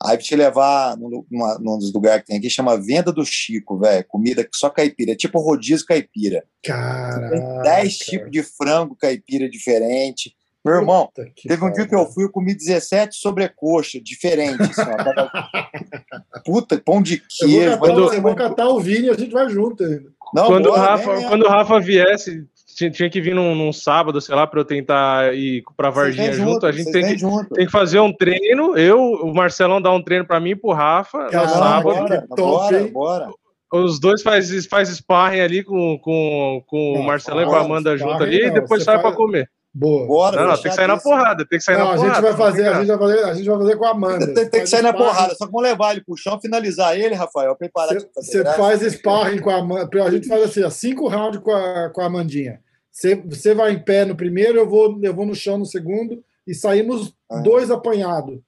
[0.03, 3.25] Aí vou te levar num, numa- num dos lugares que tem aqui, chama Venda do
[3.25, 4.05] Chico, velho.
[4.07, 6.43] Comida que só caipira, é tipo rodízio caipira.
[6.63, 7.61] Tem Caraca.
[7.63, 10.35] 10 tipos de frango caipira diferente.
[10.63, 11.09] Meu irmão,
[11.47, 14.77] teve um dia que eu fui, eu comi 17 sobrecoxa diferentes.
[14.77, 14.91] Assim,
[16.45, 17.47] Puta, pão de Eu
[17.77, 18.05] vou, queijo.
[18.05, 20.11] catar, eu vou catar o Vini e a gente vai junto ainda.
[20.33, 21.29] Não, quando, o bora, Rafa, mesmo.
[21.29, 22.45] quando o Rafa viesse,
[22.91, 26.31] tinha, que vir num, num sábado, sei lá, pra eu tentar ir pra Vocês Varginha
[26.35, 26.65] vêm junto.
[26.65, 27.49] A gente tem que, junto.
[27.53, 28.77] tem que fazer um treino.
[28.77, 31.83] Eu, o Marcelão dá um treino pra mim e pro Rafa no Caralho, sábado.
[31.83, 33.29] bora, bora, bora.
[33.73, 37.59] Os dois faz, faz sparring ali com, com, com Não, o Marcelão e com a
[37.61, 39.49] Amanda junto ali não, e depois sai faz- pra comer.
[39.79, 40.07] Boa.
[40.07, 42.13] Bora, Não, não, tem que sair na porrada, tem que sair Não, na a porrada.
[42.15, 44.33] gente vai não fazer, a gente vai fazer, a gente vai fazer com a Amanda.
[44.33, 47.13] Tem, tem que sair na porrada, só que vamos levar ele pro chão, finalizar ele,
[47.13, 50.03] Rafael, preparar Você faz sparring com a Amanda.
[50.03, 52.59] A gente faz assim, ó, cinco rounds com a, com a Amandinha.
[52.91, 56.23] Você, você vai em pé no primeiro, eu vou, eu vou no chão no segundo
[56.47, 57.37] e saímos Ah.
[57.41, 58.39] dois apanhados.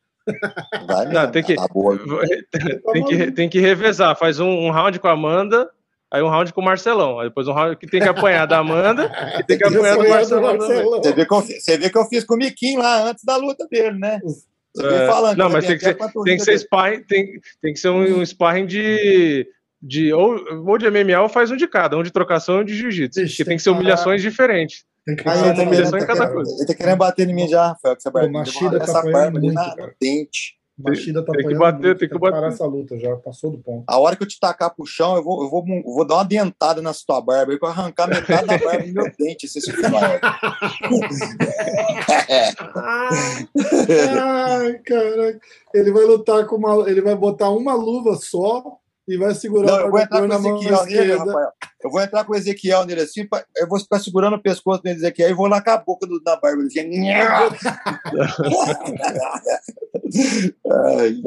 [0.88, 1.68] Vai Não, tem que- tá
[2.94, 4.16] tem, que, tem que revezar.
[4.18, 5.70] Faz um, um round com a Amanda,
[6.12, 7.20] aí um round com o Marcelão.
[7.20, 9.78] Aí depois um round que tem que apanhar da Amanda e tem que Tem que
[9.78, 10.58] apanhar do Marcelão.
[10.58, 11.02] Marcelão.
[11.02, 13.36] Você vê, que eu, você vê que eu fiz com o Miquinho lá antes da
[13.38, 14.20] luta dele, né?
[14.24, 15.38] Você É, vem falando.
[15.38, 18.26] não, mas tem que, ser, tem que ser sparring, tem, tem que ser um, um
[18.26, 19.48] sparring de.
[19.82, 20.38] de ou,
[20.68, 23.20] ou de MMA ou faz um de cada, um de trocação e um de jiu-jitsu.
[23.22, 24.86] Porque tem tem que ser humilhações diferentes.
[25.06, 26.34] Tem que tá humilhações querendo, em cada cara.
[26.34, 26.56] coisa.
[26.56, 27.96] ele tá querendo bater em mim já, Rafael.
[27.96, 29.88] Que essa Pô, barba, Machida tá essa barba ali na, cara.
[29.88, 30.59] no dente.
[30.80, 32.54] Machida tá Tem que bater, muito, tem que parar bater.
[32.54, 33.84] essa luta já, passou do ponto.
[33.86, 36.16] A hora que eu te tacar pro chão, eu vou, eu vou, eu vou dar
[36.16, 39.48] uma dentada nessa tua barba aí, eu vou arrancar metade da barba do meu dente.
[39.48, 40.22] Se você fizer.
[42.76, 43.48] Ai,
[44.80, 45.40] caraca.
[45.74, 46.90] Ele vai lutar com uma.
[46.90, 48.79] Ele vai botar uma luva só
[49.10, 51.26] e vai segurar Não, o eu vou entrar com o na mão Ezequiel nele, esquerda.
[51.26, 51.52] Rafael.
[51.84, 54.82] Eu vou entrar com o Ezequiel nele assim, pa- eu vou ficar segurando o pescoço
[54.84, 57.08] do Ezequiel e vou lá com a boca do, da barba dele.
[57.10, 57.10] Assim.
[60.98, 61.22] Ai.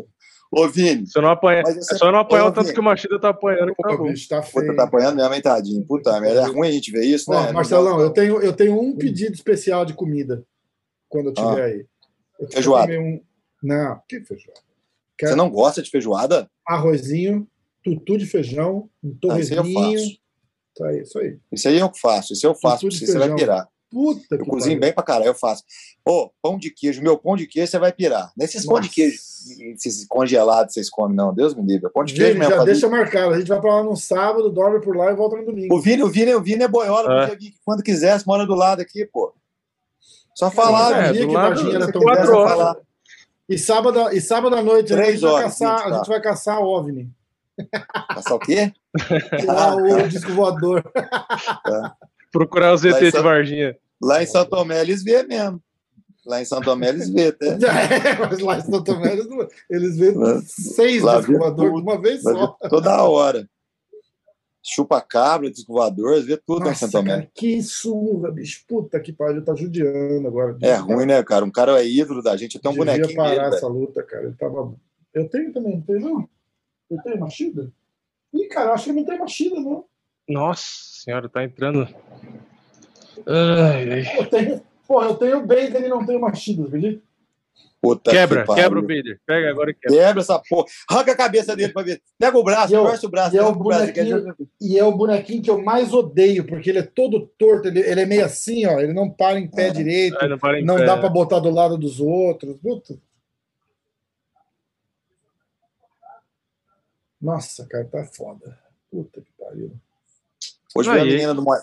[0.55, 2.75] Ô, Vini, Se eu não é você- só não apanhar o tanto Vini.
[2.75, 4.05] que o Machida tá apanhando tá Pô, bom.
[4.13, 4.77] bicho, tá puta, feio.
[4.77, 5.87] tá apanhando mesmo, hein, tadinho?
[5.87, 7.53] Puta merda, é ruim a gente ver isso, Ó, né?
[7.53, 10.45] Marcelão, eu tenho, eu tenho um pedido especial de comida
[11.09, 11.65] quando eu estiver Ah.
[11.65, 11.79] aí.
[12.39, 12.93] Eu quero Feijoada.
[12.93, 13.21] Um...
[13.63, 14.61] Não, que feijoada?
[15.23, 16.51] Você não gosta de feijoada?
[16.67, 17.47] Arrozinho,
[17.83, 19.99] tutu de feijão, um Ah, isso aí eu torresminho.
[20.01, 20.19] faço.
[20.77, 21.39] Tá aí, isso aí.
[21.53, 23.69] Isso aí eu que faço, isso eu faço, de você, você vai pirar.
[23.91, 24.81] Puta Eu que cozinho pariu.
[24.81, 25.63] bem pra caralho, eu faço.
[26.09, 28.33] Ô, pão de queijo, meu pão de queijo você vai pirar.
[28.35, 29.19] Nem esses pão de queijo,
[29.75, 31.35] esses congelados vocês comem, não.
[31.35, 31.91] Deus me livre.
[31.91, 32.55] Pão de Vini, queijo mesmo.
[32.57, 33.35] já deixa marcado.
[33.35, 35.75] A gente vai pra lá no sábado, dorme por lá e volta no domingo.
[35.75, 37.37] O Vini, o Vini, o Vini é boiola, É.
[37.37, 39.35] vir quando quisesse, mora do lado aqui, pô.
[40.35, 42.77] Só falar, Eu não É, do que Varginha era tão falar.
[43.47, 46.21] E sábado, e sábado à noite a Três gente, vai horas, caçar, a gente vai
[46.23, 47.11] caçar o OVNI.
[48.09, 48.73] Passar o quê?
[49.47, 50.83] Lá, o disco voador.
[52.31, 53.77] Procurar os ET de só- Varginha.
[54.03, 55.63] Lá em São Tomé eles vê mesmo.
[56.27, 57.49] Lá em São Tomé eles vê, até.
[57.63, 61.75] É, mas lá em São Tomé eles, não- eles vêem Lá- seis disco vê voador
[61.75, 62.57] de uma vez só.
[62.69, 63.47] toda hora.
[64.65, 67.11] Chupa cabra, disco voador, eles vê tudo em Nossa, São Tomé.
[67.17, 68.63] cara, que surra, bicho.
[68.69, 70.57] Puta que pariu, tá judiando agora.
[70.63, 71.45] É ruim, né, cara?
[71.45, 73.81] Um cara é ídolo da gente, eu tenho um bonequinho parar dele, essa velho.
[73.81, 74.25] luta, cara.
[74.25, 74.73] Ele tava...
[75.13, 76.29] Eu tenho também, não tenho não?
[76.93, 77.71] Eu tenho machida?
[78.35, 79.85] Ih, cara, acho que não tem machida, não.
[80.29, 80.65] Nossa
[81.05, 81.89] senhora, tá entrando.
[83.27, 84.19] Ai, ai.
[84.19, 84.63] Eu tenho...
[84.87, 87.03] Porra, eu tenho o Bader e não tenho machida, acredita?
[87.81, 89.21] Puta Quebra, que quebra o Bader.
[89.27, 89.99] Pega agora e quebra.
[89.99, 90.67] Quebra essa porra.
[90.89, 92.01] Arranca a cabeça dele pra ver.
[92.19, 93.35] Pega o braço, eu- torce o braço.
[93.35, 96.83] e arranca o bonequinho- E é o bonequinho que eu mais odeio, porque ele é
[96.83, 98.79] todo torto, ele, ele é meio assim, ó.
[98.79, 99.73] Ele não para em pé Ah.
[99.73, 100.85] direito, Ai, não em não pé.
[100.87, 102.57] dá pra botar do lado dos outros.
[102.61, 102.95] Puta.
[107.23, 108.59] Nossa, cara, tá foda.
[108.91, 109.73] Puta que pariu.
[110.75, 111.61] Hoje veio a menina do Muay...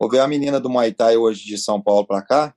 [0.00, 2.54] Vou ver a menina do Muay Thai hoje de São Paulo pra cá.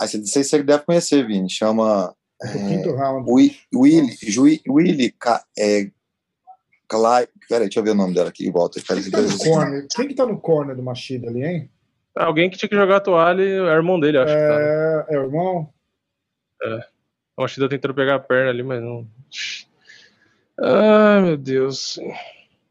[0.00, 1.48] Aí você, não sei se você deve conhecer, Vini.
[1.50, 3.28] Chama O quinto round.
[3.30, 4.16] Wi- Willy,
[4.68, 5.90] Willy Ca- é,
[6.88, 7.26] Clay.
[7.48, 8.50] Peraí, deixa eu ver o nome dela aqui.
[8.50, 8.80] Volta.
[8.86, 9.86] Peraí, Quem que tá no corner?
[9.96, 11.70] Quem que tá no corner do Machida ali, hein?
[12.14, 14.58] Alguém que tinha que jogar a toalha e é o irmão dele, acho que tá.
[14.58, 14.64] né?
[15.10, 15.72] É, é o irmão?
[17.36, 19.06] O Machida tentando pegar a perna ali, mas não.
[20.62, 21.98] Ai, meu Deus.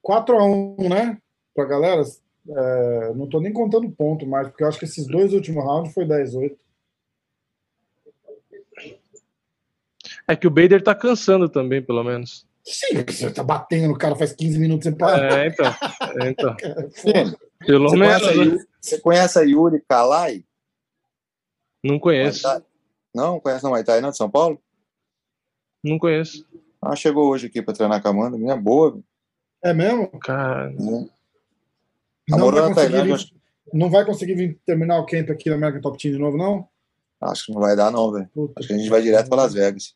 [0.03, 1.17] 4x1, né?
[1.53, 2.01] Pra galera.
[2.49, 5.93] É, não tô nem contando ponto mais, porque eu acho que esses dois últimos rounds
[5.93, 6.57] foi 10-8.
[10.27, 12.47] É que o Bader tá cansando também, pelo menos.
[12.63, 15.39] Sim, você tá batendo no cara faz 15 minutos sem parar.
[15.39, 15.65] É, então.
[16.21, 16.55] É, então.
[16.93, 17.35] Sim.
[17.65, 18.21] Pelo Você menos.
[18.21, 18.43] conhece, né?
[18.45, 20.43] Yuri, você conhece a Yuri Kalai?
[21.83, 22.47] Não conheço.
[23.13, 24.61] Não, conhece não Muay Thai, não, de São Paulo?
[25.83, 26.47] Não conheço.
[26.81, 28.37] Ah, chegou hoje aqui pra treinar com a Amanda.
[28.37, 28.99] Minha boa.
[29.63, 30.07] É mesmo?
[30.19, 30.71] Cara.
[30.71, 31.07] Né?
[32.27, 33.17] Não vai, Tailândia.
[33.17, 33.33] vir,
[33.73, 36.67] não vai conseguir vir terminar o camp aqui na American Top Team de novo, não?
[37.21, 38.29] Acho que não vai dar, não, velho.
[38.55, 39.95] Acho que a gente vai direto para Las Vegas.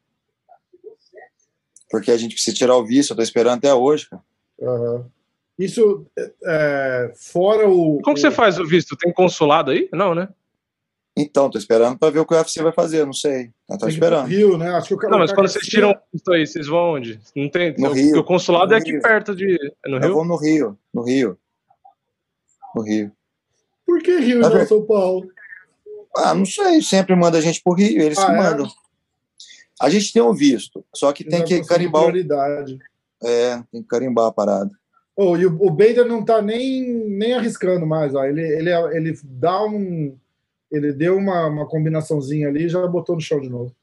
[1.89, 3.11] Porque a gente precisa tirar o visto.
[3.11, 4.21] Eu tô esperando até hoje, cara.
[4.61, 5.05] Aham.
[5.57, 8.01] Isso, é, é, fora o.
[8.01, 8.97] Como que você faz o visto?
[8.97, 9.87] Tem consulado aí?
[9.93, 10.27] Não, né?
[11.17, 13.05] Então, tô esperando para ver o que o UFC vai fazer.
[13.05, 13.51] Não sei.
[13.69, 14.27] Eu tô pro esperando.
[14.27, 14.71] Rio, né?
[14.71, 16.93] Acho que o cara, Não, mas quando que vocês tiram o visto aí, vocês vão
[16.95, 17.19] onde?
[17.35, 17.73] Não tem.
[17.77, 18.19] No o, Rio.
[18.19, 19.01] o consulado No é aqui Rio.
[19.01, 19.55] perto de.
[19.85, 20.13] É no Eu Rio?
[20.13, 20.77] vou no Rio.
[20.93, 21.37] No Rio.
[22.75, 23.11] No Rio.
[23.85, 24.65] Por que Rio e Tá não?
[24.65, 25.29] São Paulo?
[26.17, 26.81] Ah, não sei.
[26.81, 28.01] Sempre manda a gente pro Rio.
[28.01, 28.35] Eles Ah, que é?
[28.35, 28.67] mandam.
[29.81, 30.83] A gente tem um visto.
[30.93, 32.01] Só que tem Não que carimbar.
[32.03, 32.77] o- prioridade.
[33.23, 34.69] É, tem que carimbar a parada.
[35.15, 38.13] Oh, e o, o Bader não tá nem, nem arriscando mais.
[38.13, 38.23] Ó.
[38.25, 40.17] Ele, ele, ele dá um.
[40.71, 43.73] Ele deu uma, uma combinaçãozinha ali e já botou no chão de novo.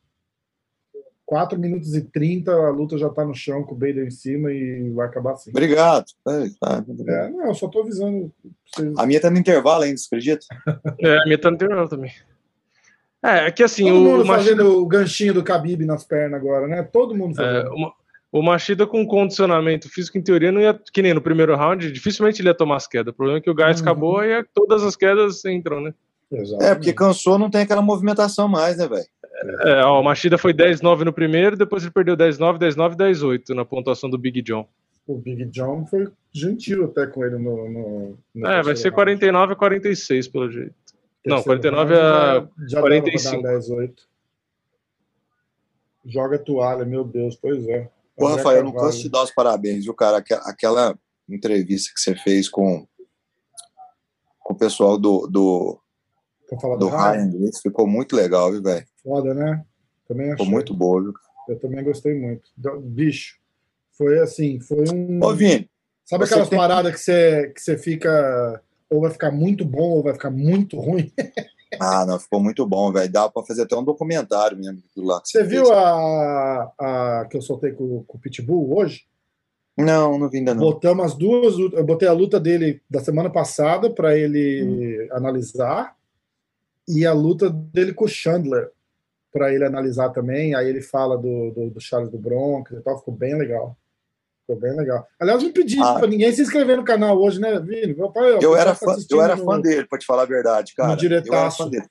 [1.25, 4.53] 4 minutos e 30, a luta já tá no chão com o Bader em cima
[4.53, 5.51] e vai acabar assim.
[5.51, 6.05] Obrigado.
[6.29, 6.85] É, tá.
[7.09, 8.31] É, não, eu só tô avisando
[8.67, 8.93] vocês.
[8.99, 10.45] A minha tá no intervalo ainda, você acredita?
[11.01, 12.13] É, a minha tá no interior também.
[13.25, 16.39] É, é que assim, Todo o mundo Machida, fazendo o ganchinho do Khabib nas pernas
[16.41, 16.83] agora, né?
[16.83, 17.75] Todo mundo é, fazendo.
[18.33, 21.91] o, o Machida com condicionamento físico, em teoria, não ia, que nem no primeiro round,
[21.93, 23.13] dificilmente ele ia tomar as quedas.
[23.13, 23.87] O problema é que o gás Uhum.
[23.87, 25.95] acabou e é- todas as quedas entram, né?
[26.61, 29.07] É, porque cansou, não tem aquela movimentação mais, né, velho?
[29.65, 33.65] É, ó, o Machida foi 10-9 no primeiro, depois ele perdeu 10-9, 10-9 10-8 na
[33.65, 34.67] pontuação do Big John.
[35.07, 37.69] O Big John foi gentil até com ele no.
[37.69, 38.95] no, no É, vai ser round.
[38.95, 40.75] 49 a 46, pelo jeito.
[41.27, 43.31] Não, Terceiro 49 round a já, já 45.
[43.31, 44.09] dava pra dar 10, 8.
[46.05, 47.89] Joga toalha, meu Deus, pois é.
[48.17, 50.19] Ô, André Rafael, eu não canso de dar os parabéns, viu, cara?
[50.19, 52.87] Aquela, aquela entrevista que você fez com,
[54.41, 55.81] com o pessoal do, do,
[56.53, 58.85] Pra falar do do Ryan, Grace ficou muito legal, viu, velho?
[59.03, 59.65] foda, né?
[60.07, 60.55] Também Ficou achei.
[60.55, 61.13] muito boa, viu?
[61.49, 62.51] Eu também gostei muito.
[62.57, 63.39] Do- Bicho,
[63.97, 65.19] foi assim, foi um.
[65.25, 65.69] Ô, Vini,
[66.05, 68.63] Sabe aquelas tem- paradas que você, que você fica.
[68.91, 71.11] Ou vai ficar muito bom ou vai ficar muito ruim?
[71.81, 73.11] ah, não, ficou muito bom, velho.
[73.11, 75.49] Dá pra fazer até um documentário mesmo daquilo lá Você fez.
[75.51, 79.07] viu a, a que eu soltei com, com o Pitbull hoje?
[79.79, 80.61] Não, não vi ainda não.
[80.65, 81.55] Botamos as duas.
[81.59, 85.17] Eu botei a luta dele da semana passada para ele Hum.
[85.17, 85.97] analisar
[86.89, 88.71] e a luta dele com o Chandler
[89.33, 90.55] para ele analisar também.
[90.55, 92.99] Aí ele fala do, do, do Charles do Bronx e tal.
[92.99, 93.77] Ficou bem legal.
[94.41, 95.07] Ficou bem legal.
[95.21, 95.95] Aliás, me pedi Ah.
[95.95, 97.95] para ninguém se inscrever no canal hoje, né, Vini?
[97.95, 100.23] Meu pai, Eu pessoal era, tá fã, eu era no- fã dele, pra te falar
[100.23, 100.99] a verdade, cara.
[101.01, 101.87] Eu era fã dele.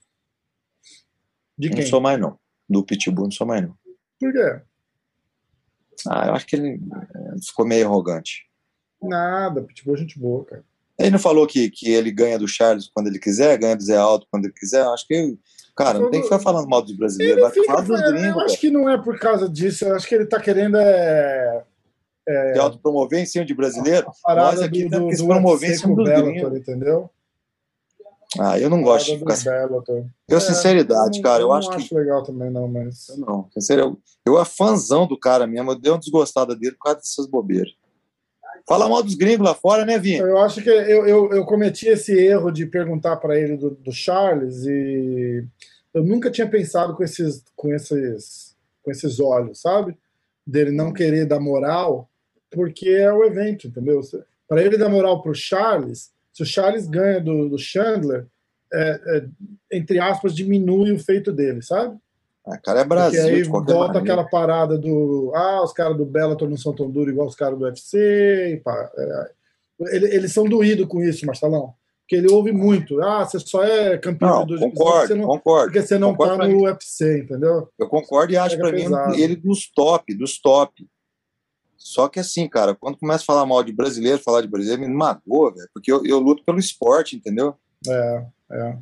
[1.57, 1.85] De Não quem?
[1.85, 2.37] sou mais, não.
[2.69, 3.75] Do Pitbull, não sou mais, não.
[4.19, 4.61] Por quê?
[6.07, 8.49] Ah, eu acho que ele eh, ficou meio arrogante.
[9.01, 10.63] Nada, Pitbull é gente boa, cara.
[10.99, 13.97] Ele não falou que, que ele ganha do Charles quando ele quiser, ganha do Zé
[13.97, 14.83] Alto quando ele quiser.
[14.87, 15.37] Acho que,
[15.75, 18.37] cara, não tem que ficar falando mal dos brasileiros, vai fica, falar dos eu gringos,
[18.37, 18.59] acho velho.
[18.59, 19.85] que não é por causa disso.
[19.85, 21.63] Eu acho que ele tá querendo é,
[22.53, 24.07] De autopromover em cima de brasileiro.
[24.27, 26.57] Nós aqui do, temos do, que se do promover em cima com o dos Bellator,
[26.57, 27.09] entendeu?
[28.39, 29.35] Ah, eu não gosto de ficar.
[29.35, 30.05] Do Bellator.
[30.29, 31.93] Eu, É, sinceridade, não- cara, eu não acho que.
[31.95, 33.09] legal também, não, mas.
[33.09, 35.71] Eu Não, sincero, eu, eu é fãzão do cara mesmo.
[35.71, 37.73] Eu dei uma desgostada dele por causa dessas bobeiras.
[38.67, 40.25] Fala mal dos gringos lá fora, né, Vinho?
[40.25, 43.91] Eu acho que eu, eu, eu cometi esse erro de perguntar para ele do, do
[43.91, 45.43] Charles e
[45.93, 49.97] eu nunca tinha pensado com esses, com esses, com esses olhos, sabe?
[50.45, 52.09] Dele não querer dar moral,
[52.49, 54.01] porque é o evento, entendeu?
[54.47, 58.25] Para ele dar moral para o Charles, se o Charles ganha do, do Chandler,
[58.73, 59.25] é, é,
[59.77, 61.97] entre aspas, diminui o feito dele, sabe?
[62.45, 64.13] Ah, cara, é Porque Brasil, aí de qualquer volta maneira.
[64.21, 67.57] aquela parada do ah, os caras do Bellator não são tão duros igual os caras
[67.57, 68.59] do UFC.
[68.63, 68.91] Pá.
[68.97, 69.31] É,
[69.95, 71.73] ele- eles são doídos com isso, Marcelão.
[72.01, 72.99] Porque ele ouve muito.
[73.01, 75.65] Ah, você só é campeão Não, de dois concordo, porque você não, concordo.
[75.71, 76.61] porque você não tá pra no.
[76.63, 77.69] UFC, entendeu?
[77.79, 80.85] Eu concordo e acho Pega pra mim ele dos top, dos top.
[81.77, 84.87] Só que assim, cara, quando começa a falar mal de brasileiro, falar de brasileiro, me
[84.93, 85.69] magoa, velho.
[85.73, 87.55] Porque eu, eu luto pelo esporte, entendeu?
[87.87, 88.77] É, é.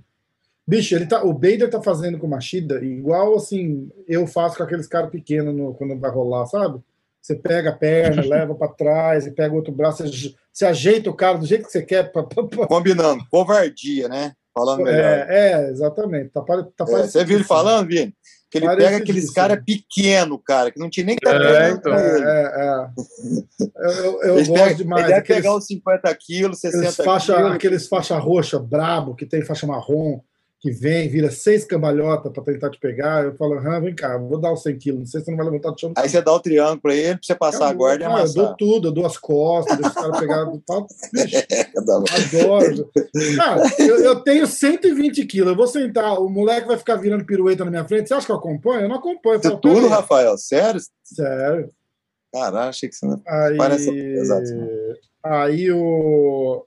[0.69, 4.63] Bicho, ele tá, o Bader tá fazendo com o Machida igual assim eu faço com
[4.63, 6.79] aqueles caras pequenos no- quando vai rolar, sabe?
[7.21, 11.09] Você pega a perna, leva pra trás e pega o outro braço, você, você ajeita
[11.09, 12.11] o cara do jeito que você quer.
[12.11, 14.33] Pra, pra- pra- Combinando, covardia, né?
[14.53, 14.99] Falando melhor.
[15.01, 16.29] É, é, exatamente.
[16.29, 17.47] Tá, tá É, você viu ele assim.
[17.47, 18.13] falando, Vini?
[18.51, 19.03] Que ele pega Parecidíssimo.
[19.03, 21.93] aqueles caras pequenos, cara, que não tinha nem que É, estar treinando então.
[21.93, 23.99] É, é, é.
[24.05, 25.03] Eu, eu, gosto pega- demais.
[25.03, 27.51] Ele deve Aqueles, pegar os 50 quilos, 60 aqueles, faixa, quilos.
[27.53, 30.19] aqueles faixa roxa brabo, que tem faixa marrom,
[30.59, 33.23] que vem, vira seis cambalhotas para tentar te pegar.
[33.23, 35.37] Eu falo, ah, vem cá, vou dar os 100 quilos, não sei se você não
[35.37, 35.93] vai levantar do chão.
[35.95, 38.27] Aí você dá o triângulo para ele, para você passar Acabou, a guarda e amassar.
[38.27, 40.85] Eu dou tudo, eu dou as costas, deixo os caras pegar do pau.
[41.77, 42.91] Adoro.
[43.37, 47.63] Cara, eu, eu, tenho 120 quilos, eu vou sentar, o moleque vai ficar virando pirueta
[47.63, 48.09] na minha frente.
[48.09, 48.81] Você acha que eu acompanho?
[48.81, 49.39] Eu não acompanho.
[49.39, 50.37] Isso tudo, Rafael?
[50.37, 50.81] Sério?
[51.03, 51.69] Sério.
[52.33, 53.21] Caralho, achei que você não.
[53.25, 54.49] Aí, Parece exato.
[55.23, 56.65] Aí o.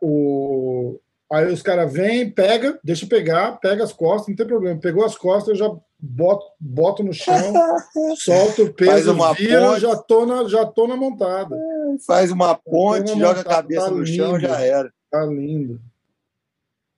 [0.00, 1.00] O,
[1.34, 4.78] Aí os caras vêm, pega, deixa pegar, pega as costas, não tem problema.
[4.78, 7.34] Pegou as costas, eu já boto, boto no chão,
[8.16, 11.58] solto o peso, vira, já tô, na, já tô na montada.
[12.06, 14.92] Faz uma ponte, joga montada, a cabeça tá no lindo, chão, já era.
[15.10, 15.80] Tá lindo.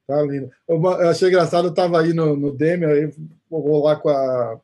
[0.07, 0.51] Tá lindo.
[0.69, 3.11] Eu, eu achei engraçado, eu tava aí no, no Demi, aí
[3.51, 4.61] vou rolar com a,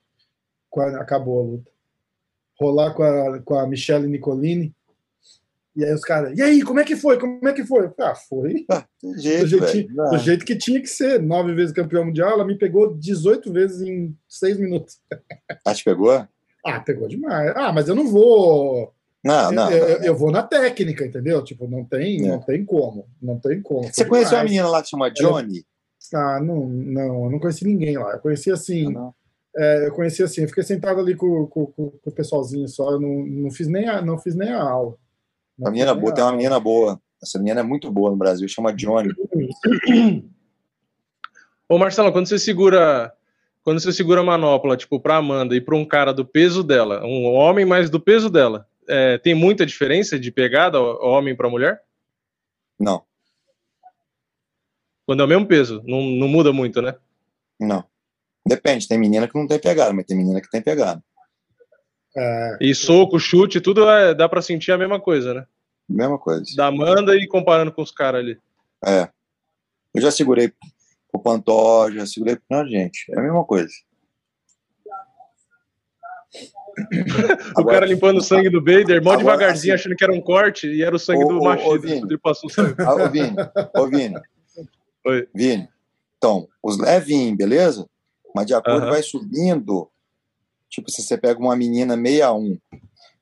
[0.68, 1.00] com a.
[1.00, 1.70] Acabou a luta.
[2.60, 4.74] Rolar com a, com a Michelle Nicolini.
[5.74, 7.18] E aí os caras, e aí, como é que foi?
[7.18, 7.90] Como é que foi?
[8.00, 8.66] Ah, foi.
[8.70, 8.86] Ah,
[9.18, 11.20] jeito, do, jeito, do, jeito, que tinha que ser.
[11.20, 15.00] Nove vezes campeão mundial, ela me pegou 18 vezes em seis minutos.
[15.64, 16.26] Ah, te pegou?
[16.64, 17.52] Ah, pegou demais.
[17.54, 18.92] Ah, mas eu não vou.
[19.24, 19.70] Não, não.
[19.70, 21.42] Eu, eu, eu vou na técnica, entendeu?
[21.42, 22.28] Tipo, não tem, é.
[22.28, 23.06] não tem como.
[23.20, 23.84] Não tem como.
[23.84, 25.64] Você conheceu uma menina lá que chama Johnny?
[26.14, 28.12] Ah, não, não, eu não conheci ninguém lá.
[28.12, 28.96] Eu conheci assim.
[28.96, 29.12] Ah,
[29.56, 33.00] é, eu conheci assim, eu fiquei sentado ali com, com, com, o pessoalzinho só, eu
[33.00, 34.96] não, não, fiz nem a, não fiz nem a aula.
[35.62, 37.00] Uma menina boa, tem uma menina boa.
[37.22, 39.14] Essa menina é muito boa no Brasil, chama Johnny.
[41.68, 43.14] Ô Marcelo, quando você segura
[43.62, 47.00] quando você segura a manopla, tipo, pra Amanda e pra um cara do peso dela,
[47.04, 51.80] um homem mais do peso dela, é, tem muita diferença de pegada homem pra mulher?
[52.76, 53.04] Não.
[55.06, 56.96] Quando é o mesmo peso, não, não muda muito, né?
[57.60, 57.84] Não.
[58.44, 61.00] Depende, tem menina que não tem pegada, mas tem menina que tem pegada.
[62.16, 62.58] É...
[62.60, 65.46] E soco, chute, tudo é, dá para sentir a mesma coisa, né?
[65.88, 66.44] Mesma coisa.
[66.56, 68.38] Da Amanda e comparando com os caras ali.
[68.84, 69.08] É.
[69.94, 70.52] Eu já segurei
[71.12, 72.38] o Pantó, já segurei.
[72.50, 73.72] Não, gente, é a mesma coisa.
[77.54, 80.22] o Agora, cara limpando o sangue do Bader, mó devagarzinho, assim, achando que era um
[80.22, 82.06] corte e era o sangue ô, do machismo.
[82.06, 82.74] Ele passou o sangue.
[82.78, 83.36] Ah, ô, Vini,
[83.76, 84.20] ô, Vini.
[85.04, 85.28] Oi.
[85.34, 85.68] Vini.
[86.16, 87.86] Então, os levinhos, beleza?
[88.34, 88.92] Mas de acordo uh -huh.
[88.92, 89.90] vai subindo
[90.72, 92.58] Tipo, se você pega uma menina 61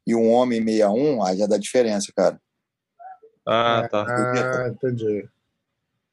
[0.06, 2.40] e um homem 61, aí já dá diferença, cara.
[3.44, 4.06] Ah, tá.
[4.08, 5.28] Ah, entendi.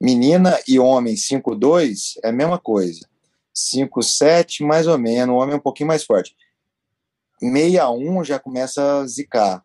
[0.02, 3.08] Menina e homem 5'2 é a mesma coisa.
[3.56, 6.36] 5'7 mais ou menos, o homem é um pouquinho mais forte.
[7.40, 9.64] 61 já começa a zicar.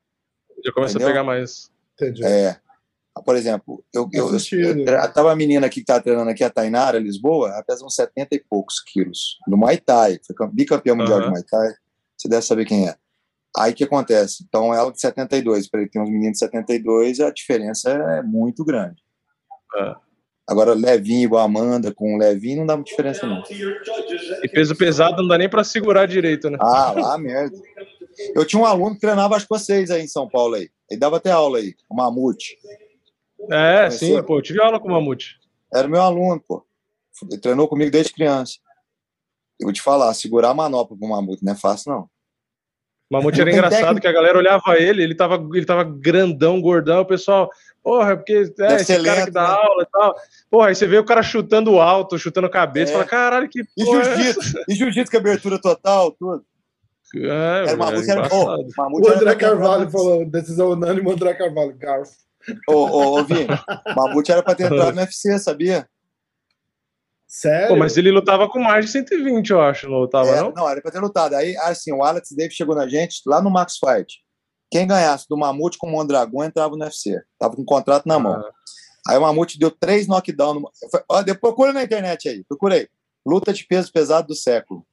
[0.62, 1.08] Já começa entendeu?
[1.08, 1.70] a pegar mais.
[1.94, 2.22] Entendi.
[2.22, 2.60] É.
[3.24, 6.48] Por exemplo, eu, eu, eu, eu, tava a menina aqui que tá treinando aqui, a
[6.48, 11.18] Tainara, Lisboa, ela pesa uns 70 e poucos quilos, no Muay Thai, foi bicampeão mundial
[11.18, 11.24] uhum.
[11.24, 11.74] de Muay Thai,
[12.16, 12.96] você deve saber quem é.
[13.56, 14.44] Aí o que acontece?
[14.48, 18.64] Então ela de 72, para ele tem uns meninos de 72, a diferença é muito
[18.64, 19.02] grande.
[19.74, 19.94] Uhum.
[20.48, 23.42] Agora, levinho igual a Amanda, com levinho, não dá muita diferença, não.
[24.42, 26.58] E peso pesado não dá nem para segurar direito, né?
[26.60, 27.56] Ah, lá merda.
[28.34, 30.68] Eu tinha um aluno que treinava acho que vocês aí em São Paulo aí.
[30.90, 32.58] Ele dava até aula aí, o Mamute.
[33.50, 35.40] É, sim, pô, eu tive aula com o Mamute.
[35.72, 36.64] Era meu aluno, pô.
[37.30, 38.54] Ele treinou comigo desde criança.
[39.60, 42.00] Eu vou te falar, segurar a manopla pro Mamute não é fácil, não.
[43.10, 44.00] O Mamute era engraçado técnica...
[44.00, 47.50] que a galera olhava ele, ele tava, ele tava grandão, gordão, o pessoal,
[47.82, 49.54] porra, porque é esse cara lento, que dá né?
[49.54, 50.14] aula e tal.
[50.50, 52.94] Porra, aí você vê o cara chutando alto, chutando cabeça, é.
[52.94, 56.42] fala, caralho, que E é jiu-jitsu, é e jiu-jitsu com abertura total, tudo.
[57.14, 62.12] É, era, Mamute era, oh, Mamute o André Carvalho falou, decisão unânime, André Carvalho, garfo.
[62.68, 63.46] Ô, ô, ô Vini,
[63.96, 65.88] Mamute era pra ter entrado no UFC, sabia?
[67.26, 67.68] Sério?
[67.68, 70.52] Pô, mas ele lutava com mais de 120, eu acho, não lutava, é, não?
[70.52, 71.34] Não, era pra ter lutado.
[71.34, 74.22] Aí, assim, o Alex Davis chegou na gente lá no Max Fight.
[74.70, 77.22] Quem ganhasse do Mamute com o Mondragão entrava no UFC.
[77.38, 78.34] Tava com um contrato na mão.
[78.34, 78.50] Ah.
[79.08, 80.60] Aí o Mamute deu três knockdowns.
[80.60, 80.70] No...
[81.08, 82.88] Ó, procura na internet aí, procurei.
[83.24, 84.84] Luta de peso pesado do século.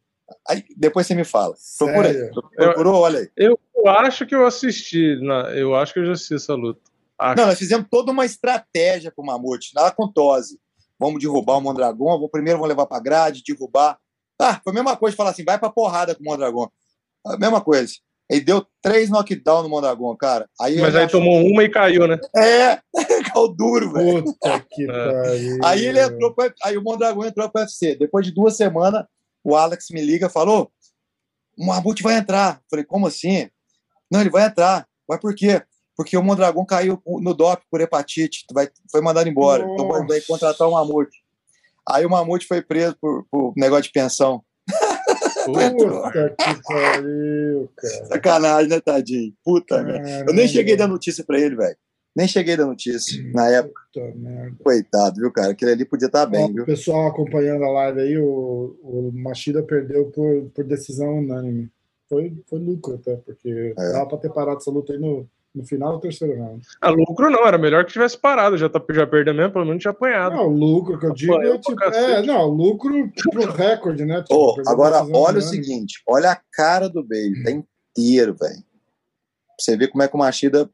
[0.47, 1.55] Aí, depois você me fala.
[1.77, 2.31] Procura aí.
[2.55, 3.01] Procurou?
[3.01, 3.29] Olha aí.
[3.35, 5.19] Eu acho que eu assisti.
[5.55, 6.88] Eu acho que eu já assisti essa luta.
[7.19, 7.37] Acho.
[7.37, 10.57] Não, nós fizemos toda uma estratégia para o Mamute, nada com Tose.
[10.97, 13.97] Vamos derrubar o Mondragon, vou, primeiro vamos levar para grade, derrubar.
[14.41, 16.69] Ah, foi a mesma coisa falar assim, vai para porrada com o Mondragon.
[17.25, 17.93] A mesma coisa.
[18.29, 20.47] Ele deu três knockdown no Mondragon, cara.
[20.61, 21.19] Aí Mas aí achou...
[21.19, 22.19] tomou uma e caiu, né?
[22.35, 22.79] É,
[23.33, 24.23] caiu duro, velho.
[24.23, 24.87] Puta que é.
[24.87, 25.59] pariu.
[25.63, 26.53] Aí ele entrou, pro...
[26.63, 27.95] aí o Mondragon entrou para o UFC.
[27.95, 29.03] Depois de duas semanas,
[29.43, 30.71] o Alex me liga e falou:
[31.57, 32.61] o Mamute vai entrar.
[32.69, 33.49] falei, como assim?
[34.11, 34.87] Não, ele vai entrar.
[35.07, 35.63] Mas por quê?
[35.99, 39.63] Porque o Mondragão caiu no DOP por hepatite, vai, foi mandado embora.
[39.63, 39.97] Então, Nossa.
[39.97, 41.17] Então vai contratar o Mamute.
[41.85, 44.41] Aí o Mamute foi preso por, por negócio de pensão.
[45.45, 48.05] Puta que pariu, cara.
[48.05, 49.33] Sacanagem, né, tadinho?
[49.43, 50.25] Puta, velho.
[50.25, 51.75] Eu nem cheguei a dar notícia pra ele, velho.
[52.15, 53.81] Nem cheguei da notícia na época.
[54.63, 55.51] Coitado, viu, cara?
[55.51, 56.63] Aquele ali podia estar bem, Ó, viu?
[56.63, 61.69] O pessoal acompanhando a live aí, o, o Machida perdeu por, por decisão unânime.
[62.07, 63.91] Foi, foi lucro até, porque É.
[63.91, 66.65] dava pra ter parado essa luta aí no, no final do terceiro round.
[66.81, 69.81] A lucro não, era melhor que tivesse parado, já, tá, já perdeu mesmo, pelo menos
[69.81, 70.35] tinha apanhado.
[70.35, 71.83] Não, o lucro que eu digo Apanhou é tipo.
[71.83, 74.21] É, não, lucro pro recorde, né?
[74.21, 78.63] Tipo, perdeu agora, olha o seguinte: olha a cara do Baby, tá inteiro, velho.
[79.59, 80.69] Você ver como é que o Machida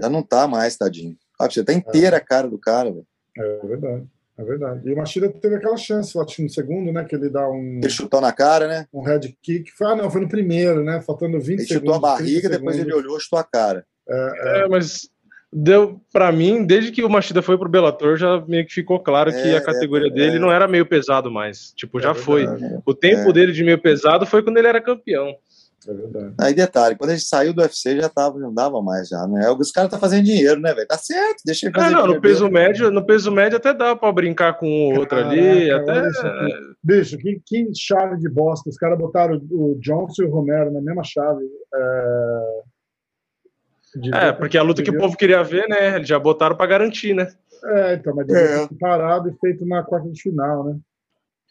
[0.00, 1.16] já não tá mais, tadinho.
[1.40, 3.06] Olha, você tá inteira a cara do cara, velho.
[3.36, 4.06] É verdade,
[4.38, 4.88] é verdade.
[4.88, 7.04] E o Machida teve aquela chance, acho, no segundo, né?
[7.04, 8.86] Que ele dá um, Ele chutou na cara, né?
[8.92, 9.70] um head kick.
[9.72, 11.00] Foi, ah, não, foi no primeiro, né?
[11.00, 11.94] Faltando 20 Ele segundos.
[11.94, 13.06] chutou a 30 barriga, depois ele segundos.
[13.08, 13.84] olhou, chutou a cara.
[14.08, 15.08] É, É, mas
[15.52, 19.30] deu pra mim, desde que o Machida foi pro Bellator, já meio que ficou claro
[19.32, 20.38] que É, a categoria é, dele é.
[20.38, 21.72] não era meio pesado mais.
[21.74, 22.46] Tipo, já É foi.
[22.86, 23.32] O tempo É.
[23.32, 25.34] dele de meio pesado foi quando ele era campeão.
[25.86, 26.34] É verdade.
[26.40, 29.48] Aí detalhe, quando ele saiu do UFC já tava, não dava mais já, né?
[29.50, 30.86] Os caras tá fazendo dinheiro, né, velho?
[30.88, 32.54] Tá certo, deixa ele Ah, fazer não, no peso dele.
[32.54, 36.02] médio, no peso médio até dá pra brincar com o outro ali, até.
[36.82, 38.68] Bicho, que, que chave de bosta.
[38.68, 41.44] Os caras botaram o Johnson e o Romero na mesma chave.
[41.74, 42.60] É,
[43.96, 45.96] de- É, porque a luta que o povo queria ver, né?
[45.96, 47.28] Eles já botaram pra garantir, né?
[47.64, 48.68] É, então, mas É.
[48.78, 50.76] parado e feito na quarta de final, né?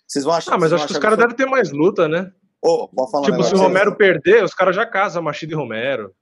[0.07, 2.31] Vocês vão achar Ah, mas acho que os caras achar devem ter mais luta, né?
[2.95, 3.97] Pode falar um Tipo, se o Romero vocês?
[3.97, 6.13] perder, os caras já casam Machida e Romero.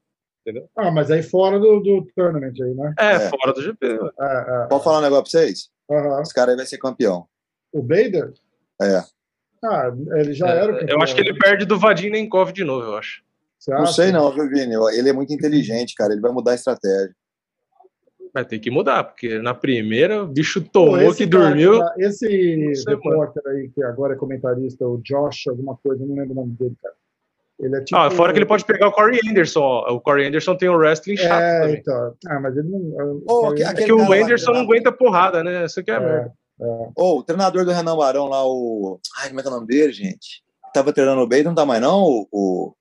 [0.77, 2.93] Ah, mas aí fora do, do tournament aí, né?
[2.99, 3.29] É, É.
[3.29, 3.87] fora do GP.
[3.93, 4.09] né?
[4.19, 4.67] É, é.
[4.67, 5.69] Pode falar um negócio pra vocês?
[5.89, 6.21] Aham.
[6.21, 7.25] Esse cara aí vai ser campeão.
[7.73, 8.31] O Bader?
[8.81, 9.01] É.
[9.63, 10.71] Ah, ele já era.
[10.71, 11.39] o Eu campeão, acho que ele né?
[11.41, 13.23] perde do Vadim Nenkov de novo, eu acho.
[13.57, 13.93] Você Não acha?
[13.93, 14.75] sei não, viu, Vini?
[14.95, 16.13] Ele é muito inteligente, cara.
[16.13, 17.15] Ele vai mudar a estratégia.
[18.35, 21.79] Vai ter que mudar, porque na primeira o bicho tomou que cara dormiu.
[21.97, 26.51] esse repórter aí, que agora é comentarista, o Josh, alguma coisa, não lembro o nome
[26.59, 26.93] dele, cara.
[27.57, 27.97] Ele é tipo.
[27.97, 29.61] Ah, fora que ele pode pegar o Corey Anderson.
[29.61, 29.93] ó.
[29.93, 31.77] O Corey Anderson tem um wrestling chato É, também.
[31.79, 32.13] então.
[32.27, 33.23] Ah, mas ele não.
[33.25, 35.63] Ô, ele- aque- É aquele que o Anderson não aguenta porrada, né?
[35.63, 35.99] Isso aqui é, É.
[36.01, 36.33] merda.
[36.97, 38.99] Ô, o treinador do Renan Barão lá, o.
[39.21, 40.43] Ai, como é que é o nome dele, gente?
[40.73, 42.03] Tava treinando o Bader, não tá mais não?
[42.03, 42.27] O.
[42.29, 42.75] O,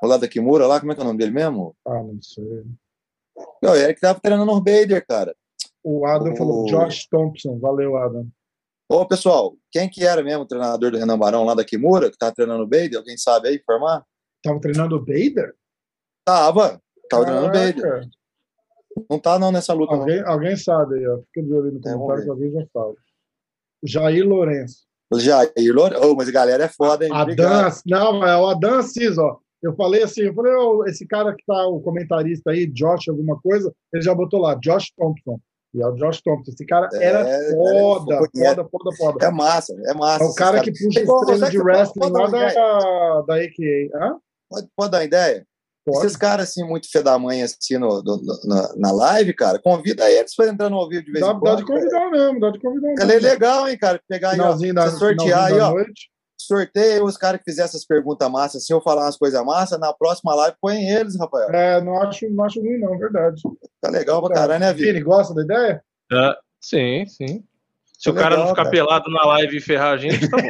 [0.00, 1.74] o lá da Kimura lá, como é que é o nome dele mesmo?
[1.84, 2.62] Ah, não sei.
[3.62, 5.34] Não, ele que tava treinando o Bader, cara.
[5.84, 7.58] O Adam O- falou Josh Thompson.
[7.58, 8.26] Valeu, Adam.
[8.88, 12.16] Ô, pessoal, quem que era mesmo o treinador do Renan Barão lá da Kimura, que
[12.16, 12.98] tava treinando o Bader?
[12.98, 14.04] Alguém sabe aí informar?
[14.42, 15.54] Tava treinando o Bader?
[16.24, 16.80] Tava.
[17.10, 17.82] Tava treinando o Bader.
[17.82, 18.08] Caraca.
[19.10, 20.00] Não tá não nessa luta, não.
[20.02, 21.18] Alguém, alguém sabe aí, ó.
[21.18, 22.94] Fica de olho no É, comentário que alguém já fala.
[23.84, 24.86] Jair Lourenço.
[25.14, 25.96] Jair Lore...
[25.96, 27.10] Ô, mas a galera é foda, hein?
[27.14, 29.38] Adam, não, é o Adam Assis, ó.
[29.66, 33.38] Eu falei assim, eu falei, ó, esse cara que tá, o comentarista aí, Josh, alguma
[33.40, 35.38] coisa, ele já botou lá, Josh Thompson.
[35.74, 36.52] E é o Josh Thompson.
[36.52, 39.26] Esse cara É, era cara, foda, ele é- foda, foda, foda.
[39.26, 40.24] É massa, é massa.
[40.24, 40.64] É o cara caras.
[40.64, 43.90] que puxa estrela sabe de wrestling lá da, da AKA.
[43.94, 44.16] Hã?
[44.48, 45.46] Pode, pode dar uma ideia?
[45.84, 45.98] Pode.
[45.98, 50.10] Esses caras, assim, muito fé da mãe, assim, no, no- na, na live, cara, convida
[50.10, 51.58] eles pra entrar no ao vivo de vez Dá, em dá quando.
[51.58, 53.06] de convidar mesmo, dá de convidar cara.
[53.06, 53.12] mesmo.
[53.12, 54.00] Ela é legal, hein, cara?
[54.08, 55.70] Pegar aí, ó, da, sortear aí, ó.
[55.72, 56.08] noite.
[56.38, 59.92] Sorteia os caras que fizerem essas perguntas massas, assim, eu falar umas coisas massas, na
[59.92, 61.50] próxima live põe eles, Rafael.
[61.50, 63.40] É, não acho, não acho ruim, não, verdade.
[63.80, 64.92] Tá legal pra caralho, né, Vini?
[64.92, 65.82] Vini, gosta da ideia?
[66.12, 67.42] Ah, sim, sim.
[67.98, 68.70] Se É o cara legal, não ficar cara.
[68.70, 70.42] pelado na live e ferrar a gente, tá bom.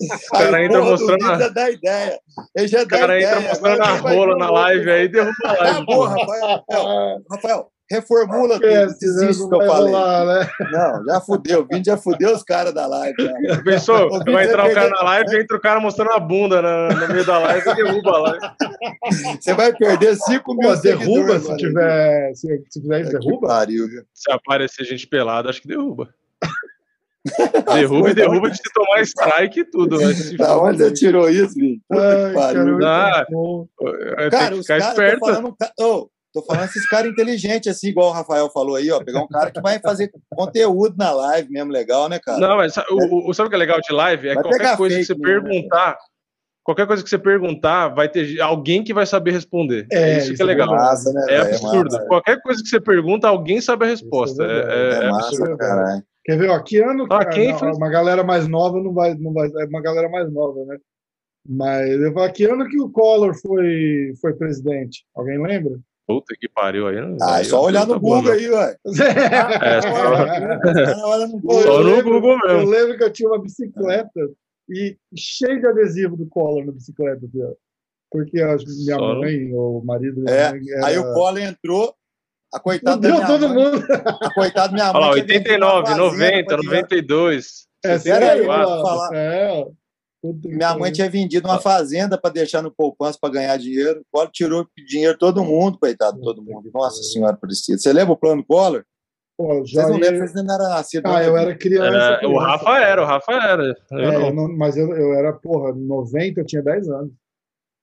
[0.00, 2.18] O cara entra porra do mostrando a- dá ideia.
[2.56, 3.36] Ele já O cara ideia.
[3.36, 5.78] entra mostrando a rola na live aí, derruba a live.
[5.78, 6.64] Ah, porra, Rafael.
[7.30, 9.48] Rafael, Reformula tudo, Esquece, desiste né?
[9.50, 9.92] que eu falei.
[9.92, 10.50] rolar, né?
[10.72, 11.60] Não, já fudeu.
[11.60, 13.14] O Vini já fudeu os caras da live.
[13.20, 13.32] já.
[13.62, 14.06] Pensou?
[14.06, 16.62] Ô, Vini, Vai entrar o cara perdeu- na live, entra o cara mostrando a bunda
[16.62, 18.38] na- no meio da live e derruba a live.
[19.40, 22.34] Você vai perder 5 mil Pô, derruba se tiver.
[22.34, 23.48] Se, se fizer isso, Que derruba?
[23.48, 23.86] pariu?
[24.14, 26.08] Se aparecer gente pelada, acho que derruba.
[27.74, 29.98] derruba e derruba de tomar strike e tudo.
[30.36, 31.80] Da onde você tirou isso, Vini?
[31.88, 32.78] Puta Ai, que pariu.
[32.78, 33.26] cara,
[34.16, 35.20] Ah, Cara, os caras, esperto.
[35.20, 39.02] falando, oh, tô falando esses caras inteligentes, assim, igual o Rafael falou aí, ó.
[39.02, 42.40] Pegar um cara que vai fazer conteúdo na live mesmo, legal, né, cara?
[42.40, 44.28] Não, mas o, o- sabe o que é legal de live?
[44.28, 45.96] É Vai qualquer coisa que você né, perguntar.
[46.64, 49.86] Qualquer coisa que você perguntar, vai ter alguém que vai saber responder.
[49.92, 50.68] É, isso que isso é é legal.
[50.74, 51.48] massa, né, É velho?
[51.54, 51.92] absurdo.
[51.92, 54.42] massa, Qualquer coisa que você pergunta, alguém sabe a resposta.
[54.42, 55.56] É É, é- É é massa, absurdo.
[55.58, 56.02] caralho.
[56.24, 57.70] Quer ver, ó, que ano Ah, cara, não, foi?
[57.72, 60.78] uma galera mais nova não vai, não vai, é uma galera mais nova, né?
[61.46, 65.04] Mas eu falo, que ano que o Collor foi, foi presidente?
[65.14, 65.78] Alguém lembra?
[66.06, 67.00] Puta que pariu aí.
[67.00, 68.76] não- Ah, é aí só olhar no Google aí, ué.
[69.62, 71.62] É, só, no Google.
[71.62, 72.60] Só no lembro- Google mesmo.
[72.62, 74.20] Eu lembro que eu tinha uma bicicleta
[74.68, 77.52] e cheio de adesivo do Collor na bicicleta, ó.
[78.10, 80.86] porque a minha Só no- mãe ou o marido É, era...
[80.86, 81.94] Aí o Collor entrou,
[82.52, 83.84] a coitada da minha todo mãe, mundo.
[83.90, 85.02] a coitada da minha mãe.
[85.02, 87.66] Olha lá, tinha vendido uma 89, fazenda 90, pra tirar- 92.
[87.84, 89.10] É sério, falar.
[89.14, 89.66] É.
[90.44, 94.00] Minha mãe tinha vendido uma fazenda para deixar no poupança para ganhar dinheiro.
[94.00, 96.70] O Collor tirou dinheiro todo mundo, coitado, todo mundo.
[96.72, 97.76] Nossa Senhora Aparecida.
[97.78, 98.84] Você lembra o plano Collor?
[99.36, 101.10] Pô, Vocês não lembram, vocês não eram nascidos.
[101.12, 101.86] Ah, eu era criança.
[101.88, 102.34] Era- criança.
[102.34, 103.74] o Rafa era, o Rafa era.
[103.90, 104.26] Eu É, não.
[104.28, 107.10] eu não- mas eu, eu era, porra, 90, eu tinha 10 anos.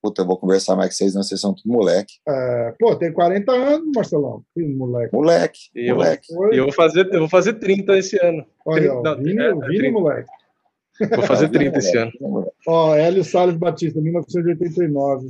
[0.01, 2.13] Puta, eu vou conversar mais com vocês, não, vocês são tudo moleque.
[2.27, 4.41] É, pô, tem 40 anos, Marcelão.
[4.55, 5.13] Que moleque.
[5.13, 6.25] Moleque, E eu, moleque.
[6.53, 8.43] eu vou fazer, eu vou fazer 30 esse ano.
[8.65, 9.91] Olha, ó, Não, Vini, é, é 30.
[9.91, 10.29] moleque.
[11.09, 12.11] Vou fazer 30 esse ano.
[12.67, 15.29] Ó, Hélio Salles Batista, 1989.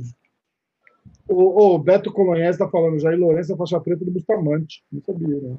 [1.28, 4.84] O, o Beto Colonhés tá falando, Jair Lourenço é faixa preta do Bustamante.
[4.92, 5.56] Não sabia, né?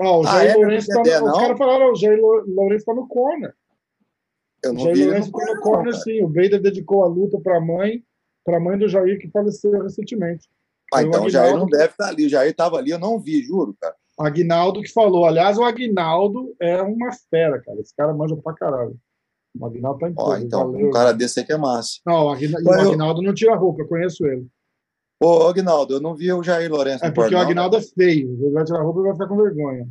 [0.00, 0.54] Ó, o Ah, Jair é?
[0.56, 1.32] Lourenço tá no, Os não?
[1.40, 3.54] caras falaram, o Jair Lou- Lourenço tá no corner.
[4.62, 6.04] Eu não Jair vi Lourenço no tá no corner, cara.
[6.04, 6.22] sim.
[6.22, 8.02] O Bader dedicou a luta pra mãe,
[8.44, 10.48] pra mãe do Jair, que faleceu recentemente.
[10.92, 12.26] Ah, então o Jair não deve estar ali.
[12.26, 13.94] O Jair estava ali, eu não vi, juro, cara.
[14.18, 15.24] Aguinaldo que falou.
[15.26, 17.80] Aliás, o Aguinaldo é uma fera, cara.
[17.80, 18.96] Esse cara manja pra caralho.
[19.58, 20.88] O Aguinaldo tá em Ó, então, valeu.
[20.88, 22.00] um cara desse aí que é massa.
[22.06, 24.46] Não, o o Mas eu- Aguinaldo não tira roupa, eu conheço ele.
[25.22, 27.44] Ô, Aguinaldo, eu não vi o Jair Lourenço É porque o né?
[27.78, 28.32] é feio.
[28.40, 29.88] Ele vai tirar roupa e vai ficar com vergonha.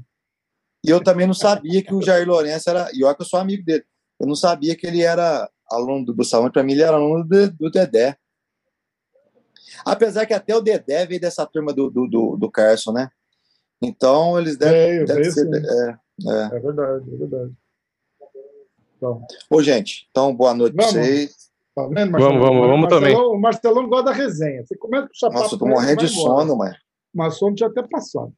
[0.86, 2.90] E eu também não sabia que o Jair Lourenço era.
[2.94, 3.84] E olha que eu sou amigo dele.
[4.20, 6.52] Eu não sabia que ele era aluno do Bustamante.
[6.54, 8.18] Para mim, ele era aluno do, do Dedé.
[9.86, 13.10] Apesar que até o Dedé veio dessa turma do, do, do, do Carson, né?
[13.84, 15.06] Então, eles devem.
[15.06, 15.90] Veio, devem ser, é,
[16.30, 16.56] é.
[16.56, 17.52] É verdade, é verdade.
[18.98, 21.02] Então, Ô, gente, então boa noite pra Vamos.
[21.02, 21.36] vocês.
[21.76, 23.16] tá vendo, Vamos, vamos, vamos Marcelão, também.
[23.16, 24.66] O Marcelão gosta da resenha.
[24.66, 25.42] Você começa com o sapato.
[25.42, 26.72] Nossa, eu tô morrendo de sono, mãe.
[27.14, 28.34] Mas sono tinha até passado.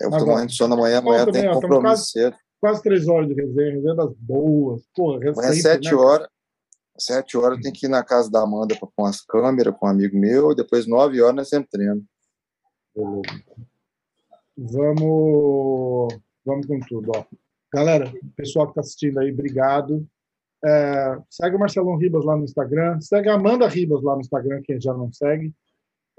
[0.00, 0.98] Eu tô morrendo de sono amanhã.
[0.98, 2.36] Amanhã Bom, tem também, compromisso quase- cedo.
[2.60, 4.82] Quase três horas de resenha, resenha das boas.
[4.94, 5.96] Porra, Amanhã, recente, sete né?
[5.96, 6.28] horas.
[6.98, 9.90] Sete horas eu tenho que ir na casa da Amanda pôr umas câmeras com um
[9.90, 10.54] amigo meu.
[10.54, 12.04] Depois, nove horas, nós sempre treino.
[14.58, 17.12] Vamos, vamos com tudo.
[17.14, 17.24] Ó.
[17.72, 20.04] Galera, pessoal que está assistindo aí, obrigado.
[20.64, 23.00] É, segue o Marcelão Ribas lá no Instagram.
[23.00, 25.54] Segue a Amanda Ribas lá no Instagram, quem já não segue.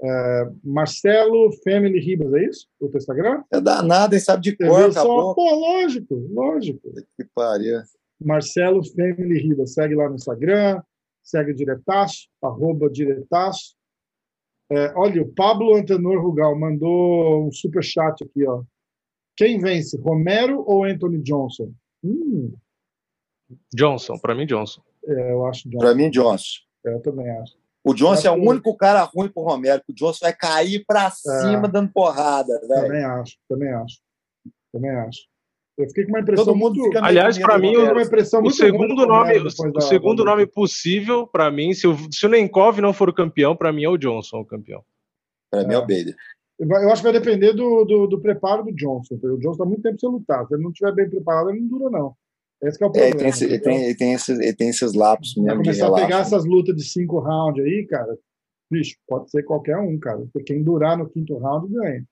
[0.02, 2.66] É, Marcelo Family Ribas, é isso?
[2.80, 3.44] O teu Instagram?
[3.52, 4.20] É danado, hein?
[4.20, 5.34] Sabe de cor, só?
[5.34, 6.90] Pô, lógico, lógico.
[7.18, 7.80] Que pariu.
[8.18, 9.74] Marcelo Family Ribas.
[9.74, 10.80] Segue lá no Instagram,
[11.22, 13.78] segue o Diretaço, arroba Diretaço.
[14.70, 18.62] É, olha, o Pablo Antenor Rugal mandou um super chat aqui, ó.
[19.36, 21.72] Quem vence, Romero ou Anthony Johnson?
[22.04, 22.52] Hum,
[23.74, 24.80] Johnson, pra mim, Johnson.
[25.06, 25.78] é, eu acho Johnson.
[25.84, 26.44] Para mim, Johnson.
[26.86, 27.58] É, eu também acho.
[27.82, 30.34] O Johnson Acho é o que- único cara ruim pro Romero, que o Johnson vai
[30.34, 32.82] cair pra cima dando porrada, velho.
[32.82, 33.98] Também acho, também acho.
[34.72, 35.20] Também acho.
[35.82, 36.98] Eu fiquei com uma impressão Todo mundo muito...
[36.98, 37.94] Aliás, do mim, fiquei com Romero.
[37.96, 41.26] uma impressão O muito ruim segundo do nome, o, o da- segundo da- nome possível
[41.26, 43.96] pra mim, se o, se o Nenkov não for o campeão, pra mim é o
[43.96, 44.82] Johnson o campeão.
[45.50, 46.14] Pra mim é o Bader.
[46.58, 49.14] Eu acho que vai depender do, do, do preparo do Johnson.
[49.14, 50.46] O Johnson está muito tempo sem lutar.
[50.46, 52.14] Se ele não estiver bem preparado, ele não dura, não.
[52.62, 53.08] Esse que é o É, problema.
[53.08, 55.88] ele tem, esse- tem, ele, tem esses, ele tem esses lapsos Vai mesmo de começar
[55.88, 58.14] a pegar essas lutas de cinco rounds aí, cara.
[58.70, 60.18] Bicho, pode ser qualquer um, cara.
[60.32, 62.04] Porque quem durar no quinto round ganha.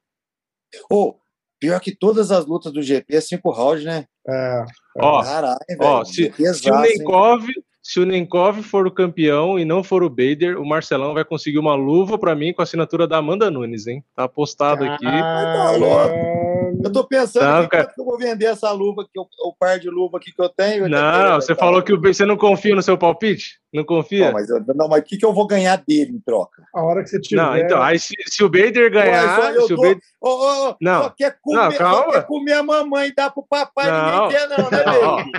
[0.91, 1.15] Ô,
[1.59, 4.05] pior que todas as lutas do GP é cinco rounds, né?
[4.29, 4.65] É,
[4.99, 5.81] Ó, Caralho, velho.
[5.81, 6.99] ó, se, GP é se o hein?
[6.99, 7.47] Nenkov,
[7.83, 11.59] se o Nenkov for o campeão e não for o Bader, o Marcelão vai conseguir
[11.59, 14.05] uma luva pra mim com a assinatura da Amanda Nunes, hein?
[14.15, 15.05] Tá apostado aqui.
[15.05, 16.48] tá louco.
[16.83, 17.85] Eu tô pensando Não, que cara.
[17.85, 20.41] quanto que eu vou vender essa luva, que eu, o par de luva aqui que
[20.41, 20.89] eu tenho.
[20.89, 21.61] Não, você tá?
[21.61, 23.59] falou que o você não confia no seu palpite?
[23.73, 24.27] Não confia?
[24.75, 26.63] Não, mas, o que, que eu vou ganhar dele em troca?
[26.75, 27.43] A hora que você tiver.
[27.43, 30.01] Não, então, aí se, se o Bader ganhar, só eu se o Bader...
[30.21, 31.03] Ô, ô, ô, Não.
[31.03, 32.13] Só quer comer, Não, só calma.
[32.13, 34.25] quer comer a mamãe e dar pro papai, Não.
[34.25, 35.33] ninguém quer não, né, baby?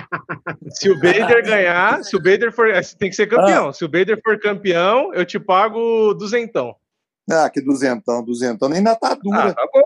[0.70, 2.68] Se o Bader ganhar, se o Bader for.
[2.68, 3.72] é, Tem que ser campeão.
[3.72, 6.74] Se o Bader for campeão, eu te pago duzentão.
[7.30, 9.54] Ah, que duzentão, duzentão, nem na tá Ah, dura.
[9.54, 9.82] tá bom.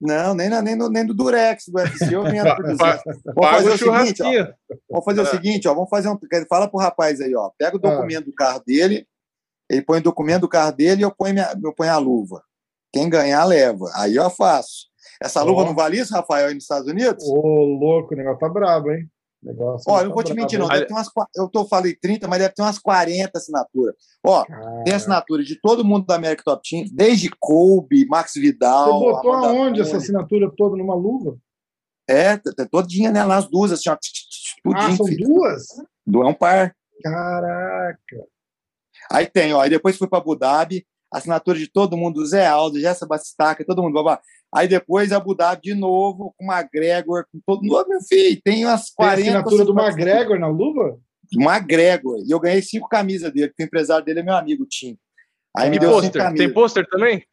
[0.00, 2.78] Não, nem, na, nem, no, nem do Durex do UFC eu vendo por 200.
[2.78, 3.02] Pa-
[3.34, 4.54] Vamos fazer o seguinte, ó.
[4.88, 5.74] Vamos fazer o seguinte, ó.
[5.74, 6.18] Vamos fazer um.
[6.48, 7.50] Fala pro rapaz aí, ó.
[7.58, 7.90] Pega o Ah.
[7.96, 9.06] documento do carro dele,
[9.70, 12.42] ele põe o documento do carro dele e eu ponho, minha, eu ponho a luva.
[12.92, 13.90] Quem ganhar, leva.
[13.94, 14.88] Aí eu faço.
[15.22, 17.22] Essa luva não vale isso, Rafael, aí nos Estados Unidos?
[17.28, 19.06] Ô, louco, o negócio tá brabo, hein?
[19.42, 20.68] Negócio Ó, eu não vou te mentir, não.
[20.68, 23.94] Deve ter umas, eu tô, falei 30, mas deve ter umas 40 assinaturas.
[24.22, 24.44] Ó,
[24.84, 29.00] tem assinatura de todo mundo da América Top Team, desde Kobe, Max Você Vidal.
[29.00, 31.38] botou Amanda aonde essa assinatura toda numa luva?
[32.08, 32.36] É,
[32.70, 33.96] todinha né, nas duas, assim, ó.
[34.74, 35.26] Ah, são filho.
[35.26, 35.66] duas?
[36.06, 36.74] Do é um par.
[37.02, 38.26] Caraca.
[39.10, 39.60] Aí tem, ó.
[39.60, 43.82] Aí depois fui para Abu Dhabi, assinatura de todo mundo, Zé Aldo, Jessa Bastistaca, todo
[43.82, 43.94] mundo.
[43.94, 44.20] Babá.
[44.54, 47.86] Aí depois Abu Dhabi de novo, com o McGregor, com todo mundo.
[47.88, 49.20] Meu filho, tem umas Tem a 40.
[49.22, 50.98] assinatura do 50 McGregor na luva?
[51.32, 52.18] McGregor.
[52.26, 54.96] E eu ganhei cinco camisas dele, porque o empresário dele é meu amigo, Tim.
[55.56, 56.22] Aí me Ah, deu cinco Pôster.
[56.22, 56.46] camisas.
[56.46, 57.24] Tem pôster também?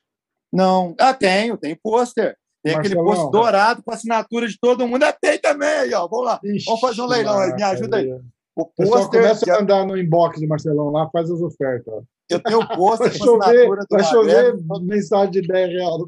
[0.53, 0.95] Não.
[0.99, 2.35] Ah, tenho, tem pôster.
[2.63, 3.15] Tem aquele Marcelão.
[3.15, 5.03] pôster dourado com assinatura de todo mundo.
[5.03, 6.07] Ah, tem também aí, ó.
[6.07, 6.39] Vamos lá.
[6.43, 8.09] Ixi, Vamos fazer um leilão aí, me ajuda aí.
[8.55, 12.03] O pessoal começa a mandar no inbox do Marcelão lá, faz as ofertas.
[12.29, 16.01] Eu tenho o pôster vai chover, vai chover mensagem de 10 reais.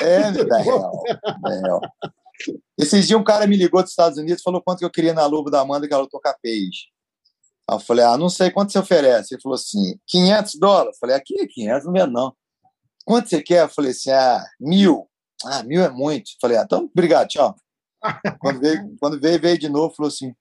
[0.00, 1.02] É, 10 real.
[1.42, 1.80] 10 real.
[2.78, 5.26] Esses dias um cara me ligou dos Estados Unidos falou quanto que eu queria na
[5.26, 6.86] luva da Amanda que ela tocar peixe.
[7.68, 9.34] Aí eu falei, ah, não sei quanto você oferece.
[9.34, 10.96] Ele falou assim, 500 dólares.
[10.96, 12.36] Eu falei, aqui é 500, não vendo não.
[13.04, 13.64] Quanto você quer?
[13.64, 15.08] Eu falei assim, ah, mil.
[15.44, 16.30] Ah, mil é muito.
[16.30, 17.54] Eu falei, ah, então, obrigado, tchau.
[18.38, 20.34] quando, veio, quando veio, veio de novo, falou assim.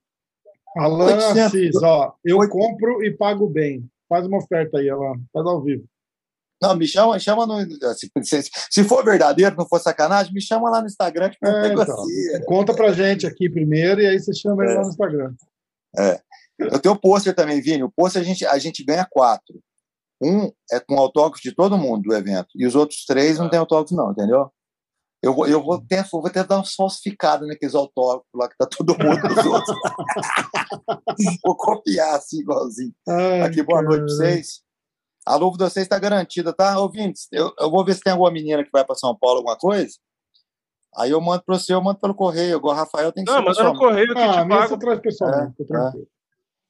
[0.76, 3.88] Alan Assis, ó, eu compro e pago bem.
[4.10, 5.16] Faz uma oferta aí, Alan.
[5.32, 5.86] Faz ao vivo.
[6.62, 7.60] Não, me chama, chama no.
[7.94, 11.68] Se, se, se, for verdadeiro, não for sacanagem, me chama lá no Instagram que é,
[11.68, 12.06] então,
[12.46, 14.68] Conta pra gente aqui primeiro e aí você chama é.
[14.68, 15.34] ele lá no Instagram.
[15.98, 16.22] É.
[16.58, 17.84] Eu tenho o pôster também, Vini.
[17.84, 19.60] O pôster a gente, a gente ganha quatro.
[20.22, 22.48] Um é com autógrafo de todo mundo do evento.
[22.56, 24.50] E os outros três não tem autógrafo, não, entendeu?
[25.24, 28.66] Eu vou, eu vou, ter, vou ter dar uns falsificados naqueles autógrafos lá que tá
[28.66, 29.78] todo mundo dos outros.
[31.42, 32.94] vou copiar assim, igualzinho.
[33.08, 34.62] Ai, Aqui, boa noite pra vocês.
[35.26, 36.78] A luva de vocês está garantida, tá?
[36.78, 39.58] Ouvintes, eu, eu vou ver se tem alguma menina que vai para São Paulo, alguma
[39.58, 39.94] coisa.
[40.98, 42.58] Aí eu mando para você, eu mando pelo correio.
[42.58, 44.78] Agora o Rafael tem que Não, manda no correio que ah, te pago.
[44.78, 45.92] traz pessoalmente, é, é.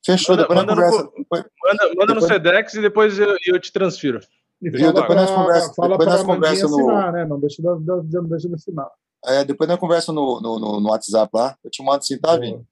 [0.05, 1.03] Fechou, manda, depois manda conversa.
[1.03, 2.15] No, depois, manda, manda depois...
[2.15, 4.19] no Sedex e depois eu, eu te transfiro.
[4.63, 6.75] E fala depois nós conversa, fala depois nós conversa no...
[6.75, 7.25] assinar, né?
[7.25, 8.89] Não deixa de, não deixa de assinar.
[9.25, 11.57] É, depois nós conversa no, no, no, WhatsApp lá.
[11.63, 12.65] Eu te mando sim, tá, Vini?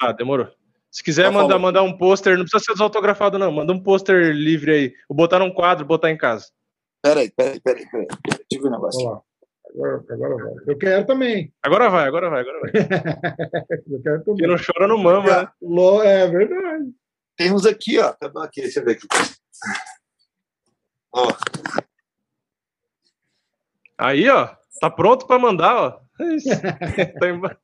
[0.00, 0.48] Ah, demorou.
[0.90, 3.52] Se quiser tá mandar, mandar um pôster, não precisa ser desautografado, não.
[3.52, 4.94] Manda um pôster livre aí.
[5.08, 6.46] Vou botar num quadro, botar em casa.
[7.02, 8.06] Peraí, peraí, peraí, peraí.
[8.06, 9.22] Deixa eu ver um negócio.
[9.74, 10.54] Agora, agora vai.
[10.66, 11.52] Eu quero também.
[11.62, 12.70] Agora vai, agora vai, agora vai.
[13.90, 14.36] eu quero também.
[14.36, 16.06] Quem não chora não mama, né?
[16.06, 16.90] É verdade.
[17.36, 18.14] Tem uns aqui, ó.
[18.42, 19.06] Aqui, deixa eu ver aqui.
[21.18, 21.32] Ó.
[23.98, 24.54] Aí, ó.
[24.80, 25.90] Tá pronto para mandar, ó.
[27.20, 27.58] tá, emba...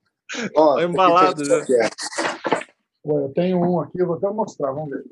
[0.56, 1.64] ó, tá embalado já.
[3.04, 5.04] eu tenho um aqui, eu vou até mostrar, vamos ver.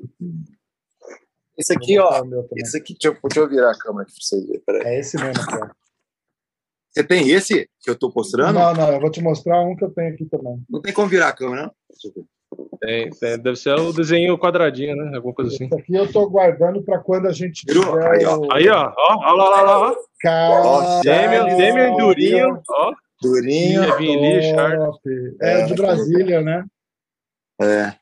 [1.57, 2.23] Esse aqui, ó.
[2.57, 4.61] Esse aqui, deixa eu, deixa eu, virar a câmera aqui pra vocês verem.
[4.65, 4.81] Peraí.
[4.85, 5.69] É esse mesmo aqui, ó.
[6.91, 8.53] Você tem esse que eu tô mostrando?
[8.53, 10.63] Não, não, eu vou te mostrar um que eu tenho aqui também.
[10.69, 11.75] Não tem como virar a câmera, não?
[12.79, 15.15] Tem, tem, deve ser o desenho quadradinho, né?
[15.15, 15.65] Alguma coisa assim.
[15.65, 18.47] Esse aqui eu tô guardando para quando a gente tiver aí, ó.
[18.51, 18.93] Aí, ó.
[18.95, 19.95] Ó, ó lá, lá, lá, ó.
[20.21, 22.93] Caralho, Demian, Demian Durinho, ó.
[23.21, 23.83] Durinho.
[25.41, 26.65] É, de Brasília, né?
[27.61, 27.93] É.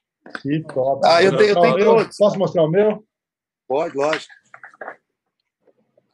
[0.41, 1.01] Que top.
[1.05, 2.17] Ah, eu tenho, eu tenho todos.
[2.17, 3.03] Posso mostrar o meu?
[3.67, 4.33] Pode, lógico.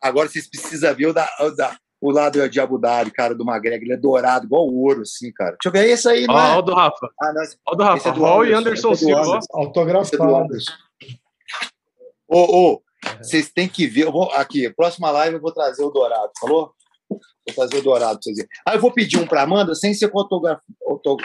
[0.02, 3.44] Agora vocês precisam ver o da, o da, o lado de Abu Dhabi, cara, do
[3.44, 5.58] McGregor, ele é dourado, igual ouro, assim, cara.
[5.62, 6.56] Deixa eu ver esse aí, não é?
[6.56, 7.10] Ó, o do Rafa.
[7.20, 8.14] Ah, não, ó, o do Rafa.
[8.20, 9.40] Ó, é e Anderson Silva.
[9.52, 10.48] Autografado.
[12.28, 12.82] Ô, ô,
[13.20, 14.06] vocês têm que ver.
[14.06, 16.72] Eu vou, aqui, próxima live eu vou trazer o dourado, falou?
[17.10, 18.52] Vou trazer o dourado pra vocês verem.
[18.66, 20.62] Ah, eu vou pedir um pra Amanda sem ser com autógrafo,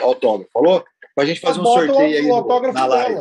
[0.00, 0.84] autógrafo falou?
[1.14, 3.20] Pra gente fazer um sorteio aí no, na live.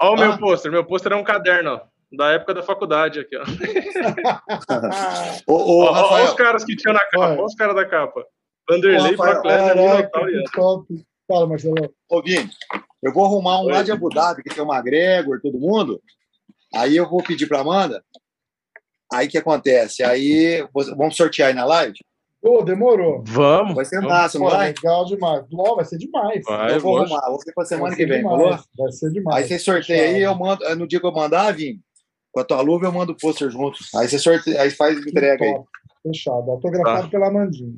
[0.00, 0.16] Ó, o ah.
[0.16, 0.70] meu pôster.
[0.70, 3.44] Meu pôster é um caderno, ó da época da faculdade aqui, ó.
[5.46, 8.24] ô, ô, ó, Rafael, os caras que tinham na capa, olha os caras da capa.
[8.68, 10.44] Vanderlei, Proclésia, Natal e
[11.26, 11.94] Fala, Marcelo.
[12.10, 12.50] Ô, Vini,
[13.02, 13.72] eu vou arrumar um Oi.
[13.72, 16.00] lá de Abu Dhabi, que tem o McGregor, todo mundo.
[16.74, 18.04] Aí eu vou pedir pra Amanda.
[19.12, 20.02] Aí o que acontece?
[20.02, 21.98] Aí vamos sortear aí na live?
[22.44, 23.24] Pô, demorou.
[23.26, 23.74] Vamos.
[23.74, 24.68] Vai ser massa, não vai?
[24.68, 25.46] Legal demais.
[25.50, 26.44] Não, vai ser demais.
[26.44, 27.26] Vai, eu vou arrumar.
[27.30, 28.58] Vou ser pra semana que vem, falou?
[28.76, 29.36] Vai ser demais.
[29.36, 30.62] Aí você sorteia aí, eu mando.
[30.76, 31.80] No dia que eu mandar, Vini,
[32.34, 33.78] com a tua luva eu mando o pôster junto.
[33.94, 34.56] Aí você sorte...
[34.58, 35.54] aí faz entrega aí.
[36.02, 36.50] Fechado.
[36.50, 37.08] Autografado tá.
[37.08, 37.76] pela Mandinha.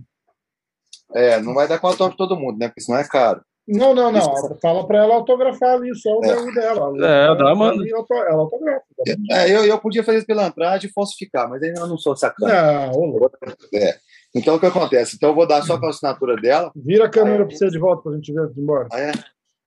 [1.15, 2.69] É, não vai dar com autógrafo todo mundo, né?
[2.69, 3.43] Porque senão é caro.
[3.69, 4.19] Não, não, não.
[4.19, 4.59] Isso.
[4.63, 6.55] Fala para ela autografar ali só o é.
[6.55, 6.93] dela.
[7.07, 7.85] É, dá, mano.
[7.87, 8.85] Ela autografa.
[9.31, 12.91] É, eu, eu podia fazer isso pela entrada e falsificar, mas ainda não sou sacana.
[12.93, 13.31] Não,
[13.75, 13.99] é.
[14.35, 15.17] Então o que acontece?
[15.17, 16.73] Então eu vou dar só com a assinatura dela.
[16.75, 18.89] Vira a câmera para você de volta para a gente ver de embora.
[18.93, 19.13] Ah, é?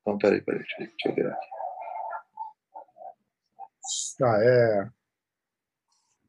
[0.01, 1.58] Então, peraí, peraí, deixa eu virar aqui.
[4.21, 4.89] Ah, é.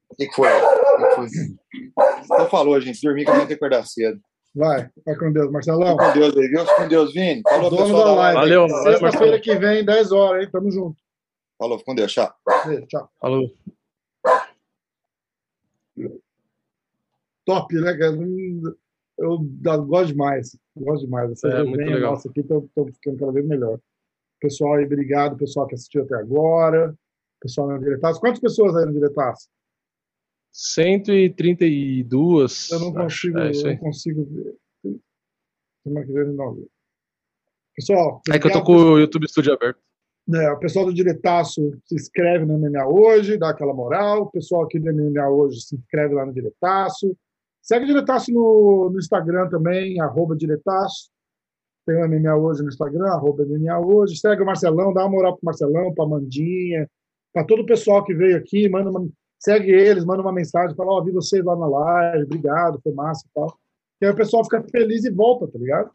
[0.09, 0.49] O que, que foi?
[2.23, 3.01] Então falou, gente.
[3.01, 4.19] Dormir que eu tenho que acordar cedo.
[4.53, 5.95] Vai, vai com Deus, Marcelão.
[5.95, 6.65] com Deus aí, viu?
[6.65, 7.41] Com Deus, Vini.
[7.47, 8.39] Falou, Dono pessoal da live.
[8.39, 10.49] Valeu, Sexta-feira que vem, 10 horas, hein?
[10.51, 11.01] Tamo junto.
[11.57, 12.11] Falou, com Deus.
[12.11, 12.33] Tchau.
[12.87, 13.09] tchau.
[13.19, 13.49] Falou.
[17.45, 18.17] Top, né, cara?
[19.17, 19.39] Eu,
[19.85, 20.57] gosto demais.
[20.75, 21.31] Gosto demais.
[21.31, 23.79] Essa é, resenha nossa aqui, tô, tô ficando cada vez melhor.
[24.39, 26.93] Pessoal aí, obrigado, pessoal que assistiu até agora.
[27.41, 28.19] Pessoal no Diretaço.
[28.19, 29.49] Quantas pessoas aí no Diretaço?
[30.51, 32.69] 132.
[32.71, 34.55] Eu não consigo, é eu não consigo ver.
[35.83, 36.67] Semana que vem não ver.
[37.75, 39.79] Pessoal, é que eu tô com o YouTube Studio aberto.
[40.33, 44.21] É, o pessoal do Diretaço se inscreve no MMA hoje, dá aquela moral.
[44.23, 47.17] O pessoal aqui do MMA hoje se inscreve lá no Diretaço.
[47.61, 51.09] Segue o Diretaço no, no Instagram também, arroba Diretaço.
[51.85, 54.17] Tem o MMA Hoje no Instagram, arroba MMA Hoje.
[54.17, 56.87] Segue o Marcelão, dá uma moral pro Marcelão, pra Mandinha,
[57.33, 59.07] pra todo o pessoal que veio aqui, manda uma,
[59.39, 62.93] segue eles, manda uma mensagem, fala, ó, oh, vi vocês lá na live, obrigado, foi
[62.93, 63.57] massa e tal.
[64.01, 65.91] E aí o pessoal fica feliz e volta, tá ligado?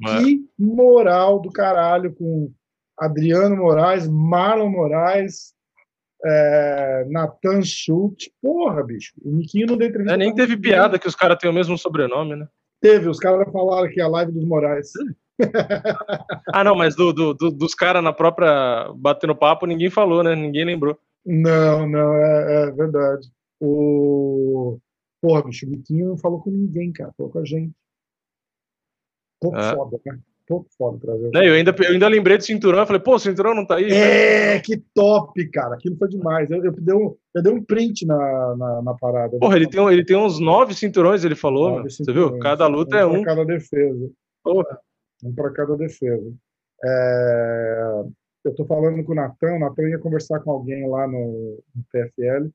[0.00, 0.24] Mas...
[0.24, 2.52] Que moral do caralho com
[2.98, 5.54] Adriano Moraes, Marlon Moraes,
[6.24, 8.30] é, Nathan Schultz.
[8.40, 10.14] Porra, bicho, o Miquinho não deu entrevista.
[10.14, 12.46] É, nem teve piada que os caras têm o mesmo sobrenome, né?
[12.80, 14.90] Teve, os caras falaram que é a live dos Moraes.
[16.52, 20.34] Ah, não, mas do, do, do dos caras na própria batendo papo, ninguém falou, né?
[20.34, 20.98] Ninguém lembrou.
[21.24, 23.28] Não, não, é, é verdade.
[23.60, 24.78] O.
[25.20, 27.12] Porra, bicho, o Miquinho não falou com ninguém, cara.
[27.16, 27.72] Falou com a gente.
[29.40, 29.74] Pouco é.
[29.74, 30.18] foda, né?
[30.46, 31.30] Pouco foda trazer.
[31.36, 32.80] É, eu, ainda, eu ainda lembrei do cinturão.
[32.80, 33.90] Eu falei, pô, o cinturão não tá aí?
[33.90, 35.76] É, que top, cara.
[35.76, 36.50] Aquilo foi demais.
[36.50, 39.38] Eu, eu, dei, um, eu dei um print na, na, na parada.
[39.38, 41.84] Porra, ele tem, ele tem uns nove cinturões, ele falou.
[41.84, 42.38] Você viu?
[42.40, 43.22] Cada luta é um.
[43.22, 44.10] Cada defesa.
[44.42, 44.80] Porra.
[45.22, 46.34] Um pra cada defesa.
[46.84, 48.04] É
[48.44, 51.84] eu estou falando com o Natan, o Natan ia conversar com alguém lá no, no
[51.90, 52.50] PFL,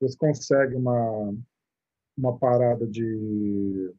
[0.00, 1.34] eles conseguem uma,
[2.16, 3.92] uma parada de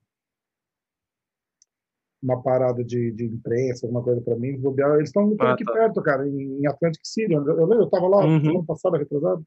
[2.21, 5.73] uma parada de, de imprensa, alguma coisa para mim, eles estão muito ah, aqui tá.
[5.73, 8.49] perto, cara, em, em Atlantic City, eu, eu lembro, eu estava lá uhum.
[8.49, 9.43] ano passado, retrasado,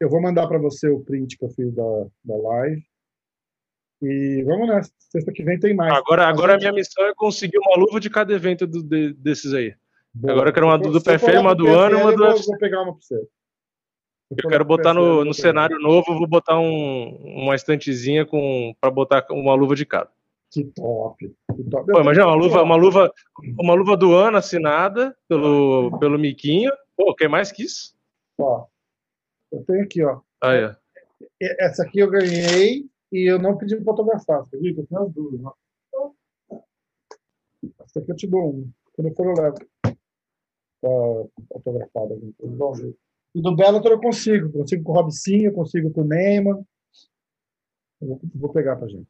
[0.00, 2.82] eu vou mandar para você o print que eu fiz da, da live,
[4.00, 5.92] e vamos nessa, sexta que vem tem mais.
[5.92, 9.52] Agora, agora a, minha missão é conseguir uma luva de cada evento do, de, desses
[9.52, 9.74] aí.
[10.14, 10.32] Boa.
[10.32, 12.46] Agora eu quero uma do, do PFL, uma do ano e uma do UFC.
[12.46, 13.28] Vou pegar uma pra você.
[14.30, 19.26] Eu quero botar no, no cenário novo, vou botar um, uma estantezinha com para botar
[19.30, 20.10] uma luva de cada.
[20.50, 21.34] Que top.
[21.56, 21.90] Que top.
[21.90, 23.12] Pô, imagina uma luva, uma luva,
[23.58, 26.70] uma luva do ano assinada pelo pelo Miquinho.
[26.96, 27.94] Pô, quer mais que isso?
[28.38, 28.66] Ó,
[29.50, 30.20] eu tenho aqui, ó.
[30.42, 30.76] Ah, é.
[31.40, 34.74] Essa aqui eu ganhei e eu não pedi para fotografar, você viu?
[34.76, 35.40] Eu tenho as duas.
[35.44, 36.60] Ó.
[37.84, 38.66] Essa aqui eu te dou uma.
[38.92, 39.56] Quando for eu levo
[40.80, 40.88] tá
[41.54, 42.18] autografada.
[43.34, 44.50] E do Bellator eu consigo.
[44.52, 46.58] Consigo com o Robicinho, consigo com o Neymar.
[48.00, 49.08] Vou, vou pegar pra gente.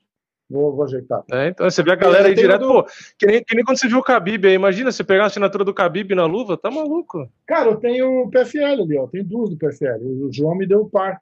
[0.51, 1.23] Vou, vou ajeitar.
[1.31, 2.69] É, então você vê a galera aí direto, do...
[2.69, 2.85] pô,
[3.19, 5.63] que nem, que nem quando você viu o Khabib aí, imagina, você pegar a assinatura
[5.63, 7.31] do Khabib na luva, tá maluco.
[7.47, 10.81] Cara, eu tenho o PFL ali, ó, tenho duas do PFL, o João me deu
[10.81, 11.21] o par,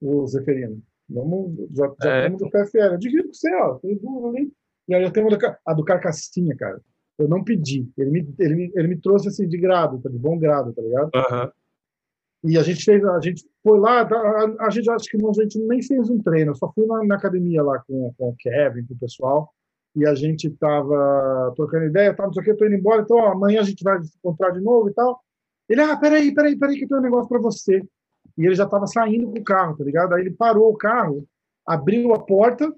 [0.00, 0.80] o Zeferino.
[1.08, 2.22] Vamos, já, já é.
[2.24, 4.52] temos do PFL, eu divido com você, ó, tem duas ali,
[4.88, 5.28] e aí eu tenho
[5.66, 6.80] a do Carcassinha, cara,
[7.18, 7.90] eu não pedi.
[7.96, 10.82] Ele me, ele me, ele me trouxe assim de grado, tá, de bom grado, tá
[10.82, 11.10] ligado?
[11.14, 11.50] Uhum.
[12.44, 15.30] E a gente fez, a gente foi lá, tá, a, a gente acho que não,
[15.30, 18.28] a gente nem fez um treino, eu só fui na, na, academia lá com, com
[18.28, 19.52] o Kevin, com o pessoal,
[19.96, 23.16] e a gente tava trocando ideia, tá, não sei o que, tô indo embora, então
[23.16, 25.20] ó, amanhã a gente vai se encontrar de novo e tal.
[25.68, 27.82] Ele, ah, peraí, peraí, peraí, que tenho um negócio pra você.
[28.38, 30.14] E ele já tava saindo com o carro, tá ligado?
[30.14, 31.26] Aí ele parou o carro,
[31.66, 32.72] abriu a porta,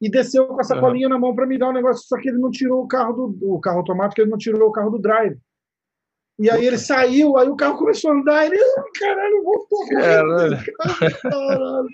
[0.00, 1.14] e desceu com a sacolinha uhum.
[1.14, 3.54] na mão para me dar um negócio, só que ele não tirou o carro do
[3.54, 5.38] o carro automático, ele não tirou o carro do drive.
[6.38, 8.58] E aí ele saiu, aí o carro começou a andar, ele,
[8.98, 9.86] caralho, voltou.
[9.88, 10.58] Caralho,
[11.22, 11.88] caralho,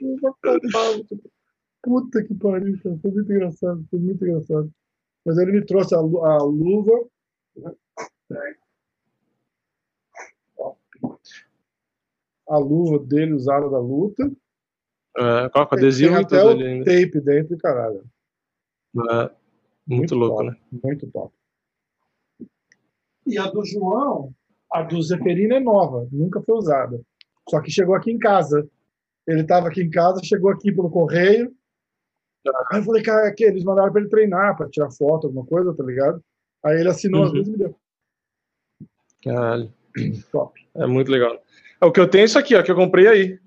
[1.82, 2.98] puta que pariu, cara.
[3.00, 4.70] foi muito engraçado, foi muito engraçado.
[5.24, 7.06] Mas ele me trouxe a, a luva.
[12.50, 14.30] A luva dele usada da luta.
[15.16, 18.04] É, qual com adesivo tem até o ali tape dentro, caralho.
[19.10, 19.34] É, muito,
[19.86, 20.56] muito louco, top, né?
[20.84, 21.34] Muito top.
[23.26, 24.34] E a do João,
[24.72, 27.00] a do Zeferino é nova, nunca foi usada.
[27.48, 28.68] Só que chegou aqui em casa.
[29.26, 31.54] Ele estava aqui em casa, chegou aqui pelo correio.
[32.72, 35.74] Aí eu falei, cara, que eles mandaram para ele treinar, para tirar foto, alguma coisa,
[35.74, 36.22] tá ligado?
[36.64, 37.26] Aí ele assinou uhum.
[37.26, 37.76] as duas e me deu.
[39.22, 39.72] Caralho.
[40.32, 40.58] Top.
[40.74, 41.40] É muito legal.
[41.80, 43.38] É, o que eu tenho é isso aqui, ó, que eu comprei aí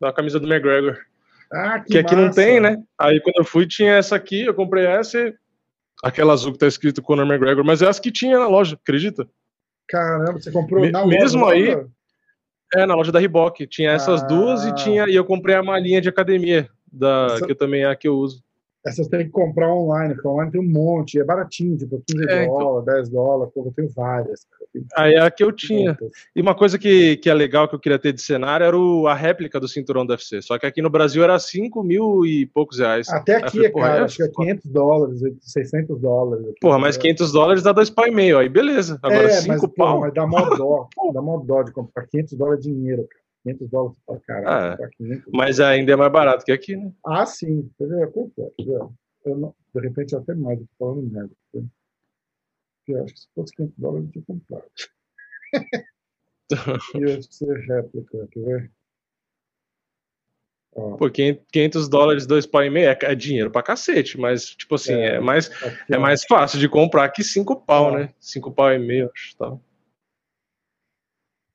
[0.00, 0.98] da camisa do McGregor.
[1.52, 2.82] Ah, que, que aqui não tem, né?
[2.98, 5.34] Aí quando eu fui tinha essa aqui, eu comprei essa e
[6.02, 9.28] aquela azul que tá escrito Conor McGregor, mas é essa que tinha na loja, acredita?
[9.88, 11.86] Caramba, você comprou Me, na Mesmo loja, aí,
[12.74, 13.66] é, na loja da Reebok.
[13.66, 14.26] Tinha essas ah.
[14.26, 17.46] duas e tinha e eu comprei a malinha de academia, da, essa...
[17.46, 18.42] que eu também é a que eu uso.
[18.84, 22.44] Essas tem que comprar online, porque online tem um monte, é baratinho, tipo 15 é,
[22.44, 22.58] então.
[22.58, 24.46] dólares, 10 dólares, eu tenho várias.
[24.96, 25.96] Aí é a que eu tinha.
[26.34, 29.06] E uma coisa que, que é legal que eu queria ter de cenário era o,
[29.06, 30.42] a réplica do cinturão do UFC.
[30.42, 33.08] Só que aqui no Brasil era 5 mil e poucos reais.
[33.08, 36.44] Até aqui, falei, é cara, é, acho que é 500 dólares, 600 dólares.
[36.46, 38.98] Aqui, porra, mas 500 dólares dá dois pau e meio, aí beleza.
[39.00, 40.00] Agora 5 é, pau.
[40.00, 43.21] mas dá mó dó, dá mó dó de comprar 500 dólares de dinheiro, cara.
[43.42, 44.82] 500 dólares pra caralho.
[44.82, 44.88] Ah,
[45.32, 46.92] mas ainda é mais barato que aqui, né?
[47.04, 47.70] Ah, sim.
[49.24, 51.30] Eu não, de repente até mais, eu estou falando merda.
[52.88, 54.64] Eu acho que se fosse 500 dólares eu tinha comprado.
[56.94, 58.72] e eu acho que seria réplica, quer ver?
[60.74, 64.94] Pô, 500 dólares, dois pau e meio é, é dinheiro pra cacete, mas, tipo assim,
[64.94, 65.50] é, é mais,
[65.90, 68.14] é mais fácil de comprar que 5 pau, né?
[68.18, 69.36] 5 pau e meio, acho.
[69.36, 69.54] Tá.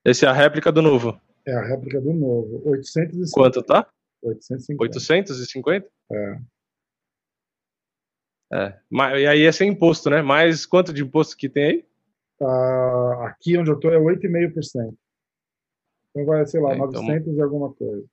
[0.06, 1.20] Esse é a réplica do novo.
[1.48, 2.62] É a réplica do novo.
[2.70, 3.32] 850.
[3.32, 3.90] Quanto tá?
[4.22, 4.84] 850.
[4.84, 5.88] 850?
[6.12, 6.40] É.
[8.54, 8.80] É.
[9.20, 10.22] E aí é sem imposto, né?
[10.22, 11.86] Mais quanto de imposto que tem aí?
[12.40, 14.94] Uh, aqui onde eu tô é 8,5%.
[16.10, 17.34] Então vai, sei lá, é, 900 então...
[17.34, 18.06] e alguma coisa.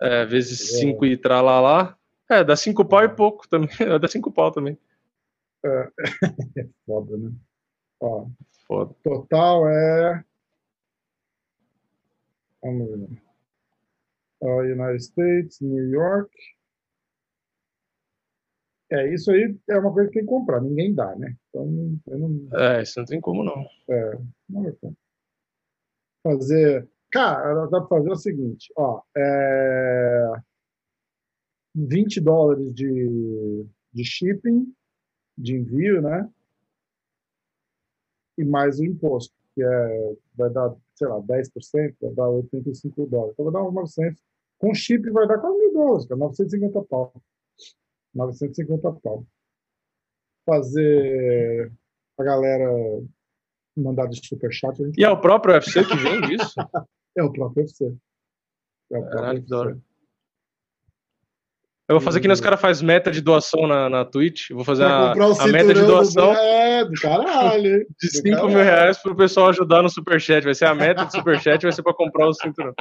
[0.00, 1.08] É, vezes 5 é.
[1.08, 1.96] e tralalá.
[2.28, 3.68] É, dá 5 pau e pouco também.
[4.00, 4.76] dá 5 pau também.
[5.64, 5.90] É.
[6.60, 7.32] é foda, né?
[8.00, 8.26] Ó,
[8.66, 8.94] foda.
[9.02, 10.24] Total é.
[12.66, 13.22] Vamos ver.
[14.42, 16.30] Uh, United States, New York.
[18.90, 21.36] É, isso aí é uma coisa que tem que comprar, ninguém dá, né?
[21.48, 22.48] Então, não...
[22.58, 23.66] É, isso não tem como não.
[23.88, 24.96] É, não é como.
[26.22, 30.32] Fazer Cara, dá para fazer o seguinte, ó, é
[31.74, 34.70] 20 dólares de, de shipping,
[35.38, 36.28] de envio, né?
[38.36, 43.34] E mais o imposto, que é, vai dar, sei lá, 10%, vai dar 85 dólares.
[43.34, 44.22] Então vai dar uns 900.
[44.58, 47.12] Com chip vai dar quase mil dólares, cara, 950 pau.
[48.14, 49.26] 950 pau.
[50.46, 51.72] Fazer
[52.18, 52.70] a galera
[53.76, 54.78] mandar de superchat.
[54.96, 56.54] E é o próprio UFC que vende isso?
[57.18, 57.96] É o próprio UFC.
[58.92, 59.85] É o próprio Caralho, UFC.
[61.88, 64.50] Eu vou fazer que nem os caras fazem meta de doação na, na Twitch.
[64.50, 66.32] Eu vou fazer a, a meta de doação.
[66.32, 66.38] Do...
[66.38, 67.86] É, do caralho.
[68.00, 70.44] De 5 mil reais pro pessoal ajudar no Superchat.
[70.44, 72.74] Vai ser a meta do Superchat, vai ser pra comprar o cinturão.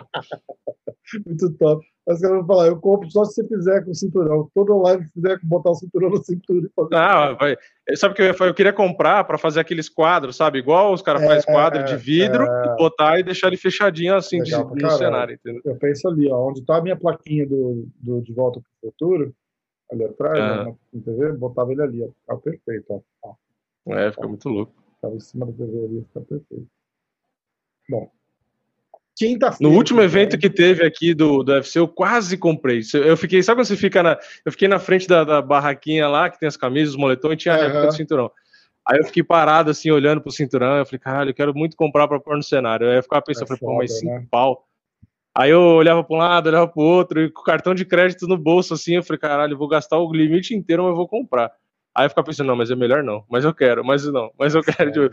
[1.23, 1.85] Muito top.
[2.07, 4.49] Mas eu vou falar, eu compro só se você fizer com o cinturão.
[4.53, 6.69] Toda live fizer com botar o cinturão no cinturão.
[6.93, 7.57] Ah, vai.
[7.95, 10.59] Sabe o que eu, eu queria comprar para fazer aqueles quadros, sabe?
[10.59, 12.75] Igual os caras é, fazem quadro é, de vidro, é...
[12.75, 15.61] botar e deixar ele fechadinho assim de, no cenário, entendeu?
[15.65, 19.33] Eu penso ali, ó, onde tá a minha plaquinha do, do De Volta pro Futuro,
[19.91, 22.07] ali atrás, né, na TV, botava ele ali, ó.
[22.21, 23.35] Ficava perfeito, ó.
[23.87, 24.73] É, fica muito louco.
[24.95, 26.67] Ficava em cima da TV ali, fica perfeito.
[27.89, 28.11] Bom,
[29.15, 29.71] Quinta-feira.
[29.71, 32.81] No último evento que teve aqui do, do UFC, eu quase comprei.
[32.93, 34.19] Eu fiquei, sabe quando você fica na.
[34.45, 37.37] Eu fiquei na frente da, da barraquinha lá, que tem as camisas, os moletons, e
[37.37, 38.29] tinha a réplica do cinturão.
[38.85, 40.77] Aí eu fiquei parado assim, olhando pro cinturão.
[40.77, 42.89] Eu falei, caralho, eu quero muito comprar pra pôr no cenário.
[42.89, 44.27] Aí eu ficava pensando, é falei, pô, mas cinco né?
[44.29, 44.65] pau.
[45.33, 47.83] Aí eu olhava para um lado, olhava para o outro, e com o cartão de
[47.83, 50.95] crédito no bolso, assim, eu falei, caralho, eu vou gastar o limite inteiro, mas eu
[50.95, 51.51] vou comprar.
[51.95, 54.53] Aí eu ficava pensando, não, mas é melhor não, mas eu quero, mas não, mas
[54.53, 55.09] eu quero.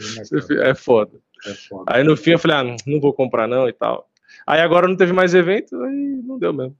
[0.60, 1.16] É, é foda.
[1.46, 1.84] É foda.
[1.86, 4.10] Aí no fim eu falei, ah, não vou comprar não e tal.
[4.46, 6.76] Aí agora não teve mais evento, aí não deu mesmo.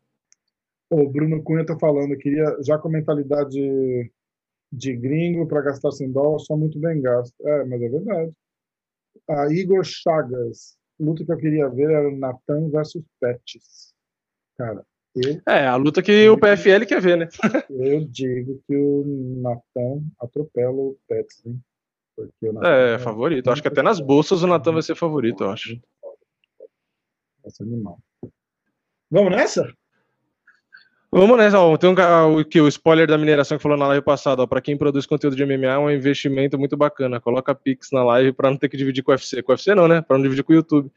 [0.90, 4.10] O Bruno Cunha tá falando, queria já com a mentalidade
[4.72, 7.34] de gringo para gastar sem dólar, só muito bem gasto.
[7.46, 8.32] É, mas é verdade.
[9.28, 13.94] A Igor Chagas, luta que eu queria ver era Natan versus Pettis.
[14.56, 17.28] Cara, eu, é, a luta que o PFL quer ver, né?
[17.68, 19.04] eu digo que o
[19.42, 20.96] Natan atropela o
[22.16, 23.50] o é, é, favorito.
[23.50, 25.80] Acho que até nas bolsas o Natan vai ser favorito, eu acho.
[27.44, 27.98] Esse animal.
[29.10, 29.72] Vamos nessa?
[31.10, 34.02] Vamos nessa, ó, tem um, o, que, o spoiler da mineração que falou na live
[34.02, 37.20] passada, para quem produz conteúdo de MMA é um investimento muito bacana.
[37.20, 39.42] Coloca Pix na live para não ter que dividir com o UFC.
[39.42, 40.00] Com o UFC não, né?
[40.00, 40.90] Para não dividir com o YouTube.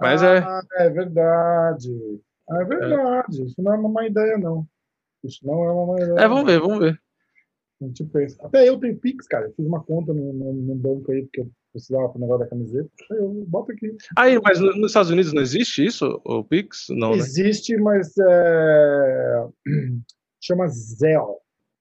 [0.00, 0.38] Mas é.
[0.38, 0.86] ah, é.
[0.86, 2.20] É verdade.
[2.50, 3.42] É verdade.
[3.42, 3.44] É.
[3.44, 4.66] Isso não é uma má ideia, não.
[5.22, 6.24] Isso não é uma má ideia.
[6.24, 7.00] É, vamos ver, vamos ver.
[7.80, 8.36] A gente pensa.
[8.44, 9.46] Até eu tenho Pix, cara.
[9.46, 12.44] Eu fiz uma conta no, no, no banco aí, porque eu precisava para o negócio
[12.44, 12.90] da camiseta.
[13.10, 13.96] Eu boto aqui.
[14.16, 16.86] Aí, mas nos Estados Unidos não existe isso, o Pix?
[16.90, 17.18] Não, né?
[17.18, 17.82] Existe, né?
[17.82, 19.46] mas é...
[20.40, 21.36] chama Zelle.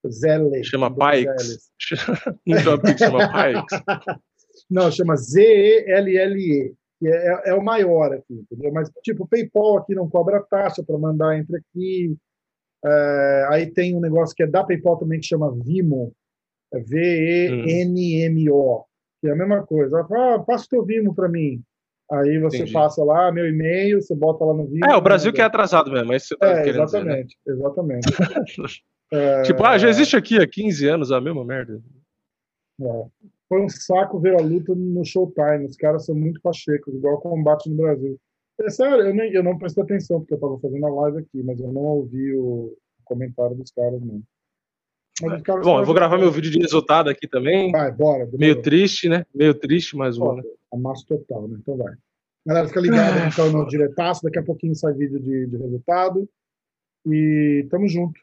[0.07, 0.63] Zelle.
[0.63, 1.69] Chama Pikes.
[2.45, 3.83] não chama Pix, chama Pikes.
[4.69, 6.73] Não, chama Z-E-L-L-E.
[7.03, 8.71] É, é, é, o maior aqui, entendeu?
[8.73, 12.17] Mas, tipo, o PayPal aqui não cobra taxa para mandar entre aqui.
[12.85, 16.13] É, aí tem um negócio que é da PayPal também que chama Vimo.
[16.73, 17.69] É V-E-N-M-O
[19.19, 19.97] que é a mesma coisa.
[19.97, 21.61] Ela fala, ah, passa o teu Vimo para mim.
[22.11, 22.73] Aí você Entendi.
[22.73, 24.85] passa lá, meu e-mail, você bota lá no Vimo.
[24.85, 27.53] É, o Brasil que é atrasado mesmo, é isso tá é, exatamente, dizer, né?
[27.55, 28.07] exatamente.
[29.13, 31.79] é, tipo, ah, já existe aqui há 15 anos a mesma merda.
[32.81, 33.05] É.
[33.49, 35.65] Foi um saco ver a luta no Showtime.
[35.65, 38.17] Os caras são muito pachecos, igual o combate no Brasil.
[38.61, 41.41] É sério, eu, nem, eu não prestei atenção, porque eu estava fazendo a live aqui,
[41.41, 44.21] mas eu não ouvi o comentário dos caras, não.
[45.63, 47.71] Bom, eu vou gravar meu vídeo de resultado aqui também.
[47.71, 48.25] Vai, bora.
[48.25, 48.39] Demorou.
[48.39, 49.25] Meio triste, né?
[49.33, 50.43] Meio triste, mas bom, né?
[50.71, 51.57] Amasso total, né?
[51.59, 51.93] Então vai.
[52.45, 54.23] Galera, fica ligado então no diretaço.
[54.23, 56.29] Daqui a pouquinho sai vídeo de, de resultado.
[57.05, 58.19] E tamo junto.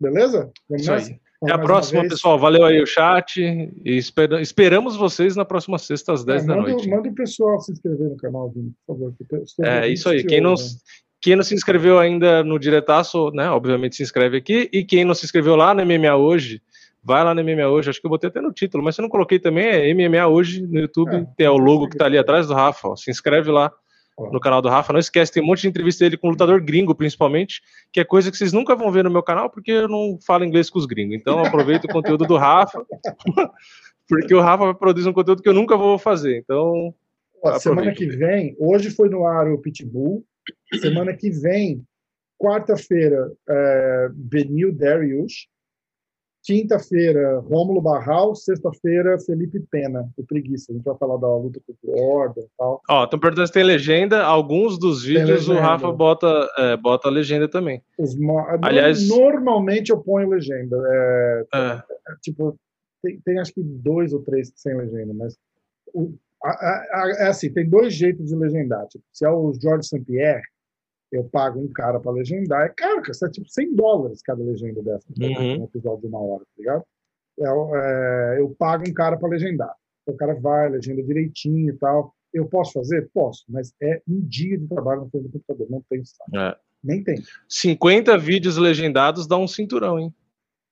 [0.00, 0.52] Beleza?
[0.68, 1.10] Vamos Isso nessa?
[1.10, 1.20] Aí.
[1.42, 2.38] Até a próxima, pessoal.
[2.38, 3.40] Valeu aí o chat.
[3.40, 6.88] E espera, esperamos vocês na próxima sexta às 10 é, da manda, noite.
[6.88, 9.14] Manda o pessoal se inscrever no canal, Vini, por favor.
[9.62, 10.24] É, isso aí.
[10.24, 10.60] Quem não, né?
[11.20, 13.48] quem não se inscreveu ainda no Diretaço, né?
[13.50, 14.68] Obviamente se inscreve aqui.
[14.72, 16.60] E quem não se inscreveu lá no MMA hoje,
[17.04, 17.90] vai lá no MMA hoje.
[17.90, 20.26] Acho que eu botei até no título, mas se eu não coloquei também, é MMA
[20.26, 21.14] hoje no YouTube.
[21.14, 22.88] É, tem o logo que tá ali atrás do Rafa.
[22.88, 22.96] Ó.
[22.96, 23.72] Se inscreve lá
[24.32, 24.92] no canal do Rafa.
[24.92, 28.30] Não esquece, tem um monte de entrevista dele com lutador gringo, principalmente, que é coisa
[28.30, 30.86] que vocês nunca vão ver no meu canal, porque eu não falo inglês com os
[30.86, 31.16] gringos.
[31.16, 32.84] Então aproveita o conteúdo do Rafa,
[34.08, 36.38] porque o Rafa produz um conteúdo que eu nunca vou fazer.
[36.38, 36.94] Então.
[37.42, 40.24] Ó, semana que vem, hoje foi no ar o Pitbull.
[40.80, 41.84] Semana que vem,
[42.36, 45.48] quarta-feira, é, Benil Darius.
[46.44, 48.34] Quinta-feira, Rômulo Barral.
[48.34, 50.72] Sexta-feira, Felipe Pena, o Preguiça.
[50.72, 52.80] A gente vai falar da luta contra o Order e tal.
[52.88, 54.22] Ó, estão perguntando se tem legenda.
[54.22, 56.26] Alguns dos vídeos o Rafa bota,
[56.56, 57.82] é, bota legenda também.
[58.62, 60.76] Aliás, normalmente eu ponho legenda.
[60.86, 61.58] É, é.
[61.58, 61.82] é.
[62.22, 62.56] Tipo,
[63.02, 65.36] tem, tem, acho que dois ou três sem legenda, mas
[65.92, 66.14] o,
[67.20, 68.86] é assim, tem dois jeitos de legendar.
[68.86, 70.04] Tipo, se é o George St.
[71.10, 74.82] Eu pago um cara para legendar, é caro, cara, é tipo 100 dólares cada legenda
[74.82, 75.62] dessa, uhum.
[75.62, 76.84] um episódio de uma hora, tá ligado?
[77.38, 79.74] Eu, é, eu pago um cara para legendar.
[80.06, 82.14] O cara vai, legenda direitinho e tal.
[82.32, 83.08] Eu posso fazer?
[83.12, 86.02] Posso, mas é um dia de trabalho no frente do computador, não tem
[86.34, 86.56] é.
[86.82, 87.22] Nem tem.
[87.48, 90.14] 50 vídeos legendados dá um cinturão, hein?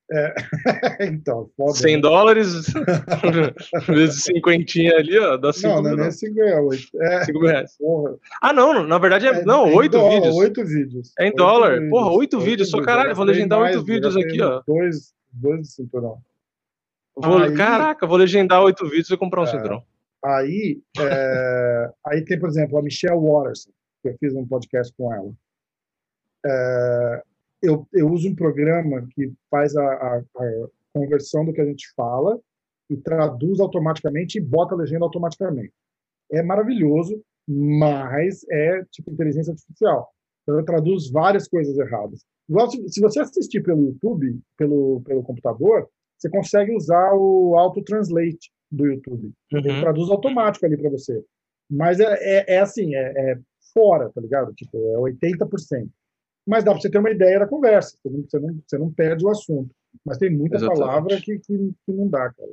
[0.09, 0.35] É,
[1.07, 2.03] então, foda, 100 né?
[2.03, 2.73] dólares
[3.89, 6.89] vezes 50 ali, ó, dá 5 Não, não, não é 5 reais.
[6.95, 7.77] É, 5 reais.
[7.77, 8.17] Porra.
[8.41, 9.31] Ah, não, na verdade é.
[9.31, 10.37] é não, 8 é vídeos.
[10.37, 11.13] 8 vídeos.
[11.19, 11.75] É em dólar.
[11.75, 11.91] Vídeos.
[11.91, 12.71] Porra, 8 vídeos.
[12.71, 14.63] Só caralho, vou legendar 8 vídeos aqui, ó.
[14.65, 16.19] Dois, dois de cinturão.
[17.17, 19.83] Vou, aí, caraca, vou legendar 8 vídeos e comprar um é, cinturão.
[20.25, 23.71] Aí, é, aí tem, por exemplo, a Michelle Watterson,
[24.03, 25.33] que eu fiz um podcast com ela.
[26.45, 27.23] É,
[27.67, 31.93] eu, eu uso um programa que faz a, a, a, conversão do que a gente
[31.95, 32.41] fala
[32.89, 35.73] e traduz automaticamente e bota a legenda automaticamente.
[36.31, 40.11] É maravilhoso, mas é tipo inteligência artificial.
[40.43, 42.25] Então, eu traduzo várias coisas erradas.
[42.49, 48.51] Igual se, você assistir pelo YouTube, pelo, pelo computador, você consegue usar o Auto Translate
[48.71, 49.33] do YouTube.
[49.53, 49.59] Uhum.
[49.59, 51.23] Ele traduz automático ali para você.
[51.69, 53.39] Mas é, é, é assim, é, é,
[53.75, 54.55] fora, tá ligado?
[54.55, 55.89] Tipo, é 80%
[56.47, 57.99] mas dá para você ter uma ideia da conversa.
[58.03, 59.75] Você não, você não, você não perde o assunto.
[60.05, 60.81] Mas tem muita Exatamente.
[60.81, 62.53] palavra que, que, que, não dá, cara.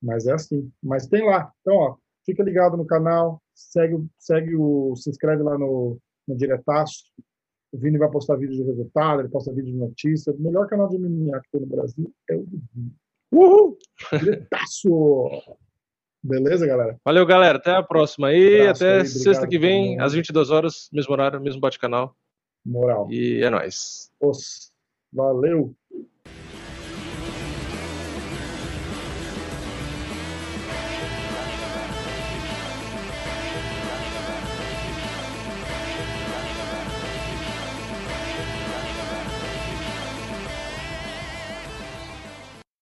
[0.00, 0.70] Mas é assim.
[0.82, 1.52] Mas tem lá.
[1.60, 5.98] Então, ó, fica ligado no canal, segue, segue o, se inscreve lá no,
[6.28, 7.04] no Diretaço.
[7.72, 10.32] O Vini vai postar vídeo de resultado, ele posta vídeo de notícia.
[10.32, 12.92] O melhor canal de MMA que tem no Brasil é o do Vini.
[13.32, 13.78] Uhul!
[14.20, 15.30] Diretaço!
[16.22, 16.96] Beleza, galera?
[17.04, 17.58] Valeu, galera.
[17.58, 18.66] Até a próxima aí.
[18.66, 22.16] Um até aí, sexta que vem, às 22 horas, mesmo horário, mesmo bate-canal.
[22.66, 23.06] Moral.
[23.10, 24.10] E é nóis.
[24.20, 24.72] Os.
[25.12, 25.74] Valeu.